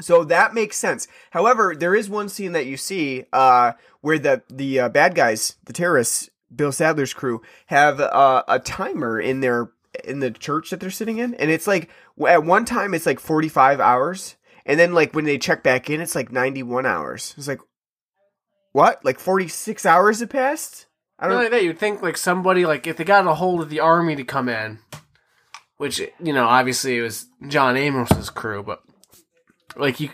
So 0.00 0.24
that 0.24 0.52
makes 0.52 0.76
sense. 0.76 1.08
However, 1.30 1.74
there 1.74 1.94
is 1.94 2.10
one 2.10 2.28
scene 2.28 2.52
that 2.52 2.66
you 2.66 2.76
see 2.76 3.24
uh, 3.32 3.72
where 4.02 4.18
the 4.18 4.42
the 4.48 4.80
uh, 4.80 4.88
bad 4.88 5.14
guys, 5.14 5.56
the 5.64 5.72
terrorists, 5.72 6.28
Bill 6.54 6.72
Sadler's 6.72 7.14
crew, 7.14 7.40
have 7.66 8.00
uh, 8.00 8.42
a 8.46 8.58
timer 8.58 9.18
in 9.18 9.40
their 9.40 9.70
in 10.04 10.20
the 10.20 10.30
church 10.30 10.70
that 10.70 10.80
they're 10.80 10.90
sitting 10.90 11.18
in, 11.18 11.34
and 11.34 11.50
it's 11.50 11.66
like 11.66 11.88
at 12.28 12.44
one 12.44 12.64
time 12.64 12.92
it's 12.92 13.06
like 13.06 13.20
forty 13.20 13.48
five 13.48 13.80
hours, 13.80 14.36
and 14.66 14.78
then 14.78 14.92
like 14.92 15.14
when 15.14 15.24
they 15.24 15.38
check 15.38 15.62
back 15.62 15.88
in, 15.88 16.00
it's 16.02 16.14
like 16.14 16.30
ninety 16.30 16.62
one 16.62 16.84
hours. 16.84 17.34
It's 17.38 17.48
like 17.48 17.60
what? 18.72 19.02
Like 19.02 19.18
forty 19.18 19.48
six 19.48 19.86
hours 19.86 20.20
have 20.20 20.28
passed? 20.28 20.86
I 21.18 21.28
don't. 21.28 21.38
only 21.38 21.48
that, 21.48 21.64
you'd 21.64 21.78
think 21.78 22.02
like 22.02 22.18
somebody 22.18 22.66
like 22.66 22.86
if 22.86 22.98
they 22.98 23.04
got 23.04 23.26
a 23.26 23.34
hold 23.34 23.62
of 23.62 23.70
the 23.70 23.80
army 23.80 24.14
to 24.16 24.24
come 24.24 24.50
in, 24.50 24.80
which 25.78 26.00
you 26.00 26.32
know 26.32 26.46
obviously 26.46 26.98
it 26.98 27.02
was 27.02 27.26
John 27.48 27.76
Amos's 27.76 28.30
crew, 28.30 28.62
but 28.62 28.82
like 29.76 30.00
you, 30.00 30.10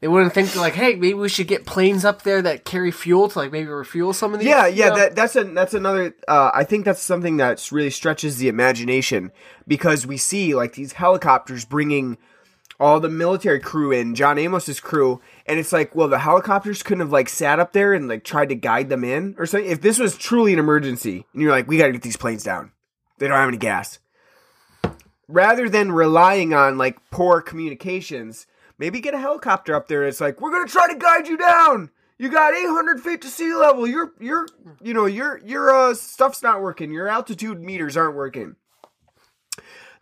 they 0.00 0.08
wouldn't 0.08 0.34
think 0.34 0.54
like, 0.56 0.74
hey, 0.74 0.94
maybe 0.94 1.14
we 1.14 1.28
should 1.28 1.46
get 1.46 1.64
planes 1.64 2.04
up 2.04 2.22
there 2.22 2.42
that 2.42 2.64
carry 2.64 2.90
fuel 2.90 3.28
to 3.28 3.38
like 3.38 3.52
maybe 3.52 3.68
refuel 3.68 4.12
some 4.12 4.34
of 4.34 4.40
these. 4.40 4.48
Yeah, 4.48 4.66
yeah, 4.66 4.90
know? 4.90 4.96
that 4.96 5.16
that's 5.16 5.36
a 5.36 5.44
that's 5.44 5.74
another. 5.74 6.14
Uh, 6.28 6.50
I 6.52 6.64
think 6.64 6.84
that's 6.84 7.02
something 7.02 7.38
that 7.38 7.66
really 7.72 7.90
stretches 7.90 8.38
the 8.38 8.48
imagination 8.48 9.32
because 9.66 10.06
we 10.06 10.16
see 10.16 10.54
like 10.54 10.74
these 10.74 10.92
helicopters 10.92 11.64
bringing 11.64 12.18
all 12.78 13.00
the 13.00 13.08
military 13.08 13.58
crew 13.58 13.90
in, 13.90 14.14
John 14.14 14.38
Amos's 14.38 14.80
crew, 14.80 15.20
and 15.46 15.58
it's 15.58 15.72
like, 15.72 15.94
well, 15.94 16.08
the 16.08 16.18
helicopters 16.18 16.82
couldn't 16.82 17.00
have 17.00 17.12
like 17.12 17.28
sat 17.28 17.58
up 17.58 17.72
there 17.72 17.94
and 17.94 18.06
like 18.06 18.22
tried 18.22 18.50
to 18.50 18.54
guide 18.54 18.88
them 18.88 19.02
in 19.02 19.34
or 19.38 19.46
something. 19.46 19.70
If 19.70 19.80
this 19.80 19.98
was 19.98 20.16
truly 20.16 20.52
an 20.52 20.58
emergency, 20.58 21.24
and 21.32 21.42
you're 21.42 21.52
like, 21.52 21.68
we 21.68 21.78
got 21.78 21.86
to 21.86 21.92
get 21.92 22.02
these 22.02 22.18
planes 22.18 22.44
down, 22.44 22.72
they 23.18 23.28
don't 23.28 23.38
have 23.38 23.48
any 23.48 23.56
gas. 23.56 23.98
Rather 25.28 25.68
than 25.68 25.90
relying 25.92 26.54
on 26.54 26.78
like 26.78 26.98
poor 27.10 27.40
communications, 27.40 28.46
maybe 28.78 29.00
get 29.00 29.14
a 29.14 29.18
helicopter 29.18 29.74
up 29.74 29.88
there. 29.88 30.04
It's 30.04 30.20
like 30.20 30.40
we're 30.40 30.52
gonna 30.52 30.68
try 30.68 30.86
to 30.92 30.98
guide 30.98 31.26
you 31.26 31.36
down. 31.36 31.90
You 32.18 32.30
got 32.30 32.54
800 32.54 33.00
feet 33.00 33.22
to 33.22 33.28
sea 33.28 33.54
level. 33.54 33.86
Your 33.86 34.12
your 34.20 34.46
you 34.80 34.94
know 34.94 35.06
your 35.06 35.38
your 35.44 35.74
uh, 35.74 35.94
stuff's 35.94 36.42
not 36.42 36.62
working. 36.62 36.92
Your 36.92 37.08
altitude 37.08 37.60
meters 37.60 37.96
aren't 37.96 38.16
working. 38.16 38.56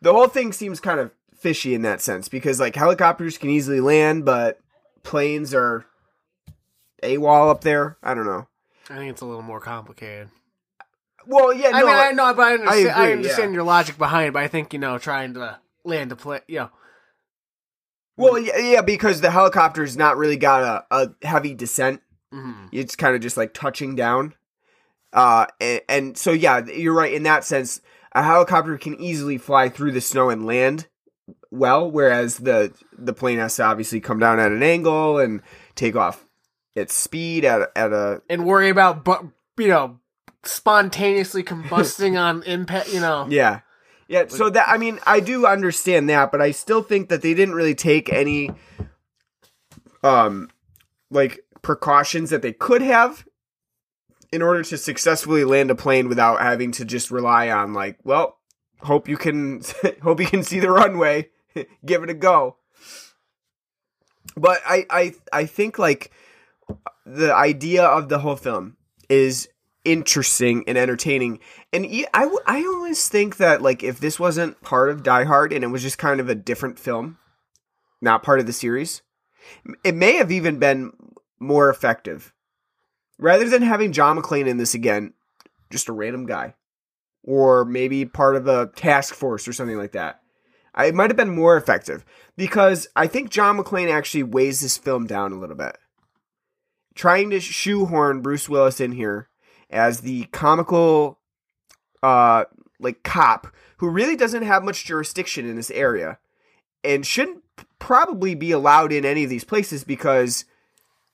The 0.01 0.13
whole 0.13 0.29
thing 0.29 0.53
seems 0.53 0.81
kind 0.81 1.01
of 1.01 1.11
fishy 1.35 1.75
in 1.75 1.83
that 1.83 2.01
sense 2.01 2.29
because 2.29 2.61
like 2.61 2.77
helicopters 2.77 3.39
can 3.39 3.51
easily 3.51 3.81
land, 3.81 4.25
but 4.25 4.61
planes 5.03 5.55
are 5.55 5.87
a 7.03 7.19
wall 7.19 7.51
up 7.51 7.63
there. 7.63 7.97
I 8.03 8.15
don't 8.15 8.27
know. 8.27 8.47
I 8.91 8.97
think 8.97 9.11
it's 9.11 9.23
a 9.23 9.27
little 9.27 9.43
more 9.43 9.61
complicated. 9.61 10.29
Well, 11.27 11.53
yeah, 11.53 11.71
no, 11.71 11.79
I 11.79 11.81
mean, 11.83 11.89
I 11.95 12.11
know, 12.13 12.35
but 12.35 12.43
I 12.43 12.53
understand, 12.55 12.89
I, 12.91 13.03
agree, 13.05 13.13
understand 13.15 13.51
yeah. 13.53 13.55
your 13.55 13.65
logic 13.65 13.99
behind 13.99 14.29
it. 14.29 14.33
But 14.33 14.43
I 14.43 14.49
think 14.49 14.73
you 14.73 14.79
know, 14.79 14.99
trying 14.99 15.35
to 15.35 15.59
land 15.85 16.13
a 16.13 16.17
plane, 16.17 16.41
you 16.49 16.59
know, 16.61 16.71
Well, 18.17 18.39
yeah, 18.39 18.59
yeah, 18.59 18.81
because 18.83 19.21
the 19.21 19.31
helicopter's 19.31 19.97
not 19.97 20.17
really 20.17 20.37
got 20.37 20.63
a, 20.91 20.97
a 21.23 21.27
heavy 21.27 21.55
descent. 21.55 22.01
Mhm. 22.33 22.69
It's 22.73 22.97
kind 22.97 23.15
of 23.15 23.21
just 23.23 23.37
like 23.37 23.55
touching 23.55 23.95
down. 23.95 24.35
Uh, 25.13 25.47
and, 25.61 25.81
and 25.89 26.19
so 26.19 26.33
yeah, 26.33 26.65
you're 26.67 26.95
right 26.95 27.13
in 27.13 27.23
that 27.25 27.45
sense. 27.45 27.81
A 28.13 28.23
helicopter 28.23 28.77
can 28.79 29.01
easily 29.01 29.39
fly 29.39 29.69
through 29.69 29.93
the 29.93 30.01
snow 30.01 30.31
and 30.31 30.47
land 30.47 30.87
well, 31.51 31.89
whereas 31.91 32.39
the 32.39 32.73
the 32.99 33.13
plane 33.13 33.39
has 33.39 33.57
to 33.57 33.63
obviously 33.63 34.01
come 34.01 34.19
down 34.19 34.39
at 34.41 34.53
an 34.53 34.63
angle 34.63 35.19
and 35.19 35.41
take 35.75 35.97
off 35.97 36.27
its 36.75 36.93
speed 36.95 37.45
at 37.45 37.63
a- 37.63 37.79
at 37.79 37.93
a 37.93 38.21
and 38.29 38.45
worry 38.45 38.69
about 38.69 39.05
bu- 39.05 39.31
you 39.59 39.69
know 39.69 40.01
spontaneously 40.47 41.43
combusting 41.43 42.21
on 42.21 42.43
impact. 42.45 42.93
You 42.93 43.01
know, 43.01 43.27
Yeah. 43.29 43.61
Yeah, 44.07 44.27
so 44.29 44.51
that 44.51 44.69
I 44.69 44.77
mean, 44.77 45.01
I 45.07 45.21
do 45.21 45.47
understand 45.47 46.11
that, 46.11 46.31
but 46.31 46.43
I 46.43 46.51
still 46.51 46.83
think 46.83 47.09
that 47.09 47.23
they 47.23 47.33
didn't 47.33 47.55
really 47.55 47.75
take 47.75 48.13
any 48.13 48.51
um 50.03 50.51
like 51.11 51.41
precautions 51.63 52.29
that 52.31 52.43
they 52.43 52.53
could 52.53 52.83
have 52.83 53.27
in 54.31 54.43
order 54.43 54.63
to 54.63 54.77
successfully 54.77 55.45
land 55.45 55.71
a 55.71 55.75
plane 55.75 56.09
without 56.09 56.41
having 56.41 56.73
to 56.73 56.85
just 56.85 57.11
rely 57.11 57.49
on 57.49 57.73
like, 57.73 57.99
well, 58.05 58.39
hope 58.81 59.09
you 59.09 59.17
can 59.17 59.63
hope 60.03 60.21
you 60.21 60.27
can 60.27 60.43
see 60.43 60.61
the 60.61 60.71
runway, 60.71 61.31
give 61.87 62.03
it 62.03 62.11
a 62.11 62.15
go. 62.15 62.57
But 64.37 64.61
I 64.67 64.87
I 64.91 65.15
I 65.33 65.47
think 65.47 65.79
like 65.79 66.11
the 67.07 67.35
idea 67.35 67.85
of 67.85 68.09
the 68.09 68.19
whole 68.19 68.37
film 68.37 68.77
is 69.09 69.49
interesting 69.85 70.65
and 70.67 70.79
entertaining. 70.79 71.41
And 71.73 71.87
I, 72.13 72.29
I 72.47 72.65
always 72.65 73.09
think 73.09 73.37
that 73.37 73.63
like 73.63 73.83
if 73.83 74.01
this 74.01 74.19
wasn't 74.19 74.61
part 74.63 74.91
of 74.91 75.03
Die 75.03 75.25
Hard 75.25 75.53
and 75.53 75.63
it 75.63 75.69
was 75.69 75.83
just 75.83 75.99
kind 75.99 76.21
of 76.21 76.29
a 76.29 76.35
different 76.35 76.79
film, 76.79 77.19
not 78.01 78.23
part 78.23 78.41
of 78.41 78.47
the 78.47 78.53
series, 78.53 79.03
it 79.85 79.95
may 79.95 80.17
have 80.17 80.33
even 80.33 80.59
been 80.59 80.93
more 81.39 81.69
effective. 81.69 82.33
Rather 83.19 83.49
than 83.49 83.63
having 83.63 83.93
John 83.93 84.19
McClane 84.19 84.49
in 84.49 84.57
this 84.57 84.75
again, 84.75 85.13
just 85.71 85.89
a 85.89 85.93
random 85.93 86.27
guy, 86.27 86.55
or 87.23 87.65
maybe 87.65 88.05
part 88.05 88.37
of 88.37 88.47
a 88.49 88.71
task 88.75 89.15
force 89.15 89.47
or 89.47 89.53
something 89.53 89.79
like 89.79 89.93
that. 89.93 90.21
It 90.77 90.95
might 90.95 91.11
have 91.11 91.17
been 91.17 91.35
more 91.35 91.57
effective 91.57 92.05
because 92.37 92.89
I 92.97 93.07
think 93.07 93.31
John 93.31 93.59
McClane 93.59 93.93
actually 93.93 94.25
weighs 94.25 94.61
this 94.61 94.77
film 94.77 95.07
down 95.07 95.33
a 95.33 95.39
little 95.39 95.55
bit. 95.55 95.79
Trying 96.97 97.31
to 97.31 97.41
shoehorn 97.41 98.23
Bruce 98.23 98.49
Willis 98.49 98.81
in 98.81 98.93
here 98.93 99.29
as 99.71 100.01
the 100.01 100.25
comical 100.27 101.19
uh 102.03 102.45
like 102.81 103.03
cop 103.03 103.47
who 103.79 103.89
really 103.89 104.17
doesn't 104.17 104.43
have 104.43 104.63
much 104.63 104.85
jurisdiction 104.85 105.49
in 105.49 105.57
this 105.57 105.71
area 105.71 106.19
and 106.83 107.07
shouldn't 107.07 107.43
probably 107.79 108.35
be 108.35 108.51
allowed 108.51 108.93
in 108.93 109.05
any 109.05 109.25
of 109.25 109.31
these 109.31 109.45
places 109.45 109.85
because 109.85 110.45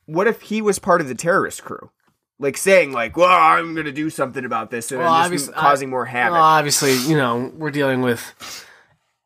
what 0.06 0.26
if 0.26 0.42
he 0.42 0.60
was 0.60 0.78
part 0.78 1.00
of 1.00 1.06
the 1.08 1.14
terrorist 1.14 1.62
crew? 1.64 1.90
Like 2.38 2.56
saying 2.56 2.92
like 2.92 3.16
well 3.16 3.28
i'm 3.28 3.74
gonna 3.74 3.92
do 3.92 4.08
something 4.10 4.44
about 4.44 4.70
this 4.70 4.90
and 4.90 5.00
Well, 5.00 5.12
obviously- 5.12 5.48
just 5.52 5.58
causing 5.58 5.88
I- 5.88 5.90
more 5.90 6.06
havoc. 6.06 6.32
Well, 6.32 6.42
obviously, 6.42 6.96
you 6.96 7.16
know, 7.16 7.52
we're 7.54 7.70
dealing 7.70 8.00
with 8.02 8.66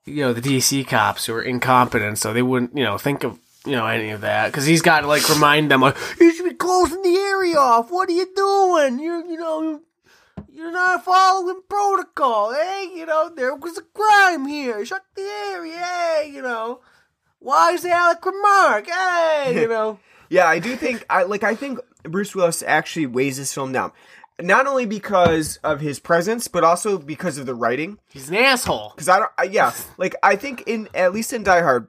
you 0.05 0.17
know 0.23 0.33
the 0.35 0.43
DC 0.43 0.87
cops 0.87 1.25
who 1.27 1.35
are 1.35 1.43
incompetent, 1.43 2.19
so 2.19 2.33
they 2.35 2.43
wouldn't 2.43 2.77
you 2.77 2.85
know 2.85 2.99
think 2.99 3.25
of 3.25 3.39
you 3.65 3.73
know 3.77 3.87
any 3.87 4.11
of 4.11 4.21
that 4.23 4.47
because 4.49 4.67
he's 4.67 4.83
got 4.83 5.01
to 5.01 5.07
like 5.07 5.27
remind 5.31 5.71
them 5.71 5.81
like 5.81 5.97
you 6.21 6.33
should 6.35 6.44
be 6.44 6.44
closing 6.65 7.03
the 7.03 7.17
area 7.17 7.57
off. 7.59 7.91
What 7.91 8.09
are 8.09 8.13
you 8.13 8.27
doing? 8.35 8.99
You're 8.99 9.25
you 9.25 9.37
know. 9.37 9.81
You're 10.51 10.71
not 10.71 11.05
following 11.05 11.63
protocol, 11.69 12.55
Hey, 12.55 12.89
You 12.95 13.07
know, 13.07 13.29
there 13.29 13.57
was 13.57 13.77
a 13.77 13.83
crime 13.83 14.47
here. 14.47 14.87
Shut 14.87 15.03
the 15.17 15.23
area, 15.23 15.77
hey, 15.77 16.31
you 16.33 16.43
know. 16.43 16.81
Why 17.41 17.73
is 17.73 17.83
the 17.83 17.91
Alec 17.91 18.25
remark? 18.25 18.87
Hey, 18.87 19.61
you 19.63 19.69
know. 19.77 19.99
Yeah, 20.29 20.47
I 20.47 20.61
do 20.61 20.77
think 20.77 21.05
I 21.11 21.25
like 21.25 21.43
I 21.43 21.55
think 21.57 21.81
Bruce 22.05 22.35
Willis 22.35 22.63
actually 22.63 23.07
weighs 23.07 23.37
this 23.37 23.53
film 23.53 23.73
down. 23.73 23.93
Not 24.41 24.67
only 24.67 24.87
because 24.87 25.59
of 25.59 25.81
his 25.81 25.99
presence, 25.99 26.49
but 26.49 26.65
also 26.65 26.99
because 26.99 27.37
of 27.37 27.47
the 27.47 27.55
writing. 27.55 27.99
He's 28.09 28.29
an 28.29 28.37
asshole. 28.37 28.93
Because 28.95 29.09
I 29.09 29.19
don't, 29.19 29.33
I, 29.37 29.45
yeah, 29.45 29.73
like 29.99 30.15
I 30.23 30.37
think 30.37 30.63
in 30.67 30.89
at 30.95 31.13
least 31.13 31.33
in 31.33 31.43
Die 31.43 31.63
Hard, 31.63 31.89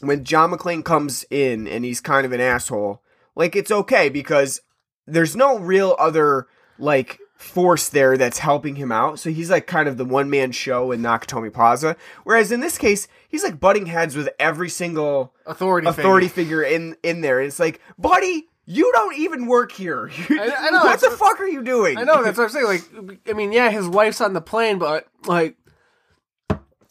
when 0.00 0.24
John 0.24 0.52
McClane 0.52 0.84
comes 0.84 1.24
in 1.30 1.68
and 1.68 1.84
he's 1.84 2.00
kind 2.00 2.24
of 2.26 2.32
an 2.32 2.40
asshole, 2.40 3.02
like 3.38 3.56
it's 3.56 3.70
okay 3.70 4.10
because 4.10 4.60
there's 5.06 5.34
no 5.34 5.58
real 5.58 5.96
other 5.98 6.46
like 6.78 7.18
force 7.38 7.88
there 7.88 8.16
that's 8.18 8.40
helping 8.40 8.74
him 8.74 8.90
out. 8.92 9.18
So 9.20 9.30
he's 9.30 9.48
like 9.50 9.66
kind 9.66 9.88
of 9.88 9.96
the 9.96 10.04
one 10.04 10.28
man 10.28 10.52
show 10.52 10.90
in 10.92 11.00
Nakatomi 11.00 11.52
Plaza. 11.52 11.96
Whereas 12.24 12.52
in 12.52 12.60
this 12.60 12.76
case, 12.76 13.08
he's 13.28 13.44
like 13.44 13.58
butting 13.60 13.86
heads 13.86 14.16
with 14.16 14.28
every 14.38 14.68
single 14.68 15.32
Authority 15.46 15.86
authority 15.88 16.28
figure. 16.28 16.62
in 16.62 16.96
in 17.02 17.20
there. 17.22 17.38
And 17.38 17.46
it's 17.48 17.58
like, 17.58 17.80
buddy. 17.96 18.44
You 18.70 18.92
don't 18.92 19.16
even 19.16 19.46
work 19.46 19.72
here. 19.72 20.10
I- 20.28 20.54
I 20.58 20.68
know, 20.70 20.84
what 20.84 21.00
the 21.00 21.08
fuck 21.08 21.40
are 21.40 21.48
you 21.48 21.62
doing? 21.62 21.96
I 21.96 22.02
know 22.02 22.22
that's 22.22 22.36
what 22.36 22.44
I'm 22.44 22.50
saying. 22.50 22.66
Like, 22.66 23.20
I 23.26 23.32
mean, 23.32 23.50
yeah, 23.50 23.70
his 23.70 23.88
wife's 23.88 24.20
on 24.20 24.34
the 24.34 24.42
plane, 24.42 24.78
but 24.78 25.06
like, 25.24 25.56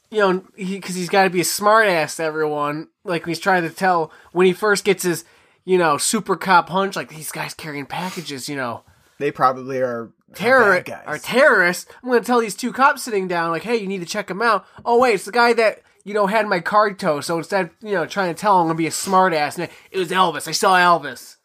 you 0.10 0.18
know, 0.18 0.44
because 0.56 0.96
he, 0.96 1.02
has 1.02 1.10
got 1.10 1.26
to 1.26 1.30
be 1.30 1.42
a 1.42 1.46
smart 1.46 1.88
ass 1.88 2.16
to 2.16 2.24
everyone. 2.24 2.88
Like 3.04 3.28
he's 3.28 3.38
trying 3.40 3.62
to 3.62 3.70
tell 3.70 4.12
when 4.32 4.48
he 4.48 4.54
first 4.54 4.86
gets 4.86 5.04
his, 5.04 5.24
you 5.68 5.78
know, 5.78 5.98
super 5.98 6.36
cop 6.38 6.70
hunch. 6.70 6.96
Like 6.96 7.10
these 7.10 7.32
guys 7.32 7.54
carrying 7.54 7.86
packages, 7.86 8.48
you 8.48 8.56
know, 8.56 8.84
They 9.20 9.32
probably 9.32 9.80
are 9.80 10.12
terror 10.34 10.82
guys. 10.82 11.04
are 11.06 11.18
terrorists. 11.20 11.86
I'm 12.02 12.10
gonna 12.10 12.22
tell 12.24 12.40
these 12.40 12.56
two 12.56 12.72
cops 12.72 13.04
sitting 13.04 13.28
down, 13.28 13.52
like, 13.52 13.64
hey, 13.64 13.76
you 13.76 13.88
need 13.88 14.00
to 14.00 14.06
check 14.06 14.30
him 14.32 14.42
out. 14.42 14.66
Oh 14.86 14.98
wait, 15.00 15.16
it's 15.16 15.26
the 15.26 15.32
guy 15.32 15.54
that. 15.54 15.82
You 16.06 16.14
know, 16.14 16.28
had 16.28 16.48
my 16.48 16.62
card 16.62 16.98
toe, 17.00 17.20
so 17.20 17.38
instead, 17.40 17.70
you 17.82 17.92
know, 17.92 18.06
trying 18.06 18.34
to 18.34 18.40
tell 18.40 18.56
him 18.56 18.62
I'm 18.62 18.68
gonna 18.68 18.78
be 18.78 18.88
a 18.88 18.92
smart 18.92 19.34
ass, 19.34 19.58
and 19.58 19.70
it 19.92 19.98
was 20.00 20.10
Elvis. 20.10 20.48
I 20.48 20.52
saw 20.54 20.78
Elvis. 20.78 21.36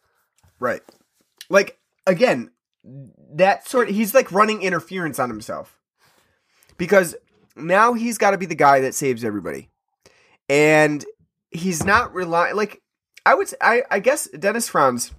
Right. 0.61 0.83
Like 1.51 1.81
again, 2.07 2.53
that 3.35 3.67
sort 3.67 3.89
he's 3.91 4.15
like 4.15 4.31
running 4.31 4.63
interference 4.63 5.19
on 5.19 5.31
himself. 5.31 5.81
Because 6.77 7.17
now 7.57 7.95
he's 7.95 8.19
got 8.19 8.31
to 8.31 8.39
be 8.39 8.47
the 8.47 8.55
guy 8.55 8.79
that 8.83 8.95
saves 8.95 9.25
everybody. 9.25 9.69
and 10.49 11.05
he's 11.51 11.85
not 11.85 12.15
relying. 12.15 12.55
Like 12.55 12.81
I 13.25 13.35
would, 13.35 13.53
I 13.61 14.01
guess 14.01 14.29
Dennis 14.29 14.69
Franz, 14.69 15.13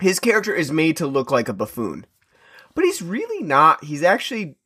his 0.00 0.18
character 0.18 0.54
is 0.54 0.72
made 0.72 0.96
to 0.96 1.06
look 1.06 1.30
like 1.30 1.48
a 1.48 1.52
buffoon, 1.52 2.06
but 2.74 2.84
he's 2.84 3.02
really 3.02 3.42
not. 3.44 3.84
He's 3.84 4.02
actually. 4.02 4.56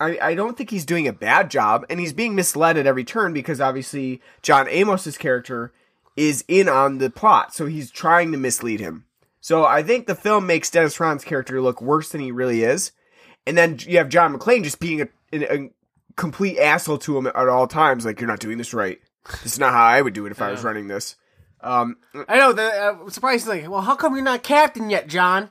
I, 0.00 0.16
I 0.22 0.34
don't 0.36 0.56
think 0.56 0.70
he's 0.70 0.86
doing 0.86 1.08
a 1.08 1.12
bad 1.12 1.50
job, 1.50 1.84
and 1.90 1.98
he's 1.98 2.12
being 2.12 2.36
misled 2.36 2.76
at 2.76 2.86
every 2.86 3.02
turn 3.02 3.32
because 3.32 3.60
obviously 3.60 4.22
John 4.42 4.68
Amos's 4.68 5.18
character 5.18 5.72
is 6.14 6.44
in 6.46 6.68
on 6.68 6.98
the 6.98 7.10
plot, 7.10 7.52
so 7.52 7.66
he's 7.66 7.90
trying 7.90 8.30
to 8.30 8.38
mislead 8.38 8.78
him. 8.78 9.06
So 9.40 9.64
I 9.64 9.82
think 9.82 10.06
the 10.06 10.14
film 10.14 10.46
makes 10.46 10.70
Dennis 10.70 10.94
Franz's 10.94 11.24
character 11.24 11.60
look 11.60 11.82
worse 11.82 12.10
than 12.10 12.20
he 12.20 12.30
really 12.30 12.62
is, 12.62 12.92
and 13.44 13.58
then 13.58 13.78
you 13.80 13.98
have 13.98 14.08
John 14.08 14.36
McClane 14.36 14.62
just 14.62 14.78
being 14.78 15.00
a, 15.00 15.08
a, 15.32 15.56
a 15.56 15.70
complete 16.14 16.58
asshole 16.58 16.98
to 16.98 17.18
him 17.18 17.26
at 17.26 17.34
all 17.34 17.66
times, 17.66 18.04
like 18.04 18.20
you're 18.20 18.28
not 18.28 18.40
doing 18.40 18.58
this 18.58 18.74
right. 18.74 19.00
This 19.42 19.54
is 19.54 19.58
not 19.58 19.72
how 19.72 19.84
I 19.84 20.00
would 20.00 20.14
do 20.14 20.26
it 20.26 20.32
if 20.32 20.40
I 20.40 20.50
was 20.50 20.62
running 20.62 20.86
this. 20.86 21.16
Um, 21.60 21.96
I 22.28 22.38
know. 22.38 22.52
The 22.52 22.62
uh, 23.06 23.10
surprisingly, 23.10 23.66
well, 23.68 23.80
how 23.82 23.96
come 23.96 24.14
you're 24.14 24.24
not 24.24 24.42
captain 24.42 24.90
yet, 24.90 25.08
John? 25.08 25.50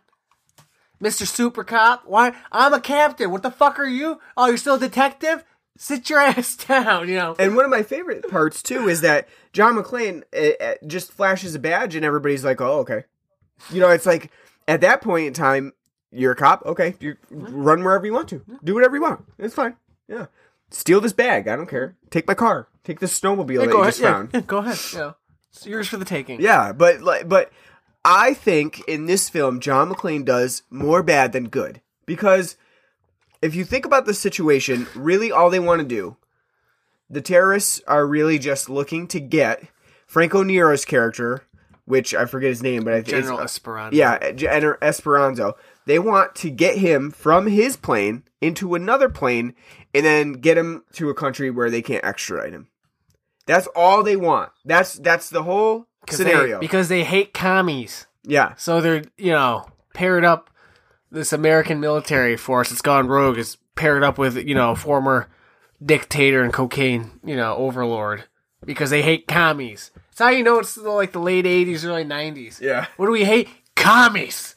Mister 0.99 1.25
Super 1.25 1.63
Cop? 1.63 2.03
Why? 2.05 2.33
I'm 2.51 2.73
a 2.73 2.79
captain. 2.81 3.29
What 3.31 3.43
the 3.43 3.51
fuck 3.51 3.77
are 3.79 3.85
you? 3.85 4.19
Oh, 4.35 4.47
you're 4.47 4.57
still 4.57 4.75
a 4.75 4.79
detective? 4.79 5.43
Sit 5.77 6.09
your 6.09 6.19
ass 6.21 6.55
down. 6.55 7.07
You 7.07 7.15
know. 7.15 7.35
and 7.37 7.55
one 7.55 7.65
of 7.65 7.71
my 7.71 7.83
favorite 7.83 8.27
parts 8.29 8.63
too 8.63 8.87
is 8.87 9.01
that 9.01 9.27
John 9.53 9.75
McClane 9.75 10.23
uh, 10.35 10.63
uh, 10.63 10.73
just 10.87 11.11
flashes 11.11 11.53
a 11.55 11.59
badge 11.59 11.95
and 11.95 12.03
everybody's 12.05 12.43
like, 12.43 12.61
"Oh, 12.61 12.79
okay." 12.79 13.03
You 13.71 13.81
know, 13.81 13.89
it's 13.89 14.05
like 14.05 14.31
at 14.67 14.81
that 14.81 15.01
point 15.01 15.27
in 15.27 15.33
time, 15.33 15.73
you're 16.11 16.31
a 16.31 16.35
cop. 16.35 16.65
Okay, 16.65 16.95
you 16.99 17.17
run 17.29 17.83
wherever 17.83 18.05
you 18.05 18.13
want 18.13 18.29
to, 18.29 18.43
do 18.63 18.73
whatever 18.73 18.95
you 18.95 19.01
want. 19.01 19.25
It's 19.37 19.53
fine. 19.55 19.75
Yeah, 20.07 20.27
steal 20.71 20.99
this 21.01 21.13
bag. 21.13 21.47
I 21.47 21.55
don't 21.55 21.69
care. 21.69 21.95
Take 22.09 22.27
my 22.27 22.33
car. 22.33 22.69
Take 22.83 22.99
this 22.99 23.19
snowmobile 23.19 23.59
that 23.59 23.65
go 23.67 23.71
you 23.73 23.81
ahead. 23.81 23.85
just 23.93 23.99
Yeah, 23.99 24.11
found. 24.13 24.29
yeah, 24.33 24.39
go 24.47 24.57
ahead. 24.59 24.77
Know, 24.95 25.15
it's 25.51 25.65
yours 25.65 25.87
for 25.87 25.97
the 25.97 26.05
taking. 26.05 26.41
Yeah, 26.41 26.71
but 26.73 27.01
like, 27.01 27.27
but 27.27 27.51
I 28.05 28.33
think 28.33 28.81
in 28.87 29.05
this 29.05 29.29
film, 29.29 29.59
John 29.59 29.91
McClane 29.91 30.25
does 30.25 30.63
more 30.69 31.03
bad 31.03 31.31
than 31.33 31.49
good 31.49 31.81
because 32.05 32.55
if 33.41 33.55
you 33.55 33.63
think 33.65 33.85
about 33.85 34.05
the 34.05 34.13
situation, 34.13 34.87
really 34.95 35.31
all 35.31 35.49
they 35.49 35.59
want 35.59 35.81
to 35.81 35.87
do, 35.87 36.17
the 37.09 37.21
terrorists 37.21 37.81
are 37.87 38.05
really 38.05 38.39
just 38.39 38.69
looking 38.69 39.07
to 39.07 39.19
get 39.19 39.63
Franco 40.05 40.43
Nero's 40.43 40.85
character, 40.85 41.43
which 41.85 42.13
I 42.13 42.25
forget 42.25 42.49
his 42.49 42.63
name, 42.63 42.83
but 42.83 42.93
I 42.93 42.97
think 42.97 43.07
it's- 43.09 43.23
General 43.23 43.41
Esperanza. 43.41 43.95
yeah, 43.97 44.31
General 44.31 44.77
Esperanzo. 44.81 45.53
They 45.85 45.99
want 45.99 46.35
to 46.35 46.49
get 46.49 46.77
him 46.79 47.11
from 47.11 47.47
his 47.47 47.77
plane 47.77 48.23
into 48.41 48.75
another 48.75 49.07
plane 49.07 49.53
and 49.93 50.05
then 50.05 50.33
get 50.33 50.57
him 50.57 50.83
to 50.93 51.09
a 51.09 51.13
country 51.13 51.49
where 51.49 51.69
they 51.69 51.81
can't 51.81 52.03
extradite 52.03 52.51
him. 52.51 52.67
That's 53.47 53.67
all 53.75 54.03
they 54.03 54.15
want. 54.15 54.51
That's 54.65 54.93
that's 54.93 55.29
the 55.31 55.41
whole 55.43 55.87
'Cause 56.05 56.19
they- 56.19 56.25
scenario. 56.25 56.59
because 56.59 56.89
they 56.89 57.03
hate 57.03 57.33
commies. 57.33 58.05
yeah, 58.23 58.53
So 58.57 58.79
they're, 58.81 59.03
you 59.17 59.31
know, 59.31 59.65
paired 59.93 60.23
up. 60.25 60.49
This 61.09 61.31
American 61.33 61.79
military 61.79 62.35
force 62.37 62.69
that's 62.69 62.81
gone 62.81 63.07
rogue 63.07 63.37
is 63.37 63.55
paired 63.75 64.03
up 64.03 64.17
with, 64.17 64.35
you 64.37 64.53
know, 64.53 64.75
former 64.75 65.27
dictator 65.83 66.43
and 66.43 66.51
cocaine, 66.51 67.19
you 67.23 67.35
know, 67.37 67.55
overlord 67.55 68.25
because 68.65 68.89
they 68.89 69.01
hate 69.01 69.25
commies. 69.27 69.91
It's 70.11 70.19
how 70.19 70.29
you 70.29 70.43
know 70.43 70.59
it's 70.59 70.75
the, 70.75 70.89
like 70.89 71.13
the 71.13 71.19
late 71.19 71.45
80s, 71.45 71.85
early 71.85 72.03
90s. 72.03 72.59
Yeah. 72.59 72.87
What 72.97 73.05
do 73.05 73.11
we 73.13 73.23
hate? 73.23 73.47
Commies. 73.75 74.55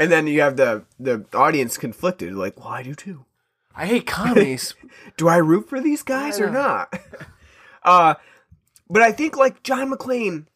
and 0.00 0.10
then 0.10 0.26
you 0.26 0.40
have 0.40 0.56
the 0.56 0.84
the 0.98 1.24
audience 1.32 1.78
conflicted, 1.78 2.34
like, 2.34 2.58
well, 2.58 2.68
I 2.68 2.82
do 2.82 2.94
too. 2.96 3.24
I 3.76 3.86
hate 3.86 4.06
commies. 4.06 4.74
Do 5.16 5.28
I 5.28 5.36
root 5.36 5.68
for 5.68 5.80
these 5.80 6.02
guys 6.04 6.40
or 6.40 6.48
not? 6.50 6.92
uh, 7.84 8.14
but 8.88 9.02
I 9.02 9.12
think 9.12 9.36
like 9.36 9.62
John 9.62 9.90
McClane, 9.90 10.46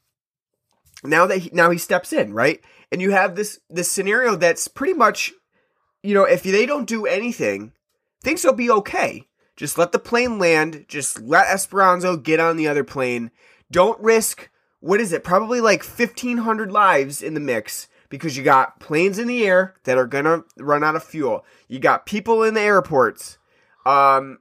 now 1.05 1.27
that 1.27 1.39
he, 1.39 1.51
now 1.53 1.71
he 1.71 1.79
steps 1.79 2.13
in, 2.13 2.33
right? 2.33 2.61
And 2.91 3.03
you 3.03 3.11
have 3.11 3.37
this 3.37 3.61
this 3.69 3.91
scenario 3.91 4.37
that's 4.37 4.69
pretty 4.69 4.95
much, 4.95 5.33
you 6.03 6.15
know, 6.15 6.25
if 6.25 6.43
they 6.43 6.67
don't 6.67 6.87
do 6.87 7.07
anything, 7.07 7.73
things 8.23 8.45
will 8.45 8.53
be 8.53 8.71
okay. 8.71 9.27
Just 9.57 9.77
let 9.77 9.93
the 9.93 9.99
plane 9.99 10.39
land. 10.39 10.85
Just 10.89 11.21
let 11.21 11.47
Esperanzo 11.47 12.23
get 12.23 12.41
on 12.41 12.57
the 12.57 12.69
other 12.69 12.85
plane. 12.85 13.31
Don't 13.71 14.01
risk 14.01 14.51
what 14.81 15.01
is 15.01 15.13
it? 15.13 15.25
Probably 15.25 15.61
like 15.61 15.83
fifteen 15.83 16.39
hundred 16.39 16.71
lives 16.71 17.23
in 17.23 17.35
the 17.35 17.41
mix 17.41 17.89
because 18.09 18.37
you 18.37 18.45
got 18.45 18.81
planes 18.81 19.19
in 19.19 19.27
the 19.27 19.47
air 19.47 19.75
that 19.85 19.99
are 19.99 20.07
gonna 20.07 20.45
run 20.57 20.85
out 20.85 20.97
of 20.97 21.05
fuel. 21.05 21.45
You 21.67 21.79
got 21.79 22.07
people 22.07 22.43
in 22.43 22.55
the 22.55 22.61
airports. 22.61 23.39
Um, 23.85 24.39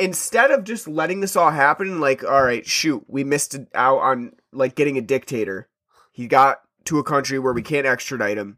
instead 0.00 0.50
of 0.50 0.64
just 0.64 0.88
letting 0.88 1.20
this 1.20 1.36
all 1.36 1.50
happen, 1.50 2.00
like, 2.00 2.24
all 2.24 2.42
right, 2.42 2.66
shoot, 2.66 3.04
we 3.06 3.22
missed 3.22 3.56
out 3.74 3.98
on 3.98 4.32
like 4.50 4.74
getting 4.74 4.96
a 4.96 5.02
dictator. 5.02 5.68
He 6.10 6.26
got 6.26 6.62
to 6.84 6.98
a 6.98 7.04
country 7.04 7.38
where 7.38 7.52
we 7.52 7.62
can't 7.62 7.86
extradite 7.86 8.38
him. 8.38 8.56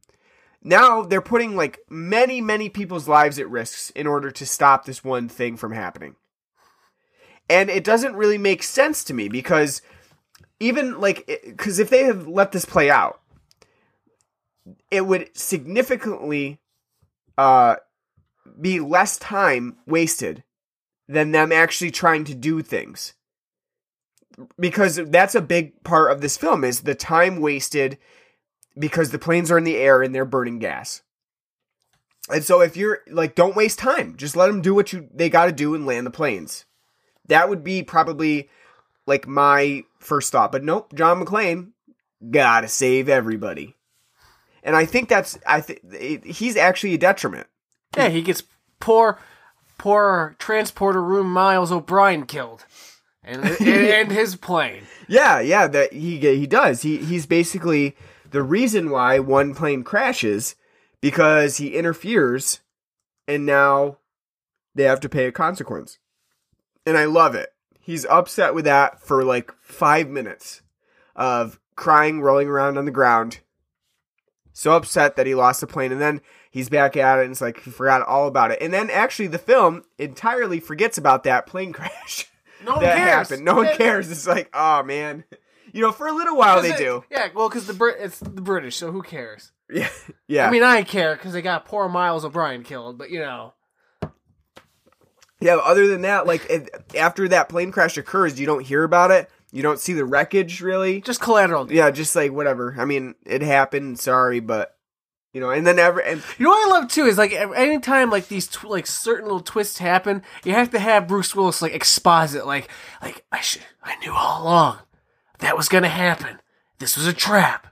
Now 0.63 1.03
they're 1.03 1.21
putting 1.21 1.57
like 1.57 1.81
many, 1.91 2.41
many 2.41 2.69
people's 2.69 3.09
lives 3.09 3.39
at 3.41 3.51
risks 3.51 3.91
in 3.91 4.07
order 4.07 4.31
to 4.31 4.47
stop 4.47 4.85
this 4.85 5.03
one 5.03 5.29
thing 5.29 5.57
from 5.57 5.73
happening. 5.73 6.15
And 7.51 7.69
it 7.69 7.83
doesn't 7.83 8.15
really 8.15 8.39
make 8.39 8.63
sense 8.63 9.03
to 9.05 9.15
me 9.15 9.29
because 9.29 9.83
even 10.61 11.01
like, 11.01 11.27
because 11.45 11.81
if 11.81 11.91
they 11.91 12.05
have 12.05 12.29
let 12.29 12.53
this 12.53 12.65
play 12.65 12.89
out, 12.89 13.21
it 14.93 15.05
would 15.05 15.37
significantly 15.37 16.61
uh, 17.37 17.77
be 18.61 18.79
less 18.79 19.19
time 19.19 19.77
wasted 19.87 20.45
than 21.13 21.33
them 21.33 21.53
actually 21.53 21.91
trying 21.91 22.25
to 22.25 22.35
do 22.35 22.63
things. 22.63 23.15
Because 24.59 24.97
that's 24.97 25.35
a 25.35 25.43
big 25.43 25.83
part 25.85 26.11
of 26.11 26.21
this 26.21 26.37
film 26.37 26.65
is 26.65 26.81
the 26.81 26.95
time 26.95 27.41
wasted 27.41 27.99
because 28.79 29.11
the 29.11 29.19
planes 29.19 29.51
are 29.51 29.59
in 29.59 29.65
the 29.65 29.77
air 29.77 30.03
and 30.03 30.15
they're 30.15 30.25
burning 30.25 30.59
gas. 30.59 31.03
And 32.31 32.43
so 32.43 32.61
if 32.61 32.77
you're 32.77 33.01
like 33.11 33.35
don't 33.35 33.57
waste 33.57 33.79
time. 33.79 34.17
Just 34.17 34.37
let 34.37 34.47
them 34.47 34.63
do 34.63 34.75
what 34.75 34.93
you 34.93 35.09
they 35.13 35.29
got 35.29 35.47
to 35.47 35.53
do 35.53 35.75
and 35.75 35.85
land 35.85 36.07
the 36.07 36.11
planes. 36.11 36.65
That 37.29 37.49
would 37.49 37.63
be 37.63 37.83
probably 37.83 38.49
like 39.07 39.27
my 39.27 39.85
first 39.99 40.33
thought. 40.33 40.53
But 40.53 40.65
nope 40.65 40.95
john 40.95 41.23
mcclane 41.23 41.73
gotta 42.31 42.69
save 42.69 43.09
everybody. 43.09 43.77
And 44.63 44.75
i 44.77 44.87
think 44.87 45.09
that's 45.11 45.39
i 45.47 45.61
think 45.61 46.25
he's 46.25 46.57
actually 46.57 46.95
a 46.95 46.99
detriment. 46.99 47.49
Yeah, 47.97 48.09
he 48.09 48.23
gets 48.23 48.45
poor, 48.81 49.19
poor 49.83 50.37
transporter 50.39 51.03
room 51.03 51.27
Miles 51.33 51.73
O'Brien 51.73 52.25
killed. 52.25 52.65
And, 53.25 53.45
and, 53.45 53.61
and 53.67 54.13
his 54.13 54.37
plane. 54.37 54.85
Yeah, 55.09 55.41
yeah, 55.41 55.67
that 55.67 55.93
he 55.93 56.19
he 56.19 56.47
does. 56.47 56.83
He 56.83 56.99
he's 56.99 57.27
basically 57.27 57.97
the 58.31 58.45
reason 58.45 58.91
why 58.91 59.19
one 59.19 59.57
plane 59.57 59.83
crashes 59.83 60.55
because 61.01 61.57
he 61.57 61.75
interferes 61.75 62.61
and 63.27 63.45
now 63.45 63.99
they 64.73 64.85
have 64.85 65.01
to 65.01 65.09
pay 65.09 65.27
a 65.27 65.33
consequence. 65.33 65.99
And 66.87 66.97
I 66.97 67.07
love 67.07 67.35
it. 67.35 67.53
He's 67.81 68.07
upset 68.07 68.55
with 68.55 68.65
that 68.65 69.01
for 69.01 69.25
like 69.25 69.53
5 69.63 70.09
minutes 70.09 70.63
of 71.17 71.59
crying, 71.75 72.21
rolling 72.21 72.47
around 72.47 72.79
on 72.79 72.85
the 72.85 72.93
ground. 72.93 73.41
So 74.53 74.77
upset 74.77 75.17
that 75.17 75.27
he 75.27 75.35
lost 75.35 75.61
the 75.61 75.67
plane 75.67 75.91
and 75.91 76.01
then 76.01 76.21
he's 76.53 76.69
back 76.69 76.97
at 76.97 77.19
it 77.19 77.23
and 77.23 77.33
it's 77.33 77.41
like 77.41 77.61
he 77.63 77.71
forgot 77.73 78.03
all 78.03 78.29
about 78.29 78.53
it. 78.53 78.59
And 78.63 78.73
then 78.73 78.89
actually 78.91 79.27
the 79.27 79.39
film 79.39 79.83
entirely 79.99 80.61
forgets 80.61 80.97
about 80.99 81.25
that 81.25 81.47
plane 81.49 81.73
crash. 81.73 82.27
No 82.65 82.75
one 82.75 82.83
that 82.85 82.97
cares. 82.97 83.11
happened. 83.29 83.45
No 83.45 83.57
one 83.57 83.77
cares. 83.77 84.09
It's 84.09 84.27
like, 84.29 84.49
oh 84.55 84.85
man. 84.85 85.25
You 85.73 85.81
know, 85.81 85.91
for 85.91 86.07
a 86.07 86.13
little 86.13 86.37
while 86.37 86.63
they 86.63 86.73
it- 86.75 86.79
do. 86.79 87.03
Yeah, 87.11 87.29
well, 87.35 87.49
because 87.49 87.67
the 87.67 87.73
Brit, 87.75 87.97
it's 87.99 88.21
the 88.21 88.29
British, 88.43 88.77
so 88.77 88.93
who 88.93 89.03
cares? 89.03 89.51
Yeah. 89.69 89.89
Yeah. 90.29 90.47
I 90.47 90.51
mean, 90.51 90.63
I 90.63 90.83
care 90.83 91.17
because 91.17 91.33
they 91.33 91.41
got 91.43 91.65
poor 91.65 91.89
Miles 91.89 92.25
O'Brien 92.27 92.63
killed, 92.63 92.99
but 92.99 93.09
you 93.11 93.19
know, 93.21 93.55
yeah, 95.41 95.57
other 95.57 95.89
than 95.89 96.03
that, 96.03 96.27
like 96.27 96.49
it, 96.49 96.71
after 96.97 97.27
that 97.29 97.49
plane 97.49 97.73
crash 97.73 97.97
occurs, 97.97 98.39
you 98.39 98.47
don't 98.47 98.65
hear 98.65 98.85
about 98.85 99.11
it. 99.11 99.29
You 99.51 99.63
don't 99.63 99.81
see 99.81 99.93
the 99.93 100.05
wreckage 100.05 100.61
really. 100.61 101.01
just 101.01 101.21
collateral. 101.21 101.71
Yeah, 101.73 101.91
just 101.91 102.15
like 102.15 102.33
whatever. 102.33 102.75
I 102.79 102.85
mean, 102.85 103.15
it 103.27 103.43
happened, 103.43 103.99
sorry, 103.99 104.41
but 104.41 104.77
you 105.33 105.41
know, 105.41 105.51
and 105.51 105.67
then 105.67 105.79
every 105.79 106.05
and 106.05 106.23
You 106.39 106.45
know 106.45 106.51
what 106.51 106.67
I 106.69 106.79
love 106.81 106.91
too 106.91 107.07
is 107.07 107.17
like 107.19 107.33
anytime 107.33 108.11
like 108.11 108.29
these 108.29 108.47
tw- 108.47 108.65
like 108.65 108.87
certain 108.87 109.25
little 109.25 109.41
twists 109.41 109.79
happen, 109.79 110.23
you 110.45 110.53
have 110.53 110.71
to 110.71 110.79
have 110.79 111.09
Bruce 111.09 111.35
Willis 111.35 111.63
like 111.63 111.73
exposit 111.75 112.47
like 112.47 112.69
like 113.01 113.25
I 113.33 113.41
should 113.41 113.63
I 113.83 113.97
knew 113.97 114.13
all 114.13 114.43
along 114.43 114.79
that 115.39 115.57
was 115.57 115.69
gonna 115.69 115.89
happen. 115.89 116.41
This 116.79 116.97
was 116.97 117.07
a 117.07 117.13
trap, 117.13 117.67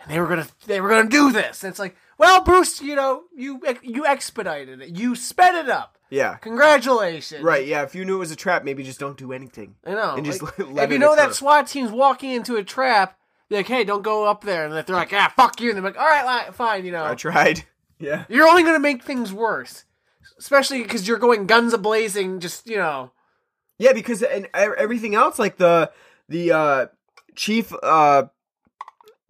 and 0.00 0.10
they 0.10 0.18
were 0.20 0.26
gonna 0.26 0.46
they 0.66 0.80
were 0.80 0.88
gonna 0.88 1.08
do 1.08 1.32
this. 1.32 1.62
And 1.64 1.70
it's 1.70 1.78
like, 1.78 1.96
well, 2.18 2.42
Bruce, 2.44 2.80
you 2.80 2.94
know 2.94 3.24
you 3.34 3.60
you 3.82 4.04
expedited 4.06 4.80
it, 4.80 4.90
you 4.90 5.14
sped 5.14 5.54
it 5.54 5.68
up. 5.70 5.98
yeah. 6.10 6.36
Congratulations. 6.36 7.42
Right, 7.42 7.66
yeah, 7.66 7.82
if 7.82 7.94
you 7.94 8.04
knew 8.04 8.16
it 8.16 8.18
was 8.20 8.30
a 8.30 8.36
trap, 8.36 8.64
maybe 8.64 8.82
just 8.82 9.00
don't 9.00 9.16
do 9.16 9.32
anything. 9.32 9.74
I 9.84 9.92
know. 9.92 10.14
And 10.16 10.24
just 10.24 10.42
like, 10.42 10.58
let 10.70 10.84
if 10.86 10.92
you 10.92 10.98
know 10.98 11.16
that 11.16 11.34
SWAT 11.34 11.66
team's 11.66 11.90
walking 11.90 12.30
into 12.30 12.56
a 12.56 12.64
trap, 12.64 13.17
be 13.48 13.56
like, 13.56 13.66
hey, 13.66 13.84
don't 13.84 14.02
go 14.02 14.26
up 14.26 14.42
there. 14.44 14.64
And 14.64 14.72
they're 14.72 14.96
like, 14.96 15.12
ah, 15.12 15.32
fuck 15.36 15.60
you. 15.60 15.70
And 15.70 15.76
they're 15.76 15.84
like, 15.84 15.98
all 15.98 16.06
right, 16.06 16.54
fine, 16.54 16.84
you 16.84 16.92
know. 16.92 17.04
I 17.04 17.14
tried. 17.14 17.64
Yeah. 18.00 18.26
You're 18.28 18.46
only 18.46 18.62
going 18.62 18.76
to 18.76 18.80
make 18.80 19.02
things 19.02 19.32
worse. 19.32 19.84
Especially 20.38 20.84
because 20.84 21.08
you're 21.08 21.18
going 21.18 21.46
guns 21.48 21.72
a 21.72 21.78
blazing, 21.78 22.38
just, 22.38 22.68
you 22.68 22.76
know. 22.76 23.10
Yeah, 23.76 23.92
because 23.92 24.22
and 24.22 24.46
everything 24.54 25.16
else, 25.16 25.36
like 25.36 25.56
the 25.56 25.90
the 26.28 26.52
uh, 26.52 26.86
chief 27.34 27.72
uh, 27.82 28.26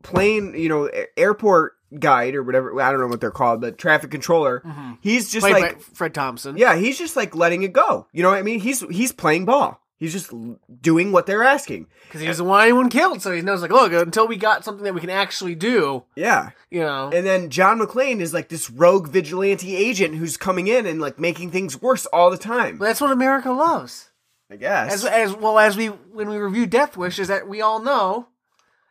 plane, 0.02 0.54
you 0.54 0.68
know, 0.68 0.90
airport 1.16 1.76
guide 1.98 2.34
or 2.34 2.42
whatever. 2.42 2.78
I 2.80 2.90
don't 2.90 3.00
know 3.00 3.06
what 3.06 3.20
they're 3.22 3.30
called, 3.30 3.60
but 3.62 3.78
traffic 3.78 4.10
controller. 4.10 4.62
He's 5.00 5.30
just 5.30 5.46
Played 5.46 5.62
like, 5.62 5.80
Fred 5.80 6.12
Thompson. 6.12 6.56
yeah, 6.58 6.76
he's 6.76 6.98
just 6.98 7.16
like 7.16 7.34
letting 7.34 7.62
it 7.62 7.72
go. 7.72 8.06
You 8.12 8.22
know 8.22 8.30
what 8.30 8.38
I 8.38 8.42
mean? 8.42 8.60
He's 8.60 8.80
he's 8.90 9.12
playing 9.12 9.44
ball. 9.46 9.80
He's 9.98 10.12
just 10.12 10.32
doing 10.80 11.10
what 11.10 11.26
they're 11.26 11.42
asking. 11.42 11.86
because 12.06 12.20
he 12.20 12.26
doesn't 12.28 12.46
want 12.46 12.62
anyone 12.62 12.88
killed. 12.88 13.20
So 13.20 13.32
he 13.32 13.42
knows, 13.42 13.62
like, 13.62 13.72
look, 13.72 13.92
until 13.92 14.28
we 14.28 14.36
got 14.36 14.64
something 14.64 14.84
that 14.84 14.94
we 14.94 15.00
can 15.00 15.10
actually 15.10 15.54
do, 15.56 16.04
Yeah. 16.14 16.50
you 16.70 16.80
know. 16.80 17.10
And 17.12 17.26
then 17.26 17.50
John 17.50 17.80
McClane 17.80 18.20
is 18.20 18.32
like 18.32 18.48
this 18.48 18.70
rogue 18.70 19.08
vigilante 19.08 19.74
agent 19.76 20.14
who's 20.14 20.36
coming 20.36 20.68
in 20.68 20.86
and 20.86 21.00
like 21.00 21.18
making 21.18 21.50
things 21.50 21.82
worse 21.82 22.06
all 22.06 22.30
the 22.30 22.38
time. 22.38 22.78
That's 22.78 23.00
what 23.00 23.10
America 23.10 23.50
loves. 23.50 24.10
I 24.50 24.56
guess. 24.56 24.92
As 24.92 25.04
as 25.04 25.34
well 25.34 25.58
as 25.58 25.76
we 25.76 25.86
when 25.88 26.28
we 26.30 26.38
review 26.38 26.64
Death 26.66 26.96
Wish, 26.96 27.18
is 27.18 27.28
that 27.28 27.46
we 27.48 27.60
all 27.60 27.82
know 27.82 28.28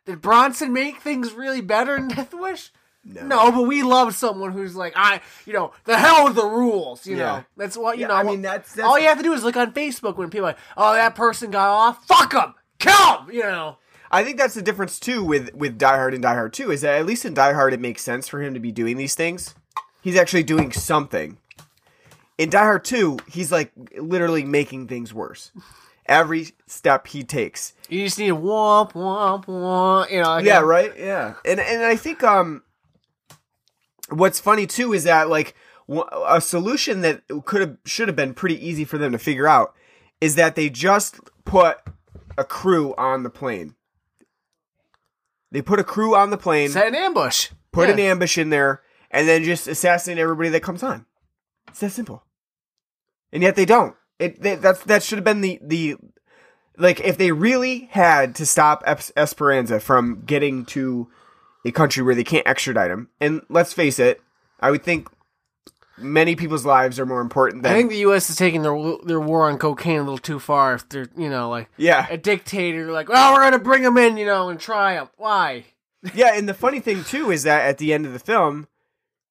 did 0.04 0.20
Bronson 0.22 0.72
make 0.72 1.00
things 1.00 1.32
really 1.32 1.60
better 1.60 1.96
in 1.96 2.08
Death 2.08 2.32
Wish? 2.32 2.70
No. 3.08 3.50
but 3.50 3.62
we 3.62 3.82
love 3.82 4.14
someone 4.14 4.52
who's 4.52 4.76
like, 4.76 4.92
I, 4.96 5.20
you 5.46 5.52
know, 5.52 5.72
the 5.84 5.96
hell 5.96 6.24
with 6.24 6.34
the 6.34 6.46
rules. 6.46 7.06
You 7.06 7.16
Yeah. 7.16 7.24
know, 7.24 7.44
that's 7.56 7.76
what 7.76 7.96
you 7.96 8.02
Yeah, 8.02 8.08
know. 8.08 8.14
I 8.14 8.22
mean, 8.22 8.42
that's- 8.42 8.74
that's- 8.74 8.88
all 8.88 8.98
you 8.98 9.08
have 9.08 9.16
to 9.18 9.22
do 9.24 9.32
is 9.32 9.42
look 9.42 9.56
on 9.56 9.72
Facebook 9.72 10.16
when 10.16 10.30
people 10.30 10.46
are 10.46 10.50
like, 10.50 10.58
oh, 10.76 10.92
that 10.94 11.14
person 11.14 11.50
got 11.50 11.68
off. 11.68 12.06
Fuck 12.06 12.32
them, 12.32 12.54
kill 12.78 12.92
them. 12.92 13.30
You 13.32 13.42
know. 13.42 13.76
I 14.10 14.24
think 14.24 14.38
that's 14.38 14.54
the 14.54 14.62
difference 14.62 14.98
too 14.98 15.22
with 15.22 15.54
with 15.54 15.76
Die 15.78 15.96
Hard 15.96 16.14
and 16.14 16.22
Die 16.22 16.34
Hard 16.34 16.52
2 16.54 16.70
is 16.70 16.80
that 16.80 16.98
at 16.98 17.04
least 17.06 17.24
in 17.24 17.34
Die 17.34 17.52
Hard 17.52 17.72
it 17.74 17.80
makes 17.80 18.02
sense 18.02 18.26
for 18.28 18.40
him 18.42 18.54
to 18.54 18.60
be 18.60 18.72
doing 18.72 18.96
these 18.96 19.14
things. 19.14 19.54
He's 20.00 20.16
actually 20.16 20.44
doing 20.44 20.72
something. 20.72 21.36
In 22.38 22.50
Die 22.50 22.58
Hard 22.58 22.84
2, 22.84 23.18
he's 23.26 23.50
like 23.52 23.72
literally 23.98 24.44
making 24.44 24.86
things 24.86 25.12
worse. 25.12 25.50
Every 26.06 26.52
step 26.66 27.08
he 27.08 27.22
takes. 27.22 27.74
You 27.90 28.04
just 28.04 28.18
need 28.18 28.30
a 28.30 28.34
womp 28.34 28.92
womp 28.92 29.44
womp. 29.44 30.10
You 30.10 30.22
know. 30.22 30.28
like 30.28 30.44
Yeah, 30.46 30.60
right? 30.60 30.92
Yeah. 30.96 31.34
And 31.44 31.60
and 31.60 31.82
I 31.84 31.96
think 31.96 32.22
um 32.22 32.62
what's 34.10 34.40
funny 34.40 34.66
too 34.66 34.92
is 34.92 35.04
that 35.04 35.28
like 35.28 35.54
a 36.26 36.40
solution 36.40 37.00
that 37.02 37.22
could 37.44 37.60
have 37.60 37.76
should 37.84 38.08
have 38.08 38.16
been 38.16 38.34
pretty 38.34 38.64
easy 38.66 38.84
for 38.84 38.98
them 38.98 39.12
to 39.12 39.18
figure 39.18 39.48
out 39.48 39.74
is 40.20 40.34
that 40.34 40.54
they 40.54 40.68
just 40.68 41.18
put 41.44 41.78
a 42.36 42.44
crew 42.44 42.94
on 42.96 43.22
the 43.22 43.30
plane. 43.30 43.74
They 45.50 45.62
put 45.62 45.80
a 45.80 45.84
crew 45.84 46.14
on 46.14 46.30
the 46.30 46.36
plane. 46.36 46.68
Set 46.70 46.88
an 46.88 46.94
ambush. 46.94 47.48
put 47.72 47.88
Yeah. 47.88 47.94
an 47.94 48.00
ambush 48.00 48.36
in 48.36 48.50
there, 48.50 48.82
and 49.10 49.26
then 49.28 49.44
just 49.44 49.66
assassinate 49.66 50.18
everybody 50.18 50.50
that 50.50 50.62
comes 50.62 50.82
on. 50.82 51.06
It's 51.68 51.80
that 51.80 51.90
simple. 51.92 52.24
And 53.32 53.42
yet 53.42 53.56
they 53.56 53.64
don't. 53.64 53.94
It 54.18 54.42
they, 54.42 54.56
that's 54.56 54.82
that 54.84 55.02
should 55.02 55.18
have 55.18 55.24
been 55.24 55.40
the 55.40 55.58
the 55.62 55.96
like 56.76 57.00
if 57.00 57.16
they 57.18 57.32
really 57.32 57.88
had 57.92 58.34
to 58.36 58.46
stop 58.46 58.82
Esperanza 59.16 59.80
from 59.80 60.22
getting 60.26 60.64
to 60.66 61.08
a 61.68 61.72
country 61.72 62.02
where 62.02 62.14
they 62.14 62.24
can't 62.24 62.46
extradite 62.46 62.90
him. 62.90 63.08
And 63.20 63.42
let's 63.48 63.72
face 63.72 63.98
it, 63.98 64.20
I 64.60 64.70
would 64.70 64.82
think 64.82 65.08
many 66.00 66.36
people's 66.36 66.64
lives 66.64 66.98
are 66.98 67.06
more 67.06 67.20
important 67.20 67.62
than 67.62 67.72
I 67.72 67.76
think 67.76 67.90
the 67.90 67.98
U.S. 67.98 68.30
is 68.30 68.36
taking 68.36 68.62
their 68.62 68.96
their 69.04 69.20
war 69.20 69.48
on 69.48 69.58
cocaine 69.58 69.98
a 69.98 70.02
little 70.02 70.18
too 70.18 70.38
far. 70.38 70.74
If 70.74 70.88
they're, 70.88 71.08
you 71.16 71.28
know, 71.28 71.48
like 71.50 71.68
yeah. 71.76 72.06
a 72.10 72.16
dictator, 72.16 72.90
like, 72.92 73.08
well, 73.08 73.32
we're 73.32 73.42
gonna 73.42 73.58
bring 73.58 73.82
him 73.82 73.96
in, 73.96 74.16
you 74.16 74.26
know, 74.26 74.48
and 74.48 74.58
try 74.58 74.94
him. 74.94 75.08
Why? 75.16 75.64
Yeah, 76.14 76.34
and 76.34 76.48
the 76.48 76.54
funny 76.54 76.78
thing 76.78 77.02
too 77.02 77.32
is 77.32 77.42
that 77.42 77.66
at 77.66 77.78
the 77.78 77.92
end 77.92 78.06
of 78.06 78.12
the 78.12 78.20
film, 78.20 78.68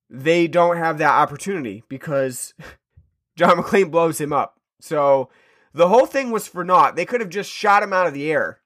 they 0.10 0.50
don't 0.50 0.76
have 0.76 0.98
that 0.98 1.14
opportunity 1.14 1.82
because 1.88 2.54
John 3.38 3.56
McClane 3.56 3.90
blows 3.90 4.20
him 4.20 4.34
up. 4.34 4.60
So 4.82 5.30
the 5.74 5.88
whole 5.88 6.06
thing 6.06 6.30
was 6.30 6.46
for 6.46 6.66
naught. 6.66 6.98
They 6.98 7.06
could 7.06 7.22
have 7.22 7.30
just 7.30 7.50
shot 7.50 7.84
him 7.84 7.94
out 7.94 8.06
of 8.06 8.14
the 8.14 8.30
air 8.30 8.60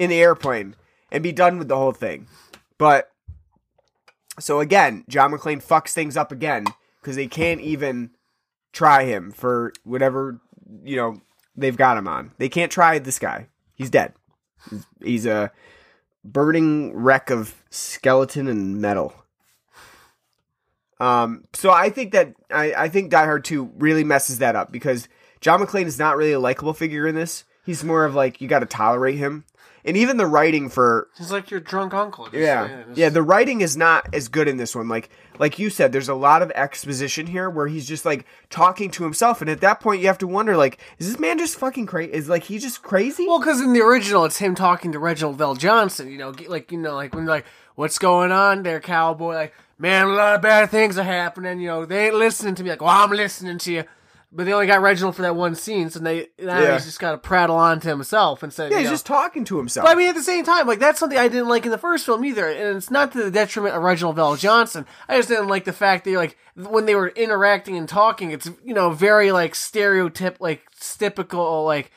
in 0.00 0.10
the 0.10 0.20
airplane 0.20 0.74
and 1.12 1.22
be 1.22 1.30
done 1.30 1.58
with 1.58 1.68
the 1.68 1.76
whole 1.76 1.92
thing. 1.92 2.26
But 2.82 3.12
so 4.40 4.58
again, 4.58 5.04
John 5.08 5.30
McClane 5.30 5.64
fucks 5.64 5.92
things 5.92 6.16
up 6.16 6.32
again 6.32 6.64
because 7.00 7.14
they 7.14 7.28
can't 7.28 7.60
even 7.60 8.10
try 8.72 9.04
him 9.04 9.30
for 9.30 9.72
whatever 9.84 10.40
you 10.82 10.96
know 10.96 11.20
they've 11.54 11.76
got 11.76 11.96
him 11.96 12.08
on. 12.08 12.32
They 12.38 12.48
can't 12.48 12.72
try 12.72 12.98
this 12.98 13.20
guy. 13.20 13.46
He's 13.76 13.88
dead. 13.88 14.14
He's, 14.68 14.86
he's 15.00 15.26
a 15.26 15.52
burning 16.24 16.92
wreck 16.92 17.30
of 17.30 17.54
skeleton 17.70 18.48
and 18.48 18.80
metal. 18.80 19.14
Um, 20.98 21.44
so 21.52 21.70
I 21.70 21.88
think 21.88 22.10
that 22.14 22.34
I, 22.50 22.74
I 22.76 22.88
think 22.88 23.12
Die 23.12 23.24
Hard 23.24 23.44
2 23.44 23.74
really 23.76 24.02
messes 24.02 24.38
that 24.38 24.56
up 24.56 24.72
because 24.72 25.06
John 25.40 25.60
McClane 25.60 25.86
is 25.86 26.00
not 26.00 26.16
really 26.16 26.32
a 26.32 26.40
likable 26.40 26.74
figure 26.74 27.06
in 27.06 27.14
this. 27.14 27.44
He's 27.64 27.84
more 27.84 28.04
of 28.04 28.16
like 28.16 28.40
you 28.40 28.48
got 28.48 28.58
to 28.58 28.66
tolerate 28.66 29.18
him, 29.18 29.44
and 29.84 29.96
even 29.96 30.16
the 30.16 30.26
writing 30.26 30.68
for 30.68 31.08
He's 31.18 31.32
like 31.32 31.50
your 31.50 31.60
drunk 31.60 31.92
uncle. 31.94 32.24
Just, 32.26 32.36
yeah 32.36 32.82
just- 32.86 32.98
yeah 32.98 33.08
the 33.08 33.22
writing 33.22 33.60
is 33.60 33.76
not 33.76 34.06
as 34.14 34.28
good 34.28 34.48
in 34.48 34.56
this 34.56 34.74
one. 34.74 34.88
Like 34.88 35.10
like 35.38 35.58
you 35.58 35.70
said, 35.70 35.92
there's 35.92 36.08
a 36.08 36.14
lot 36.14 36.42
of 36.42 36.50
exposition 36.52 37.26
here 37.26 37.48
where 37.50 37.66
he's 37.66 37.88
just 37.88 38.04
like 38.04 38.26
talking 38.50 38.90
to 38.92 39.02
himself, 39.02 39.40
and 39.40 39.50
at 39.50 39.60
that 39.62 39.80
point 39.80 40.00
you 40.00 40.06
have 40.06 40.18
to 40.18 40.26
wonder 40.26 40.56
like 40.56 40.78
is 40.98 41.08
this 41.10 41.18
man 41.20 41.38
just 41.38 41.58
fucking 41.58 41.86
crazy? 41.86 42.12
Is 42.12 42.28
like 42.28 42.44
he 42.44 42.58
just 42.58 42.82
crazy? 42.82 43.26
Well, 43.26 43.38
because 43.40 43.60
in 43.60 43.72
the 43.72 43.80
original, 43.80 44.24
it's 44.24 44.38
him 44.38 44.54
talking 44.54 44.92
to 44.92 44.98
Reginald 44.98 45.36
Vell 45.36 45.54
Johnson. 45.54 46.10
You 46.10 46.18
know, 46.18 46.34
like 46.48 46.70
you 46.70 46.78
know, 46.78 46.94
like 46.94 47.14
when 47.14 47.26
like, 47.26 47.44
what's 47.74 47.98
going 47.98 48.30
on 48.32 48.62
there, 48.62 48.78
cowboy? 48.80 49.34
Like, 49.34 49.54
man, 49.78 50.06
a 50.06 50.12
lot 50.12 50.34
of 50.36 50.42
bad 50.42 50.70
things 50.70 50.96
are 50.98 51.02
happening. 51.04 51.58
You 51.60 51.68
know, 51.68 51.84
they 51.86 52.06
ain't 52.06 52.14
listening 52.14 52.54
to 52.56 52.62
me. 52.62 52.70
Like, 52.70 52.82
well, 52.82 52.90
I'm 52.90 53.10
listening 53.10 53.58
to 53.58 53.72
you. 53.72 53.84
But 54.34 54.46
they 54.46 54.52
only 54.54 54.66
got 54.66 54.80
Reginald 54.80 55.14
for 55.14 55.20
that 55.22 55.36
one 55.36 55.54
scene, 55.54 55.90
so 55.90 55.98
they 55.98 56.28
now 56.38 56.58
Yeah. 56.58 56.72
he's 56.72 56.86
just 56.86 56.98
got 56.98 57.12
to 57.12 57.18
prattle 57.18 57.56
on 57.56 57.80
to 57.80 57.88
himself 57.88 58.42
instead. 58.42 58.70
yeah, 58.72 58.78
he's 58.78 58.86
know. 58.86 58.92
just 58.94 59.04
talking 59.04 59.44
to 59.44 59.58
himself. 59.58 59.84
But 59.84 59.92
I 59.92 59.94
mean, 59.94 60.08
at 60.08 60.14
the 60.14 60.22
same 60.22 60.42
time, 60.42 60.66
like 60.66 60.78
that's 60.78 60.98
something 60.98 61.18
I 61.18 61.28
didn't 61.28 61.48
like 61.48 61.66
in 61.66 61.70
the 61.70 61.76
first 61.76 62.06
film 62.06 62.24
either, 62.24 62.48
and 62.48 62.78
it's 62.78 62.90
not 62.90 63.12
to 63.12 63.22
the 63.22 63.30
detriment 63.30 63.74
of 63.76 63.82
Reginald 63.82 64.16
VelJohnson. 64.16 64.86
I 65.06 65.16
just 65.18 65.28
didn't 65.28 65.48
like 65.48 65.64
the 65.64 65.72
fact 65.74 66.06
that 66.06 66.12
like 66.16 66.38
when 66.56 66.86
they 66.86 66.94
were 66.94 67.08
interacting 67.08 67.76
and 67.76 67.86
talking, 67.86 68.30
it's 68.30 68.48
you 68.64 68.72
know 68.72 68.88
very 68.90 69.32
like 69.32 69.54
stereotype, 69.54 70.40
like 70.40 70.62
typical 70.80 71.64
like 71.66 71.90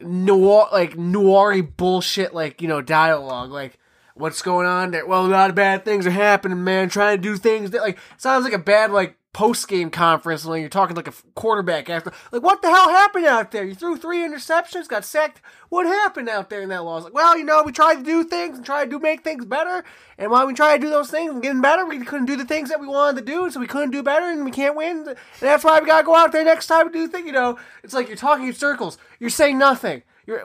noir, 0.00 0.68
like 0.72 0.94
noiry 0.96 1.62
bullshit, 1.76 2.34
like 2.34 2.62
you 2.62 2.68
know 2.68 2.80
dialogue, 2.80 3.50
like. 3.50 3.78
What's 4.14 4.42
going 4.42 4.66
on 4.66 4.90
there? 4.90 5.06
Well, 5.06 5.24
a 5.24 5.26
lot 5.26 5.48
of 5.48 5.56
bad 5.56 5.86
things 5.86 6.06
are 6.06 6.10
happening, 6.10 6.62
man. 6.62 6.90
Trying 6.90 7.16
to 7.16 7.22
do 7.22 7.34
things 7.38 7.70
that 7.70 7.80
like 7.80 7.96
sounds 8.18 8.44
like 8.44 8.52
a 8.52 8.58
bad 8.58 8.90
like 8.90 9.16
post 9.32 9.66
game 9.66 9.88
conference 9.88 10.44
when 10.44 10.60
you're 10.60 10.68
talking 10.68 10.94
like 10.94 11.08
a 11.08 11.14
quarterback 11.34 11.88
after. 11.88 12.12
Like, 12.30 12.42
what 12.42 12.60
the 12.60 12.68
hell 12.68 12.90
happened 12.90 13.24
out 13.24 13.50
there? 13.50 13.64
You 13.64 13.74
threw 13.74 13.96
three 13.96 14.18
interceptions, 14.18 14.88
got 14.88 15.04
sacked. 15.04 15.40
What 15.70 15.86
happened 15.86 16.28
out 16.28 16.50
there 16.50 16.60
in 16.60 16.68
that 16.68 16.84
loss? 16.84 17.04
Like, 17.04 17.14
well, 17.14 17.36
you 17.38 17.44
know, 17.44 17.62
we 17.62 17.72
tried 17.72 17.96
to 17.96 18.02
do 18.02 18.24
things 18.24 18.58
and 18.58 18.66
try 18.66 18.84
to 18.84 18.90
do 18.90 18.98
make 18.98 19.24
things 19.24 19.46
better. 19.46 19.84
And 20.18 20.30
while 20.30 20.46
we 20.46 20.52
tried 20.52 20.78
to 20.78 20.86
do 20.86 20.90
those 20.90 21.10
things 21.10 21.32
and 21.32 21.42
getting 21.42 21.62
better, 21.62 21.86
we 21.86 22.04
couldn't 22.04 22.26
do 22.26 22.36
the 22.36 22.44
things 22.44 22.68
that 22.68 22.80
we 22.80 22.86
wanted 22.86 23.20
to 23.20 23.32
do, 23.32 23.50
so 23.50 23.58
we 23.58 23.66
couldn't 23.66 23.90
do 23.90 24.02
better, 24.02 24.26
and 24.26 24.44
we 24.44 24.50
can't 24.50 24.76
win. 24.76 25.08
And 25.08 25.16
that's 25.40 25.64
why 25.64 25.80
we 25.80 25.86
gotta 25.86 26.04
go 26.04 26.14
out 26.14 26.32
there 26.32 26.44
next 26.44 26.66
time 26.66 26.86
and 26.86 26.92
do 26.92 27.08
things. 27.08 27.26
You 27.26 27.32
know, 27.32 27.58
it's 27.82 27.94
like 27.94 28.08
you're 28.08 28.16
talking 28.16 28.46
in 28.46 28.52
circles. 28.52 28.98
You're 29.18 29.30
saying 29.30 29.58
nothing. 29.58 30.02
You're 30.26 30.44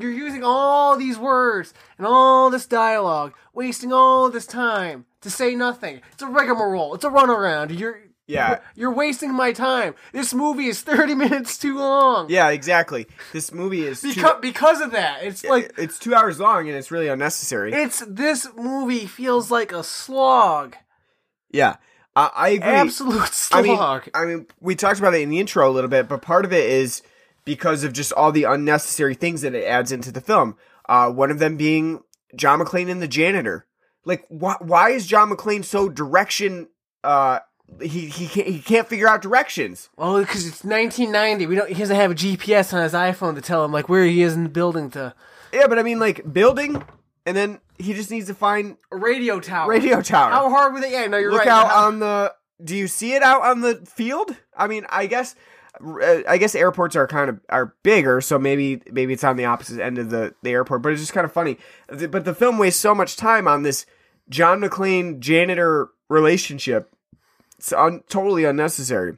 you're 0.00 0.12
using 0.12 0.42
all 0.42 0.96
these 0.96 1.18
words 1.18 1.74
and 1.98 2.06
all 2.06 2.50
this 2.50 2.66
dialogue, 2.66 3.34
wasting 3.52 3.92
all 3.92 4.30
this 4.30 4.46
time 4.46 5.04
to 5.20 5.28
say 5.28 5.54
nothing. 5.54 6.00
It's 6.12 6.22
a 6.22 6.28
rigmarole. 6.28 6.94
It's 6.94 7.04
a 7.04 7.10
runaround. 7.10 7.78
You're 7.78 8.00
Yeah. 8.28 8.58
You're, 8.76 8.92
wasting 8.92 9.32
my 9.32 9.52
time. 9.52 9.94
This 10.12 10.34
movie 10.34 10.66
is 10.66 10.82
30 10.82 11.14
minutes 11.24 11.56
too 11.58 11.78
long. 11.78 12.28
Yeah, 12.30 12.50
exactly. 12.50 13.06
This 13.32 13.52
movie 13.52 13.86
is 13.86 14.02
Because, 14.02 14.40
because 14.42 14.80
of 14.82 14.90
that, 14.92 15.24
it's 15.24 15.42
like 15.44 15.72
it's 15.78 15.98
two 15.98 16.14
hours 16.14 16.38
long 16.38 16.68
and 16.68 16.76
it's 16.76 16.90
really 16.90 17.08
unnecessary. 17.08 17.72
it's 17.72 18.04
this 18.06 18.46
movie 18.54 19.06
feels 19.06 19.50
like 19.50 19.72
a 19.72 19.82
slog, 19.82 20.76
yeah, 21.50 21.76
I, 22.14 22.30
I 22.34 22.48
agree. 22.50 22.68
absolute 22.68 23.48
I 23.52 23.62
mean, 23.62 23.76
slog. 23.76 24.08
I 24.14 24.24
mean, 24.26 24.46
we 24.60 24.74
talked 24.74 24.98
about 24.98 25.14
it 25.14 25.22
in 25.22 25.30
the 25.30 25.40
intro 25.40 25.68
a 25.68 25.72
little 25.72 25.88
bit, 25.90 26.08
but 26.08 26.20
part 26.20 26.44
of 26.44 26.52
it 26.52 26.68
is 26.68 27.02
because 27.46 27.82
of 27.84 27.94
just 27.94 28.12
all 28.12 28.30
the 28.30 28.44
unnecessary 28.44 29.14
things 29.14 29.40
that 29.40 29.54
it 29.54 29.64
adds 29.64 29.90
into 29.90 30.12
the 30.12 30.20
film. 30.20 30.56
Uh, 30.86 31.10
one 31.10 31.30
of 31.30 31.38
them 31.38 31.56
being 31.56 32.02
John 32.36 32.60
McClane 32.60 32.90
and 32.90 33.00
the 33.00 33.08
janitor. 33.08 33.66
Like, 34.04 34.24
why? 34.28 34.56
Why 34.60 34.90
is 34.90 35.06
John 35.06 35.30
McClane 35.30 35.64
so 35.64 35.88
direction? 35.88 36.68
Uh, 37.02 37.38
he 37.80 38.06
he 38.06 38.26
can't, 38.26 38.46
he 38.48 38.58
can't 38.60 38.88
figure 38.88 39.08
out 39.08 39.22
directions. 39.22 39.88
well, 39.96 40.18
because 40.20 40.46
it's 40.46 40.64
1990, 40.64 41.46
we 41.46 41.54
don't. 41.54 41.68
He 41.68 41.74
doesn't 41.74 41.94
have 41.96 42.10
a 42.10 42.14
GPS 42.14 42.72
on 42.74 42.82
his 42.82 42.92
iPhone 42.92 43.34
to 43.34 43.40
tell 43.40 43.64
him 43.64 43.72
like 43.72 43.88
where 43.88 44.04
he 44.04 44.22
is 44.22 44.34
in 44.34 44.44
the 44.44 44.48
building 44.48 44.90
to 44.90 45.14
Yeah, 45.52 45.66
but 45.66 45.78
I 45.78 45.82
mean, 45.82 45.98
like 45.98 46.32
building, 46.32 46.82
and 47.26 47.36
then 47.36 47.60
he 47.78 47.94
just 47.94 48.10
needs 48.10 48.26
to 48.28 48.34
find 48.34 48.76
a 48.90 48.96
radio 48.96 49.38
tower. 49.40 49.70
radio 49.70 50.00
tower. 50.02 50.30
How 50.30 50.48
hard 50.50 50.72
would 50.74 50.82
it? 50.82 50.90
Yeah, 50.90 51.06
no, 51.06 51.18
you're 51.18 51.30
Look 51.30 51.40
right. 51.40 51.48
out 51.48 51.68
How- 51.68 51.86
on 51.86 51.98
the. 52.00 52.34
Do 52.64 52.74
you 52.74 52.88
see 52.88 53.12
it 53.14 53.22
out 53.22 53.42
on 53.42 53.60
the 53.60 53.76
field? 53.86 54.34
I 54.56 54.66
mean, 54.66 54.84
I 54.90 55.06
guess, 55.06 55.36
uh, 55.80 56.22
I 56.28 56.38
guess 56.38 56.56
airports 56.56 56.96
are 56.96 57.06
kind 57.06 57.30
of 57.30 57.38
are 57.48 57.72
bigger, 57.84 58.20
so 58.20 58.36
maybe 58.36 58.82
maybe 58.90 59.12
it's 59.12 59.22
on 59.22 59.36
the 59.36 59.44
opposite 59.44 59.80
end 59.80 59.96
of 59.98 60.10
the 60.10 60.34
the 60.42 60.50
airport. 60.50 60.82
But 60.82 60.90
it's 60.92 61.00
just 61.02 61.12
kind 61.12 61.24
of 61.24 61.32
funny. 61.32 61.56
But 61.86 62.24
the 62.24 62.34
film 62.34 62.58
wastes 62.58 62.80
so 62.80 62.96
much 62.96 63.14
time 63.16 63.46
on 63.46 63.62
this 63.62 63.86
John 64.28 64.60
McClane 64.60 65.20
janitor 65.20 65.90
relationship. 66.08 66.90
It's 67.58 67.72
un- 67.72 68.02
totally 68.08 68.44
unnecessary. 68.44 69.16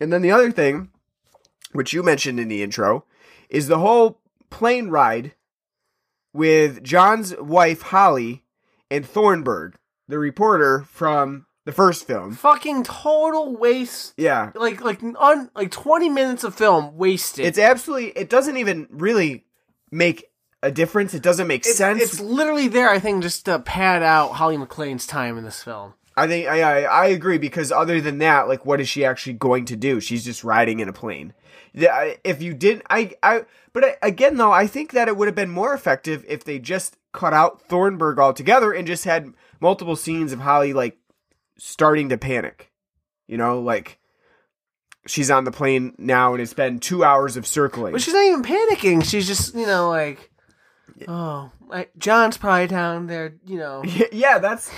And 0.00 0.12
then 0.12 0.22
the 0.22 0.30
other 0.32 0.50
thing 0.50 0.90
which 1.72 1.92
you 1.92 2.02
mentioned 2.02 2.40
in 2.40 2.48
the 2.48 2.62
intro, 2.62 3.04
is 3.48 3.68
the 3.68 3.78
whole 3.78 4.20
plane 4.50 4.88
ride 4.88 5.34
with 6.32 6.82
John's 6.82 7.36
wife 7.36 7.82
Holly 7.82 8.44
and 8.90 9.06
Thornburg, 9.06 9.76
the 10.08 10.18
reporter 10.18 10.84
from 10.88 11.46
the 11.64 11.72
first 11.72 12.06
film. 12.06 12.34
Fucking 12.34 12.84
total 12.84 13.56
waste. 13.56 14.14
Yeah. 14.16 14.50
Like 14.54 14.80
like 14.80 15.00
on 15.02 15.50
like 15.54 15.70
twenty 15.70 16.08
minutes 16.08 16.44
of 16.44 16.54
film 16.54 16.96
wasted. 16.96 17.44
It's 17.46 17.58
absolutely 17.58 18.08
it 18.10 18.28
doesn't 18.28 18.56
even 18.56 18.86
really 18.90 19.44
make 19.90 20.24
a 20.62 20.70
difference. 20.70 21.14
It 21.14 21.22
doesn't 21.22 21.46
make 21.46 21.62
It's- 21.62 21.76
sense. 21.76 22.02
It's 22.02 22.20
literally 22.20 22.68
there, 22.68 22.88
I 22.90 22.98
think, 22.98 23.22
just 23.22 23.44
to 23.46 23.58
pad 23.60 24.02
out 24.02 24.32
Holly 24.32 24.56
McClane's 24.56 25.06
time 25.06 25.38
in 25.38 25.44
this 25.44 25.62
film. 25.62 25.94
I 26.20 26.26
think 26.26 26.48
I, 26.48 26.60
I 26.60 26.80
I 26.82 27.06
agree 27.06 27.38
because 27.38 27.72
other 27.72 28.00
than 28.00 28.18
that, 28.18 28.46
like, 28.46 28.66
what 28.66 28.80
is 28.80 28.88
she 28.88 29.04
actually 29.04 29.32
going 29.34 29.64
to 29.66 29.76
do? 29.76 30.00
She's 30.00 30.24
just 30.24 30.44
riding 30.44 30.80
in 30.80 30.88
a 30.88 30.92
plane. 30.92 31.32
If 31.72 32.42
you 32.42 32.52
didn't, 32.52 32.82
I 32.90 33.14
I 33.22 33.44
but 33.72 33.84
I, 33.84 33.96
again 34.02 34.36
though, 34.36 34.52
I 34.52 34.66
think 34.66 34.92
that 34.92 35.08
it 35.08 35.16
would 35.16 35.28
have 35.28 35.34
been 35.34 35.50
more 35.50 35.72
effective 35.72 36.24
if 36.28 36.44
they 36.44 36.58
just 36.58 36.96
cut 37.12 37.32
out 37.32 37.62
Thornburg 37.62 38.18
altogether 38.18 38.72
and 38.72 38.86
just 38.86 39.04
had 39.04 39.32
multiple 39.60 39.96
scenes 39.96 40.32
of 40.32 40.40
Holly 40.40 40.72
like 40.72 40.98
starting 41.58 42.10
to 42.10 42.18
panic. 42.18 42.70
You 43.26 43.38
know, 43.38 43.60
like 43.60 43.98
she's 45.06 45.30
on 45.30 45.44
the 45.44 45.52
plane 45.52 45.94
now 45.96 46.34
and 46.34 46.42
it's 46.42 46.54
been 46.54 46.80
two 46.80 47.02
hours 47.02 47.36
of 47.36 47.46
circling. 47.46 47.92
But 47.92 48.02
she's 48.02 48.14
not 48.14 48.24
even 48.24 48.42
panicking. 48.42 49.04
She's 49.04 49.26
just, 49.26 49.54
you 49.54 49.66
know, 49.66 49.88
like, 49.88 50.30
oh, 51.08 51.50
John's 51.98 52.36
probably 52.36 52.66
down 52.66 53.06
there, 53.06 53.34
you 53.46 53.58
know, 53.58 53.82
yeah, 54.12 54.38
that's 54.38 54.70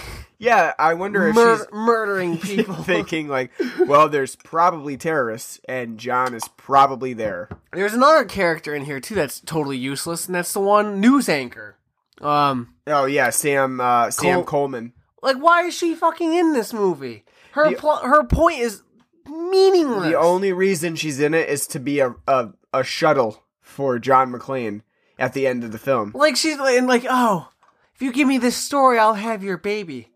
yeah. 0.43 0.73
I 0.79 0.95
wonder 0.95 1.29
if 1.29 1.35
mur- 1.35 1.57
she's 1.59 1.67
murdering 1.73 2.39
people. 2.51 2.75
thinking 2.75 3.29
like, 3.29 3.51
well, 3.87 4.09
there's 4.09 4.37
probably 4.37 4.97
terrorists 4.97 5.61
and 5.69 5.97
John 5.99 6.35
is 6.35 6.47
probably 6.57 7.13
there. 7.15 7.49
There's 7.73 7.95
another 7.95 8.25
character 8.25 8.75
in 8.75 8.85
here 8.85 9.01
too 9.01 9.15
that's 9.15 9.41
totally 9.41 9.79
useless, 9.79 10.27
and 10.27 10.35
that's 10.35 10.53
the 10.53 10.61
one 10.61 11.01
news 11.01 11.29
anchor. 11.29 11.77
Um, 12.21 12.75
Oh 12.87 13.05
yeah, 13.07 13.31
Sam 13.31 13.81
uh, 13.81 14.11
Sam 14.11 14.35
Col- 14.37 14.45
Coleman. 14.45 14.93
like, 15.23 15.37
why 15.39 15.63
is 15.65 15.75
she 15.75 15.95
fucking 15.95 16.35
in 16.35 16.53
this 16.53 16.73
movie? 16.73 17.25
Her 17.53 17.71
The- 17.71 17.77
pl- 17.77 17.97
her 18.03 18.25
point 18.25 18.59
is 18.61 18.83
meaningless. 19.27 20.09
The 20.11 20.19
only 20.19 20.53
reason 20.53 20.97
she's 20.97 21.21
in 21.21 21.35
it 21.35 21.49
is 21.49 21.67
to 21.69 21.79
be 21.81 22.01
a 22.01 22.15
a, 22.29 22.51
a 22.73 22.85
shuttle 22.85 23.43
for 23.61 23.99
John 23.99 24.33
McClane 24.33 24.83
at 25.19 25.33
the 25.35 25.47
end 25.47 25.63
of 25.65 25.73
the 25.73 25.79
film. 25.79 26.13
like 26.15 26.37
she's 26.37 26.59
like, 26.59 26.77
and 26.79 26.87
like, 26.87 27.07
oh, 27.09 27.49
if 27.95 28.03
you 28.03 28.13
give 28.13 28.27
me 28.29 28.39
this 28.39 28.57
story, 28.57 28.99
I'll 28.99 29.15
have 29.15 29.43
your 29.43 29.57
baby. 29.57 30.09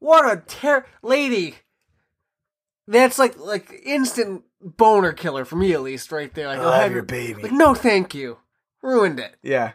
What 0.00 0.30
a 0.30 0.40
ter 0.40 0.86
lady. 1.02 1.56
That's 2.86 3.18
like 3.18 3.38
like 3.38 3.72
instant 3.84 4.44
boner 4.60 5.12
killer 5.12 5.44
for 5.44 5.56
me 5.56 5.72
at 5.72 5.82
least, 5.82 6.10
right 6.12 6.32
there. 6.34 6.48
Like, 6.48 6.58
I'll, 6.58 6.72
have, 6.72 6.92
your 6.92 7.02
baby. 7.02 7.42
Like, 7.42 7.52
no, 7.52 7.74
thank 7.74 8.14
you. 8.14 8.38
Ruined 8.82 9.18
it. 9.20 9.36
Yeah. 9.42 9.72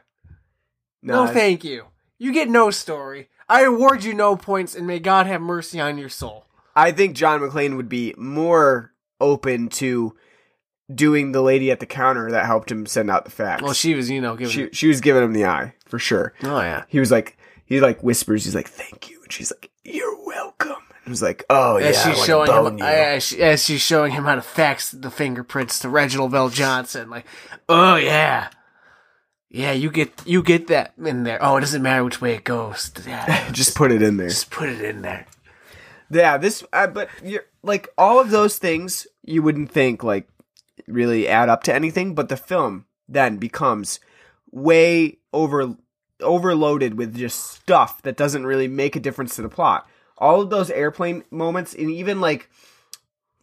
No, 1.01 1.23
it's- 1.23 1.35
thank 1.35 1.63
you. 1.63 1.85
You 2.17 2.31
get 2.31 2.49
no 2.49 2.71
story. 2.71 3.29
I 3.49 3.63
award 3.63 4.03
you 4.05 4.13
no 4.13 4.37
points, 4.37 4.73
and 4.75 4.87
may 4.87 4.99
God 4.99 5.27
have 5.27 5.41
mercy 5.41 5.79
on 5.79 5.97
your 5.97 6.07
soul. 6.09 6.45
I 6.75 6.91
think 6.91 7.15
John 7.15 7.41
McClane 7.41 7.75
would 7.75 7.89
be 7.89 8.15
more 8.17 8.93
open 9.19 9.67
to 9.69 10.15
doing 10.93 11.33
the 11.33 11.41
lady 11.41 11.69
at 11.69 11.79
the 11.79 11.85
counter 11.85 12.31
that 12.31 12.45
helped 12.45 12.71
him 12.71 12.85
send 12.85 13.11
out 13.11 13.25
the 13.25 13.31
fax. 13.31 13.61
Well, 13.61 13.73
she 13.73 13.93
was, 13.93 14.09
you 14.09 14.21
know, 14.21 14.35
giving. 14.37 14.51
she 14.51 14.69
she 14.71 14.87
was 14.87 15.01
giving 15.01 15.23
him 15.23 15.33
the 15.33 15.45
eye 15.45 15.75
for 15.85 15.99
sure. 15.99 16.33
oh 16.43 16.61
yeah. 16.61 16.85
He 16.87 16.99
was 16.99 17.11
like 17.11 17.37
he 17.65 17.79
like 17.81 18.01
whispers. 18.01 18.45
He's 18.45 18.55
like, 18.55 18.69
"Thank 18.69 19.09
you," 19.09 19.21
and 19.21 19.31
she's 19.31 19.51
like, 19.51 19.69
"You're 19.83 20.25
welcome." 20.25 20.75
And 21.05 21.11
was 21.11 21.21
like, 21.21 21.43
"Oh 21.49 21.77
yeah, 21.77 21.87
As 21.87 21.97
I 21.97 22.09
she's 22.09 22.17
wanna 22.17 22.27
showing 22.27 22.77
him, 22.79 22.85
as, 22.85 23.23
she, 23.23 23.41
as 23.41 23.63
she's 23.65 23.81
showing 23.81 24.11
him 24.13 24.23
how 24.23 24.35
to 24.35 24.41
fax 24.41 24.91
the 24.91 25.11
fingerprints 25.11 25.79
to 25.79 25.89
Reginald 25.89 26.31
VelJohnson, 26.31 27.09
like, 27.09 27.25
oh 27.67 27.95
yeah, 27.95 28.49
yeah, 29.49 29.71
you 29.71 29.91
get 29.91 30.11
you 30.25 30.41
get 30.41 30.67
that 30.67 30.93
in 31.03 31.23
there. 31.23 31.37
Oh, 31.41 31.57
it 31.57 31.61
doesn't 31.61 31.81
matter 31.81 32.03
which 32.03 32.21
way 32.21 32.35
it 32.35 32.43
goes. 32.43 32.91
Yeah, 33.07 33.49
Just 33.51 33.75
put 33.75 33.91
it 33.91 34.01
in 34.01 34.17
there. 34.17 34.29
just 34.29 34.49
put 34.49 34.69
it 34.69 34.81
in 34.81 35.01
there. 35.01 35.25
Yeah, 36.09 36.37
this, 36.37 36.63
uh, 36.73 36.87
but 36.87 37.09
you're 37.23 37.45
like 37.63 37.89
all 37.97 38.19
of 38.19 38.29
those 38.29 38.57
things 38.57 39.07
you 39.23 39.41
wouldn't 39.41 39.71
think 39.71 40.03
like 40.03 40.27
really 40.87 41.27
add 41.27 41.49
up 41.49 41.63
to 41.63 41.73
anything, 41.73 42.13
but 42.15 42.29
the 42.29 42.37
film 42.37 42.85
then 43.09 43.37
becomes 43.37 43.99
way 44.51 45.17
over 45.33 45.75
overloaded 46.23 46.97
with 46.97 47.15
just 47.15 47.51
stuff 47.51 48.01
that 48.03 48.17
doesn't 48.17 48.45
really 48.45 48.67
make 48.67 48.95
a 48.95 48.99
difference 48.99 49.35
to 49.35 49.41
the 49.41 49.49
plot. 49.49 49.87
All 50.17 50.41
of 50.41 50.49
those 50.49 50.69
airplane 50.71 51.23
moments, 51.31 51.73
and 51.73 51.89
even 51.91 52.21
like 52.21 52.49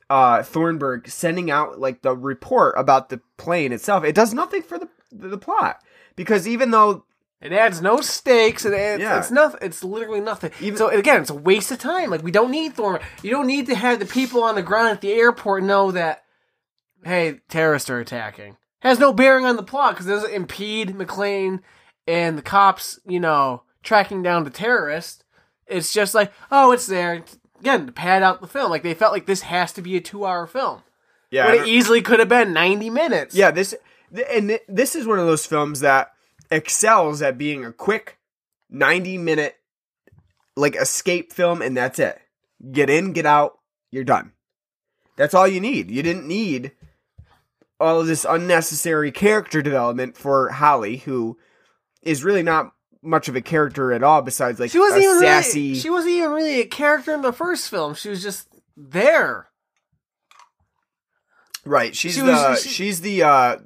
uh 0.09 0.43
Thornburg 0.43 1.09
sending 1.09 1.51
out 1.51 1.79
like 1.79 2.03
the 2.03 2.17
report 2.17 2.75
about 2.77 3.09
the 3.11 3.21
plane 3.37 3.73
itself, 3.73 4.05
it 4.05 4.15
does 4.15 4.35
nothing 4.35 4.63
for 4.63 4.79
the 4.79 4.89
the 5.13 5.39
plot 5.39 5.83
because 6.17 6.47
even 6.49 6.71
though 6.71 7.05
It 7.41 7.53
adds 7.53 7.81
no 7.81 8.01
stakes. 8.03 8.65
It 8.67 8.75
adds, 8.75 9.01
Yeah. 9.03 9.19
It's 9.19 9.31
nothing. 9.31 9.61
It's 9.63 9.83
literally 9.83 10.21
nothing. 10.21 10.51
Even- 10.61 10.77
so 10.77 10.89
again, 10.89 11.23
it's 11.23 11.31
a 11.31 11.35
waste 11.35 11.71
of 11.71 11.79
time. 11.79 12.11
Like 12.11 12.23
we 12.23 12.31
don't 12.31 12.51
need 12.51 12.75
Thorn. 12.75 13.01
You 13.23 13.31
don't 13.31 13.47
need 13.47 13.67
to 13.67 13.75
have 13.75 13.99
the 13.99 14.05
people 14.07 14.43
on 14.43 14.55
the 14.57 14.63
ground 14.63 14.89
at 14.91 15.01
the 15.01 15.13
airport 15.13 15.63
know 15.65 15.91
that, 15.93 16.23
hey, 17.05 17.41
terrorists 17.49 17.89
are 17.91 17.99
attacking. 17.99 18.57
Has 18.81 18.99
no 18.99 19.13
bearing 19.13 19.47
on 19.47 19.57
the 19.57 19.63
plot 19.63 19.95
because 19.95 20.07
it 20.07 20.11
doesn't 20.11 20.33
impede 20.35 20.91
McClane 20.91 21.61
and 22.11 22.37
the 22.37 22.43
cops. 22.43 22.99
You 23.07 23.21
know, 23.21 23.63
tracking 23.83 24.23
down 24.23 24.45
the 24.45 24.51
terrorist. 24.51 25.25
It's 25.67 25.93
just 25.93 26.15
like, 26.15 26.33
oh, 26.51 26.73
it's 26.73 26.87
there. 26.87 27.25
Again, 27.61 27.87
to 27.87 27.93
pad 27.93 28.23
out 28.23 28.41
the 28.41 28.49
film. 28.49 28.71
Like 28.71 28.83
they 28.83 28.95
felt 28.95 29.13
like 29.13 29.27
this 29.27 29.43
has 29.43 29.73
to 29.75 29.83
be 29.83 29.97
a 29.97 30.01
two-hour 30.01 30.47
film. 30.47 30.83
yeah, 31.31 31.47
But 31.47 31.55
it 31.59 31.69
easily 31.69 32.03
could 32.03 32.19
have 32.19 32.29
been 32.29 32.53
ninety 32.53 32.91
minutes. 32.91 33.35
Yeah, 33.35 33.51
this 33.51 33.75
and 34.31 34.59
this 34.69 34.97
is 34.97 35.07
one 35.07 35.19
of 35.19 35.27
those 35.27 35.47
films 35.47 35.81
that 35.81 36.13
excels 36.51 37.23
at 37.23 37.39
being 37.39 37.65
a 37.65 37.73
quick 37.73 38.19
90 38.71 39.19
minute 39.19 39.57
like 40.57 40.77
escape 40.77 41.33
film 41.33 41.63
and 41.63 41.77
that's 41.77 41.99
it. 41.99 42.19
Get 42.73 42.91
in, 42.91 43.13
get 43.13 43.27
out, 43.27 43.59
you're 43.91 44.05
done. 44.05 44.33
That's 45.17 45.35
all 45.35 45.47
you 45.47 45.61
need. 45.61 45.91
You 45.91 46.03
didn't 46.03 46.27
need 46.27 46.73
all 47.79 48.01
of 48.01 48.07
this 48.07 48.27
unnecessary 48.29 49.13
character 49.13 49.63
development 49.63 50.17
for 50.17 50.51
Holly 50.51 50.99
who 50.99 51.39
is 52.03 52.25
really 52.25 52.43
not 52.43 52.73
much 53.03 53.29
of 53.29 53.37
a 53.37 53.41
character 53.41 53.93
at 53.93 54.03
all 54.03 54.21
besides 54.23 54.61
like 54.61 54.71
She 54.71 54.79
wasn't 54.79 55.03
even 55.05 55.21
sassy 55.21 55.69
really. 55.69 55.81
She 55.81 55.91
wasn't 55.91 56.15
even 56.15 56.31
really 56.31 56.61
a 56.61 56.67
character 56.67 57.15
in 57.15 57.23
the 57.23 57.33
first 57.33 57.69
film. 57.71 57.95
She 57.95 58.09
was 58.11 58.23
just 58.23 58.49
there. 58.77 59.49
Right. 61.65 61.95
She's 61.95 62.15
She 62.15 62.21
the 62.21 62.27
was- 62.33 62.63
she- 62.63 62.69
she's 62.69 63.01
the 63.01 63.23
uh 63.23 63.57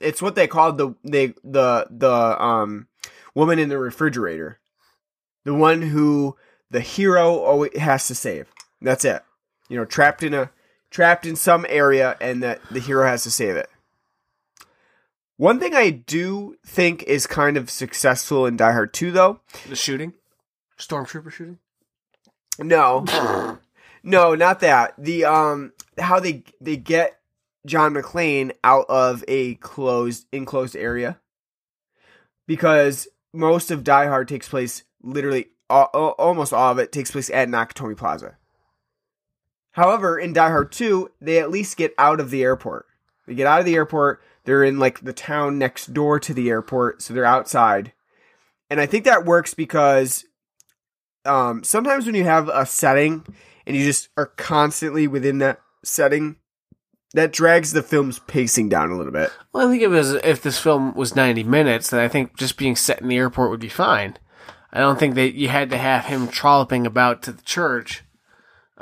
it's 0.00 0.20
what 0.22 0.34
they 0.34 0.46
called 0.46 0.78
the 0.78 0.94
they 1.04 1.28
the 1.44 1.86
the 1.90 2.42
um 2.42 2.88
woman 3.34 3.58
in 3.58 3.68
the 3.68 3.78
refrigerator. 3.78 4.58
The 5.44 5.54
one 5.54 5.82
who 5.82 6.36
the 6.70 6.80
hero 6.80 7.38
always 7.38 7.76
has 7.78 8.06
to 8.08 8.14
save. 8.14 8.48
That's 8.80 9.04
it. 9.04 9.22
You 9.68 9.76
know, 9.76 9.84
trapped 9.84 10.22
in 10.22 10.34
a 10.34 10.50
trapped 10.90 11.26
in 11.26 11.36
some 11.36 11.64
area 11.68 12.16
and 12.20 12.42
that 12.42 12.60
the 12.70 12.80
hero 12.80 13.06
has 13.06 13.22
to 13.24 13.30
save 13.30 13.56
it. 13.56 13.68
One 15.42 15.58
thing 15.58 15.74
I 15.74 15.90
do 15.90 16.54
think 16.64 17.02
is 17.02 17.26
kind 17.26 17.56
of 17.56 17.68
successful 17.68 18.46
in 18.46 18.56
Die 18.56 18.70
Hard 18.70 18.94
2 18.94 19.10
though. 19.10 19.40
The 19.68 19.74
shooting, 19.74 20.12
stormtrooper 20.78 21.32
shooting. 21.32 21.58
No. 22.60 23.04
no, 24.04 24.36
not 24.36 24.60
that. 24.60 24.94
The 24.96 25.24
um 25.24 25.72
how 25.98 26.20
they 26.20 26.44
they 26.60 26.76
get 26.76 27.18
John 27.66 27.92
McClane 27.92 28.52
out 28.62 28.86
of 28.88 29.24
a 29.26 29.56
closed 29.56 30.26
enclosed 30.30 30.76
area. 30.76 31.18
Because 32.46 33.08
most 33.32 33.72
of 33.72 33.82
Die 33.82 34.06
Hard 34.06 34.28
takes 34.28 34.48
place 34.48 34.84
literally 35.02 35.48
al- 35.68 35.90
al- 35.92 36.14
almost 36.20 36.52
all 36.52 36.70
of 36.70 36.78
it 36.78 36.92
takes 36.92 37.10
place 37.10 37.30
at 37.30 37.48
Nakatomi 37.48 37.96
Plaza. 37.96 38.36
However, 39.72 40.16
in 40.16 40.34
Die 40.34 40.50
Hard 40.50 40.70
2, 40.70 41.10
they 41.20 41.40
at 41.40 41.50
least 41.50 41.76
get 41.76 41.94
out 41.98 42.20
of 42.20 42.30
the 42.30 42.44
airport. 42.44 42.86
They 43.26 43.34
get 43.34 43.48
out 43.48 43.58
of 43.58 43.66
the 43.66 43.74
airport, 43.74 44.22
they're 44.44 44.64
in 44.64 44.78
like 44.78 45.00
the 45.00 45.12
town 45.12 45.58
next 45.58 45.92
door 45.92 46.18
to 46.20 46.34
the 46.34 46.48
airport, 46.50 47.02
so 47.02 47.14
they're 47.14 47.24
outside. 47.24 47.92
And 48.70 48.80
I 48.80 48.86
think 48.86 49.04
that 49.04 49.24
works 49.24 49.54
because 49.54 50.24
um, 51.24 51.62
sometimes 51.62 52.06
when 52.06 52.14
you 52.14 52.24
have 52.24 52.48
a 52.48 52.66
setting 52.66 53.24
and 53.66 53.76
you 53.76 53.84
just 53.84 54.08
are 54.16 54.26
constantly 54.26 55.06
within 55.06 55.38
that 55.38 55.60
setting, 55.84 56.36
that 57.14 57.32
drags 57.32 57.72
the 57.72 57.82
film's 57.82 58.18
pacing 58.20 58.68
down 58.68 58.90
a 58.90 58.96
little 58.96 59.12
bit. 59.12 59.30
Well, 59.52 59.68
I 59.68 59.70
think 59.70 59.82
it 59.82 59.88
was 59.88 60.12
if 60.14 60.42
this 60.42 60.58
film 60.58 60.94
was 60.94 61.14
ninety 61.14 61.44
minutes, 61.44 61.90
then 61.90 62.00
I 62.00 62.08
think 62.08 62.36
just 62.36 62.56
being 62.56 62.76
set 62.76 63.00
in 63.00 63.08
the 63.08 63.16
airport 63.16 63.50
would 63.50 63.60
be 63.60 63.68
fine. 63.68 64.16
I 64.72 64.80
don't 64.80 64.98
think 64.98 65.14
that 65.16 65.34
you 65.34 65.48
had 65.48 65.68
to 65.70 65.76
have 65.76 66.06
him 66.06 66.28
trolloping 66.28 66.86
about 66.86 67.22
to 67.22 67.32
the 67.32 67.42
church. 67.42 68.02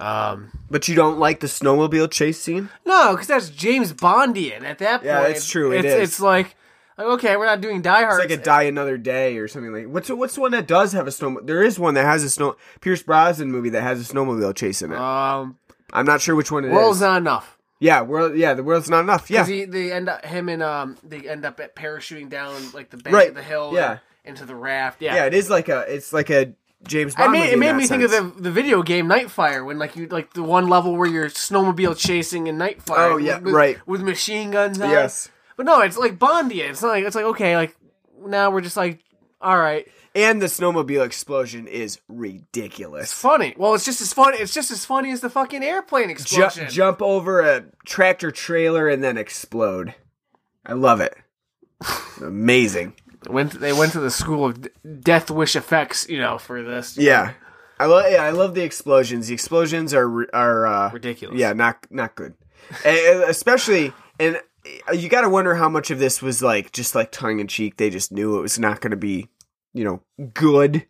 Um, 0.01 0.51
But 0.71 0.89
you 0.89 0.95
don't 0.95 1.19
like 1.19 1.41
the 1.41 1.47
snowmobile 1.47 2.11
chase 2.11 2.41
scene? 2.41 2.69
no, 2.87 3.13
because 3.13 3.27
that's 3.27 3.51
James 3.51 3.93
Bondian 3.93 4.63
at 4.63 4.79
that 4.79 4.99
point. 5.01 5.05
Yeah, 5.07 5.27
it's 5.27 5.47
true, 5.49 5.73
it 5.73 5.85
it's, 5.85 5.95
is. 5.95 6.09
It's 6.09 6.21
like, 6.21 6.57
like, 6.97 7.07
okay, 7.07 7.37
we're 7.37 7.47
not 7.47 7.61
doing 7.61 7.83
Die 7.83 8.03
Hard. 8.03 8.21
It's 8.23 8.31
like 8.31 8.39
a 8.41 8.43
Die 8.43 8.63
Another 8.63 8.97
Day 8.99 9.37
or 9.39 9.47
something 9.49 9.73
like. 9.73 9.87
What's 9.87 10.09
what's 10.11 10.35
the 10.35 10.41
one 10.41 10.53
that 10.53 10.67
does 10.67 10.93
have 10.93 11.07
a 11.07 11.13
snow? 11.13 11.39
There 11.43 11.63
is 11.63 11.79
one 11.79 11.95
that 11.95 12.05
has 12.05 12.25
a 12.25 12.31
snow. 12.31 12.57
Pierce 12.81 13.03
Brosnan 13.03 13.51
movie 13.53 13.71
that 13.71 13.83
has 13.83 14.01
a 14.11 14.13
snowmobile 14.13 14.55
chase 14.57 14.83
in 14.83 14.93
it. 14.93 14.99
um, 14.99 15.59
I'm 15.93 16.07
not 16.07 16.21
sure 16.21 16.35
which 16.35 16.51
one 16.53 16.65
it 16.65 16.69
is. 16.69 16.75
World's 16.75 17.01
not 17.01 17.19
enough. 17.19 17.57
Yeah, 17.79 18.03
world. 18.03 18.37
Yeah, 18.37 18.53
the 18.55 18.63
world's 18.63 18.91
not 18.91 19.01
enough. 19.01 19.31
Yeah, 19.31 19.47
he 19.47 19.65
they 19.65 19.91
end 19.93 20.09
up 20.11 20.25
him 20.25 20.49
and 20.51 20.63
um 20.63 20.97
they 21.03 21.27
end 21.29 21.45
up 21.47 21.59
at 21.61 21.75
parachuting 21.75 22.29
down 22.29 22.55
like 22.73 22.91
the 22.91 22.99
bank 22.99 23.15
Right, 23.17 23.29
of 23.31 23.35
the 23.35 23.43
hill 23.43 23.73
yeah. 23.75 23.99
into 24.25 24.45
the 24.45 24.55
raft. 24.55 25.01
Yeah. 25.03 25.15
yeah, 25.15 25.25
it 25.27 25.35
is 25.35 25.49
like 25.51 25.69
a. 25.71 25.81
It's 25.93 26.13
like 26.13 26.29
a 26.31 26.53
James 26.87 27.15
Bond. 27.15 27.29
I 27.29 27.33
mean, 27.33 27.41
movie 27.43 27.53
it 27.53 27.59
made 27.59 27.73
me 27.77 27.87
think 27.87 28.03
of 28.03 28.11
the 28.11 28.33
the 28.41 28.51
video 28.51 28.83
game 28.83 29.07
Nightfire 29.07 29.65
when 29.65 29.79
like 29.79 29.97
you 29.97 30.07
like 30.07 30.33
the 30.33 30.43
one 30.43 30.69
level 30.69 30.97
where 30.97 31.09
you're 31.09 31.29
snowmobile 31.29 31.97
chasing 31.97 32.47
in 32.47 32.57
Nightfire. 32.57 33.13
Oh, 33.13 33.17
yeah, 33.17 33.39
with, 33.39 33.55
right. 33.55 33.79
with 33.87 34.01
machine 34.03 34.51
guns. 34.51 34.81
On. 34.81 34.89
Yes. 34.91 35.29
but 35.57 35.67
no, 35.67 35.81
it's 35.81 35.99
like 35.99 36.19
Bondia. 36.19 36.71
It's 36.71 36.83
not 36.83 36.89
like 36.89 37.05
it's 37.05 37.17
like 37.17 37.27
okay, 37.27 37.57
like 37.57 37.77
now 38.25 38.51
we're 38.51 38.61
just 38.63 38.77
like 38.77 39.01
all 39.43 39.57
right, 39.57 39.89
And 40.15 40.43
the 40.43 40.47
snowmobile 40.47 41.03
explosion 41.05 41.67
is 41.67 41.99
ridiculous. 42.09 43.05
it's 43.05 43.13
funny. 43.15 43.55
Well, 43.57 43.73
it's 43.75 43.87
just 43.87 44.03
as 44.03 44.13
funny. 44.13 44.37
It's 44.37 44.53
just 44.53 44.71
as 44.71 44.85
funny 44.85 45.13
as 45.13 45.23
the 45.23 45.31
fucking 45.31 45.63
airplane 45.63 46.09
Ju- 46.09 46.13
explosion. 46.13 46.69
jump 46.69 47.01
over 47.01 47.41
a 47.41 47.65
tractor 47.87 48.31
trailer 48.31 48.87
and 48.87 49.03
then 49.03 49.17
explode. 49.17 49.95
I 50.67 50.75
love 50.75 51.01
it. 51.01 51.17
Amazing. 52.23 52.93
Went 53.29 53.53
they 53.61 53.73
went 53.73 53.93
to 53.93 54.01
the 54.01 54.11
school 54.11 54.47
of 54.47 54.69
Death 55.03 55.31
Wish 55.31 55.57
effects, 55.57 56.09
you 56.09 56.19
know, 56.19 56.39
for 56.39 56.63
this. 56.63 56.97
Yeah. 56.97 57.35
I 57.79 57.87
love. 57.87 58.05
Yeah, 58.11 58.23
I 58.23 58.31
love 58.31 58.55
the 58.55 58.63
explosions. 58.63 59.29
The 59.29 59.35
explosions 59.35 59.95
are 59.95 60.27
are 60.35 60.67
uh, 60.67 60.91
Ridiculous. 60.93 61.39
Yeah, 61.39 61.55
not 61.55 61.87
not 61.91 62.15
good. 62.15 62.35
and 62.85 63.23
especially, 63.25 63.95
and 64.19 64.39
you 64.93 65.09
got 65.09 65.23
to 65.23 65.31
wonder 65.31 65.55
how 65.55 65.71
much 65.71 65.91
of 65.91 65.99
this 65.99 66.21
was 66.21 66.43
like 66.43 66.73
just 66.73 66.95
like 66.95 67.11
tongue 67.11 67.41
in 67.41 67.49
cheek. 67.49 67.79
They 67.79 67.89
just 67.89 68.13
knew 68.13 68.37
it 68.39 68.43
was 68.43 68.59
not 68.59 68.83
going 68.83 68.91
to 68.91 68.99
be, 68.99 69.29
you 69.73 69.85
know, 69.85 70.03
good, 70.35 70.87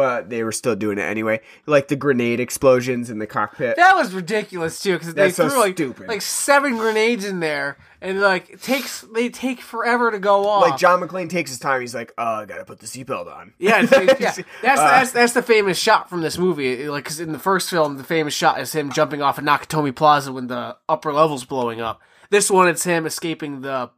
but 0.00 0.30
they 0.30 0.42
were 0.42 0.52
still 0.52 0.74
doing 0.74 0.96
it 0.96 1.02
anyway. 1.02 1.40
Like 1.66 1.88
the 1.88 1.96
grenade 1.96 2.40
explosions 2.40 3.10
in 3.10 3.18
the 3.18 3.26
cockpit. 3.26 3.76
That 3.76 3.96
was 3.96 4.14
ridiculous 4.14 4.80
too, 4.82 4.94
because 4.94 5.12
they 5.12 5.24
That's 5.24 5.36
so 5.36 5.50
threw 5.50 5.58
like 5.60 5.76
stupid. 5.76 6.08
like 6.08 6.22
seven 6.22 6.78
grenades 6.78 7.26
in 7.26 7.40
there, 7.40 7.76
and 8.00 8.18
like 8.18 8.48
it 8.48 8.62
takes 8.62 9.02
they 9.14 9.28
take 9.28 9.60
forever 9.60 10.10
to 10.10 10.18
go 10.18 10.48
off. 10.48 10.62
Like 10.62 10.78
John 10.78 11.02
McClane 11.02 11.28
takes 11.28 11.50
his 11.50 11.58
time. 11.58 11.82
He's 11.82 11.94
like, 11.94 12.14
"Oh, 12.16 12.24
I 12.24 12.44
gotta 12.46 12.64
put 12.64 12.78
the 12.78 12.86
seatbelt 12.86 13.30
on." 13.30 13.52
Yeah, 13.58 13.82
it's- 13.82 14.20
yeah. 14.20 14.44
That's 14.62 14.80
Uh, 14.80 14.84
that's 14.90 15.12
that's 15.12 15.32
the 15.34 15.42
famous 15.42 15.78
shot 15.78 16.08
from 16.08 16.22
this 16.22 16.38
movie. 16.38 16.88
Like, 16.88 17.04
cause 17.04 17.20
in 17.20 17.32
the 17.32 17.38
first 17.38 17.68
film, 17.68 17.98
the 17.98 18.04
famous 18.04 18.32
shot 18.32 18.58
is 18.58 18.72
him 18.72 18.90
jumping 18.90 19.20
off 19.20 19.36
of 19.36 19.44
Nakatomi 19.44 19.94
Plaza 19.94 20.32
when 20.32 20.46
the 20.46 20.78
upper 20.88 21.12
level's 21.12 21.44
blowing 21.44 21.82
up. 21.82 22.00
This 22.30 22.50
one, 22.50 22.68
it's 22.68 22.84
him 22.84 23.04
escaping 23.04 23.60
the 23.60 23.90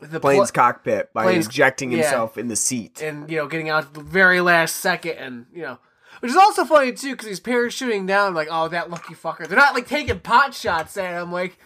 the 0.00 0.20
plane's 0.20 0.50
pl- 0.50 0.62
cockpit 0.62 1.12
by 1.12 1.24
plane's- 1.24 1.46
injecting 1.46 1.90
yeah. 1.90 1.98
himself 1.98 2.38
in 2.38 2.48
the 2.48 2.56
seat. 2.56 3.00
and 3.02 3.30
you 3.30 3.36
know 3.36 3.46
getting 3.46 3.68
out 3.70 3.84
at 3.84 3.94
the 3.94 4.00
very 4.00 4.40
last 4.40 4.76
second, 4.76 5.12
and 5.18 5.46
you 5.54 5.62
know. 5.62 5.78
Which 6.20 6.30
is 6.30 6.36
also 6.36 6.64
funny 6.64 6.92
too, 6.92 7.12
because 7.12 7.28
he's 7.28 7.40
parachuting 7.40 8.06
down, 8.06 8.32
like, 8.32 8.48
oh, 8.50 8.68
that 8.68 8.88
lucky 8.88 9.12
fucker. 9.12 9.46
They're 9.46 9.58
not 9.58 9.74
like 9.74 9.86
taking 9.86 10.18
pot 10.20 10.54
shots 10.54 10.96
at 10.96 11.20
him, 11.20 11.30
like, 11.30 11.58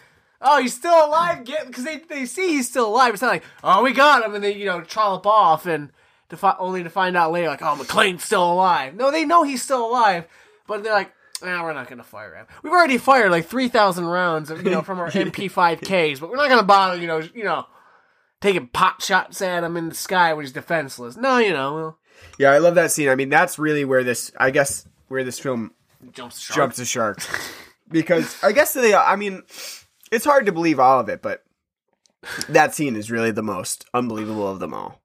oh, 0.43 0.61
he's 0.61 0.75
still 0.75 1.07
alive, 1.07 1.45
get 1.45 1.68
because 1.68 1.85
they, 1.85 1.99
they 1.99 2.27
see 2.27 2.49
he's 2.49 2.68
still 2.68 2.89
alive. 2.89 3.12
It's 3.14 3.23
not 3.23 3.29
like, 3.29 3.45
oh, 3.62 3.85
we 3.85 3.93
got 3.93 4.25
him, 4.25 4.35
and 4.35 4.43
they 4.43 4.55
you 4.57 4.64
know 4.64 4.81
trollop 4.81 5.25
off, 5.25 5.66
and 5.66 5.91
to 6.31 6.37
fi- 6.37 6.57
only 6.59 6.83
to 6.83 6.91
find 6.91 7.16
out 7.16 7.31
later, 7.31 7.47
like, 7.49 7.62
oh, 7.62 7.77
McClane's 7.79 8.25
still 8.25 8.53
alive. 8.53 8.97
No, 8.97 9.12
they 9.12 9.25
know 9.25 9.45
he's 9.45 9.62
still 9.62 9.87
alive, 9.87 10.27
but 10.66 10.83
they're 10.83 10.93
like, 10.93 11.12
nah, 11.45 11.62
we're 11.62 11.73
not 11.73 11.89
gonna 11.89 12.03
fire 12.03 12.35
him. 12.35 12.47
We've 12.64 12.73
already 12.73 12.99
fired 12.99 13.31
like 13.31 13.47
three 13.47 13.68
thousand 13.68 14.07
rounds, 14.07 14.51
you 14.51 14.62
know, 14.62 14.83
from 14.83 14.99
our 14.99 15.11
MP5Ks, 15.11 16.18
but 16.18 16.29
we're 16.29 16.37
not 16.37 16.49
gonna 16.49 16.64
bother, 16.64 17.01
you 17.01 17.07
know, 17.07 17.18
you 17.18 17.45
know, 17.45 17.66
taking 18.41 18.68
pot 18.68 19.03
shots 19.03 19.41
at 19.43 19.64
him 19.64 19.76
in 19.76 19.88
the 19.91 19.95
sky 19.95 20.32
when 20.32 20.45
he's 20.45 20.53
defenseless. 20.53 21.16
No, 21.16 21.38
you 21.38 21.53
know, 21.53 21.97
Yeah, 22.38 22.51
I 22.51 22.59
love 22.59 22.74
that 22.74 22.91
scene. 22.91 23.09
I 23.09 23.14
mean, 23.14 23.28
that's 23.28 23.59
really 23.59 23.84
where 23.84 24.05
this, 24.05 24.32
I 24.38 24.51
guess, 24.51 24.86
where 25.09 25.24
this 25.24 25.38
film 25.38 25.72
jumps 26.12 26.36
the 26.36 26.43
shark. 26.43 26.57
jumps 26.57 26.76
the 26.76 26.84
shark. 26.84 27.18
because 27.88 28.43
I 28.43 28.53
guess 28.53 28.72
they, 28.72 28.95
I 28.95 29.16
mean, 29.16 29.43
it's 30.11 30.24
hard 30.24 30.47
to 30.47 30.53
believe 30.53 30.80
all 30.80 31.01
of 31.01 31.09
it, 31.09 31.22
but 31.22 31.45
that 32.49 32.74
scene 32.74 32.97
is 32.97 33.11
really 33.11 33.30
the 33.30 33.43
most 33.43 33.84
unbelievable 33.95 34.49
of 34.49 34.61
them 34.61 34.74
all. 34.74 35.01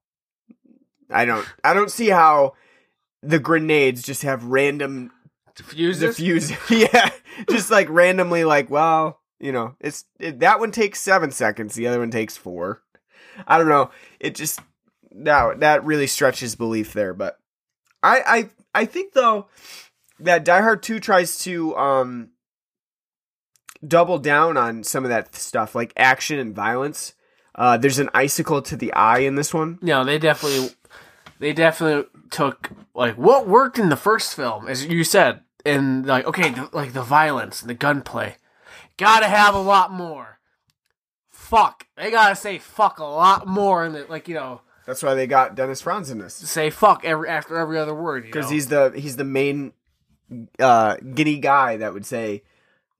I 1.10 1.24
don't, 1.24 1.46
I 1.62 1.72
don't 1.72 1.90
see 1.90 2.08
how 2.08 2.54
the 3.22 3.38
grenades 3.38 4.02
just 4.02 4.22
have 4.22 4.44
random 4.44 5.10
Diffuse 5.56 6.00
diffuse. 6.00 6.50
yeah, 6.70 7.10
just 7.48 7.70
like 7.70 7.88
randomly, 7.88 8.44
like, 8.44 8.68
well, 8.70 9.20
you 9.40 9.52
know, 9.52 9.74
it's 9.80 10.04
it, 10.20 10.40
that 10.40 10.60
one 10.60 10.70
takes 10.70 11.00
seven 11.00 11.30
seconds, 11.30 11.74
the 11.74 11.86
other 11.86 11.98
one 11.98 12.10
takes 12.10 12.36
four. 12.36 12.82
I 13.46 13.58
don't 13.58 13.68
know. 13.68 13.90
It 14.20 14.34
just 14.34 14.60
that 15.12 15.60
that 15.60 15.84
really 15.84 16.06
stretches 16.06 16.54
belief 16.54 16.92
there, 16.92 17.14
but 17.14 17.38
I 18.02 18.50
I 18.74 18.82
I 18.82 18.84
think 18.84 19.12
though 19.12 19.48
that 20.20 20.44
Die 20.44 20.60
Hard 20.60 20.82
Two 20.82 21.00
tries 21.00 21.38
to 21.40 21.76
um 21.76 22.30
double 23.86 24.18
down 24.18 24.56
on 24.56 24.84
some 24.84 25.04
of 25.04 25.10
that 25.10 25.34
stuff, 25.34 25.74
like 25.74 25.92
action 25.96 26.38
and 26.38 26.54
violence. 26.54 27.14
Uh, 27.54 27.76
there's 27.76 27.98
an 27.98 28.10
icicle 28.12 28.60
to 28.62 28.76
the 28.76 28.92
eye 28.92 29.20
in 29.20 29.34
this 29.34 29.54
one. 29.54 29.78
No, 29.80 30.04
they 30.04 30.18
definitely, 30.18 30.70
they 31.38 31.52
definitely 31.52 32.04
took 32.30 32.70
like 32.94 33.16
what 33.16 33.48
worked 33.48 33.78
in 33.78 33.88
the 33.88 33.96
first 33.96 34.34
film, 34.34 34.68
as 34.68 34.84
you 34.84 35.04
said, 35.04 35.40
and 35.64 36.06
like 36.06 36.26
okay, 36.26 36.50
the, 36.50 36.68
like 36.72 36.92
the 36.92 37.02
violence 37.02 37.62
and 37.62 37.70
the 37.70 37.74
gunplay, 37.74 38.36
gotta 38.96 39.26
have 39.26 39.54
a 39.54 39.60
lot 39.60 39.90
more. 39.90 40.35
Fuck, 41.46 41.86
they 41.96 42.10
gotta 42.10 42.34
say 42.36 42.58
fuck 42.58 42.98
a 42.98 43.04
lot 43.04 43.46
more, 43.46 43.84
and 43.84 44.08
like 44.08 44.26
you 44.28 44.34
know, 44.34 44.60
That's 44.84 45.02
why 45.02 45.14
they 45.14 45.26
got 45.26 45.54
Dennis 45.54 45.80
Franz 45.80 46.10
in 46.10 46.18
this. 46.18 46.34
say 46.34 46.70
fuck 46.70 47.04
every 47.04 47.28
after 47.28 47.56
every 47.56 47.78
other 47.78 47.94
word 47.94 48.24
because 48.24 48.50
he's 48.50 48.66
the 48.68 48.92
he's 48.96 49.16
the 49.16 49.24
main 49.24 49.72
uh 50.58 50.96
giddy 51.14 51.38
guy 51.38 51.76
that 51.76 51.92
would 51.94 52.04
say 52.04 52.42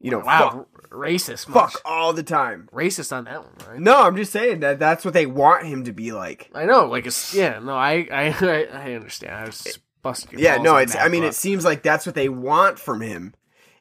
you 0.01 0.13
know 0.13 0.21
wow 0.21 0.67
fuck, 0.75 0.91
racist, 0.91 1.47
fuck 1.47 1.55
much. 1.55 1.75
all 1.85 2.13
the 2.13 2.23
time 2.23 2.69
racist 2.73 3.11
on 3.15 3.25
that 3.25 3.43
one, 3.43 3.53
right? 3.69 3.81
no 3.81 4.03
i'm 4.03 4.15
just 4.15 4.31
saying 4.31 4.61
that 4.61 4.79
that's 4.79 5.05
what 5.05 5.13
they 5.13 5.27
want 5.27 5.67
him 5.67 5.83
to 5.83 5.93
be 5.93 6.13
like 6.13 6.49
I 6.55 6.67
know, 6.67 6.87
like 6.87 7.05
it's 7.07 7.35
yeah, 7.35 7.59
no, 7.59 7.75
I 7.75 8.07
I 8.13 8.27
I 8.73 8.93
understand. 8.93 9.35
I 9.35 9.45
was 9.47 9.59
just 9.59 9.81
busting. 10.03 10.39
yeah 10.39 10.59
no 10.59 10.77
it's 10.77 10.95
i 10.95 11.09
mean 11.09 11.25
it 11.25 11.35
seems 11.35 11.65
like 11.65 11.83
that's 11.83 12.07
what 12.07 12.15
they 12.15 12.29
want 12.29 12.79
from 12.79 13.01
him 13.01 13.35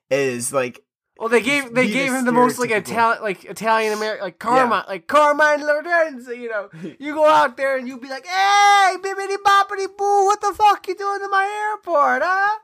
is 0.09 0.51
like 0.51 0.82
Well, 1.18 1.30
they 1.30 1.41
gave 1.41 1.74
they 1.74 1.88
gave 1.89 2.11
him 2.11 2.26
the 2.26 2.34
most 2.34 2.59
like 2.59 2.72
Italian 2.72 3.24
like 3.24 3.45
Italian 3.45 3.93
American 3.93 4.24
like 4.26 4.39
Carmine 4.39 4.84
like 4.88 5.07
Carmine 5.07 5.66
Lorenzo. 5.66 6.32
You 6.32 6.49
know, 6.49 6.70
you 6.99 7.13
go 7.13 7.26
out 7.26 7.55
there 7.55 7.78
and 7.78 7.88
you 7.88 7.97
be 7.97 8.09
like, 8.09 8.26
"Hey, 8.26 8.95
bibbity 9.01 9.38
boppity 9.38 9.88
boo, 9.97 10.26
what 10.26 10.41
the 10.41 10.53
fuck 10.53 10.86
you 10.88 10.95
doing 10.95 11.20
to 11.22 11.30
my 11.30 11.72
airport, 11.72 12.22
huh? 12.22 12.59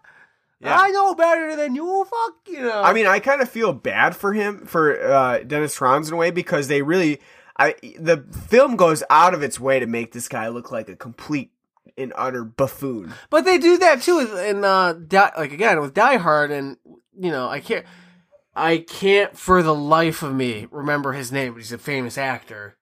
Yeah. 0.60 0.78
I 0.80 0.90
know 0.90 1.16
better 1.16 1.56
than 1.56 1.76
you. 1.76 2.06
Fuck 2.06 2.36
you 2.48 2.62
know." 2.62 2.82
i 2.84 2.94
mean 2.94 3.08
i 3.08 3.20
kind 3.20 3.42
of 3.42 3.50
feel 3.50 3.74
bad 3.74 4.16
for 4.16 4.34
him 4.34 4.66
for 4.66 5.02
uh 5.02 5.40
dennis 5.40 5.76
franz 5.76 6.08
in 6.08 6.14
a 6.14 6.18
way 6.18 6.30
because 6.30 6.68
they 6.68 6.82
really 6.82 7.20
i 7.58 7.74
the 7.98 8.18
film 8.50 8.76
goes 8.76 9.02
out 9.10 9.34
of 9.34 9.42
its 9.42 9.60
way 9.60 9.80
to 9.80 9.88
make 9.88 10.12
this 10.12 10.28
guy 10.28 10.50
look 10.50 10.72
like 10.72 10.90
a 10.90 10.96
complete 10.96 11.52
and 11.98 12.14
utter 12.16 12.44
buffoon 12.44 13.12
but 13.30 13.44
they 13.46 13.58
do 13.58 13.78
that 13.78 14.02
too 14.02 14.20
in 14.20 14.64
uh 14.64 14.94
Die, 14.94 15.32
like 15.38 15.52
again 15.54 15.80
with 15.82 15.94
Die 15.94 16.18
Hard, 16.18 16.52
and 16.52 16.78
you 17.18 17.32
know 17.32 17.48
I 17.48 17.60
can't 17.60 17.86
I 18.56 18.80
can't 18.80 19.38
for 19.38 19.64
the 19.64 19.74
life 19.76 20.22
of 20.24 20.34
me 20.34 20.68
remember 20.72 21.14
his 21.14 21.32
name. 21.32 21.54
But 21.54 21.60
he's 21.60 21.72
a 21.72 21.78
famous 21.78 22.18
actor, 22.18 22.78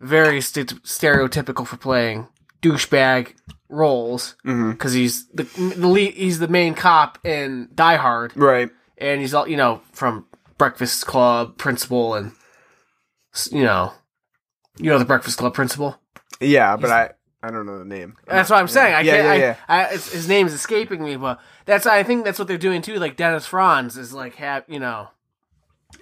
very 0.00 0.40
st- 0.40 0.82
stereotypical 0.82 1.66
for 1.66 1.76
playing 1.76 2.28
douchebag 2.62 3.34
roles. 3.68 4.36
mm-hmm. 4.44 4.72
because 4.72 4.92
he's 4.92 5.26
the, 5.28 5.44
the 5.76 5.86
lead, 5.86 6.14
he's 6.14 6.38
the 6.38 6.48
main 6.48 6.74
cop 6.74 7.24
in 7.24 7.68
Die 7.74 7.96
Hard, 7.96 8.36
right 8.36 8.70
and 8.98 9.20
he's 9.20 9.34
all 9.34 9.46
you 9.48 9.56
know 9.56 9.80
from 9.92 10.26
Breakfast 10.58 11.06
Club 11.06 11.58
Principal, 11.58 12.14
and 12.14 12.32
you 13.50 13.62
know, 13.64 13.92
you 14.78 14.90
know 14.90 14.98
the 14.98 15.04
Breakfast 15.04 15.38
Club 15.38 15.54
Principal. 15.54 15.96
yeah 16.40 16.76
but 16.76 16.90
i 16.90 17.10
i 17.46 17.50
don't 17.50 17.66
know 17.66 17.78
the 17.78 17.84
name 17.84 18.16
That's 18.26 18.50
what 18.50 18.58
I'm 18.58 18.68
saying. 18.68 18.94
I 18.94 19.00
Yeah, 19.02 19.12
can't. 19.16 19.24
yeah, 19.24 19.30
I, 19.30 19.36
yeah. 19.36 19.56
I, 19.90 19.94
it's, 19.94 20.12
his 20.12 20.28
name's 20.28 20.52
escaping 20.52 21.02
me, 21.04 21.16
but 21.16 21.40
that's 21.66 21.86
I 21.86 22.02
think 22.02 22.24
that's 22.24 22.38
what 22.38 22.48
they're 22.48 22.58
doing 22.58 22.82
too. 22.82 22.96
Like 22.98 23.16
Dennis 23.16 23.46
Franz 23.46 23.96
is 23.96 24.12
like 24.12 24.34
have 24.36 24.64
you 24.68 24.78
know. 24.80 25.08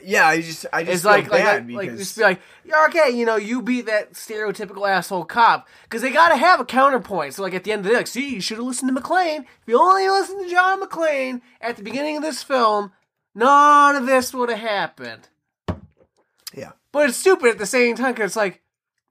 Yeah, 0.04 0.26
I 0.26 0.40
just 0.40 0.66
I 0.72 0.82
just 0.84 0.94
It's 0.96 1.04
like 1.04 1.30
like 1.30 1.42
bad 1.42 1.66
like, 1.66 1.76
like 1.76 1.86
because 1.90 1.98
just 2.00 2.16
be 2.16 2.22
like, 2.22 2.40
yeah, 2.64 2.86
okay, 2.88 3.10
you 3.10 3.24
know, 3.26 3.36
you 3.36 3.62
be 3.62 3.82
that 3.82 4.14
stereotypical 4.14 4.88
asshole 4.88 5.24
cop 5.26 5.68
because 5.84 6.02
they 6.02 6.10
got 6.10 6.30
to 6.30 6.36
have 6.36 6.60
a 6.60 6.64
counterpoint. 6.64 7.34
So 7.34 7.42
like 7.42 7.54
at 7.54 7.64
the 7.64 7.72
end 7.72 7.80
of 7.80 7.84
the 7.84 7.90
day, 7.90 7.96
like, 7.96 8.06
see, 8.06 8.34
you 8.34 8.40
should 8.40 8.56
have 8.56 8.66
listened 8.66 8.94
to 8.94 9.00
McClane. 9.00 9.40
If 9.42 9.68
you 9.68 9.78
only 9.80 10.08
listened 10.08 10.44
to 10.44 10.50
John 10.50 10.80
McClane 10.80 11.40
at 11.60 11.76
the 11.76 11.82
beginning 11.82 12.16
of 12.16 12.22
this 12.22 12.42
film, 12.42 12.92
none 13.34 13.94
of 13.96 14.06
this 14.06 14.32
would 14.34 14.48
have 14.48 14.58
happened. 14.58 15.28
yeah, 16.54 16.72
But 16.90 17.08
it's 17.08 17.18
stupid 17.18 17.50
at 17.50 17.58
the 17.58 17.66
same 17.66 17.94
time 17.96 18.12
because 18.12 18.30
it's 18.30 18.36
like, 18.36 18.60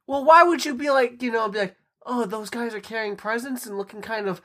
well, 0.07 0.25
why 0.25 0.43
would 0.43 0.65
you 0.65 0.73
be 0.75 0.89
like, 0.89 1.21
you 1.21 1.31
know, 1.31 1.47
be 1.47 1.59
like, 1.59 1.75
oh, 2.05 2.25
those 2.25 2.49
guys 2.49 2.73
are 2.73 2.79
carrying 2.79 3.15
presents 3.15 3.65
and 3.65 3.77
looking 3.77 4.01
kind 4.01 4.27
of, 4.27 4.41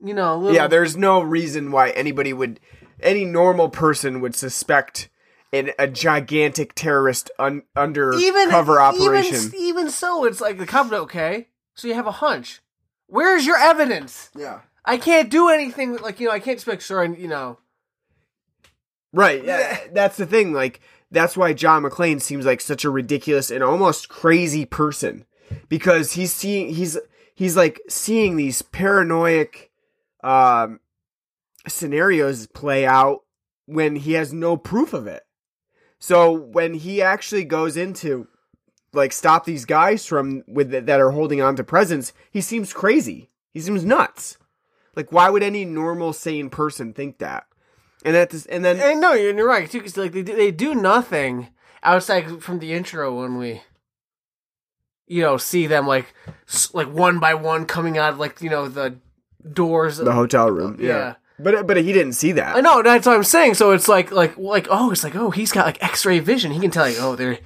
you 0.00 0.14
know, 0.14 0.34
a 0.34 0.36
little, 0.36 0.54
yeah. 0.54 0.66
There's 0.66 0.96
no 0.96 1.20
reason 1.20 1.70
why 1.70 1.90
anybody 1.90 2.32
would, 2.32 2.60
any 3.00 3.24
normal 3.24 3.68
person 3.68 4.20
would 4.20 4.34
suspect 4.34 5.08
an, 5.52 5.70
a 5.78 5.88
gigantic 5.88 6.74
terrorist 6.74 7.30
un, 7.38 7.62
undercover 7.76 8.80
operation. 8.80 9.36
Even, 9.36 9.54
even 9.60 9.90
so, 9.90 10.24
it's 10.24 10.40
like 10.40 10.58
the 10.58 10.66
cover. 10.66 10.96
Okay, 10.96 11.48
so 11.74 11.88
you 11.88 11.94
have 11.94 12.06
a 12.06 12.12
hunch. 12.12 12.60
Where's 13.06 13.46
your 13.46 13.56
evidence? 13.56 14.30
yeah, 14.36 14.60
I 14.84 14.96
can't 14.96 15.30
do 15.30 15.48
anything. 15.48 15.96
Like 15.96 16.20
you 16.20 16.28
know, 16.28 16.32
I 16.32 16.40
can't 16.40 16.58
just 16.58 16.66
be 16.66 16.78
sure, 16.78 17.02
and 17.02 17.18
you 17.18 17.28
know, 17.28 17.58
right. 19.12 19.44
Yeah, 19.50 19.78
that's 19.92 20.16
the 20.16 20.26
thing. 20.26 20.52
Like 20.52 20.80
that's 21.10 21.36
why 21.36 21.52
John 21.52 21.82
McClane 21.82 22.20
seems 22.20 22.46
like 22.46 22.60
such 22.60 22.84
a 22.84 22.90
ridiculous 22.90 23.50
and 23.50 23.64
almost 23.64 24.08
crazy 24.08 24.64
person 24.64 25.24
because 25.68 26.12
he's 26.12 26.32
seeing 26.32 26.74
he's 26.74 26.98
he's 27.34 27.56
like 27.56 27.80
seeing 27.88 28.36
these 28.36 28.62
paranoid 28.62 29.48
um 30.22 30.80
scenarios 31.66 32.46
play 32.46 32.86
out 32.86 33.20
when 33.66 33.96
he 33.96 34.12
has 34.14 34.32
no 34.32 34.56
proof 34.56 34.92
of 34.92 35.06
it. 35.06 35.22
So 35.98 36.32
when 36.32 36.74
he 36.74 37.02
actually 37.02 37.44
goes 37.44 37.76
into 37.76 38.28
like 38.92 39.12
stop 39.12 39.44
these 39.44 39.64
guys 39.64 40.06
from 40.06 40.42
with 40.48 40.70
that 40.70 41.00
are 41.00 41.10
holding 41.10 41.40
on 41.40 41.56
to 41.56 41.64
presents, 41.64 42.12
he 42.30 42.40
seems 42.40 42.72
crazy. 42.72 43.30
He 43.52 43.60
seems 43.60 43.84
nuts. 43.84 44.38
Like 44.96 45.12
why 45.12 45.30
would 45.30 45.42
any 45.42 45.64
normal 45.64 46.12
sane 46.12 46.50
person 46.50 46.92
think 46.92 47.18
that? 47.18 47.44
And 48.04 48.14
that 48.14 48.32
and 48.46 48.64
then 48.64 48.80
And 48.80 49.00
no, 49.00 49.12
you're, 49.12 49.36
you're 49.36 49.46
right 49.46 49.70
too. 49.70 49.78
Because 49.78 49.96
like 49.96 50.12
they 50.12 50.22
do- 50.22 50.34
they 50.36 50.50
do 50.50 50.74
nothing 50.74 51.48
outside 51.82 52.42
from 52.42 52.58
the 52.58 52.72
intro 52.72 53.20
when 53.20 53.38
we, 53.38 53.62
you 55.10 55.22
know, 55.22 55.36
see 55.36 55.66
them 55.66 55.86
like 55.86 56.14
like 56.72 56.88
one 56.88 57.18
by 57.18 57.34
one 57.34 57.66
coming 57.66 57.98
out 57.98 58.12
of 58.12 58.18
like 58.18 58.40
you 58.40 58.48
know 58.48 58.68
the 58.68 58.96
doors. 59.52 59.98
Of 59.98 60.04
the 60.04 60.12
hotel 60.12 60.50
room. 60.50 60.76
Yeah. 60.78 60.88
Yeah. 60.88 61.14
But 61.40 61.66
but 61.66 61.76
he 61.78 61.92
didn't 61.92 62.12
see 62.12 62.32
that. 62.32 62.56
I 62.56 62.60
know 62.60 62.82
that's 62.82 63.06
what 63.06 63.16
I'm 63.16 63.24
saying. 63.24 63.54
So 63.54 63.72
it's 63.72 63.88
like 63.88 64.12
like 64.12 64.36
like 64.38 64.68
oh, 64.70 64.92
it's 64.92 65.02
like 65.02 65.16
oh, 65.16 65.30
he's 65.30 65.50
got 65.50 65.66
like 65.66 65.82
X-ray 65.82 66.20
vision. 66.20 66.52
He 66.52 66.60
can 66.60 66.70
tell 66.70 66.88
you 66.88 66.96
oh 67.00 67.16
they're 67.16 67.38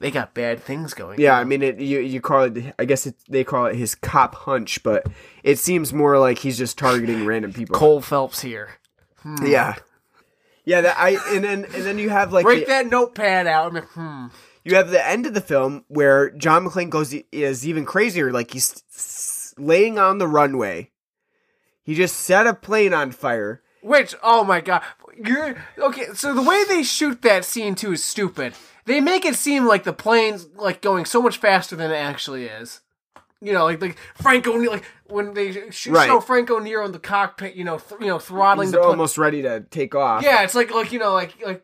they 0.00 0.10
got 0.10 0.34
bad 0.34 0.60
things 0.62 0.92
going. 0.94 1.20
Yeah, 1.20 1.38
I 1.38 1.44
mean, 1.44 1.62
it, 1.62 1.78
you 1.78 2.00
you 2.00 2.20
call 2.20 2.44
it. 2.44 2.74
I 2.78 2.84
guess 2.84 3.06
it, 3.06 3.16
they 3.28 3.44
call 3.44 3.66
it 3.66 3.76
his 3.76 3.94
cop 3.94 4.34
hunch, 4.34 4.82
but 4.82 5.06
it 5.42 5.58
seems 5.58 5.92
more 5.92 6.18
like 6.18 6.38
he's 6.38 6.58
just 6.58 6.78
targeting 6.78 7.26
random 7.26 7.52
people. 7.52 7.76
Cole 7.76 8.00
Phelps 8.00 8.40
here. 8.40 8.70
Yeah, 9.42 9.74
yeah. 10.64 10.80
That 10.80 10.96
I 10.98 11.16
and 11.34 11.44
then 11.44 11.64
and 11.64 11.84
then 11.84 11.98
you 11.98 12.08
have 12.10 12.32
like 12.32 12.44
Break 12.44 12.66
the, 12.66 12.72
that 12.72 12.86
notepad 12.86 13.46
out. 13.46 13.68
I'm 13.68 13.74
like, 13.74 13.88
hmm. 13.88 14.26
You 14.64 14.74
have 14.76 14.90
the 14.90 15.06
end 15.06 15.26
of 15.26 15.34
the 15.34 15.40
film 15.40 15.84
where 15.88 16.30
John 16.30 16.64
McClane 16.66 16.90
goes 16.90 17.14
is 17.32 17.66
even 17.66 17.84
crazier. 17.84 18.32
Like 18.32 18.52
he's 18.52 19.54
laying 19.58 19.98
on 19.98 20.18
the 20.18 20.26
runway. 20.28 20.90
He 21.82 21.94
just 21.94 22.16
set 22.16 22.46
a 22.46 22.54
plane 22.54 22.94
on 22.94 23.12
fire. 23.12 23.62
Which, 23.82 24.14
oh 24.22 24.44
my 24.44 24.62
god, 24.62 24.82
you're 25.22 25.56
okay. 25.78 26.06
So 26.14 26.32
the 26.34 26.42
way 26.42 26.64
they 26.64 26.82
shoot 26.82 27.20
that 27.22 27.44
scene 27.44 27.74
too 27.74 27.92
is 27.92 28.02
stupid. 28.02 28.54
They 28.86 29.00
make 29.00 29.24
it 29.26 29.34
seem 29.36 29.66
like 29.66 29.84
the 29.84 29.92
plane's 29.92 30.46
like 30.56 30.80
going 30.80 31.04
so 31.04 31.20
much 31.20 31.36
faster 31.36 31.76
than 31.76 31.90
it 31.90 31.96
actually 31.96 32.46
is. 32.46 32.80
You 33.42 33.52
know, 33.52 33.64
like 33.64 33.82
like 33.82 33.98
Franco, 34.14 34.52
like 34.56 34.84
when 35.04 35.34
they 35.34 35.70
shoot 35.70 35.92
Right. 35.92 36.06
show 36.06 36.20
Franco 36.20 36.58
Nero 36.58 36.86
in 36.86 36.92
the 36.92 36.98
cockpit, 36.98 37.54
you 37.56 37.64
know, 37.64 37.76
th- 37.78 38.00
you 38.00 38.06
know, 38.06 38.18
throttling 38.18 38.68
He's 38.68 38.72
the 38.72 38.78
plane. 38.78 38.90
almost 38.90 39.18
ready 39.18 39.42
to 39.42 39.60
take 39.60 39.94
off. 39.94 40.22
Yeah, 40.22 40.42
it's 40.44 40.54
like 40.54 40.72
like 40.72 40.90
you 40.92 40.98
know, 40.98 41.12
like 41.12 41.34
like 41.44 41.63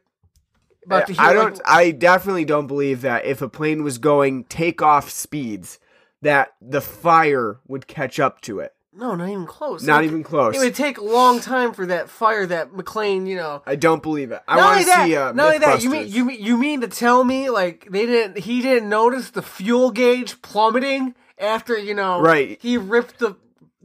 hear. 0.91 1.17
I 1.19 1.33
don't. 1.33 1.55
like- 1.55 1.63
I 1.65 1.91
definitely 1.91 2.45
don't 2.45 2.67
believe 2.67 3.03
that 3.03 3.25
if 3.25 3.43
a 3.43 3.49
plane 3.49 3.83
was 3.83 3.99
going 3.99 4.45
takeoff 4.45 5.11
speeds, 5.11 5.79
that 6.23 6.53
the 6.61 6.81
fire 6.81 7.61
would 7.67 7.87
catch 7.87 8.21
up 8.21 8.41
to 8.43 8.61
it. 8.61 8.75
no, 8.93 9.15
not 9.15 9.29
even 9.31 9.47
close. 9.47 9.83
Not 9.85 10.05
even 10.05 10.23
close. 10.23 10.55
It 10.55 10.59
would 10.59 10.75
take 10.75 10.99
a 10.99 11.05
long 11.05 11.41
time 11.41 11.73
for 11.73 11.87
that 11.87 12.11
fire 12.11 12.45
that 12.47 12.73
McClane, 12.73 13.27
you 13.27 13.37
know. 13.37 13.63
I 13.67 13.77
don't 13.77 14.03
believe 14.03 14.31
it. 14.33 14.43
I 14.49 14.57
want 14.57 14.81
to 14.81 14.93
see. 14.93 15.17
Uh, 15.17 15.33
not 15.33 15.47
only 15.47 15.59
that, 15.59 15.83
you 15.83 15.91
mean 15.91 16.09
you 16.09 16.25
mean 16.27 16.43
you 16.43 16.57
mean 16.59 16.81
to 16.83 16.89
tell 16.89 17.25
me 17.25 17.49
like 17.51 17.87
they 17.91 18.05
didn't 18.05 18.39
he 18.39 18.61
didn't 18.61 18.89
notice 18.89 19.31
the 19.31 19.43
fuel 19.43 19.91
gauge 19.93 20.43
plummeting 20.43 21.15
after 21.39 21.79
you 21.79 21.95
know 21.95 22.21
Right. 22.21 22.59
he 22.61 22.77
ripped 22.77 23.19
the 23.19 23.37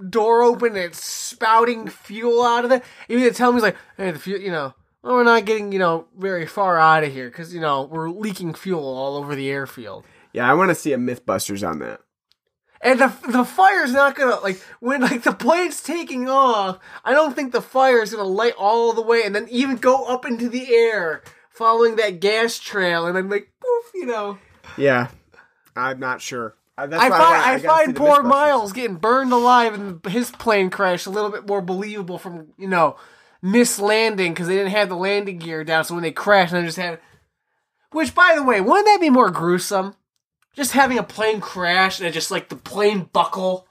door 0.09 0.41
open 0.41 0.69
and 0.69 0.77
it's 0.77 1.01
spouting 1.05 1.87
fuel 1.87 2.43
out 2.43 2.65
of 2.65 2.71
it. 2.71 2.83
You 3.07 3.17
mean 3.17 3.29
to 3.29 3.33
tell 3.33 3.51
me 3.51 3.57
he's 3.57 3.63
like 3.63 3.77
hey 3.95 4.11
the 4.11 4.19
fuel 4.19 4.41
you 4.41 4.51
know 4.51 4.73
we're 5.13 5.23
not 5.23 5.45
getting 5.45 5.71
you 5.71 5.79
know 5.79 6.07
very 6.17 6.45
far 6.47 6.77
out 6.79 7.03
of 7.03 7.11
here 7.13 7.29
because 7.29 7.53
you 7.53 7.61
know 7.61 7.83
we're 7.83 8.09
leaking 8.09 8.53
fuel 8.53 8.83
all 8.83 9.15
over 9.17 9.35
the 9.35 9.49
airfield. 9.49 10.03
Yeah, 10.33 10.49
I 10.49 10.53
want 10.53 10.69
to 10.69 10.75
see 10.75 10.91
a 10.93 10.97
MythBusters 10.97 11.67
on 11.67 11.79
that. 11.79 12.01
And 12.81 12.99
the 12.99 13.13
the 13.29 13.45
fire's 13.45 13.93
not 13.93 14.15
gonna 14.15 14.39
like 14.41 14.61
when 14.79 15.01
like 15.01 15.23
the 15.23 15.31
plane's 15.33 15.81
taking 15.81 16.29
off. 16.29 16.79
I 17.03 17.13
don't 17.13 17.35
think 17.35 17.51
the 17.51 17.61
fire's 17.61 18.11
gonna 18.11 18.23
light 18.23 18.53
all 18.57 18.93
the 18.93 19.01
way 19.01 19.23
and 19.23 19.33
then 19.33 19.47
even 19.49 19.77
go 19.77 20.05
up 20.05 20.25
into 20.25 20.49
the 20.49 20.73
air, 20.73 21.23
following 21.49 21.95
that 21.95 22.19
gas 22.19 22.59
trail, 22.59 23.07
and 23.07 23.15
then 23.15 23.29
like 23.29 23.51
poof, 23.61 23.91
you 23.95 24.05
know. 24.05 24.37
Yeah, 24.77 25.07
I'm 25.75 25.99
not 25.99 26.21
sure. 26.21 26.55
Uh, 26.77 26.87
that's 26.87 27.01
I 27.01 27.09
why 27.09 27.17
find 27.17 27.63
wanna- 27.63 27.73
I, 27.73 27.85
find 27.85 27.95
poor 27.95 28.21
Miles 28.21 28.73
getting 28.73 28.97
burned 28.97 29.31
alive 29.31 29.73
and 29.73 30.05
his 30.05 30.29
plane 30.31 30.69
crash 30.69 31.05
a 31.05 31.09
little 31.09 31.29
bit 31.31 31.47
more 31.47 31.61
believable 31.61 32.17
from 32.17 32.47
you 32.57 32.67
know 32.67 32.97
mislanding 33.45 34.29
because 34.29 34.47
they 34.47 34.55
didn't 34.55 34.71
have 34.71 34.89
the 34.89 34.95
landing 34.95 35.37
gear 35.37 35.63
down. 35.63 35.85
So 35.85 35.93
when 35.93 36.03
they 36.03 36.11
crashed, 36.11 36.51
they 36.51 36.63
just 36.63 36.77
had. 36.77 36.99
Which, 37.91 38.15
by 38.15 38.33
the 38.35 38.43
way, 38.43 38.59
wouldn't 38.59 38.87
that 38.87 38.99
be 38.99 39.09
more 39.09 39.29
gruesome? 39.29 39.95
Just 40.53 40.71
having 40.71 40.97
a 40.97 41.03
plane 41.03 41.39
crash 41.39 42.01
and 42.01 42.13
just 42.13 42.31
like 42.31 42.49
the 42.49 42.55
plane 42.55 43.09
buckle. 43.13 43.67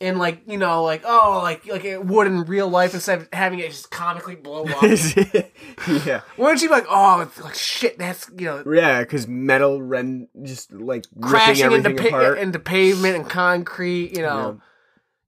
And 0.00 0.18
like 0.18 0.42
you 0.48 0.58
know, 0.58 0.82
like 0.82 1.02
oh, 1.04 1.40
like 1.44 1.64
like 1.66 1.84
it 1.84 2.04
would 2.04 2.26
in 2.26 2.42
real 2.42 2.68
life 2.68 2.92
instead 2.92 3.20
of 3.20 3.28
having 3.32 3.60
it 3.60 3.70
just 3.70 3.92
comically 3.92 4.34
blow 4.34 4.64
up. 4.64 4.82
yeah, 6.04 6.22
Wouldn't 6.36 6.60
you 6.60 6.68
be 6.68 6.74
like, 6.74 6.86
oh, 6.88 7.20
it's 7.20 7.40
like 7.40 7.54
shit? 7.54 7.98
That's 7.98 8.28
you 8.36 8.46
know, 8.46 8.64
yeah, 8.66 9.00
because 9.00 9.28
metal 9.28 9.80
ren 9.80 10.26
just 10.42 10.72
like 10.72 11.04
crashing 11.20 11.70
into 11.70 11.94
pa- 11.94 12.08
apart. 12.08 12.38
into 12.38 12.58
pavement 12.58 13.14
and 13.14 13.30
concrete, 13.30 14.16
you 14.16 14.22
know, 14.22 14.60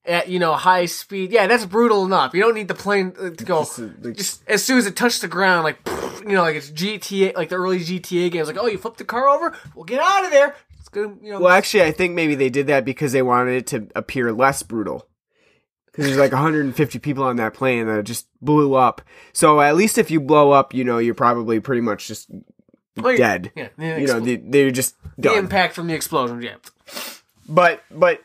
at 0.06 0.28
you 0.28 0.38
know 0.38 0.54
high 0.54 0.86
speed. 0.86 1.32
Yeah, 1.32 1.46
that's 1.46 1.64
brutal 1.66 2.04
enough. 2.04 2.34
You 2.34 2.42
don't 2.42 2.54
need 2.54 2.68
the 2.68 2.74
plane 2.74 3.14
uh, 3.18 3.30
to 3.30 3.44
go 3.44 3.60
Just, 3.60 3.78
uh, 3.78 3.88
like- 4.02 4.16
just 4.16 4.42
as 4.48 4.64
soon 4.64 4.78
as 4.78 4.86
it 4.86 4.96
touched 4.96 5.20
the 5.22 5.28
ground, 5.28 5.64
like 5.64 5.78
you 6.26 6.32
know, 6.34 6.42
like 6.42 6.56
it's 6.56 6.70
GTA, 6.70 7.34
like 7.36 7.48
the 7.48 7.56
early 7.56 7.80
GTA 7.80 8.30
games. 8.30 8.48
Like, 8.48 8.56
oh, 8.58 8.66
you 8.66 8.78
flip 8.78 8.96
the 8.96 9.04
car 9.04 9.28
over, 9.28 9.56
we'll 9.74 9.84
get 9.84 10.00
out 10.00 10.24
of 10.24 10.30
there. 10.30 10.54
It's 10.78 10.88
gonna, 10.88 11.14
you 11.22 11.32
know, 11.32 11.40
well, 11.40 11.52
actually, 11.52 11.82
I 11.84 11.92
think 11.92 12.14
maybe 12.14 12.34
they 12.34 12.50
did 12.50 12.66
that 12.68 12.84
because 12.84 13.12
they 13.12 13.22
wanted 13.22 13.54
it 13.54 13.66
to 13.68 13.88
appear 13.94 14.32
less 14.32 14.62
brutal. 14.62 15.06
Because 15.86 16.06
there's 16.06 16.18
like 16.18 16.32
150 16.32 16.98
people 16.98 17.22
on 17.22 17.36
that 17.36 17.54
plane 17.54 17.86
that 17.86 18.02
just 18.04 18.26
blew 18.42 18.74
up. 18.74 19.00
So 19.32 19.60
at 19.60 19.76
least 19.76 19.96
if 19.96 20.10
you 20.10 20.20
blow 20.20 20.50
up, 20.50 20.74
you 20.74 20.82
know, 20.82 20.98
you're 20.98 21.14
probably 21.14 21.60
pretty 21.60 21.82
much 21.82 22.08
just 22.08 22.28
well, 22.96 23.16
dead. 23.16 23.52
Yeah, 23.54 23.68
yeah 23.78 23.98
You 23.98 24.06
know, 24.08 24.20
expl- 24.20 24.24
they, 24.24 24.36
they're 24.36 24.70
just 24.72 24.96
the 25.16 25.34
impact 25.36 25.74
from 25.74 25.86
the 25.86 25.94
explosion. 25.94 26.42
Yeah, 26.42 26.56
But 27.48 27.82
but 27.92 28.24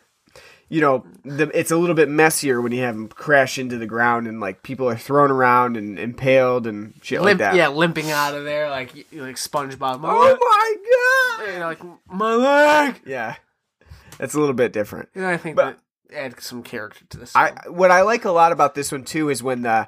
you 0.70 0.82
know, 0.82 1.06
the, 1.26 1.50
it's 1.58 1.72
a 1.72 1.78
little 1.78 1.96
bit 1.96 2.10
messier 2.10 2.62
when 2.62 2.72
you 2.72 2.82
have 2.84 2.96
them 2.96 3.08
crash 3.08 3.58
into 3.58 3.78
the 3.78 3.86
ground 3.88 4.28
and 4.28 4.40
like 4.40 4.62
people 4.64 4.88
are 4.88 4.96
thrown 4.98 5.32
around 5.32 5.76
and 5.78 5.98
impaled 6.00 6.68
and 6.68 6.94
shit 7.02 7.22
Limp, 7.22 7.40
like 7.42 7.52
that. 7.52 7.58
yeah, 7.58 7.68
limping 7.70 8.12
out 8.12 8.36
of 8.36 8.44
there 8.46 8.70
like 8.70 8.94
like 9.12 9.36
SpongeBob. 9.36 10.00
My 10.00 10.10
Oh 10.12 10.20
leg, 10.22 10.38
my 10.40 10.76
god! 11.46 11.54
you 11.54 11.60
know, 11.60 11.66
like 11.66 11.82
my 12.12 12.34
leg. 12.36 13.02
Yeah, 13.06 13.36
that's 14.18 14.34
a 14.36 14.40
little 14.40 14.54
bit 14.56 14.72
different. 14.72 15.10
And 15.16 15.26
I 15.26 15.38
think 15.38 15.56
But- 15.56 15.78
that 16.10 16.16
add 16.18 16.42
some 16.42 16.64
character 16.64 17.06
to 17.10 17.18
this. 17.20 17.36
I 17.36 17.52
what 17.68 17.92
I 17.92 18.02
like 18.02 18.26
a 18.26 18.32
lot 18.32 18.52
about 18.52 18.76
this 18.76 18.92
one 18.92 19.04
too 19.04 19.30
is 19.30 19.44
when 19.44 19.62
the 19.64 19.88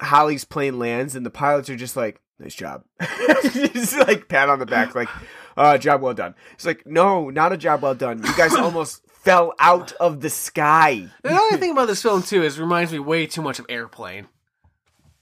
Holly's 0.00 0.44
plane 0.44 0.78
lands 0.78 1.14
and 1.16 1.24
the 1.26 1.30
pilots 1.30 1.68
are 1.68 1.76
just 1.76 1.96
like, 1.96 2.20
"Nice 2.38 2.54
job," 2.54 2.84
just 3.42 3.98
like 3.98 4.28
pat 4.28 4.48
on 4.48 4.58
the 4.58 4.66
back, 4.66 4.94
like, 4.94 5.08
"Uh, 5.56 5.76
job 5.78 6.00
well 6.00 6.14
done." 6.14 6.34
It's 6.54 6.64
like, 6.64 6.86
no, 6.86 7.28
not 7.30 7.52
a 7.52 7.56
job 7.58 7.82
well 7.82 7.94
done. 7.94 8.22
You 8.22 8.34
guys 8.36 8.54
almost 8.56 9.02
fell 9.20 9.54
out 9.58 9.92
of 9.92 10.20
the 10.20 10.30
sky. 10.30 11.08
The 11.22 11.32
other 11.32 11.56
thing 11.56 11.72
about 11.72 11.86
this 11.86 12.02
film 12.02 12.22
too 12.22 12.42
is 12.42 12.58
it 12.58 12.62
reminds 12.62 12.92
me 12.92 12.98
way 12.98 13.26
too 13.26 13.42
much 13.42 13.58
of 13.58 13.66
Airplane. 13.68 14.26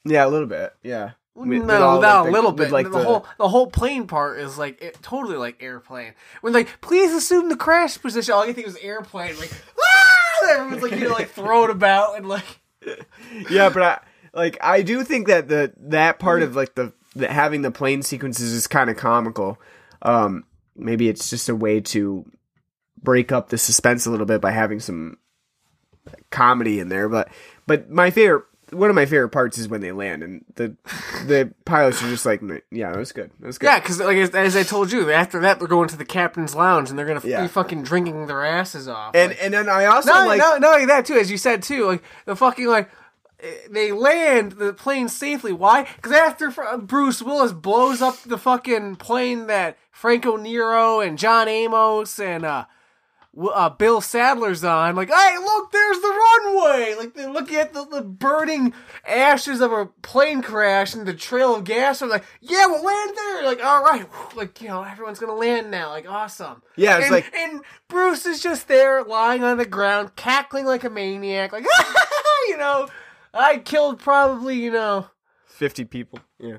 Yeah, 0.04 0.26
a 0.26 0.28
little 0.28 0.46
bit. 0.46 0.74
Yeah. 0.82 1.12
With- 1.34 1.48
with 1.48 1.64
no, 1.64 1.82
all, 1.82 2.00
not 2.00 2.22
like, 2.22 2.30
a 2.30 2.32
little 2.32 2.50
with, 2.50 2.58
bit. 2.58 2.70
like 2.72 2.90
the, 2.90 3.02
whole 3.02 3.26
the 3.38 3.48
whole 3.48 3.68
plane 3.68 4.08
part 4.08 4.40
is 4.40 4.58
like 4.58 4.82
it, 4.82 4.98
totally 5.02 5.36
like 5.36 5.62
airplane. 5.62 6.14
When 6.40 6.52
like, 6.52 6.80
please 6.80 7.12
assume 7.12 7.48
the 7.48 7.56
crash 7.56 8.00
position. 8.00 8.34
All 8.34 8.44
you 8.44 8.52
think 8.52 8.66
was 8.66 8.76
airplane. 8.78 9.38
Like, 9.38 9.52
ah! 9.78 10.18
everyone's 10.50 10.82
like 10.82 10.92
you 10.92 11.08
know 11.08 11.14
like 11.14 11.30
throwing 11.30 11.70
about 11.70 12.16
and 12.16 12.28
like 12.28 12.60
yeah, 13.50 13.68
but 13.68 13.82
I 13.82 14.00
like 14.32 14.58
I 14.60 14.82
do 14.82 15.04
think 15.04 15.28
that 15.28 15.48
the 15.48 15.72
that 15.78 16.18
part 16.18 16.42
of 16.42 16.56
like 16.56 16.74
the, 16.74 16.92
the 17.14 17.28
having 17.28 17.62
the 17.62 17.70
plane 17.70 18.02
sequences 18.02 18.52
is 18.52 18.66
kind 18.66 18.90
of 18.90 18.96
comical. 18.96 19.60
Um, 20.02 20.44
maybe 20.76 21.08
it's 21.08 21.30
just 21.30 21.48
a 21.48 21.54
way 21.54 21.80
to 21.80 22.24
break 23.02 23.32
up 23.32 23.48
the 23.48 23.58
suspense 23.58 24.06
a 24.06 24.10
little 24.10 24.26
bit 24.26 24.40
by 24.40 24.50
having 24.52 24.80
some 24.80 25.18
comedy 26.30 26.80
in 26.80 26.88
there. 26.88 27.08
But 27.08 27.28
but 27.66 27.90
my 27.90 28.10
favorite. 28.10 28.44
One 28.70 28.90
of 28.90 28.94
my 28.96 29.06
favorite 29.06 29.30
parts 29.30 29.56
is 29.56 29.66
when 29.66 29.80
they 29.80 29.92
land 29.92 30.22
and 30.22 30.44
the 30.56 30.76
the 31.24 31.54
pilots 31.64 32.02
are 32.02 32.10
just 32.10 32.26
like, 32.26 32.42
yeah, 32.70 32.90
that 32.90 32.98
was 32.98 33.12
good. 33.12 33.30
That 33.40 33.46
was 33.46 33.56
good. 33.56 33.64
yeah, 33.68 33.80
because 33.80 33.98
like 33.98 34.18
as, 34.18 34.28
as 34.34 34.56
I 34.56 34.62
told 34.62 34.92
you, 34.92 35.10
after 35.10 35.40
that 35.40 35.58
they're 35.58 35.66
going 35.66 35.88
to 35.88 35.96
the 35.96 36.04
captain's 36.04 36.54
lounge 36.54 36.90
and 36.90 36.98
they're 36.98 37.06
gonna 37.06 37.22
Yeah. 37.24 37.40
be 37.40 37.48
fucking 37.48 37.82
drinking 37.84 38.26
their 38.26 38.44
asses 38.44 38.86
off. 38.86 39.14
and 39.16 39.30
Like- 39.30 39.38
and 39.42 39.54
then 39.54 39.70
I 39.70 39.86
also 39.86 40.12
no, 40.12 40.26
like 40.26 40.38
no, 40.38 40.58
not 40.58 40.74
only 40.74 40.84
that 40.84 41.06
too, 41.06 41.14
as 41.14 41.30
you 41.30 41.38
said 41.38 41.62
too, 41.62 41.86
like 41.86 42.02
the 42.26 42.36
fucking 42.36 42.66
like 42.66 42.90
they 43.70 43.90
land 43.90 44.52
the 44.52 44.74
plane 44.74 45.08
safely. 45.08 45.54
Why? 45.54 45.88
Because 45.96 46.12
after 46.12 46.52
Bruce 46.76 47.22
Willis 47.22 47.52
blows 47.54 48.02
up 48.02 48.20
the 48.24 48.36
fucking 48.36 48.96
plane 48.96 49.46
that 49.46 49.78
Franco 49.92 50.36
Nero 50.36 51.00
and 51.00 51.16
John 51.16 51.48
Amos 51.48 52.20
and 52.20 52.44
uh 52.44 52.66
uh, 53.46 53.68
Bill 53.70 54.00
Sadler's 54.00 54.64
on, 54.64 54.96
like, 54.96 55.08
hey, 55.10 55.36
look, 55.38 55.70
there's 55.72 56.00
the 56.00 56.08
runway. 56.08 56.94
Like 56.98 57.14
they're 57.14 57.30
looking 57.30 57.56
at 57.56 57.72
the, 57.72 57.84
the 57.84 58.02
burning 58.02 58.72
ashes 59.06 59.60
of 59.60 59.72
a 59.72 59.86
plane 60.02 60.42
crash 60.42 60.94
and 60.94 61.06
the 61.06 61.14
trail 61.14 61.54
of 61.54 61.64
gas. 61.64 62.02
I'm 62.02 62.08
like, 62.08 62.24
yeah, 62.40 62.66
we'll 62.66 62.84
land 62.84 63.12
there. 63.16 63.44
Like, 63.44 63.64
all 63.64 63.82
right, 63.82 64.06
like 64.34 64.60
you 64.60 64.68
know, 64.68 64.82
everyone's 64.82 65.18
gonna 65.18 65.34
land 65.34 65.70
now. 65.70 65.90
Like, 65.90 66.08
awesome. 66.08 66.62
Yeah, 66.76 66.96
it's 66.98 67.06
and, 67.06 67.14
like- 67.14 67.34
and 67.34 67.60
Bruce 67.88 68.26
is 68.26 68.42
just 68.42 68.68
there, 68.68 69.02
lying 69.04 69.44
on 69.44 69.56
the 69.58 69.66
ground, 69.66 70.16
cackling 70.16 70.66
like 70.66 70.84
a 70.84 70.90
maniac. 70.90 71.52
Like, 71.52 71.64
you 72.48 72.56
know, 72.56 72.88
I 73.34 73.58
killed 73.58 74.00
probably, 74.00 74.56
you 74.56 74.70
know. 74.72 75.08
50 75.46 75.84
people. 75.86 76.20
Yeah. 76.38 76.58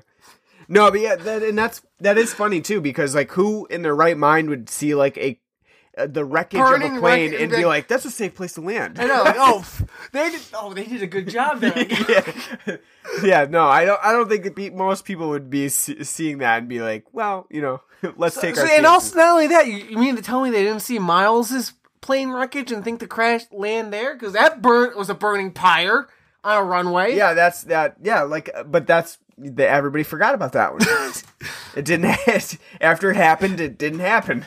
No, 0.68 0.88
but 0.90 1.00
yeah, 1.00 1.16
that, 1.16 1.42
and 1.42 1.58
that's 1.58 1.82
that 1.98 2.16
is 2.16 2.32
funny 2.32 2.60
too 2.60 2.80
because 2.80 3.12
like 3.12 3.32
who 3.32 3.66
in 3.66 3.82
their 3.82 3.94
right 3.94 4.16
mind 4.16 4.48
would 4.50 4.70
see 4.70 4.94
like 4.94 5.18
a 5.18 5.39
the 6.06 6.24
wreckage 6.24 6.60
of 6.60 6.66
a 6.66 6.78
plane 6.78 7.00
wreck- 7.32 7.40
and 7.40 7.50
be 7.50 7.64
like- 7.64 7.88
"That's 7.88 8.04
a 8.04 8.10
safe 8.10 8.34
place 8.34 8.52
to 8.54 8.60
land." 8.60 8.98
I 8.98 9.04
know, 9.06 9.22
like, 9.22 9.36
oh, 9.38 9.64
they 10.12 10.30
did. 10.30 10.40
Oh, 10.54 10.72
they 10.74 10.84
did 10.84 11.02
a 11.02 11.06
good 11.06 11.28
job 11.28 11.60
there. 11.60 11.72
yeah. 12.08 12.76
yeah, 13.22 13.46
no, 13.48 13.66
I 13.66 13.84
don't. 13.84 14.00
I 14.02 14.12
don't 14.12 14.28
think 14.28 14.54
pe- 14.56 14.70
most 14.70 15.04
people 15.04 15.28
would 15.30 15.50
be 15.50 15.68
see- 15.68 16.04
seeing 16.04 16.38
that 16.38 16.58
and 16.58 16.68
be 16.68 16.80
like, 16.80 17.04
"Well, 17.12 17.46
you 17.50 17.60
know, 17.60 17.80
let's 18.16 18.40
take 18.40 18.50
our." 18.58 18.66
So- 18.66 18.72
and 18.74 18.84
chances." 18.84 18.86
also, 18.86 19.16
not 19.18 19.30
only 19.32 19.46
that, 19.48 19.66
you, 19.66 19.76
you 19.76 19.98
mean 19.98 20.16
to 20.16 20.22
tell 20.22 20.40
me 20.42 20.50
they 20.50 20.62
didn't 20.64 20.80
see 20.80 20.98
Miles's 20.98 21.72
plane 22.00 22.30
wreckage 22.30 22.72
and 22.72 22.82
think 22.84 23.00
the 23.00 23.06
crash 23.06 23.42
land 23.52 23.92
there? 23.92 24.14
Because 24.14 24.32
that 24.32 24.62
burn 24.62 24.96
was 24.96 25.10
a 25.10 25.14
burning 25.14 25.52
pyre 25.52 26.08
on 26.44 26.56
a 26.56 26.64
runway. 26.64 27.14
yeah, 27.16 27.34
that's 27.34 27.64
that. 27.64 27.96
Yeah, 28.02 28.22
like, 28.22 28.50
uh, 28.54 28.64
but 28.64 28.86
that's 28.86 29.18
everybody 29.58 30.02
forgot 30.02 30.34
about 30.34 30.52
that 30.52 30.72
one. 30.72 30.80
it 31.76 31.84
didn't. 31.84 32.16
after 32.80 33.10
it 33.10 33.16
happened, 33.16 33.60
it 33.60 33.76
didn't 33.78 34.00
happen. 34.00 34.46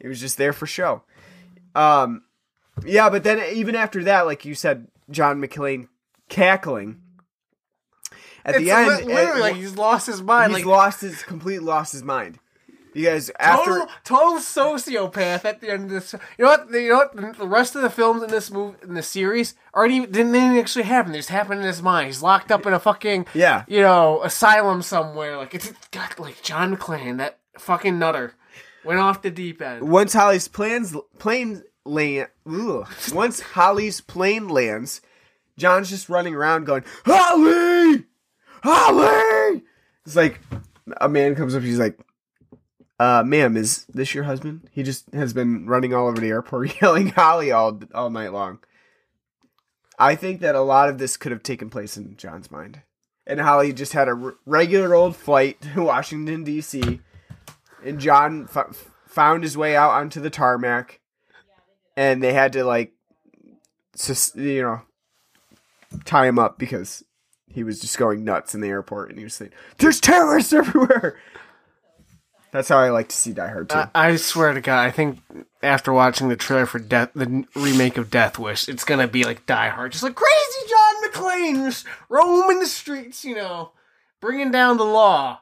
It 0.00 0.08
was 0.08 0.20
just 0.20 0.38
there 0.38 0.52
for 0.52 0.66
show. 0.66 1.02
Um, 1.74 2.22
yeah, 2.84 3.10
but 3.10 3.24
then 3.24 3.42
even 3.54 3.74
after 3.76 4.02
that, 4.04 4.26
like 4.26 4.44
you 4.44 4.54
said, 4.54 4.88
John 5.10 5.40
McClane 5.40 5.88
cackling. 6.28 7.00
At 8.44 8.54
it's 8.56 8.64
the 8.64 8.70
end, 8.70 8.88
li- 9.06 9.14
literally 9.14 9.40
uh, 9.40 9.44
like 9.44 9.56
he's 9.56 9.76
lost 9.76 10.06
his 10.06 10.22
mind. 10.22 10.52
he's 10.52 10.64
like 10.64 10.66
lost 10.66 11.02
his 11.02 11.22
completely 11.22 11.64
lost 11.66 11.92
his 11.92 12.02
mind 12.02 12.38
because 12.94 13.30
after 13.38 13.70
total, 13.80 13.88
total 14.04 14.38
sociopath 14.38 15.44
at 15.44 15.60
the 15.60 15.70
end 15.70 15.84
of 15.84 15.90
this. 15.90 16.14
You 16.38 16.44
know 16.44 16.50
what? 16.50 16.70
You 16.70 16.88
know 16.88 16.96
what? 16.96 17.36
The 17.38 17.46
rest 17.46 17.76
of 17.76 17.82
the 17.82 17.90
films 17.90 18.22
in 18.22 18.30
this 18.30 18.50
movie, 18.50 18.78
in 18.82 18.94
the 18.94 19.02
series, 19.02 19.54
already 19.74 20.00
didn't 20.06 20.34
even 20.34 20.56
actually 20.56 20.84
happen. 20.84 21.12
They 21.12 21.18
just 21.18 21.28
happened 21.28 21.60
in 21.60 21.66
his 21.66 21.82
mind. 21.82 22.06
He's 22.06 22.22
locked 22.22 22.50
up 22.50 22.66
in 22.66 22.72
a 22.72 22.80
fucking 22.80 23.26
Yeah. 23.34 23.64
you 23.68 23.80
know, 23.80 24.22
asylum 24.22 24.82
somewhere. 24.82 25.36
Like 25.36 25.54
it's 25.54 25.72
got 25.90 26.18
like 26.18 26.42
John 26.42 26.76
McClane, 26.76 27.18
that 27.18 27.38
fucking 27.58 27.98
nutter, 27.98 28.34
went 28.84 29.00
off 29.00 29.22
the 29.22 29.30
deep 29.30 29.60
end. 29.62 29.88
once 29.88 30.12
Holly's 30.12 30.48
plans 30.48 30.96
plane 31.18 31.62
land 31.84 32.28
ugh, 32.46 32.88
once 33.14 33.40
Holly's 33.40 34.00
plane 34.00 34.48
lands, 34.48 35.00
John's 35.58 35.90
just 35.90 36.08
running 36.08 36.34
around 36.34 36.64
going, 36.64 36.84
Holly! 37.04 38.04
Holly! 38.62 39.62
It's 40.06 40.16
like 40.16 40.40
a 41.00 41.08
man 41.08 41.34
comes 41.34 41.54
up, 41.54 41.62
he's 41.62 41.78
like, 41.78 41.98
uh, 42.98 43.22
ma'am, 43.24 43.56
is 43.56 43.86
this 43.86 44.14
your 44.14 44.24
husband? 44.24 44.68
He 44.72 44.82
just 44.82 45.12
has 45.14 45.32
been 45.32 45.66
running 45.66 45.94
all 45.94 46.08
over 46.08 46.20
the 46.20 46.28
airport 46.28 46.80
yelling 46.82 47.08
Holly 47.08 47.50
all 47.50 47.80
all 47.94 48.10
night 48.10 48.32
long. 48.32 48.58
I 49.98 50.14
think 50.14 50.40
that 50.40 50.54
a 50.54 50.60
lot 50.60 50.88
of 50.88 50.98
this 50.98 51.16
could 51.16 51.32
have 51.32 51.42
taken 51.42 51.70
place 51.70 51.96
in 51.96 52.16
John's 52.16 52.50
mind. 52.50 52.82
And 53.26 53.40
Holly 53.40 53.72
just 53.72 53.92
had 53.92 54.08
a 54.08 54.12
r- 54.12 54.34
regular 54.46 54.94
old 54.94 55.14
flight 55.14 55.60
to 55.74 55.82
Washington, 55.82 56.42
D.C. 56.42 57.00
And 57.84 57.98
John 58.00 58.48
f- 58.54 58.90
found 59.06 59.42
his 59.42 59.56
way 59.56 59.76
out 59.76 59.90
onto 59.92 60.20
the 60.20 60.30
tarmac. 60.30 61.00
And 61.96 62.22
they 62.22 62.32
had 62.32 62.52
to, 62.54 62.64
like, 62.64 62.92
sus- 63.94 64.34
you 64.34 64.62
know, 64.62 64.82
tie 66.04 66.26
him 66.26 66.38
up 66.38 66.58
because 66.58 67.02
he 67.48 67.64
was 67.64 67.80
just 67.80 67.98
going 67.98 68.24
nuts 68.24 68.54
in 68.54 68.60
the 68.60 68.68
airport. 68.68 69.10
And 69.10 69.18
he 69.18 69.24
was 69.24 69.34
saying, 69.34 69.52
There's 69.78 70.00
terrorists 70.00 70.52
everywhere! 70.52 71.18
That's 72.52 72.68
how 72.68 72.78
I 72.78 72.90
like 72.90 73.08
to 73.10 73.16
see 73.16 73.32
Die 73.32 73.46
Hard 73.48 73.68
too. 73.68 73.76
I, 73.76 73.90
I 73.94 74.16
swear 74.16 74.52
to 74.52 74.60
God, 74.60 74.80
I 74.84 74.90
think 74.90 75.20
after 75.62 75.92
watching 75.92 76.28
the 76.28 76.36
trailer 76.36 76.66
for 76.66 76.80
Death, 76.80 77.10
the 77.14 77.44
remake 77.54 77.96
of 77.96 78.10
Death 78.10 78.38
Wish, 78.40 78.68
it's 78.68 78.84
gonna 78.84 79.06
be 79.06 79.22
like 79.24 79.46
Die 79.46 79.68
Hard, 79.68 79.92
just 79.92 80.02
like 80.02 80.16
crazy 80.16 80.68
John 80.68 81.10
McClane, 81.10 81.64
just 81.66 81.86
roaming 82.08 82.58
the 82.58 82.66
streets, 82.66 83.24
you 83.24 83.36
know, 83.36 83.70
bringing 84.20 84.50
down 84.50 84.78
the 84.78 84.84
law. 84.84 85.40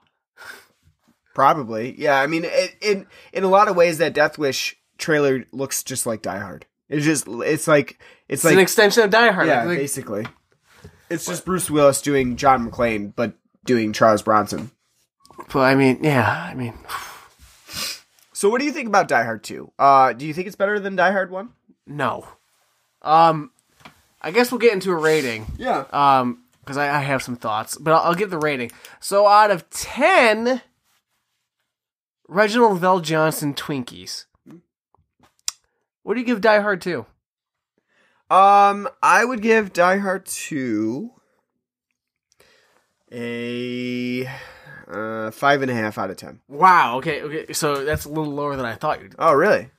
Probably, 1.38 1.94
yeah. 1.96 2.20
I 2.20 2.26
mean, 2.26 2.42
it, 2.44 2.74
in 2.80 3.06
in 3.32 3.44
a 3.44 3.48
lot 3.48 3.68
of 3.68 3.76
ways, 3.76 3.98
that 3.98 4.12
Death 4.12 4.38
Wish 4.38 4.76
trailer 4.98 5.44
looks 5.52 5.84
just 5.84 6.04
like 6.04 6.20
Die 6.20 6.36
Hard. 6.36 6.66
It's 6.88 7.04
just, 7.04 7.28
it's 7.28 7.68
like, 7.68 7.90
it's, 8.28 8.40
It's 8.40 8.44
like, 8.44 8.54
an 8.54 8.58
extension 8.58 9.04
of 9.04 9.10
Die 9.10 9.30
Hard. 9.30 9.46
yeah, 9.46 9.58
like, 9.60 9.68
like, 9.68 9.78
basically. 9.78 10.26
It's 11.08 11.26
just 11.26 11.44
Bruce 11.44 11.70
Willis 11.70 12.02
doing 12.02 12.34
John 12.34 12.68
McClane, 12.68 13.12
but 13.14 13.34
doing 13.64 13.92
Charles 13.92 14.20
Bronson. 14.20 14.72
but 15.52 15.60
I 15.60 15.76
mean, 15.76 16.02
yeah, 16.02 16.28
I 16.50 16.54
mean, 16.54 16.74
So, 18.32 18.48
what 18.50 18.58
do 18.58 18.64
you 18.64 18.72
think 18.72 18.88
about 18.88 19.06
Die 19.06 19.22
Hard 19.22 19.44
Two? 19.44 19.70
Uh, 19.78 20.12
do 20.14 20.26
you 20.26 20.34
think 20.34 20.48
it's 20.48 20.56
better 20.56 20.80
than 20.80 20.96
Die 20.96 21.12
Hard 21.12 21.30
One? 21.30 21.50
no. 21.86 22.26
Um, 23.02 23.52
I 24.20 24.32
guess 24.32 24.50
we'll 24.50 24.58
get 24.58 24.72
into 24.72 24.90
a 24.90 24.96
rating. 24.96 25.46
Yeah. 25.56 25.84
Um, 25.92 26.42
because 26.60 26.76
I, 26.76 26.88
I 26.98 27.00
have 27.02 27.22
some 27.22 27.36
thoughts, 27.36 27.78
but 27.78 27.92
I'll, 27.94 28.00
I'll 28.08 28.14
give 28.14 28.30
the 28.30 28.38
rating. 28.38 28.72
So 28.98 29.26
out 29.28 29.52
of 29.52 29.70
ten, 29.70 30.60
Reginald 32.28 32.80
VelJohnson 32.80 33.56
Twinkies. 33.56 34.26
What 36.02 36.14
do 36.14 36.20
you 36.20 36.26
give 36.26 36.40
Die 36.40 36.60
Hard 36.60 36.80
Two? 36.80 37.06
Um, 38.30 38.88
I 39.02 39.24
would 39.24 39.40
give 39.40 39.72
Die 39.72 39.96
Hard 39.96 40.26
Two 40.26 41.10
a 43.10 44.26
uh, 44.86 45.30
five 45.30 45.62
and 45.62 45.70
a 45.70 45.74
half 45.74 45.98
out 45.98 46.10
of 46.10 46.16
ten. 46.18 46.40
Wow. 46.48 46.98
Okay. 46.98 47.22
Okay. 47.22 47.52
So 47.52 47.84
that's 47.84 48.04
a 48.04 48.08
little 48.10 48.32
lower 48.32 48.56
than 48.56 48.66
I 48.66 48.74
thought 48.74 49.00
you'd. 49.02 49.14
Oh, 49.18 49.32
really? 49.32 49.70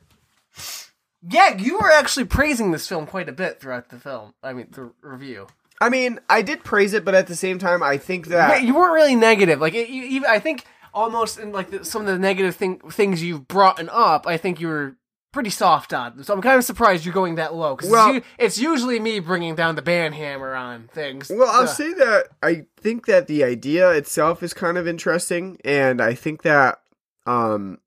Yeah, 1.22 1.58
you 1.58 1.78
were 1.78 1.92
actually 1.92 2.26
praising 2.26 2.72
this 2.72 2.88
film 2.88 3.06
quite 3.06 3.30
a 3.30 3.34
bit 3.34 3.60
throughout 3.60 3.90
the 3.90 4.00
film. 4.00 4.34
I 4.42 4.54
mean, 4.54 4.68
the 4.72 4.92
review. 5.02 5.48
I 5.82 5.90
mean, 5.90 6.20
I 6.30 6.42
did 6.42 6.64
praise 6.64 6.94
it, 6.94 7.06
but 7.06 7.16
at 7.16 7.28
the 7.28 7.36
same 7.36 7.60
time, 7.60 7.84
I 7.84 7.98
think 7.98 8.28
that 8.28 8.50
Yeah, 8.50 8.66
you 8.66 8.76
weren't 8.76 8.94
really 8.94 9.16
negative. 9.16 9.60
Like, 9.62 9.74
it, 9.74 9.90
you, 9.90 10.26
I 10.26 10.40
think 10.40 10.66
almost 10.94 11.40
in 11.40 11.52
like 11.52 11.72
the, 11.72 11.84
some 11.86 12.02
of 12.02 12.08
the 12.08 12.18
negative 12.20 12.56
thing, 12.56 12.80
things 12.92 13.24
you've 13.24 13.48
brought 13.48 13.80
up, 13.90 14.26
I 14.28 14.38
think 14.38 14.60
you 14.60 14.68
were 14.68 14.96
pretty 15.32 15.50
soft 15.52 15.94
on. 15.94 16.24
So 16.24 16.34
I'm 16.34 16.42
kind 16.42 16.58
of 16.58 16.64
surprised 16.64 17.06
you're 17.06 17.14
going 17.14 17.36
that 17.36 17.54
low 17.54 17.76
because 17.76 17.92
Well- 17.92 18.16
it's, 18.16 18.26
it's 18.40 18.58
usually 18.58 19.00
me 19.00 19.20
bringing 19.20 19.54
down 19.56 19.76
the 19.76 19.82
band 19.84 20.16
hammer 20.16 20.56
on 20.56 20.90
things. 20.94 21.30
Well, 21.34 21.48
I'll 21.50 21.64
Uh, 21.64 21.68
say 21.68 21.94
that 21.94 22.30
I 22.42 22.66
think 22.78 23.06
that 23.06 23.28
the 23.28 23.44
idea 23.44 23.92
itself 23.92 24.42
is 24.42 24.54
kind 24.54 24.78
of 24.78 24.88
interesting, 24.88 25.60
and 25.64 26.02
I 26.02 26.16
think 26.16 26.42
that, 26.42 26.80
um, 27.28 27.78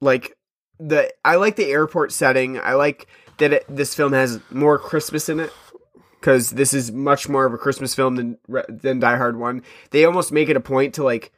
like 0.00 0.36
the 0.78 1.12
I 1.24 1.36
like 1.36 1.56
the 1.56 1.70
airport 1.70 2.12
setting. 2.12 2.58
I 2.60 2.74
like 2.74 3.06
that 3.38 3.52
it, 3.52 3.64
this 3.68 3.94
film 3.94 4.12
has 4.12 4.40
more 4.50 4.78
Christmas 4.78 5.28
in 5.28 5.40
it 5.40 5.52
because 6.20 6.50
this 6.50 6.72
is 6.74 6.92
much 6.92 7.28
more 7.28 7.46
of 7.46 7.52
a 7.54 7.58
Christmas 7.58 7.94
film 7.94 8.16
than 8.16 8.38
than 8.68 9.00
Die 9.00 9.16
Hard 9.16 9.36
One. 9.38 9.62
They 9.90 10.04
almost 10.04 10.32
make 10.32 10.48
it 10.48 10.56
a 10.56 10.60
point 10.60 10.94
to 10.94 11.02
like 11.02 11.32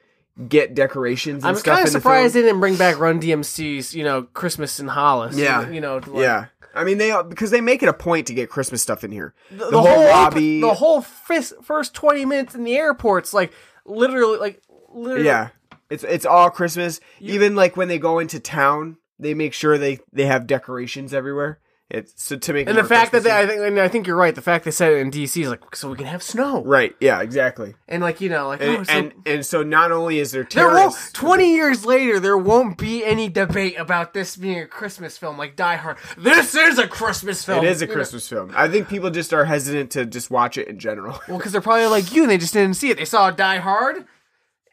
get 0.48 0.74
decorations 0.74 1.44
and 1.44 1.56
I'm 1.56 1.62
kind 1.62 1.80
of 1.80 1.84
the 1.86 1.90
surprised 1.90 2.32
film. 2.32 2.42
they 2.42 2.48
didn't 2.48 2.60
bring 2.60 2.76
back 2.76 2.98
Run 2.98 3.20
DMC's, 3.20 3.94
you 3.94 4.04
know, 4.04 4.22
Christmas 4.22 4.80
in 4.80 4.88
Hollis. 4.88 5.36
Yeah. 5.36 5.68
you 5.68 5.80
know, 5.80 5.96
like, 6.06 6.22
yeah. 6.22 6.46
I 6.74 6.84
mean, 6.84 6.98
they 6.98 7.14
because 7.28 7.50
they 7.50 7.60
make 7.60 7.82
it 7.82 7.88
a 7.88 7.92
point 7.92 8.28
to 8.28 8.34
get 8.34 8.48
Christmas 8.48 8.80
stuff 8.80 9.02
in 9.02 9.10
here. 9.10 9.34
The, 9.50 9.70
the, 9.70 9.82
whole, 9.82 9.90
whole 9.90 10.04
lobby, 10.04 10.60
the 10.60 10.74
whole 10.74 11.02
fis- 11.02 11.54
first 11.62 11.94
twenty 11.94 12.24
minutes 12.24 12.54
in 12.54 12.62
the 12.62 12.76
airport's 12.76 13.34
like 13.34 13.52
literally, 13.84 14.38
like 14.38 14.62
literally, 14.88 15.26
Yeah. 15.26 15.48
It's 15.90 16.04
it's 16.04 16.24
all 16.24 16.50
Christmas. 16.50 17.00
Even 17.18 17.56
like 17.56 17.76
when 17.76 17.88
they 17.88 17.98
go 17.98 18.20
into 18.20 18.38
town, 18.38 18.98
they 19.18 19.34
make 19.34 19.52
sure 19.52 19.76
they 19.76 19.98
they 20.12 20.26
have 20.26 20.46
decorations 20.46 21.12
everywhere. 21.12 21.58
It's 21.90 22.22
so 22.22 22.36
to 22.36 22.52
make 22.52 22.68
And 22.68 22.78
the 22.78 22.84
fact 22.84 23.10
that 23.10 23.24
they, 23.24 23.32
I 23.36 23.48
think, 23.48 23.62
and 23.62 23.80
I 23.80 23.88
think 23.88 24.06
you're 24.06 24.14
right. 24.14 24.32
The 24.32 24.40
fact 24.40 24.64
they 24.64 24.70
said 24.70 24.92
it 24.92 24.98
in 24.98 25.10
DC 25.10 25.42
is 25.42 25.48
like, 25.48 25.74
so 25.74 25.90
we 25.90 25.96
can 25.96 26.06
have 26.06 26.22
snow, 26.22 26.62
right, 26.62 26.94
yeah, 27.00 27.20
exactly. 27.20 27.74
and 27.88 28.00
like 28.00 28.20
you 28.20 28.28
know, 28.28 28.46
like 28.46 28.60
And 28.62 28.76
oh, 28.76 28.82
so- 28.84 28.92
and, 28.92 29.12
and 29.26 29.44
so 29.44 29.62
not 29.64 29.90
only 29.90 30.20
is 30.20 30.30
there 30.30 30.44
there 30.44 30.64
terrorists, 30.66 31.10
Twenty 31.12 31.52
years 31.54 31.84
later, 31.84 32.20
there 32.20 32.38
won't 32.38 32.78
be 32.78 33.04
any 33.04 33.28
debate 33.28 33.76
about 33.76 34.14
this 34.14 34.36
being 34.36 34.60
a 34.60 34.66
Christmas 34.68 35.18
film 35.18 35.36
like 35.36 35.56
Die 35.56 35.76
Hard. 35.76 35.96
This 36.16 36.54
is 36.54 36.78
a 36.78 36.86
Christmas 36.86 37.44
film. 37.44 37.64
it 37.64 37.68
is 37.68 37.82
a 37.82 37.86
You 37.86 37.88
know? 37.88 37.94
Christmas 37.94 38.28
film. 38.28 38.52
I 38.54 38.68
think 38.68 38.88
people 38.88 39.10
just 39.10 39.32
are 39.32 39.44
hesitant 39.44 39.90
to 39.90 40.06
just 40.06 40.30
watch 40.30 40.56
it 40.58 40.68
in 40.68 40.78
general. 40.78 41.18
Well, 41.26 41.38
because 41.38 41.50
they're 41.50 41.60
probably 41.60 41.86
like 41.86 42.12
you, 42.14 42.22
and 42.22 42.30
they 42.30 42.38
just 42.38 42.52
didn't 42.52 42.74
see 42.74 42.90
it. 42.90 42.98
They 42.98 43.04
saw 43.04 43.32
Die 43.32 43.58
Hard, 43.58 44.04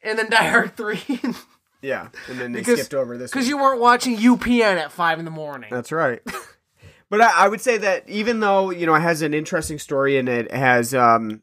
and 0.04 0.20
then 0.20 0.30
Die 0.30 0.48
Hard 0.50 0.78
Three, 0.78 1.02
yeah, 1.82 2.10
and 2.30 2.40
then 2.40 2.52
they 2.52 2.60
because 2.60 2.80
skipped 2.80 2.94
over 2.94 3.18
this. 3.18 3.32
because 3.32 3.48
you 3.48 3.58
weren't 3.58 3.82
watching 3.82 4.16
UPN 4.18 4.78
at 4.78 4.92
five 4.92 5.18
in 5.18 5.26
the 5.26 5.32
morning. 5.32 5.70
That's 5.72 5.92
right. 5.92 6.22
but 7.10 7.22
I, 7.22 7.46
I 7.46 7.48
would 7.48 7.62
say 7.62 7.78
that 7.78 8.10
even 8.10 8.40
though 8.40 8.70
you 8.72 8.86
know 8.86 8.96
it 8.96 9.02
has 9.02 9.22
an 9.22 9.34
interesting 9.34 9.80
story 9.80 10.18
and 10.18 10.28
it 10.28 10.52
has 10.52 10.94
um, 10.94 11.42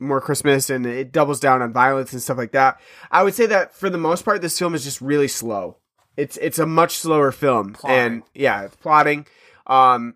more 0.00 0.20
Christmas 0.20 0.70
and 0.70 0.84
it 0.86 1.12
doubles 1.12 1.40
down 1.40 1.62
on 1.62 1.72
violence 1.72 2.12
and 2.12 2.22
stuff 2.22 2.38
like 2.38 2.52
that, 2.52 2.80
I 3.10 3.22
would 3.22 3.34
say 3.34 3.46
that 3.46 3.74
for 3.74 3.88
the 3.90 3.98
most 3.98 4.24
part, 4.24 4.42
this 4.42 4.58
film 4.58 4.74
is 4.74 4.84
just 4.84 5.00
really 5.00 5.28
slow. 5.28 5.78
It's 6.16 6.36
it's 6.38 6.58
a 6.58 6.66
much 6.66 6.96
slower 6.96 7.32
film, 7.32 7.72
Plotting. 7.74 7.98
and 7.98 8.22
yeah, 8.34 8.62
it's 8.64 8.76
plotting. 8.76 9.26
Um, 9.66 10.14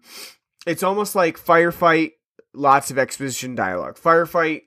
it's 0.67 0.83
almost 0.83 1.15
like 1.15 1.39
firefight, 1.39 2.13
lots 2.53 2.91
of 2.91 2.99
exposition 2.99 3.55
dialogue. 3.55 3.97
Firefight, 3.99 4.63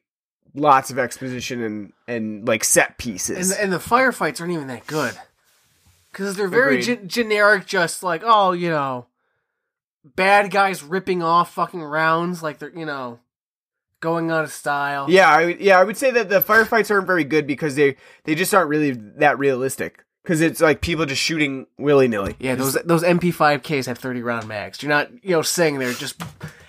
lots 0.55 0.89
of 0.89 0.97
exposition 0.97 1.61
and 1.61 1.93
and 2.07 2.47
like 2.47 2.63
set 2.63 2.97
pieces. 2.97 3.51
And 3.51 3.59
and 3.61 3.73
the 3.73 3.77
firefights 3.77 4.41
aren't 4.41 4.53
even 4.53 4.67
that 4.67 4.87
good 4.87 5.15
because 6.11 6.35
they're 6.35 6.47
very 6.47 6.81
ge- 6.81 7.05
generic. 7.05 7.67
Just 7.67 8.01
like 8.01 8.23
oh, 8.25 8.53
you 8.53 8.69
know, 8.69 9.05
bad 10.03 10.51
guys 10.51 10.83
ripping 10.83 11.21
off 11.21 11.53
fucking 11.53 11.81
rounds 11.81 12.41
like 12.41 12.59
they're 12.59 12.77
you 12.77 12.85
know 12.85 13.19
going 13.99 14.31
out 14.31 14.43
of 14.43 14.51
style. 14.51 15.09
yeah, 15.09 15.29
I 15.29 15.57
yeah, 15.59 15.79
I 15.79 15.83
would 15.83 15.97
say 15.97 16.11
that 16.11 16.29
the 16.29 16.41
firefights 16.41 16.89
aren't 16.91 17.07
very 17.07 17.23
good 17.23 17.45
because 17.45 17.75
they 17.75 17.95
they 18.23 18.35
just 18.35 18.53
aren't 18.53 18.69
really 18.69 18.91
that 18.91 19.37
realistic. 19.39 20.03
Because 20.23 20.41
it's 20.41 20.61
like 20.61 20.81
people 20.81 21.05
just 21.05 21.21
shooting 21.21 21.65
willy 21.77 22.07
nilly. 22.07 22.35
Yeah, 22.39 22.55
those 22.55 22.73
those 22.85 23.03
MP5Ks 23.03 23.87
have 23.87 23.97
30 23.97 24.21
round 24.21 24.47
mags. 24.47 24.83
You're 24.83 24.89
not, 24.89 25.11
you 25.23 25.31
know, 25.31 25.41
sitting 25.41 25.79
there 25.79 25.91
just. 25.93 26.21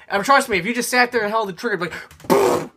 And 0.09 0.25
trust 0.25 0.49
me, 0.49 0.57
if 0.59 0.65
you 0.65 0.75
just 0.75 0.89
sat 0.89 1.13
there 1.13 1.23
and 1.23 1.31
held 1.31 1.49
the 1.49 1.53
trigger, 1.53 1.77
like, 1.77 1.93
boom, 2.29 2.71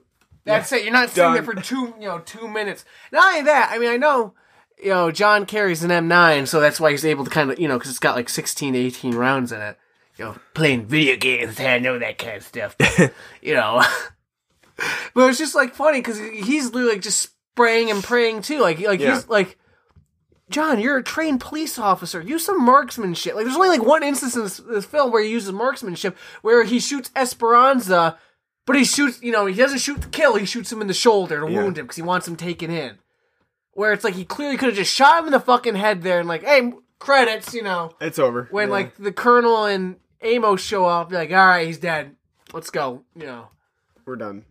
that's 0.46 0.72
it. 0.72 0.84
You're 0.84 0.94
not 0.94 1.10
sitting 1.10 1.24
Done. 1.24 1.34
there 1.34 1.44
for 1.44 1.56
two, 1.56 1.96
you 2.00 2.08
know, 2.08 2.20
two 2.20 2.48
minutes. 2.48 2.86
Not 3.12 3.30
only 3.30 3.44
that, 3.44 3.72
I 3.72 3.80
mean, 3.80 3.90
I 3.90 3.98
know, 3.98 4.34
you 4.82 4.90
know, 4.90 5.10
John 5.10 5.46
carries 5.46 5.84
an 5.84 5.90
M9, 5.90 6.48
so 6.48 6.60
that's 6.60 6.80
why 6.80 6.92
he's 6.92 7.06
able 7.06 7.24
to 7.24 7.32
kind 7.32 7.50
of, 7.50 7.60
you 7.60 7.68
know, 7.68 7.78
because 7.78 7.90
it's 7.90 8.00
got 8.00 8.16
like 8.16 8.30
16, 8.30 8.76
18 8.76 9.16
rounds 9.16 9.52
in 9.52 9.62
it. 9.62 9.78
You 10.18 10.26
know, 10.26 10.36
playing 10.54 10.86
video 10.86 11.16
games, 11.16 11.60
I 11.60 11.80
know 11.80 11.98
that 12.00 12.18
kind 12.20 12.38
of 12.38 12.44
stuff. 12.44 12.76
But, 12.78 13.14
you 13.42 13.54
know, 13.56 13.82
but 15.14 15.30
it's 15.30 15.40
just 15.40 15.56
like 15.56 15.74
funny 15.76 16.00
because 16.00 16.20
he's 16.20 16.66
literally 16.72 16.94
like 16.96 17.02
just 17.02 17.22
spraying 17.54 17.90
and 17.92 18.04
praying 18.04 18.42
too. 18.44 18.60
Like, 18.60 18.80
like 18.80 19.00
Yeah. 19.00 19.16
he's 19.16 19.28
like. 19.28 19.58
John, 20.50 20.80
you're 20.80 20.98
a 20.98 21.04
trained 21.04 21.40
police 21.40 21.80
officer. 21.80 22.22
Use 22.22 22.46
some 22.46 22.64
marksmanship. 22.64 23.34
Like, 23.34 23.46
there's 23.46 23.56
only 23.56 23.70
like 23.70 23.82
one 23.82 24.04
instance 24.04 24.36
in 24.36 24.44
this, 24.44 24.58
this 24.58 24.86
film 24.86 25.12
where 25.12 25.24
he 25.24 25.32
uses 25.32 25.52
marksmanship, 25.52 26.16
where 26.44 26.64
he 26.64 26.80
shoots 26.80 27.10
Esperanza, 27.16 28.20
but 28.68 28.76
he 28.76 28.84
shoots, 28.84 29.20
you 29.24 29.32
know, 29.32 29.48
he 29.48 29.56
doesn't 29.56 29.80
shoot 29.80 30.02
to 30.02 30.10
kill. 30.10 30.36
He 30.36 30.46
shoots 30.46 30.72
him 30.72 30.82
in 30.82 30.88
the 30.88 30.94
shoulder 30.94 31.40
to 31.40 31.52
Yeah. 31.52 31.64
wound 31.64 31.78
him 31.78 31.86
because 31.86 31.96
he 31.96 32.04
wants 32.04 32.28
him 32.28 32.36
taken 32.36 32.70
in. 32.70 33.00
Where 33.72 33.94
it's 33.94 34.04
like 34.04 34.14
he 34.14 34.26
clearly 34.26 34.58
could 34.58 34.68
have 34.68 34.76
just 34.76 34.94
shot 34.94 35.20
him 35.20 35.26
in 35.28 35.32
the 35.32 35.40
fucking 35.40 35.76
head 35.76 36.04
there 36.04 36.20
and 36.20 36.28
like, 36.28 36.44
hey, 36.44 36.74
credits, 37.00 37.54
you 37.56 37.64
know. 37.64 37.94
It's 38.00 38.20
over. 38.20 38.48
When 38.52 38.68
Yeah. 38.68 38.74
like 38.74 38.98
the 38.98 39.14
colonel 39.14 39.66
and 39.66 39.96
Amos 40.24 40.62
show 40.62 40.86
up, 40.86 41.10
be 41.10 41.16
like, 41.16 41.32
all 41.32 41.38
right, 41.38 41.68
he's 41.68 41.78
dead. 41.78 42.16
Let's 42.54 42.70
go, 42.70 43.04
you 43.16 43.26
know, 43.26 43.48
we're 44.06 44.16
done. 44.16 44.46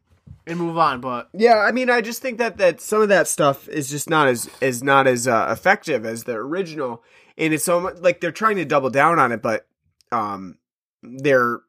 and 0.46 0.58
move 0.58 0.76
on. 0.78 1.00
But 1.00 1.28
Yeah, 1.32 1.58
I 1.58 1.72
mean, 1.72 1.88
I 1.90 2.00
just 2.00 2.20
think 2.22 2.38
that 2.38 2.58
that 2.58 2.80
some 2.80 3.02
of 3.02 3.08
that 3.08 3.28
stuff 3.28 3.68
is 3.68 3.88
just 3.90 4.10
not 4.10 4.28
as 4.28 4.50
is 4.60 4.82
not 4.82 5.06
as 5.06 5.26
uh, 5.28 5.48
effective 5.50 6.04
as 6.04 6.24
the 6.24 6.34
original, 6.34 7.02
and 7.38 7.54
it's 7.54 7.64
so 7.64 7.80
much 7.80 7.98
like 8.00 8.20
they're 8.20 8.32
trying 8.32 8.56
to 8.56 8.64
double 8.64 8.90
down 8.90 9.18
on 9.18 9.32
it, 9.32 9.40
but 9.42 9.66
um, 10.10 10.58
they're 11.02 11.60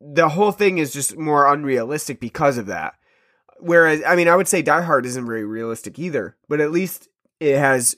the 0.00 0.28
whole 0.30 0.52
thing 0.52 0.78
is 0.78 0.92
just 0.92 1.16
more 1.16 1.52
unrealistic 1.52 2.20
because 2.20 2.58
of 2.58 2.66
that. 2.66 2.94
Whereas, 3.58 4.02
I 4.06 4.16
mean, 4.16 4.28
I 4.28 4.36
would 4.36 4.48
say 4.48 4.60
Die 4.60 4.82
Hard 4.82 5.06
isn't 5.06 5.24
very 5.24 5.44
realistic 5.44 5.98
either, 5.98 6.36
but 6.48 6.60
at 6.60 6.72
least 6.72 7.08
it 7.40 7.56
has 7.56 7.96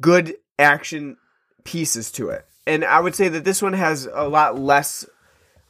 good 0.00 0.36
action 0.58 1.16
pieces 1.64 2.12
to 2.12 2.28
it, 2.28 2.45
and 2.66 2.84
I 2.84 3.00
would 3.00 3.14
say 3.14 3.28
that 3.28 3.44
this 3.44 3.62
one 3.62 3.72
has 3.72 4.08
a 4.12 4.28
lot 4.28 4.58
less 4.58 5.06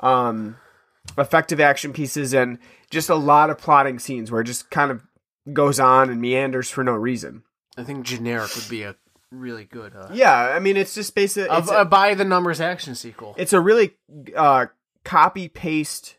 um 0.01 0.57
effective 1.17 1.61
action 1.61 1.93
pieces 1.93 2.35
and 2.35 2.59
just 2.91 3.09
a 3.09 3.15
lot 3.15 3.51
of 3.51 3.59
plotting 3.59 3.99
scenes 3.99 4.31
where 4.31 4.41
it 4.41 4.45
just 4.45 4.71
kind 4.71 4.91
of 4.91 5.03
goes 5.53 5.79
on 5.79 6.11
and 6.11 6.21
meanders 6.21 6.69
for 6.69 6.83
no 6.83 6.93
reason. 6.93 7.43
I 7.77 7.85
think 7.85 8.05
generic 8.05 8.55
would 8.57 8.69
be 8.69 8.83
a 8.83 8.97
really 9.31 9.65
good 9.65 9.95
uh, 9.95 10.09
Yeah, 10.13 10.35
I 10.35 10.59
mean 10.59 10.77
it's 10.77 10.95
just 10.95 11.15
basically 11.15 11.49
a, 11.49 11.59
it's 11.59 11.71
a 11.71 11.83
a, 11.83 11.85
by 11.85 12.15
the 12.15 12.25
numbers 12.25 12.61
action 12.61 12.95
sequel. 12.95 13.35
it's 13.37 13.53
a 13.53 13.61
really 13.61 13.97
uh, 14.37 14.67
copy 15.05 15.49
paste 15.49 16.17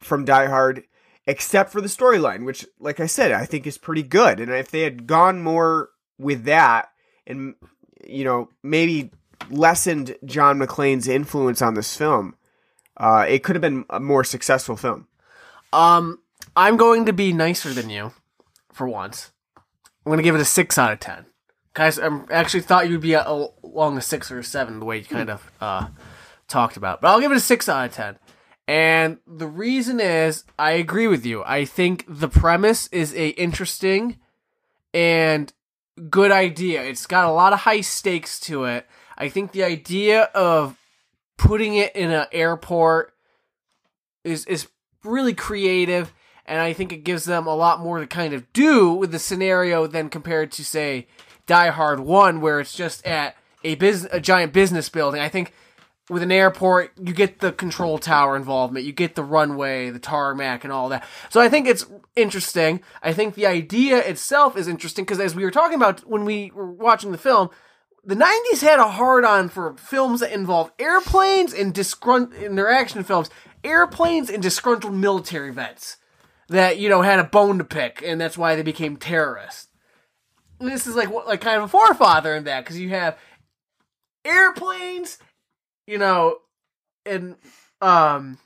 from 0.00 0.24
Die 0.24 0.46
Hard, 0.46 0.84
except 1.26 1.72
for 1.72 1.80
the 1.80 1.88
storyline, 1.88 2.44
which, 2.44 2.66
like 2.78 3.00
I 3.00 3.06
said, 3.06 3.32
I 3.32 3.46
think 3.46 3.66
is 3.66 3.78
pretty 3.78 4.02
good. 4.02 4.40
And 4.40 4.52
if 4.52 4.70
they 4.70 4.82
had 4.82 5.06
gone 5.06 5.42
more 5.42 5.88
with 6.18 6.44
that, 6.44 6.90
and 7.26 7.54
you 8.06 8.24
know 8.24 8.50
maybe 8.62 9.10
lessened 9.50 10.16
John 10.24 10.58
McClane's 10.58 11.08
influence 11.08 11.62
on 11.62 11.74
this 11.74 11.96
film, 11.96 12.36
uh, 12.96 13.26
it 13.28 13.42
could 13.42 13.56
have 13.56 13.62
been 13.62 13.84
a 13.90 14.00
more 14.00 14.24
successful 14.24 14.76
film. 14.76 15.08
Um, 15.72 16.20
I'm 16.56 16.76
going 16.76 17.06
to 17.06 17.12
be 17.12 17.32
nicer 17.32 17.72
than 17.72 17.90
you 17.90 18.12
for 18.72 18.88
once. 18.88 19.32
I'm 19.56 20.10
going 20.10 20.18
to 20.18 20.22
give 20.22 20.34
it 20.34 20.40
a 20.40 20.44
six 20.44 20.78
out 20.78 20.92
of 20.92 21.00
ten. 21.00 21.26
Guys, 21.74 21.98
I 21.98 22.08
actually 22.30 22.62
thought 22.62 22.88
you'd 22.88 23.00
be 23.00 23.12
along 23.12 23.98
a 23.98 24.00
six 24.00 24.30
or 24.30 24.38
a 24.38 24.44
seven 24.44 24.78
the 24.78 24.86
way 24.86 24.98
you 24.98 25.04
kind 25.04 25.28
of 25.28 25.52
uh, 25.60 25.88
talked 26.48 26.78
about, 26.78 27.00
but 27.00 27.08
I'll 27.08 27.20
give 27.20 27.32
it 27.32 27.36
a 27.36 27.40
six 27.40 27.68
out 27.68 27.86
of 27.86 27.92
ten. 27.92 28.18
And 28.66 29.18
the 29.26 29.46
reason 29.46 30.00
is, 30.00 30.44
I 30.58 30.72
agree 30.72 31.06
with 31.06 31.26
you. 31.26 31.44
I 31.44 31.64
think 31.64 32.04
the 32.08 32.28
premise 32.28 32.88
is 32.88 33.14
a 33.14 33.28
interesting 33.30 34.18
and 34.94 35.52
good 36.08 36.32
idea. 36.32 36.82
It's 36.82 37.06
got 37.06 37.26
a 37.26 37.30
lot 37.30 37.52
of 37.52 37.60
high 37.60 37.82
stakes 37.82 38.40
to 38.40 38.64
it. 38.64 38.86
I 39.16 39.28
think 39.28 39.52
the 39.52 39.64
idea 39.64 40.22
of 40.34 40.76
putting 41.36 41.76
it 41.76 41.94
in 41.94 42.10
an 42.10 42.26
airport 42.32 43.14
is 44.24 44.44
is 44.46 44.68
really 45.04 45.34
creative 45.34 46.12
and 46.46 46.60
I 46.60 46.72
think 46.72 46.92
it 46.92 47.04
gives 47.04 47.24
them 47.24 47.46
a 47.46 47.54
lot 47.54 47.80
more 47.80 47.98
to 47.98 48.06
kind 48.06 48.32
of 48.32 48.52
do 48.52 48.92
with 48.92 49.12
the 49.12 49.18
scenario 49.18 49.86
than 49.86 50.08
compared 50.08 50.52
to 50.52 50.64
say 50.64 51.06
Die 51.46 51.70
Hard 51.70 52.00
1 52.00 52.40
where 52.40 52.60
it's 52.60 52.74
just 52.74 53.06
at 53.06 53.36
a 53.64 53.74
business 53.76 54.12
a 54.12 54.20
giant 54.20 54.52
business 54.52 54.88
building. 54.88 55.20
I 55.20 55.28
think 55.28 55.52
with 56.08 56.22
an 56.22 56.32
airport 56.32 56.92
you 56.98 57.12
get 57.12 57.40
the 57.40 57.52
control 57.52 57.98
tower 57.98 58.36
involvement, 58.36 58.86
you 58.86 58.92
get 58.92 59.14
the 59.14 59.24
runway, 59.24 59.90
the 59.90 59.98
tarmac 59.98 60.64
and 60.64 60.72
all 60.72 60.88
that. 60.88 61.06
So 61.30 61.40
I 61.40 61.48
think 61.48 61.66
it's 61.66 61.86
interesting. 62.14 62.80
I 63.02 63.12
think 63.12 63.34
the 63.34 63.46
idea 63.46 63.98
itself 63.98 64.56
is 64.56 64.68
interesting 64.68 65.04
because 65.04 65.20
as 65.20 65.34
we 65.34 65.44
were 65.44 65.50
talking 65.50 65.76
about 65.76 66.00
when 66.08 66.24
we 66.24 66.50
were 66.54 66.70
watching 66.70 67.12
the 67.12 67.18
film, 67.18 67.50
the 68.06 68.14
90s 68.14 68.62
had 68.62 68.78
a 68.78 68.88
hard 68.88 69.24
on 69.24 69.48
for 69.48 69.74
films 69.74 70.20
that 70.20 70.32
involve 70.32 70.70
airplanes 70.78 71.52
and 71.52 71.74
disgrunt 71.74 72.32
in 72.34 72.54
their 72.54 72.70
action 72.70 73.02
films, 73.02 73.28
airplanes 73.64 74.30
and 74.30 74.40
disgruntled 74.40 74.94
military 74.94 75.52
vets 75.52 75.96
that 76.48 76.78
you 76.78 76.88
know 76.88 77.02
had 77.02 77.18
a 77.18 77.24
bone 77.24 77.58
to 77.58 77.64
pick, 77.64 78.02
and 78.06 78.20
that's 78.20 78.38
why 78.38 78.54
they 78.54 78.62
became 78.62 78.96
terrorists. 78.96 79.68
This 80.60 80.86
is 80.86 80.94
like 80.94 81.10
like 81.10 81.40
kind 81.40 81.58
of 81.58 81.64
a 81.64 81.68
forefather 81.68 82.34
in 82.34 82.44
that 82.44 82.64
because 82.64 82.78
you 82.78 82.90
have 82.90 83.18
airplanes, 84.24 85.18
you 85.88 85.98
know, 85.98 86.38
and 87.04 87.34
um 87.80 88.38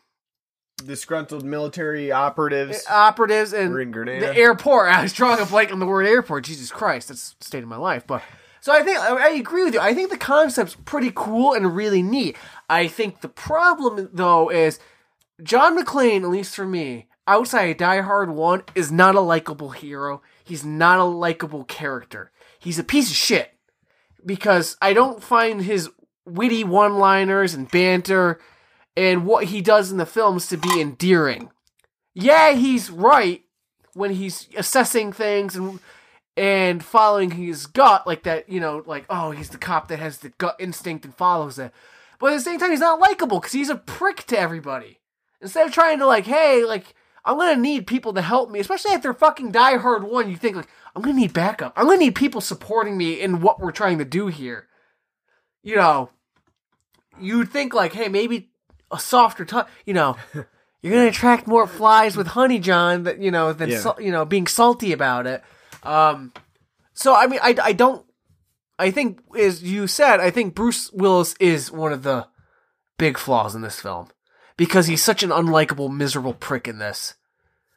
Disgruntled 0.86 1.44
military 1.44 2.10
operatives. 2.10 2.86
operatives 2.88 3.52
and 3.52 3.74
the 4.22 4.34
airport. 4.34 4.88
I 4.94 5.02
was 5.02 5.12
drawing 5.12 5.38
a 5.38 5.44
blank 5.44 5.70
on 5.70 5.78
the 5.78 5.86
word 5.86 6.06
airport. 6.06 6.44
Jesus 6.44 6.70
Christ, 6.72 7.08
that's 7.08 7.34
the 7.34 7.44
state 7.44 7.62
of 7.62 7.68
my 7.68 7.76
life. 7.76 8.06
But 8.06 8.22
so 8.60 8.72
I 8.72 8.82
think 8.82 8.98
I 8.98 9.30
agree 9.30 9.64
with 9.64 9.74
you. 9.74 9.80
I 9.80 9.94
think 9.94 10.10
the 10.10 10.18
concept's 10.18 10.76
pretty 10.84 11.12
cool 11.14 11.54
and 11.54 11.74
really 11.74 12.02
neat. 12.02 12.36
I 12.68 12.86
think 12.88 13.20
the 13.20 13.28
problem 13.28 14.08
though 14.12 14.50
is 14.50 14.78
John 15.42 15.78
McClane, 15.78 16.22
at 16.22 16.28
least 16.28 16.54
for 16.54 16.66
me, 16.66 17.08
outside 17.26 17.70
of 17.70 17.76
Die 17.78 18.00
Hard 18.00 18.30
One, 18.30 18.62
is 18.74 18.92
not 18.92 19.14
a 19.14 19.20
likable 19.20 19.70
hero. 19.70 20.22
He's 20.44 20.64
not 20.64 20.98
a 20.98 21.04
likable 21.04 21.64
character. 21.64 22.30
He's 22.58 22.78
a 22.78 22.84
piece 22.84 23.10
of 23.10 23.16
shit 23.16 23.54
because 24.24 24.76
I 24.82 24.92
don't 24.92 25.22
find 25.22 25.62
his 25.62 25.88
witty 26.26 26.64
one-liners 26.64 27.54
and 27.54 27.70
banter 27.70 28.38
and 28.96 29.24
what 29.24 29.44
he 29.44 29.62
does 29.62 29.90
in 29.90 29.96
the 29.96 30.06
films 30.06 30.48
to 30.48 30.56
be 30.56 30.80
endearing. 30.80 31.50
Yeah, 32.14 32.52
he's 32.52 32.90
right 32.90 33.44
when 33.94 34.12
he's 34.12 34.48
assessing 34.56 35.12
things 35.12 35.56
and 35.56 35.80
and 36.36 36.82
following 36.84 37.32
his 37.32 37.66
gut 37.66 38.06
like 38.06 38.22
that, 38.22 38.48
you 38.48 38.60
know, 38.60 38.82
like 38.86 39.04
oh, 39.10 39.30
he's 39.32 39.48
the 39.50 39.58
cop 39.58 39.88
that 39.88 39.98
has 39.98 40.18
the 40.18 40.30
gut 40.30 40.56
instinct 40.58 41.04
and 41.04 41.14
follows 41.14 41.58
it. 41.58 41.72
But 42.18 42.32
at 42.32 42.36
the 42.36 42.42
same 42.42 42.58
time, 42.60 42.70
he's 42.70 42.80
not 42.80 43.00
likable 43.00 43.40
because 43.40 43.52
he's 43.52 43.70
a 43.70 43.76
prick 43.76 44.24
to 44.26 44.38
everybody. 44.38 44.98
Instead 45.40 45.66
of 45.66 45.72
trying 45.72 45.98
to 46.00 46.06
like, 46.06 46.26
hey, 46.26 46.64
like 46.64 46.94
I'm 47.24 47.36
gonna 47.38 47.56
need 47.56 47.86
people 47.86 48.12
to 48.14 48.22
help 48.22 48.50
me, 48.50 48.60
especially 48.60 48.92
if 48.92 49.02
they're 49.02 49.14
fucking 49.14 49.52
Die 49.52 49.76
Hard 49.78 50.04
one. 50.04 50.30
You 50.30 50.36
think 50.36 50.56
like 50.56 50.68
I'm 50.94 51.02
gonna 51.02 51.16
need 51.16 51.32
backup. 51.32 51.72
I'm 51.76 51.86
gonna 51.86 51.98
need 51.98 52.14
people 52.14 52.40
supporting 52.40 52.96
me 52.96 53.20
in 53.20 53.40
what 53.40 53.60
we're 53.60 53.72
trying 53.72 53.98
to 53.98 54.04
do 54.04 54.26
here. 54.28 54.66
You 55.62 55.76
know, 55.76 56.10
you'd 57.20 57.50
think 57.50 57.74
like, 57.74 57.92
hey, 57.92 58.08
maybe 58.08 58.50
a 58.90 58.98
softer 58.98 59.44
touch. 59.44 59.68
You 59.84 59.94
know, 59.94 60.16
you're 60.82 60.92
gonna 60.94 61.08
attract 61.08 61.46
more 61.46 61.66
flies 61.66 62.16
with 62.16 62.28
honey, 62.28 62.58
John. 62.58 63.04
That 63.04 63.20
you 63.20 63.30
know 63.30 63.52
than 63.52 63.70
Yeah. 63.70 63.92
you 63.98 64.10
know 64.12 64.24
being 64.24 64.46
salty 64.46 64.92
about 64.92 65.26
it. 65.26 65.42
Um, 65.82 66.32
so 66.94 67.14
I 67.14 67.26
mean, 67.26 67.40
I 67.42 67.56
I 67.62 67.72
don't. 67.72 68.04
I 68.78 68.90
think, 68.90 69.20
as 69.38 69.62
you 69.62 69.86
said, 69.86 70.20
I 70.20 70.30
think 70.30 70.54
Bruce 70.54 70.90
Willis 70.92 71.34
is 71.38 71.70
one 71.70 71.92
of 71.92 72.02
the 72.02 72.26
big 72.96 73.18
flaws 73.18 73.54
in 73.54 73.60
this 73.60 73.78
film 73.78 74.08
because 74.56 74.86
he's 74.86 75.02
such 75.02 75.22
an 75.22 75.30
unlikable, 75.30 75.94
miserable 75.94 76.34
prick 76.34 76.66
in 76.66 76.78
this 76.78 77.14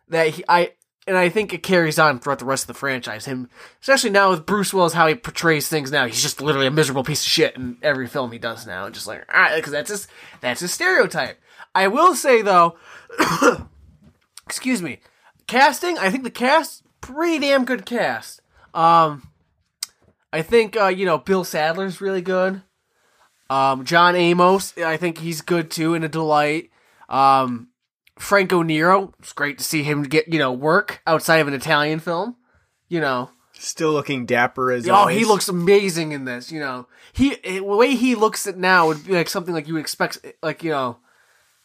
that 0.10 0.30
he, 0.30 0.44
I 0.48 0.72
and 1.06 1.18
I 1.18 1.28
think 1.30 1.54
it 1.54 1.64
carries 1.64 2.00
on 2.00 2.20
throughout 2.20 2.40
the 2.40 2.46
rest 2.46 2.64
of 2.64 2.68
the 2.68 2.74
franchise. 2.76 3.26
Him, 3.26 3.50
especially 3.82 4.10
now 4.10 4.30
with 4.30 4.46
Bruce 4.46 4.74
Willis, 4.74 4.94
how 4.94 5.08
he 5.08 5.16
portrays 5.16 5.68
things 5.68 5.92
now. 5.92 6.06
He's 6.06 6.22
just 6.22 6.42
literally 6.42 6.68
a 6.68 6.72
miserable 6.72 7.04
piece 7.04 7.26
of 7.26 7.32
shit 7.32 7.56
in 7.58 7.78
every 7.82 8.08
film 8.08 8.32
he 8.32 8.40
does 8.40 8.66
now. 8.66 8.90
Just 8.90 9.08
like, 9.08 9.26
all 9.34 9.42
right, 9.42 9.56
because 9.58 9.74
that's 9.74 9.90
his, 9.90 10.08
that's 10.40 10.62
his 10.62 10.74
stereotype. 10.74 11.40
I 11.76 11.88
will 11.88 12.16
say 12.16 12.42
though, 12.42 12.78
excuse 14.46 14.82
me, 14.82 15.00
casting. 15.48 15.98
I 15.98 16.10
think 16.10 16.24
the 16.24 16.32
cast 16.32 16.83
pretty 17.04 17.40
damn 17.40 17.66
good 17.66 17.86
cast. 17.86 18.42
Um, 18.74 19.30
I 20.32 20.42
think 20.42 20.76
uh, 20.76 20.88
you 20.88 21.06
know 21.06 21.18
Bill 21.18 21.44
Sadler's 21.44 22.02
really 22.02 22.22
good. 22.22 22.62
Um, 23.50 23.86
John 23.86 24.16
Amos, 24.16 24.76
I 24.78 24.98
think 24.98 25.20
he's 25.20 25.42
good 25.42 25.70
too, 25.70 25.94
and 25.94 26.04
a 26.04 26.10
delight. 26.10 26.72
Um, 27.10 27.68
Franco 28.18 28.64
Nero, 28.64 29.14
it's 29.20 29.34
great 29.34 29.58
to 29.60 29.64
see 29.64 29.84
him 29.84 30.04
get 30.04 30.28
you 30.28 30.40
know 30.40 30.52
work 30.52 31.02
outside 31.06 31.38
of 31.38 31.48
an 31.48 31.54
Italian 31.54 32.00
film. 32.00 32.38
You 32.88 33.02
know, 33.02 33.30
Still 33.54 33.92
looking 33.92 34.26
dapper 34.26 34.72
as 34.72 34.88
oh, 34.88 34.94
always. 34.94 35.18
he 35.18 35.26
looks 35.26 35.50
amazing 35.50 36.12
in 36.12 36.26
this. 36.26 36.52
You 36.52 36.60
know, 36.60 36.88
he 37.12 37.36
the 37.36 37.62
way 37.62 37.96
he 37.96 38.16
looks 38.16 38.48
at 38.48 38.58
now 38.58 38.88
would 38.88 39.06
be 39.06 39.14
like 39.14 39.30
something 39.30 39.54
like 39.54 39.68
you 39.68 39.76
would 39.76 39.82
expect. 39.82 40.26
Like 40.42 40.64
you 40.64 40.72
know, 40.72 40.98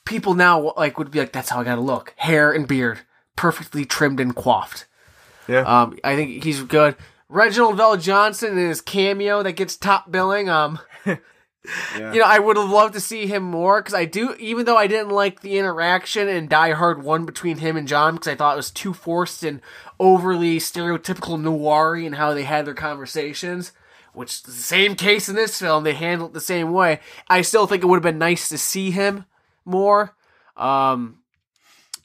people 0.04 0.34
now 0.34 0.72
like 0.76 0.98
would 0.98 1.10
be 1.10 1.20
like, 1.20 1.32
"That's 1.32 1.50
how 1.50 1.60
I 1.60 1.64
gotta 1.64 1.80
look: 1.80 2.12
hair 2.16 2.52
and 2.52 2.68
beard, 2.68 3.00
perfectly 3.36 3.84
trimmed 3.84 4.20
and 4.20 4.34
coiffed." 4.34 4.86
Yeah. 5.48 5.60
Um, 5.60 5.98
I 6.04 6.14
think 6.14 6.44
he's 6.44 6.62
good. 6.62 6.96
Reginald 7.28 7.78
VelJohnson 7.78 8.50
in 8.52 8.56
his 8.56 8.80
cameo 8.80 9.42
that 9.42 9.52
gets 9.52 9.76
top 9.76 10.10
billing. 10.10 10.48
Um, 10.48 10.78
Yeah. 11.98 12.12
you 12.14 12.20
know, 12.20 12.24
I 12.26 12.38
would 12.38 12.56
have 12.56 12.70
loved 12.70 12.94
to 12.94 13.00
see 13.00 13.26
him 13.26 13.42
more 13.42 13.80
because 13.82 13.92
I 13.92 14.06
do, 14.06 14.34
even 14.38 14.64
though 14.64 14.76
I 14.78 14.86
didn't 14.86 15.10
like 15.10 15.40
the 15.40 15.58
interaction 15.58 16.26
in 16.26 16.48
Die 16.48 16.70
Hard 16.72 17.02
1 17.02 17.26
between 17.26 17.58
him 17.58 17.76
and 17.76 17.86
John 17.86 18.14
because 18.14 18.28
I 18.28 18.36
thought 18.36 18.54
it 18.54 18.56
was 18.56 18.70
too 18.70 18.94
forced 18.94 19.42
and 19.44 19.60
overly 20.00 20.58
stereotypical 20.60 21.38
noir 21.38 21.96
and 21.96 22.14
how 22.14 22.32
they 22.32 22.44
had 22.44 22.64
their 22.64 22.72
conversations, 22.74 23.72
which 24.14 24.34
is 24.34 24.40
the 24.42 24.52
same 24.52 24.94
case 24.94 25.28
in 25.28 25.34
this 25.34 25.58
film. 25.58 25.84
They 25.84 25.92
handled 25.92 26.30
it 26.30 26.34
the 26.34 26.40
same 26.40 26.72
way. 26.72 27.00
I 27.28 27.42
still 27.42 27.66
think 27.66 27.82
it 27.82 27.86
would 27.86 27.96
have 27.96 28.02
been 28.02 28.18
nice 28.18 28.48
to 28.48 28.56
see 28.56 28.90
him 28.90 29.26
more. 29.66 30.14
Um, 30.56 31.18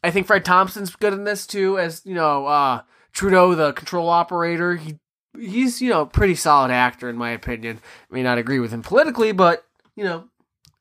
I 0.04 0.12
think 0.12 0.28
Fred 0.28 0.44
Thompson's 0.44 0.94
good 0.96 1.14
in 1.14 1.24
this 1.24 1.48
too, 1.48 1.80
as, 1.80 2.02
you 2.04 2.16
know, 2.16 2.48
uh, 2.48 2.82
Trudeau, 3.14 3.56
the 3.56 3.74
control 3.74 4.10
operator. 4.10 4.76
He 4.76 5.00
he's 5.40 5.82
you 5.82 5.90
know 5.90 6.06
pretty 6.06 6.36
solid 6.36 6.72
actor 6.72 7.10
in 7.10 7.18
my 7.18 7.32
opinion. 7.32 7.80
I 8.12 8.14
may 8.14 8.24
not 8.24 8.38
agree 8.38 8.60
with 8.60 8.72
him 8.72 8.82
politically, 8.82 9.32
but 9.32 9.66
you 9.96 10.04
know, 10.04 10.26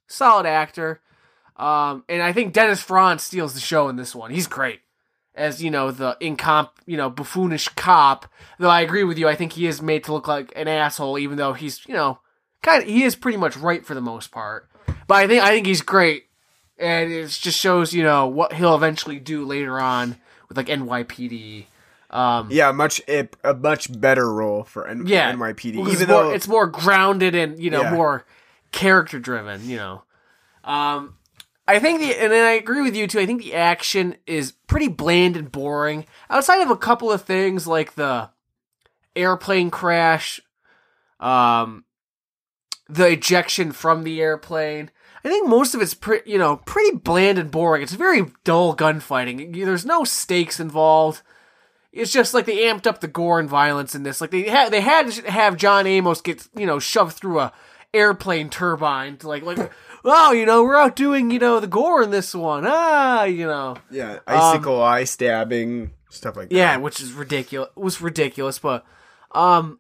solid 0.07 0.47
actor. 0.47 1.01
Um, 1.57 2.05
and 2.09 2.23
I 2.23 2.33
think 2.33 2.53
Dennis 2.53 2.83
Franz 2.83 3.23
steals 3.23 3.55
the 3.55 3.61
show 3.61 3.89
in 3.89 3.97
this 3.97 4.15
one. 4.15 4.31
He's 4.31 4.47
great 4.47 4.81
as 5.35 5.63
you 5.63 5.71
know 5.71 5.91
the 5.91 6.17
incomp, 6.21 6.71
you 6.87 6.97
know, 6.97 7.11
buffoonish 7.11 7.69
cop. 7.77 8.27
Though 8.59 8.71
I 8.71 8.81
agree 8.81 9.05
with 9.05 9.19
you, 9.19 9.29
I 9.29 9.35
think 9.35 9.53
he 9.53 9.67
is 9.67 9.83
made 9.83 10.05
to 10.05 10.13
look 10.13 10.29
like 10.29 10.53
an 10.57 10.69
asshole, 10.69 11.19
even 11.19 11.37
though 11.37 11.53
he's 11.53 11.87
you 11.87 11.95
know 11.95 12.21
kind 12.63 12.83
of 12.83 12.89
he 12.89 13.05
is 13.05 13.17
pretty 13.17 13.39
much 13.39 13.57
right 13.57 13.85
for 13.85 13.95
the 13.95 14.01
most 14.01 14.31
part. 14.31 14.69
But 15.07 15.17
I 15.17 15.27
think 15.27 15.43
I 15.43 15.51
think 15.51 15.67
he's 15.67 15.83
great, 15.83 16.25
and 16.79 17.13
it 17.13 17.29
just 17.29 17.59
shows 17.59 17.93
you 17.93 18.03
know 18.03 18.27
what 18.27 18.55
he'll 18.55 18.75
eventually 18.75 19.19
do 19.19 19.45
later 19.45 19.79
on 19.81 20.17
with 20.49 20.57
like 20.57 20.67
NYPD. 20.67 21.67
Um, 22.13 22.49
yeah, 22.51 22.73
much 22.73 23.01
a, 23.09 23.29
a 23.43 23.55
much 23.55 23.99
better 24.01 24.31
role 24.33 24.65
for 24.65 24.87
N- 24.87 25.07
yeah, 25.07 25.33
NYPD. 25.33 25.75
Even 25.77 25.89
it's 25.89 25.99
more, 26.01 26.07
though 26.07 26.31
it's 26.31 26.49
more 26.49 26.67
grounded 26.67 27.35
and 27.35 27.59
you 27.59 27.71
know 27.71 27.83
Yeah. 27.83 27.95
more 27.95 28.27
character 28.71 29.19
driven. 29.19 29.67
You 29.69 29.77
know, 29.77 30.03
um, 30.65 31.15
I 31.67 31.79
think 31.79 32.01
the 32.01 32.15
and 32.23 32.31
then 32.31 32.45
I 32.47 32.53
agree 32.53 32.83
with 32.83 32.95
you 32.95 33.07
too. 33.07 33.19
I 33.19 33.25
think 33.27 33.41
the 33.43 33.55
action 33.55 34.17
is 34.27 34.53
pretty 34.67 34.89
bland 34.89 35.37
and 35.39 35.51
boring. 35.51 36.05
Outside 36.29 36.61
of 36.61 36.71
a 36.71 36.77
couple 36.77 37.11
of 37.11 37.23
things 37.23 37.67
like 37.67 37.95
the 37.95 38.29
airplane 39.17 39.71
crash, 39.71 40.39
um, 41.21 41.85
the 42.89 43.09
ejection 43.09 43.73
from 43.73 44.05
the 44.05 44.21
airplane. 44.21 44.91
I 45.25 45.29
think 45.29 45.49
most 45.49 45.75
of 45.75 45.81
it's 45.81 45.95
pretty, 45.95 46.31
you 46.31 46.37
know, 46.39 46.57
pretty 46.57 46.97
bland 46.97 47.39
and 47.39 47.51
boring. 47.51 47.83
It's 47.83 47.93
very 47.93 48.27
dull 48.45 48.75
gunfighting. 48.75 49.53
There's 49.65 49.87
no 49.87 50.03
stakes 50.05 50.59
involved 50.59 51.23
it's 51.93 52.13
just 52.13 52.33
like 52.33 52.47
they 52.47 52.65
amped 52.65 52.87
up 52.87 53.01
the 53.01 53.09
gore 53.09 53.39
and 53.39 53.49
violence 53.49 53.95
in 53.95 54.03
this. 54.03 54.21
Like 54.21 54.31
they 54.31 54.49
had 54.49 54.73
they 54.73 54.81
had 54.81 55.11
to 55.11 55.31
have 55.31 55.57
John 55.57 55.87
Amos 55.87 56.21
get 56.21 56.49
you 56.57 56.67
know 56.67 56.79
shoved 56.79 57.17
through 57.17 57.41
a 57.41 57.53
airplane 57.95 58.49
turbine 58.49 59.19
to 59.19 59.29
like 59.29 59.43
like 59.43 59.71
oh 60.05 60.33
you 60.33 60.47
know 60.47 60.63
we're 60.65 60.77
out 60.77 60.97
doing 60.97 61.31
you 61.31 61.39
know 61.39 61.61
the 61.61 61.67
gore 61.67 62.03
in 62.03 62.11
this 62.11 62.35
one 62.35 62.65
ah 62.67 63.25
you 63.25 63.47
know 63.47 63.77
yeah, 63.91 64.19
icicle 64.27 64.83
eye 64.83 65.05
stabbing 65.05 65.91
stuff 66.11 66.37
like 66.37 66.49
that. 66.49 66.55
Um, 66.55 66.59
yeah 66.59 66.77
which 66.79 67.01
is 67.01 67.13
ridiculous 67.13 67.69
was 67.77 68.01
ridiculous 68.01 68.59
but 68.59 68.85
um 69.33 69.79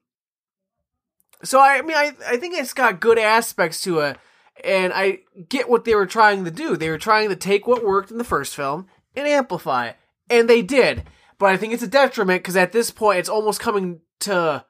so 1.43 1.59
I 1.59 1.81
mean 1.81 1.97
I 1.97 2.13
I 2.27 2.37
think 2.37 2.55
it's 2.55 2.75
got 2.75 3.01
good 3.01 3.19
aspects 3.19 3.83
to 3.85 4.01
it 4.01 4.19
and 4.63 4.93
I 4.95 5.21
get 5.49 5.71
what 5.71 5.87
they 5.87 5.95
were 5.95 6.07
trying 6.07 6.45
to 6.45 6.51
do 6.51 6.77
they 6.77 6.91
were 6.91 6.99
trying 6.99 7.31
to 7.31 7.37
take 7.37 7.67
what 7.67 7.83
worked 7.83 8.11
in 8.11 8.19
the 8.19 8.25
first 8.25 8.55
film 8.55 8.89
and 9.17 9.27
amplify 9.27 9.89
it 9.89 9.97
and 10.29 10.51
they 10.51 10.61
did 10.61 11.05
but 11.43 11.51
I 11.51 11.56
think 11.56 11.73
it's 11.73 11.82
a 11.82 11.89
detriment 11.89 12.40
because 12.40 12.55
at 12.55 12.70
this 12.70 12.93
point 12.93 13.19
it's 13.19 13.28
almost 13.28 13.59
coming 13.59 14.01
to 14.20 14.64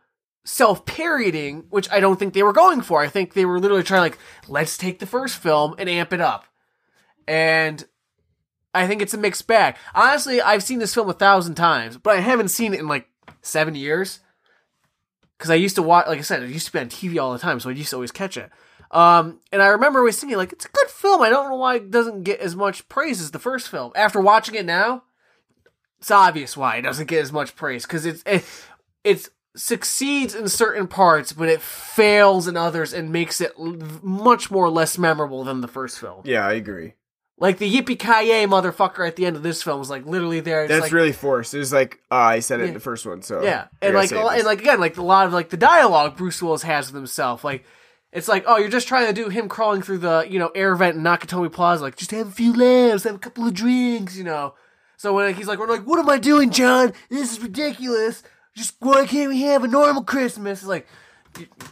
self 0.46 0.86
parodying, 0.86 1.66
which 1.68 1.86
I 1.92 2.00
don't 2.00 2.18
think 2.18 2.32
they 2.32 2.42
were 2.42 2.54
going 2.54 2.80
for. 2.80 3.02
I 3.02 3.08
think 3.08 3.34
they 3.34 3.44
were 3.44 3.60
literally 3.60 3.82
trying 3.82 4.00
like, 4.00 4.18
let's 4.48 4.78
take 4.78 4.98
the 4.98 5.04
first 5.04 5.36
film 5.36 5.74
and 5.76 5.86
amp 5.86 6.14
it 6.14 6.22
up. 6.22 6.46
And 7.28 7.84
I 8.72 8.86
think 8.86 9.02
it's 9.02 9.12
a 9.12 9.18
mixed 9.18 9.46
bag. 9.46 9.76
Honestly, 9.94 10.40
I've 10.40 10.62
seen 10.62 10.78
this 10.78 10.94
film 10.94 11.10
a 11.10 11.12
thousand 11.12 11.56
times, 11.56 11.98
but 11.98 12.16
I 12.16 12.20
haven't 12.20 12.48
seen 12.48 12.72
it 12.72 12.80
in 12.80 12.88
like 12.88 13.06
seven 13.42 13.74
years. 13.74 14.20
Because 15.36 15.50
I 15.50 15.56
used 15.56 15.76
to 15.76 15.82
watch, 15.82 16.06
like 16.06 16.20
I 16.20 16.22
said, 16.22 16.42
it 16.42 16.48
used 16.48 16.68
to 16.68 16.72
be 16.72 16.78
on 16.78 16.88
TV 16.88 17.20
all 17.20 17.34
the 17.34 17.38
time, 17.38 17.60
so 17.60 17.68
I 17.68 17.74
used 17.74 17.90
to 17.90 17.96
always 17.96 18.12
catch 18.12 18.38
it. 18.38 18.50
Um, 18.92 19.40
and 19.52 19.60
I 19.60 19.66
remember 19.66 19.98
always 19.98 20.18
thinking, 20.18 20.38
like, 20.38 20.54
it's 20.54 20.64
a 20.64 20.70
good 20.70 20.88
film. 20.88 21.20
I 21.20 21.28
don't 21.28 21.50
know 21.50 21.56
why 21.56 21.74
it 21.74 21.90
doesn't 21.90 22.22
get 22.22 22.40
as 22.40 22.56
much 22.56 22.88
praise 22.88 23.20
as 23.20 23.32
the 23.32 23.38
first 23.38 23.68
film. 23.68 23.92
After 23.94 24.22
watching 24.22 24.54
it 24.54 24.64
now, 24.64 25.02
it's 26.02 26.10
obvious 26.10 26.56
why 26.56 26.78
it 26.78 26.82
doesn't 26.82 27.06
get 27.06 27.22
as 27.22 27.32
much 27.32 27.54
praise 27.54 27.86
because 27.86 28.04
it's 28.04 28.24
it, 28.26 28.44
it 29.04 29.28
succeeds 29.54 30.34
in 30.34 30.48
certain 30.48 30.88
parts, 30.88 31.32
but 31.32 31.48
it 31.48 31.60
fails 31.60 32.48
in 32.48 32.56
others 32.56 32.92
and 32.92 33.12
makes 33.12 33.40
it 33.40 33.52
l- 33.56 33.76
much 34.02 34.50
more 34.50 34.68
less 34.68 34.98
memorable 34.98 35.44
than 35.44 35.60
the 35.60 35.68
first 35.68 36.00
film. 36.00 36.22
yeah, 36.24 36.44
I 36.44 36.54
agree. 36.54 36.94
Like 37.38 37.58
the 37.58 37.72
yippee 37.72 38.00
ki 38.00 38.46
motherfucker 38.46 39.06
at 39.06 39.14
the 39.14 39.26
end 39.26 39.36
of 39.36 39.44
this 39.44 39.62
film 39.62 39.78
was 39.78 39.90
like 39.90 40.04
literally 40.04 40.40
there. 40.40 40.64
It's 40.64 40.70
That's 40.70 40.82
like, 40.82 40.92
really 40.92 41.12
forced. 41.12 41.54
It 41.54 41.58
was 41.58 41.72
like 41.72 42.00
uh, 42.10 42.16
I 42.16 42.40
said 42.40 42.58
it 42.58 42.64
in 42.64 42.74
the 42.74 42.80
first 42.80 43.06
one, 43.06 43.22
so 43.22 43.44
yeah, 43.44 43.68
and 43.80 43.94
like 43.94 44.10
lot- 44.10 44.34
and 44.34 44.44
like 44.44 44.60
again, 44.60 44.80
like 44.80 44.96
a 44.96 45.02
lot 45.02 45.26
of 45.26 45.32
like 45.32 45.50
the 45.50 45.56
dialogue 45.56 46.16
Bruce 46.16 46.42
Willis 46.42 46.62
has 46.62 46.88
with 46.88 46.96
himself, 46.96 47.44
like. 47.44 47.64
It's 48.14 48.28
like, 48.28 48.44
oh, 48.46 48.58
you're 48.58 48.68
just 48.68 48.88
trying 48.88 49.06
to 49.06 49.14
do 49.14 49.30
him 49.30 49.48
crawling 49.48 49.80
through 49.80 49.96
the, 49.96 50.26
you 50.28 50.38
know, 50.38 50.48
air 50.48 50.74
vent 50.76 50.98
in 50.98 51.02
Nakatomi 51.02 51.50
Plaza, 51.50 51.82
like, 51.82 51.96
just 51.96 52.10
have 52.10 52.28
a 52.28 52.30
few 52.30 52.52
laughs, 52.52 53.04
have 53.04 53.14
a 53.14 53.18
couple 53.18 53.46
of 53.46 53.54
drinks, 53.54 54.18
you 54.18 54.22
know. 54.22 54.52
So 55.02 55.12
when 55.14 55.34
he's 55.34 55.48
like, 55.48 55.58
we're 55.58 55.66
like, 55.66 55.84
what 55.84 55.98
am 55.98 56.08
I 56.08 56.16
doing, 56.16 56.50
John? 56.50 56.92
This 57.10 57.32
is 57.32 57.40
ridiculous. 57.40 58.22
Just 58.54 58.76
why 58.78 59.04
can't 59.04 59.30
we 59.30 59.42
have 59.42 59.64
a 59.64 59.66
normal 59.66 60.04
Christmas? 60.04 60.60
It's 60.60 60.68
like, 60.68 60.86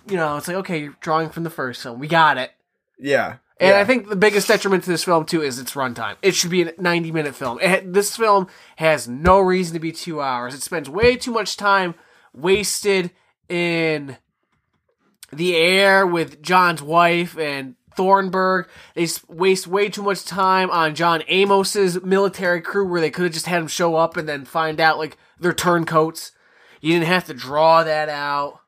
you, 0.09 0.17
know, 0.17 0.37
it's 0.37 0.49
like, 0.49 0.57
okay, 0.57 0.81
you're 0.81 0.97
drawing 1.01 1.29
from 1.31 1.45
the 1.45 1.51
first 1.51 1.81
film. 1.81 2.01
We 2.01 2.09
got 2.09 2.39
it. 2.39 2.51
yeah, 2.99 3.37
And 3.61 3.71
yeah. 3.71 3.79
I 3.79 3.85
think 3.85 4.09
the 4.09 4.17
biggest 4.17 4.49
detriment 4.49 4.83
to 4.83 4.91
this 4.91 5.05
film 5.05 5.27
too 5.27 5.43
is 5.43 5.61
its 5.61 5.75
runtime. 5.75 6.17
It 6.23 6.35
should 6.35 6.51
be 6.51 6.63
a 6.63 6.73
90 6.77 7.13
minute 7.13 7.37
film. 7.37 7.61
It, 7.61 7.93
this 7.93 8.17
film 8.17 8.49
has 8.79 9.07
no 9.07 9.39
reason 9.39 9.75
to 9.75 9.81
be 9.81 9.93
two 9.93 10.21
hours. 10.21 10.53
It 10.53 10.63
spends 10.63 10.91
way 10.91 11.15
too 11.15 11.31
much 11.31 11.57
time 11.57 11.95
wasted 12.35 13.13
in 13.49 14.17
the 15.33 15.55
air 15.55 16.05
with 16.05 16.43
John's 16.43 16.83
wife 16.83 17.39
and 17.39 17.77
Thornburg. 18.01 18.67
They 18.95 19.07
waste 19.29 19.67
way 19.67 19.91
too 19.91 20.03
much 20.03 20.25
time 20.25 20.71
on 20.71 20.95
John 20.95 21.23
Amos's 21.29 22.03
military 22.03 22.63
crew 22.63 22.89
where 22.89 23.03
they 23.03 23.11
could 23.11 23.25
have 23.25 23.35
just 23.35 23.45
had 23.45 23.61
him 23.61 23.69
show 23.69 23.95
up 23.95 24.17
and 24.17 24.27
then 24.27 24.47
find 24.47 24.81
out 24.81 24.97
like 24.97 25.19
they're 25.39 25.53
turncoats. 25.53 26.33
You 26.81 26.95
didn't 26.95 27.09
have 27.09 27.27
to 27.27 27.35
draw 27.35 27.85
that 27.85 28.09
out. 28.09 28.61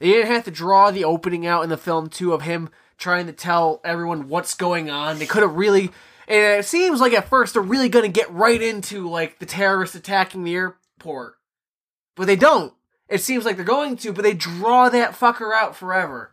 They 0.00 0.08
didn't 0.08 0.32
have 0.32 0.44
to 0.44 0.50
draw 0.50 0.90
the 0.90 1.02
opening 1.04 1.46
out 1.46 1.62
in 1.62 1.70
the 1.70 1.78
film 1.78 2.10
too 2.10 2.34
of 2.34 2.42
him 2.42 2.68
trying 2.98 3.24
to 3.26 3.32
tell 3.32 3.80
everyone 3.86 4.28
what's 4.28 4.52
going 4.54 4.90
on. 4.90 5.18
They 5.18 5.24
could 5.24 5.40
have 5.42 5.54
really 5.56 5.84
and 6.28 6.58
it 6.60 6.66
seems 6.66 7.00
like 7.00 7.14
at 7.14 7.30
first 7.30 7.54
they're 7.54 7.62
really 7.62 7.88
gonna 7.88 8.08
get 8.08 8.30
right 8.30 8.60
into 8.60 9.08
like 9.08 9.38
the 9.38 9.46
terrorists 9.46 9.96
attacking 9.96 10.44
the 10.44 10.54
airport. 10.54 11.36
But 12.16 12.26
they 12.26 12.36
don't. 12.36 12.74
It 13.08 13.22
seems 13.22 13.46
like 13.46 13.56
they're 13.56 13.64
going 13.64 13.96
to, 13.96 14.12
but 14.12 14.24
they 14.24 14.34
draw 14.34 14.90
that 14.90 15.12
fucker 15.12 15.54
out 15.54 15.74
forever. 15.74 16.32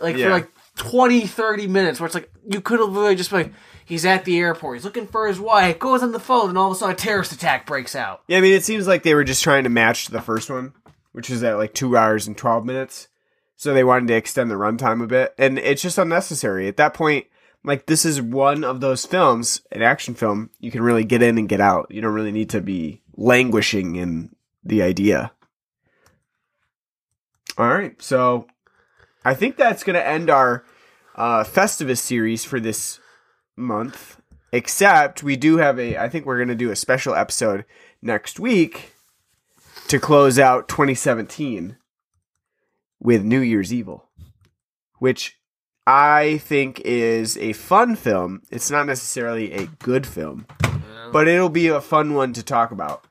Like 0.00 0.16
Yeah. 0.16 0.26
for 0.26 0.30
like 0.32 0.53
20, 0.76 1.26
30 1.26 1.66
minutes 1.66 2.00
where 2.00 2.06
it's 2.06 2.14
like 2.14 2.30
you 2.48 2.60
could 2.60 2.80
have 2.80 2.94
really 2.94 3.14
just 3.14 3.30
been 3.30 3.42
like 3.42 3.52
he's 3.84 4.04
at 4.04 4.24
the 4.24 4.38
airport, 4.38 4.76
he's 4.76 4.84
looking 4.84 5.06
for 5.06 5.26
his 5.26 5.38
wife, 5.38 5.78
goes 5.78 6.02
on 6.02 6.12
the 6.12 6.20
phone, 6.20 6.48
and 6.48 6.58
all 6.58 6.70
of 6.70 6.76
a 6.76 6.78
sudden 6.78 6.94
a 6.94 6.98
terrorist 6.98 7.32
attack 7.32 7.66
breaks 7.66 7.94
out. 7.94 8.22
Yeah, 8.26 8.38
I 8.38 8.40
mean, 8.40 8.54
it 8.54 8.64
seems 8.64 8.86
like 8.86 9.02
they 9.02 9.14
were 9.14 9.24
just 9.24 9.42
trying 9.42 9.64
to 9.64 9.70
match 9.70 10.08
the 10.08 10.20
first 10.22 10.50
one, 10.50 10.72
which 11.12 11.30
was 11.30 11.42
at 11.42 11.56
like 11.56 11.74
two 11.74 11.96
hours 11.96 12.26
and 12.26 12.36
12 12.36 12.64
minutes. 12.64 13.08
So 13.56 13.72
they 13.72 13.84
wanted 13.84 14.08
to 14.08 14.14
extend 14.14 14.50
the 14.50 14.56
runtime 14.56 15.02
a 15.02 15.06
bit. 15.06 15.34
And 15.38 15.58
it's 15.58 15.82
just 15.82 15.98
unnecessary. 15.98 16.66
At 16.66 16.76
that 16.78 16.92
point, 16.92 17.26
like, 17.62 17.86
this 17.86 18.04
is 18.04 18.20
one 18.20 18.64
of 18.64 18.80
those 18.80 19.06
films, 19.06 19.62
an 19.72 19.80
action 19.80 20.14
film, 20.14 20.50
you 20.58 20.70
can 20.70 20.82
really 20.82 21.04
get 21.04 21.22
in 21.22 21.38
and 21.38 21.48
get 21.48 21.60
out. 21.60 21.86
You 21.90 22.02
don't 22.02 22.12
really 22.12 22.32
need 22.32 22.50
to 22.50 22.60
be 22.60 23.00
languishing 23.16 23.96
in 23.96 24.34
the 24.64 24.82
idea. 24.82 25.32
All 27.56 27.68
right, 27.68 28.00
so 28.02 28.46
I 29.24 29.34
think 29.34 29.56
that's 29.56 29.84
going 29.84 29.94
to 29.94 30.06
end 30.06 30.28
our 30.28 30.64
uh, 31.14 31.44
Festivus 31.44 31.98
series 31.98 32.44
for 32.44 32.60
this 32.60 33.00
month. 33.56 34.20
Except 34.52 35.22
we 35.22 35.36
do 35.36 35.56
have 35.56 35.80
a. 35.80 35.96
I 35.96 36.08
think 36.08 36.26
we're 36.26 36.36
going 36.36 36.48
to 36.48 36.54
do 36.54 36.70
a 36.70 36.76
special 36.76 37.14
episode 37.14 37.64
next 38.00 38.38
week 38.38 38.92
to 39.88 39.98
close 39.98 40.38
out 40.38 40.68
2017 40.68 41.76
with 43.00 43.24
New 43.24 43.40
Year's 43.40 43.72
Evil, 43.72 44.08
which 44.98 45.38
I 45.88 46.38
think 46.38 46.80
is 46.84 47.36
a 47.38 47.52
fun 47.52 47.96
film. 47.96 48.42
It's 48.52 48.70
not 48.70 48.86
necessarily 48.86 49.52
a 49.52 49.66
good 49.66 50.06
film, 50.06 50.46
but 51.12 51.26
it'll 51.26 51.48
be 51.48 51.66
a 51.66 51.80
fun 51.80 52.14
one 52.14 52.32
to 52.34 52.42
talk 52.44 52.70
about. 52.70 53.06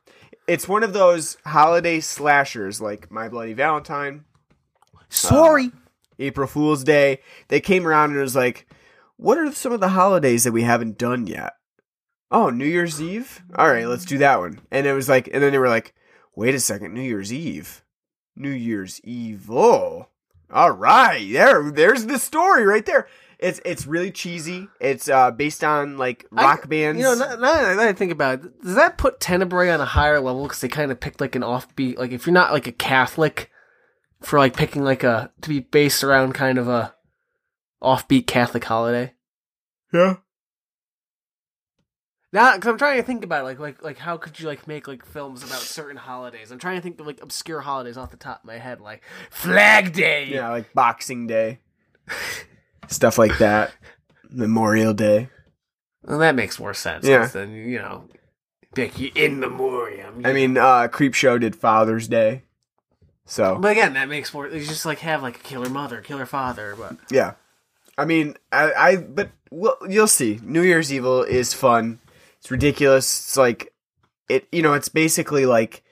It's 0.47 0.67
one 0.67 0.83
of 0.83 0.93
those 0.93 1.35
holiday 1.45 1.99
slashers 1.99 2.79
like 2.79 3.11
My 3.11 3.27
Bloody 3.27 3.53
Valentine, 3.53 4.23
Sorry. 5.09 5.71
April 6.19 6.47
Fool's 6.47 6.83
Day. 6.83 7.19
They 7.47 7.59
came 7.59 7.87
around 7.87 8.11
and 8.11 8.19
it 8.19 8.23
was 8.23 8.35
like, 8.35 8.67
what 9.17 9.37
are 9.37 9.51
some 9.51 9.71
of 9.71 9.79
the 9.79 9.89
holidays 9.89 10.43
that 10.43 10.51
we 10.51 10.63
haven't 10.63 10.97
done 10.97 11.27
yet? 11.27 11.53
Oh, 12.31 12.49
New 12.49 12.65
Year's 12.65 13.01
Eve? 13.01 13.43
All 13.55 13.69
right, 13.69 13.87
let's 13.87 14.05
do 14.05 14.17
that 14.17 14.39
one. 14.39 14.59
And 14.71 14.87
it 14.87 14.93
was 14.93 15.07
like, 15.07 15.29
and 15.31 15.41
then 15.43 15.51
they 15.51 15.59
were 15.59 15.69
like, 15.69 15.93
wait 16.35 16.55
a 16.55 16.59
second, 16.59 16.93
New 16.93 17.01
Year's 17.01 17.31
Eve. 17.31 17.83
New 18.35 18.49
Year's 18.49 18.99
Evil. 19.03 20.09
All 20.51 20.71
right, 20.71 21.31
there, 21.31 21.71
there's 21.71 22.05
the 22.05 22.19
story 22.19 22.65
right 22.65 22.85
there. 22.85 23.07
It's 23.39 23.59
it's 23.65 23.85
really 23.85 24.09
cheesy. 24.11 24.69
It's 24.79 25.09
uh 25.09 25.29
based 25.31 25.63
on 25.65 25.97
like 25.97 26.25
rock 26.31 26.61
I- 26.63 26.67
bands. 26.67 26.99
You 26.99 27.05
know, 27.05 27.15
now, 27.15 27.35
now 27.35 27.75
that 27.75 27.79
I 27.79 27.91
think 27.93 28.11
about 28.11 28.45
it, 28.45 28.61
does 28.61 28.75
that 28.75 28.97
put 28.97 29.19
Tenebrae 29.19 29.69
on 29.69 29.81
a 29.81 29.85
higher 29.85 30.19
level 30.21 30.43
because 30.43 30.61
they 30.61 30.69
kind 30.69 30.91
of 30.91 30.99
picked 30.99 31.19
like 31.19 31.35
an 31.35 31.41
offbeat? 31.41 31.97
Like, 31.97 32.11
if 32.11 32.25
you're 32.25 32.33
not 32.33 32.53
like 32.53 32.67
a 32.67 32.71
Catholic, 32.71 33.51
for 34.23 34.39
like 34.39 34.55
picking 34.55 34.83
like 34.83 35.03
a 35.03 35.31
to 35.41 35.49
be 35.49 35.59
based 35.59 36.03
around 36.03 36.33
kind 36.33 36.57
of 36.57 36.67
a 36.67 36.93
offbeat 37.81 38.27
Catholic 38.27 38.63
holiday. 38.63 39.13
yeah. 39.93 40.15
Now, 42.31 42.55
because 42.55 42.67
I'm 42.67 42.79
trying 42.79 42.97
to 42.97 43.03
think 43.03 43.23
about 43.23 43.41
it, 43.41 43.43
like 43.43 43.59
like 43.59 43.83
like 43.83 43.97
how 43.99 44.17
could 44.17 44.39
you 44.39 44.47
like 44.47 44.67
make 44.67 44.87
like 44.87 45.05
films 45.05 45.43
about 45.43 45.59
certain 45.59 45.97
holidays? 45.97 46.51
I'm 46.51 46.57
trying 46.57 46.77
to 46.77 46.81
think 46.81 46.99
of 46.99 47.05
like 47.05 47.21
obscure 47.21 47.61
holidays 47.61 47.95
off 47.95 48.09
the 48.09 48.17
top 48.17 48.39
of 48.39 48.45
my 48.47 48.57
head, 48.57 48.81
like 48.81 49.03
Flag 49.29 49.93
Day. 49.93 50.29
Yeah, 50.31 50.49
like 50.49 50.73
Boxing 50.73 51.27
Day. 51.27 51.59
Stuff 52.87 53.19
like 53.19 53.37
that. 53.37 53.71
Memorial 54.31 54.95
Day. 54.95 55.29
well, 56.03 56.17
that 56.17 56.33
makes 56.33 56.59
more 56.59 56.73
sense. 56.73 57.05
Yeah. 57.05 57.27
Then 57.27 57.51
you 57.51 57.77
know, 57.77 58.05
like 58.75 58.99
in 59.15 59.39
memoriam. 59.39 60.21
I 60.25 60.33
mean, 60.33 60.57
uh 60.57 60.87
Creepshow 60.87 61.39
did 61.39 61.55
Father's 61.55 62.07
Day. 62.07 62.41
So 63.25 63.57
but 63.59 63.71
again, 63.71 63.93
that 63.93 64.09
makes 64.09 64.33
more. 64.33 64.47
You 64.47 64.65
just 64.65 64.85
like 64.85 64.99
have 64.99 65.21
like 65.23 65.37
a 65.37 65.43
killer 65.43 65.69
mother, 65.69 66.01
killer 66.01 66.25
father, 66.25 66.75
but 66.77 66.97
Yeah, 67.09 67.33
I 67.97 68.05
mean, 68.05 68.35
I, 68.51 68.71
I 68.73 68.95
but 68.97 69.29
well, 69.49 69.77
you'll 69.87 70.07
see. 70.07 70.39
New 70.43 70.61
Year's 70.61 70.91
Evil 70.91 71.23
is 71.23 71.53
fun. 71.53 71.99
It's 72.39 72.51
ridiculous. 72.51 73.05
It's 73.19 73.37
like 73.37 73.73
it. 74.29 74.47
You 74.51 74.61
know, 74.61 74.73
it's 74.73 74.89
basically 74.89 75.45
like 75.45 75.83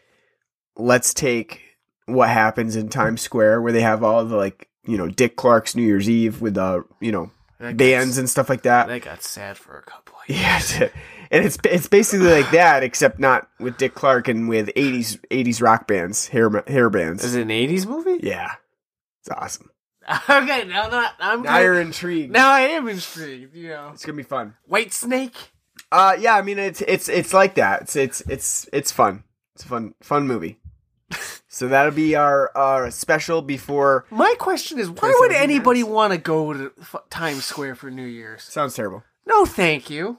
let's 0.75 1.13
take 1.13 1.61
what 2.05 2.29
happens 2.29 2.75
in 2.75 2.89
Times 2.89 3.21
Square 3.21 3.61
where 3.61 3.71
they 3.71 3.81
have 3.81 4.03
all 4.03 4.25
the 4.25 4.35
like 4.35 4.67
you 4.85 4.97
know 4.97 5.07
Dick 5.07 5.35
Clark's 5.37 5.75
New 5.75 5.83
Year's 5.83 6.09
Eve 6.09 6.41
with 6.41 6.55
the 6.55 6.83
you 6.99 7.11
know 7.13 7.31
That 7.59 7.77
bands 7.77 8.17
and 8.17 8.29
stuff 8.29 8.49
like 8.49 8.63
that. 8.63 8.87
that 8.87 9.03
got 9.03 9.23
sad 9.23 9.57
for 9.57 9.77
a 9.77 9.83
couple 9.83 10.15
of 10.21 10.29
years. 10.35 10.79
Yeah, 10.79 10.89
and 11.31 11.45
it's 11.45 11.57
it's 11.63 11.87
basically 11.87 12.27
like 12.29 12.51
that, 12.51 12.83
except 12.83 13.19
not 13.19 13.47
with 13.59 13.77
Dick 13.77 13.95
Clark 13.95 14.27
and 14.27 14.47
with 14.47 14.69
eighties 14.75 15.17
eighties 15.31 15.61
rock 15.61 15.87
bands, 15.87 16.27
hair 16.27 16.49
hair 16.67 16.89
bands. 16.89 17.23
Is 17.23 17.35
it 17.35 17.41
an 17.41 17.49
'80s 17.49 17.87
movie? 17.87 18.19
Yeah, 18.21 18.51
it's 19.21 19.29
awesome. 19.29 19.71
okay, 20.29 20.65
now 20.65 20.89
that 20.89 21.15
I'm 21.19 21.43
Now 21.43 21.59
you're 21.59 21.79
intrigued. 21.79 22.31
now 22.33 22.51
I 22.51 22.61
am 22.61 22.87
intrigued. 22.87 23.55
You 23.55 23.69
know, 23.69 23.91
It's 23.93 24.05
gonna 24.05 24.17
be 24.17 24.23
fun. 24.23 24.55
Whitesnake. 24.69 25.35
Uh, 25.91 26.15
yeah, 26.19 26.35
I 26.35 26.41
mean 26.41 26.59
it's 26.59 26.81
it's 26.81 27.07
it's 27.09 27.33
like 27.33 27.55
that. 27.55 27.83
It's 27.83 27.95
it's 27.95 28.21
it's 28.21 28.69
it's 28.73 28.91
fun. 28.91 29.23
It's 29.55 29.63
a 29.63 29.67
fun 29.67 29.93
fun 30.01 30.27
movie. 30.27 30.59
so 31.47 31.67
that'll 31.67 31.91
be 31.91 32.15
our 32.15 32.51
our 32.55 32.89
special 32.91 33.41
before. 33.41 34.05
My 34.09 34.33
question 34.39 34.79
is, 34.79 34.89
why 34.89 35.13
would 35.19 35.31
anybody 35.33 35.83
want 35.83 36.13
to 36.13 36.17
go 36.17 36.53
to 36.53 36.71
Times 37.09 37.45
Square 37.45 37.75
for 37.75 37.91
New 37.91 38.05
Year's? 38.05 38.43
Sounds 38.43 38.73
terrible. 38.73 39.03
No, 39.25 39.45
thank 39.45 39.89
you. 39.89 40.17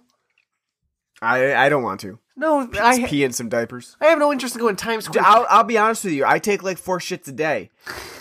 I 1.23 1.55
I 1.55 1.69
don't 1.69 1.83
want 1.83 2.01
to. 2.01 2.19
No, 2.35 2.67
Just 2.67 2.81
I 2.83 3.07
pee 3.07 3.25
in 3.25 3.33
some 3.33 3.49
diapers. 3.51 3.97
I 4.01 4.07
have 4.07 4.19
no 4.19 4.33
interest 4.33 4.55
in 4.57 4.61
going 4.61 4.75
to 4.75 4.83
Times 4.85 5.05
Square. 5.05 5.23
I'll 5.25 5.47
I'll 5.49 5.65
be 5.65 5.77
honest 5.79 6.03
with 6.05 6.15
you. 6.15 6.25
I 6.27 6.39
take 6.39 6.63
like 6.63 6.79
four 6.79 6.99
shits 6.99 7.29
a 7.29 7.33
day. 7.33 7.71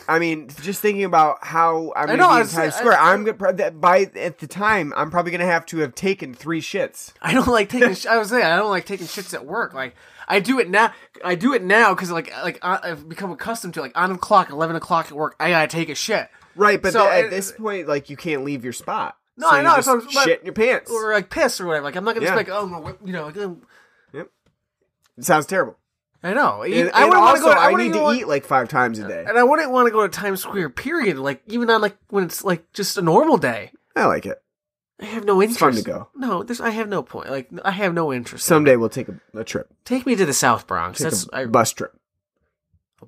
I 0.07 0.19
mean, 0.19 0.49
just 0.61 0.81
thinking 0.81 1.05
about 1.05 1.37
how 1.45 1.93
I'm 1.95 2.07
gonna 2.07 2.17
be 2.17 2.23
I 2.23 2.41
in 2.41 2.47
Times 2.47 2.75
Square, 2.75 2.99
I- 2.99 3.13
I'm 3.13 3.23
gonna 3.23 3.71
by 3.71 4.11
at 4.15 4.39
the 4.39 4.47
time 4.47 4.93
I'm 4.97 5.09
probably 5.09 5.31
gonna 5.31 5.45
have 5.45 5.65
to 5.67 5.77
have 5.79 5.95
taken 5.95 6.33
three 6.33 6.61
shits. 6.61 7.13
I 7.21 7.33
don't 7.33 7.47
like 7.47 7.69
taking. 7.69 7.95
I 8.09 8.17
was 8.17 8.29
saying 8.29 8.43
I 8.43 8.57
don't 8.57 8.69
like 8.69 8.85
taking 8.85 9.07
shits 9.07 9.33
at 9.33 9.45
work. 9.45 9.73
Like 9.73 9.95
I 10.27 10.39
do 10.41 10.59
it 10.59 10.69
now. 10.69 10.93
I 11.23 11.35
do 11.35 11.53
it 11.53 11.63
now 11.63 11.93
because 11.95 12.11
like 12.11 12.31
like 12.43 12.59
I've 12.61 13.07
become 13.07 13.31
accustomed 13.31 13.73
to 13.75 13.81
like 13.81 13.93
on 13.97 14.11
the 14.11 14.17
clock, 14.19 14.49
eleven 14.49 14.75
o'clock 14.75 15.07
at 15.07 15.13
work. 15.13 15.35
I 15.39 15.49
gotta 15.51 15.67
take 15.69 15.89
a 15.89 15.95
shit. 15.95 16.27
Right, 16.57 16.81
but 16.81 16.91
So, 16.91 17.03
th- 17.03 17.11
at 17.13 17.25
it- 17.25 17.29
this 17.31 17.53
point, 17.53 17.87
like 17.87 18.09
you 18.09 18.17
can't 18.17 18.43
leave 18.43 18.65
your 18.65 18.73
spot. 18.73 19.15
No, 19.37 19.49
So 19.49 19.55
I 19.55 19.61
know, 19.61 19.75
Just 19.75 19.85
so- 19.87 19.99
shit 20.23 20.39
in 20.41 20.45
your 20.45 20.53
pants. 20.53 20.91
or 20.91 21.13
like 21.13 21.29
piss 21.29 21.59
or 21.61 21.65
whatever. 21.67 21.85
Like 21.85 21.95
I'm 21.95 22.03
not 22.03 22.15
gonna 22.15 22.25
Yeah. 22.27 22.35
like 22.35 22.49
oh 22.49 22.67
gonna 22.67 22.95
you 23.05 23.13
know. 23.13 23.25
like, 23.27 23.37
um, 23.37 23.61
It 24.13 25.25
sounds 25.25 25.45
terrible. 25.45 25.77
I 26.23 26.33
know. 26.33 26.61
And, 26.61 26.91
I 26.91 27.05
wouldn't 27.05 27.21
want 27.23 27.37
to 27.37 27.43
go. 27.43 27.49
I, 27.51 27.71
wouldn't 27.71 27.89
need 27.91 27.97
to 27.97 28.01
want- 28.03 28.19
eat 28.19 28.27
like 28.27 28.45
five 28.45 28.69
times 28.69 28.99
a 28.99 29.07
day. 29.07 29.25
and 29.27 29.37
I 29.37 29.43
wouldn't 29.43 29.71
want 29.71 29.87
to 29.87 29.91
go 29.91 30.01
to 30.05 30.09
Times 30.09 30.41
Square. 30.41 30.69
Period. 30.71 31.17
Like 31.17 31.41
even 31.47 31.69
on 31.69 31.81
like 31.81 31.97
when 32.09 32.23
it's 32.25 32.43
like 32.43 32.71
just 32.73 32.97
a 32.97 33.01
normal 33.01 33.37
day. 33.37 33.71
I 33.95 34.05
like 34.05 34.25
it. 34.25 34.41
I 35.01 35.05
have 35.05 35.25
no 35.25 35.41
interest. 35.41 35.59
fun 35.59 35.73
to 35.73 35.81
go. 35.81 36.09
No, 36.15 36.43
there's. 36.43 36.61
I 36.61 36.69
have 36.69 36.87
no 36.87 37.01
point. 37.01 37.29
Like 37.31 37.49
I 37.65 37.71
have 37.71 37.93
no 37.95 38.13
interest. 38.13 38.45
Someday 38.45 38.75
we'll 38.75 38.89
take 38.89 39.09
a, 39.09 39.19
a 39.33 39.43
trip. 39.43 39.73
Take 39.83 40.05
me 40.05 40.15
to 40.15 40.25
the 40.25 40.33
South 40.33 40.67
Bronx. 40.67 40.99
Take 40.99 41.05
That's 41.05 41.27
a 41.33 41.35
I, 41.37 41.45
bus 41.47 41.71
trip. 41.73 41.93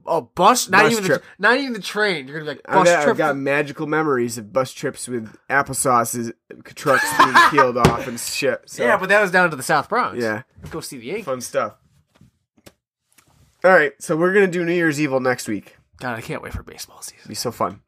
Oh 0.05 0.21
bus. 0.35 0.69
Not 0.69 0.83
Bus 0.83 0.91
even 0.93 1.03
trip. 1.03 1.21
the 1.21 1.27
not 1.41 1.57
even 1.57 1.73
the 1.73 1.79
train. 1.81 2.27
You're 2.27 2.39
gonna 2.39 2.51
be 2.51 2.57
like 2.57 2.65
I've 2.67 2.83
bus 2.83 2.87
got, 2.89 3.03
trip. 3.03 3.11
I've 3.13 3.17
got 3.17 3.37
magical 3.37 3.87
memories 3.87 4.37
of 4.37 4.51
bus 4.53 4.71
trips 4.73 5.07
with 5.07 5.35
applesauces, 5.49 6.33
trucks 6.75 7.05
being 7.17 7.33
peeled 7.51 7.77
off 7.77 8.07
and 8.07 8.19
shit. 8.19 8.61
So, 8.65 8.83
yeah, 8.83 8.97
but 8.97 9.09
that 9.09 9.21
was 9.21 9.31
down 9.31 9.49
to 9.49 9.55
the 9.55 9.63
South 9.63 9.89
Bronx. 9.89 10.21
yeah, 10.21 10.43
Go 10.69 10.79
see 10.79 10.97
the 10.97 11.05
Yankees. 11.07 11.25
fun 11.25 11.41
stuff. 11.41 11.75
All 13.63 13.71
right, 13.71 13.93
so 13.99 14.17
we're 14.17 14.33
gonna 14.33 14.47
do 14.47 14.65
New 14.65 14.73
Year's 14.73 14.99
Evil 14.99 15.19
next 15.19 15.47
week. 15.47 15.77
God, 15.99 16.17
I 16.17 16.21
can't 16.21 16.41
wait 16.41 16.53
for 16.53 16.63
baseball 16.63 17.01
season. 17.01 17.19
It'll 17.21 17.29
be 17.29 17.35
so 17.35 17.51
fun. 17.51 17.81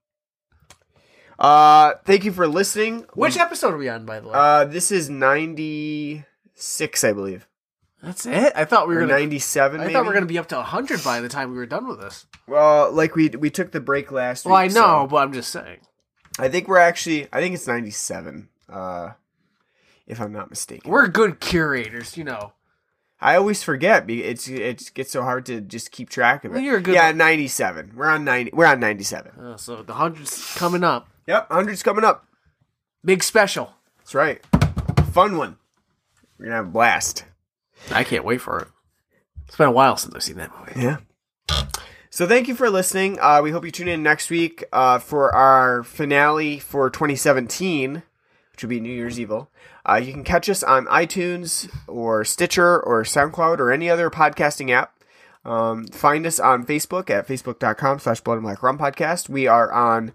Uh, 1.38 1.96
thank 2.06 2.24
you 2.24 2.32
for 2.32 2.48
listening. 2.48 3.06
Which 3.14 3.38
episode 3.38 3.74
are 3.74 3.78
we 3.78 3.90
on, 3.90 4.06
by 4.06 4.22
the 4.22 4.28
way? 4.28 4.34
Uh, 4.36 4.64
this 4.66 4.90
is 4.92 5.10
ninety 5.10 6.24
six, 6.54 7.04
I 7.04 7.12
believe, 7.12 7.46
That's 8.06 8.26
it. 8.28 8.54
I 8.56 8.66
thought 8.66 8.88
we 8.88 8.94
were 8.96 9.02
gonna. 9.02 9.14
ninety 9.18 9.40
seven. 9.40 9.82
I 9.82 9.92
thought 9.92 10.04
we 10.04 10.08
were 10.10 10.14
gonna 10.14 10.26
be 10.28 10.38
up 10.38 10.48
to 10.50 10.62
hundred 10.62 11.04
by 11.04 11.20
the 11.22 11.28
time 11.30 11.50
we 11.52 11.58
were 11.58 11.66
done 11.66 11.88
with 11.88 12.00
this. 12.00 12.28
Well, 12.48 12.92
like 12.92 13.16
we 13.16 13.30
we 13.30 13.50
took 13.50 13.72
the 13.72 13.80
break 13.80 14.12
last 14.12 14.46
Well, 14.46 14.56
I 14.56 14.68
know, 14.68 14.74
so- 15.04 15.08
but 15.10 15.18
I'm 15.18 15.34
just 15.34 15.50
saying. 15.52 15.80
I 16.38 16.50
think 16.50 16.68
we're 16.68 16.78
actually. 16.78 17.28
I 17.34 17.42
think 17.42 17.56
it's 17.56 17.66
ninety 17.68 17.90
seven. 17.92 18.50
Uh, 18.70 19.12
if 20.06 20.22
I'm 20.22 20.32
not 20.32 20.50
mistaken. 20.52 20.92
We're 20.92 21.08
good 21.08 21.40
curators, 21.40 22.16
you 22.16 22.24
know. 22.24 22.54
I 23.20 23.38
always 23.38 23.64
forget. 23.64 24.08
It's 24.10 24.48
it 24.48 24.92
gets 24.94 25.12
so 25.12 25.24
hard 25.24 25.46
to 25.48 25.62
just 25.62 25.90
keep 25.92 26.10
track 26.10 26.44
of 26.46 26.52
it. 26.52 26.56
Well, 26.56 26.64
you're 26.64 26.78
a 26.78 26.82
good 26.82 26.94
yeah, 26.94 27.12
ninety 27.12 27.48
seven. 27.48 27.94
We're 27.96 28.10
on 28.10 28.24
ninety. 28.24 28.52
We're 28.54 28.68
on 28.68 28.80
ninety 28.80 29.04
seven. 29.06 29.32
Uh, 29.40 29.58
so 29.58 29.82
the 29.82 29.94
hundreds 29.94 30.54
coming 30.56 30.84
up. 30.84 31.08
Yep, 31.26 31.48
hundreds 31.50 31.82
coming 31.82 32.04
up. 32.04 32.28
Big 33.04 33.24
special. 33.24 33.74
That's 33.98 34.14
right. 34.14 34.46
Fun 35.12 35.38
one. 35.38 35.58
We're 36.38 36.46
gonna 36.46 36.58
have 36.58 36.68
a 36.68 36.70
blast. 36.70 37.24
I 37.92 38.04
can't 38.04 38.26
wait 38.26 38.42
for 38.42 38.60
it. 38.60 38.68
It's 39.48 39.58
been 39.58 39.68
a 39.68 39.72
while 39.72 39.98
since 39.98 40.16
I've 40.16 40.24
seen 40.24 40.38
that 40.38 40.52
movie. 40.60 40.82
Yeah. 40.82 40.98
So 42.10 42.26
thank 42.26 42.48
you 42.48 42.56
for 42.56 42.70
listening. 42.70 43.18
Uh, 43.20 43.42
we 43.44 43.52
hope 43.52 43.66
you 43.66 43.72
tune 43.72 43.90
in 43.90 44.02
next 44.02 44.30
week 44.30 44.64
uh, 44.72 45.00
for 45.00 45.36
our 45.36 45.84
finale 45.84 46.60
for 46.60 46.90
2017, 46.90 48.04
which 48.52 48.64
will 48.64 48.70
be 48.70 48.80
New 48.80 48.94
Year's 48.94 49.20
Evil. 49.20 49.52
Uh, 49.88 49.96
you 49.96 50.14
can 50.14 50.24
catch 50.24 50.50
us 50.50 50.64
on 50.64 50.86
iTunes 50.86 51.70
or 51.88 52.24
Stitcher 52.24 52.80
or 52.80 53.04
SoundCloud 53.04 53.60
or 53.60 53.72
any 53.72 53.90
other 53.90 54.10
podcasting 54.10 54.72
app. 54.72 54.94
Um, 55.44 55.88
find 55.88 56.26
us 56.26 56.40
on 56.40 56.66
Facebook 56.66 57.10
at 57.10 57.28
facebook.com 57.28 58.00
slash 58.00 58.22
blood 58.22 58.36
and 58.36 58.44
black 58.44 58.64
rum 58.64 58.80
podcast. 58.80 59.30
We 59.30 59.46
are 59.46 59.72
on 59.72 60.14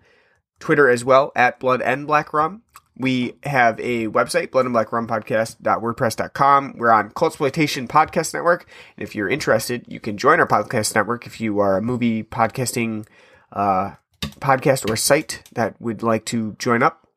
Twitter 0.58 0.88
as 0.88 1.04
well 1.04 1.32
at 1.36 1.60
blood 1.60 1.80
and 1.82 2.06
black 2.06 2.32
rum. 2.32 2.62
We 3.00 3.36
have 3.44 3.80
a 3.80 4.08
website, 4.08 4.50
blood 4.50 4.66
and 4.66 4.74
black 4.74 4.92
rum 4.92 5.06
podcast.wordpress.com. 5.06 6.74
We're 6.76 6.90
on 6.90 7.10
Cultsploitation 7.12 7.88
Podcast 7.88 8.34
Network. 8.34 8.66
And 8.96 9.02
if 9.02 9.14
you're 9.14 9.28
interested, 9.28 9.86
you 9.88 10.00
can 10.00 10.18
join 10.18 10.38
our 10.38 10.46
podcast 10.46 10.94
network 10.94 11.26
if 11.26 11.40
you 11.40 11.60
are 11.60 11.78
a 11.78 11.82
movie 11.82 12.22
podcasting 12.22 13.06
uh, 13.52 13.92
podcast 14.20 14.90
or 14.90 14.96
site 14.96 15.42
that 15.54 15.80
would 15.80 16.02
like 16.02 16.26
to 16.26 16.56
join 16.58 16.82
up. 16.82 17.08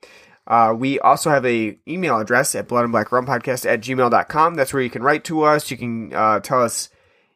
Uh, 0.48 0.74
we 0.78 1.00
also 1.00 1.30
have 1.30 1.46
a 1.46 1.78
email 1.86 2.18
address 2.18 2.56
at 2.56 2.70
blood 2.70 2.86
and 2.86 2.94
black 2.94 3.12
rum 3.12 3.26
podcast 3.26 3.70
at 3.70 3.82
gmail.com. 3.82 4.56
That's 4.56 4.72
where 4.72 4.84
you 4.84 4.90
can 4.90 5.04
write 5.04 5.26
to 5.26 5.44
us. 5.44 5.70
You 5.70 5.76
can 5.76 6.14
uh, 6.14 6.40
tell 6.40 6.64
us 6.64 6.90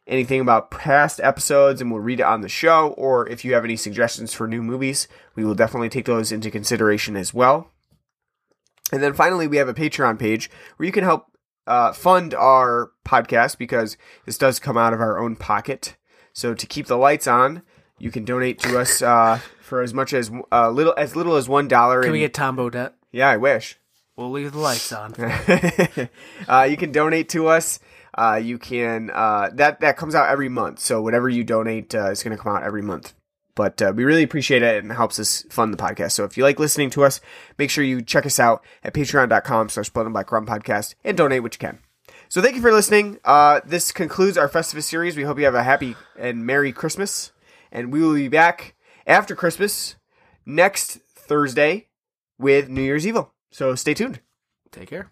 anything 0.06 0.40
about 0.40 0.70
past 0.70 1.20
episodes 1.22 1.82
and 1.82 1.92
we'll 1.92 2.00
read 2.00 2.20
it 2.20 2.26
on 2.26 2.40
the 2.40 2.48
show. 2.48 2.94
Or 2.96 3.28
if 3.28 3.44
you 3.44 3.52
have 3.52 3.64
any 3.64 3.76
suggestions 3.76 4.32
for 4.32 4.48
new 4.48 4.62
movies, 4.62 5.06
we 5.34 5.44
will 5.44 5.54
definitely 5.54 5.90
take 5.90 6.06
those 6.06 6.32
into 6.32 6.50
consideration 6.50 7.14
as 7.14 7.34
well. 7.34 7.70
And 8.92 9.02
then 9.02 9.12
finally, 9.12 9.46
we 9.46 9.58
have 9.58 9.68
a 9.68 9.74
Patreon 9.74 10.18
page 10.18 10.50
where 10.76 10.86
you 10.86 10.92
can 10.92 11.04
help 11.04 11.26
uh, 11.66 11.92
fund 11.92 12.34
our 12.34 12.92
podcast 13.04 13.58
because 13.58 13.96
this 14.24 14.38
does 14.38 14.58
come 14.58 14.78
out 14.78 14.94
of 14.94 15.00
our 15.00 15.18
own 15.18 15.36
pocket. 15.36 15.96
So 16.32 16.54
to 16.54 16.66
keep 16.66 16.86
the 16.86 16.96
lights 16.96 17.26
on, 17.26 17.62
you 17.98 18.10
can 18.10 18.24
donate 18.24 18.58
to 18.60 18.78
us 18.78 19.02
uh, 19.02 19.40
for 19.60 19.82
as 19.82 19.92
much 19.92 20.12
as 20.12 20.30
uh, 20.52 20.70
little 20.70 20.94
as 20.96 21.14
little 21.16 21.36
as 21.36 21.48
one 21.48 21.68
dollar. 21.68 22.02
Can 22.02 22.12
we 22.12 22.20
get 22.20 22.32
Tom 22.34 22.56
Bodett? 22.56 22.92
Yeah, 23.12 23.28
I 23.28 23.36
wish. 23.36 23.78
We'll 24.16 24.30
leave 24.30 24.52
the 24.52 24.58
lights 24.58 24.92
on. 24.92 25.14
uh, 26.48 26.62
you 26.62 26.76
can 26.76 26.90
donate 26.90 27.28
to 27.30 27.48
us. 27.48 27.78
Uh, 28.16 28.40
you 28.42 28.58
can 28.58 29.10
uh, 29.10 29.50
that 29.54 29.80
that 29.80 29.96
comes 29.96 30.14
out 30.14 30.28
every 30.28 30.48
month. 30.48 30.80
So 30.80 31.00
whatever 31.02 31.28
you 31.28 31.44
donate 31.44 31.94
uh, 31.94 32.10
is 32.10 32.22
going 32.22 32.36
to 32.36 32.42
come 32.42 32.56
out 32.56 32.62
every 32.62 32.82
month. 32.82 33.14
But 33.58 33.82
uh, 33.82 33.92
we 33.92 34.04
really 34.04 34.22
appreciate 34.22 34.62
it 34.62 34.84
and 34.84 34.92
it 34.92 34.94
helps 34.94 35.18
us 35.18 35.44
fund 35.50 35.74
the 35.74 35.76
podcast. 35.76 36.12
So 36.12 36.22
if 36.22 36.36
you 36.36 36.44
like 36.44 36.60
listening 36.60 36.90
to 36.90 37.02
us, 37.02 37.20
make 37.58 37.70
sure 37.70 37.82
you 37.82 38.00
check 38.00 38.24
us 38.24 38.38
out 38.38 38.64
at 38.84 38.94
patreon.com 38.94 39.68
slash 39.68 39.90
blood 39.90 40.06
and 40.06 40.12
black 40.12 40.30
rum 40.30 40.46
podcast 40.46 40.94
and 41.02 41.16
donate 41.16 41.42
what 41.42 41.56
you 41.56 41.58
can. 41.58 41.80
So 42.28 42.40
thank 42.40 42.54
you 42.54 42.62
for 42.62 42.70
listening. 42.70 43.18
Uh, 43.24 43.60
this 43.66 43.90
concludes 43.90 44.38
our 44.38 44.48
Festivus 44.48 44.84
series. 44.84 45.16
We 45.16 45.24
hope 45.24 45.40
you 45.40 45.44
have 45.44 45.56
a 45.56 45.64
happy 45.64 45.96
and 46.16 46.46
Merry 46.46 46.70
Christmas. 46.70 47.32
And 47.72 47.92
we 47.92 48.00
will 48.00 48.14
be 48.14 48.28
back 48.28 48.76
after 49.08 49.34
Christmas 49.34 49.96
next 50.46 51.00
Thursday 51.16 51.88
with 52.38 52.68
New 52.68 52.82
Year's 52.82 53.08
Evil. 53.08 53.34
So 53.50 53.74
stay 53.74 53.92
tuned. 53.92 54.20
Take 54.70 54.88
care. 54.88 55.10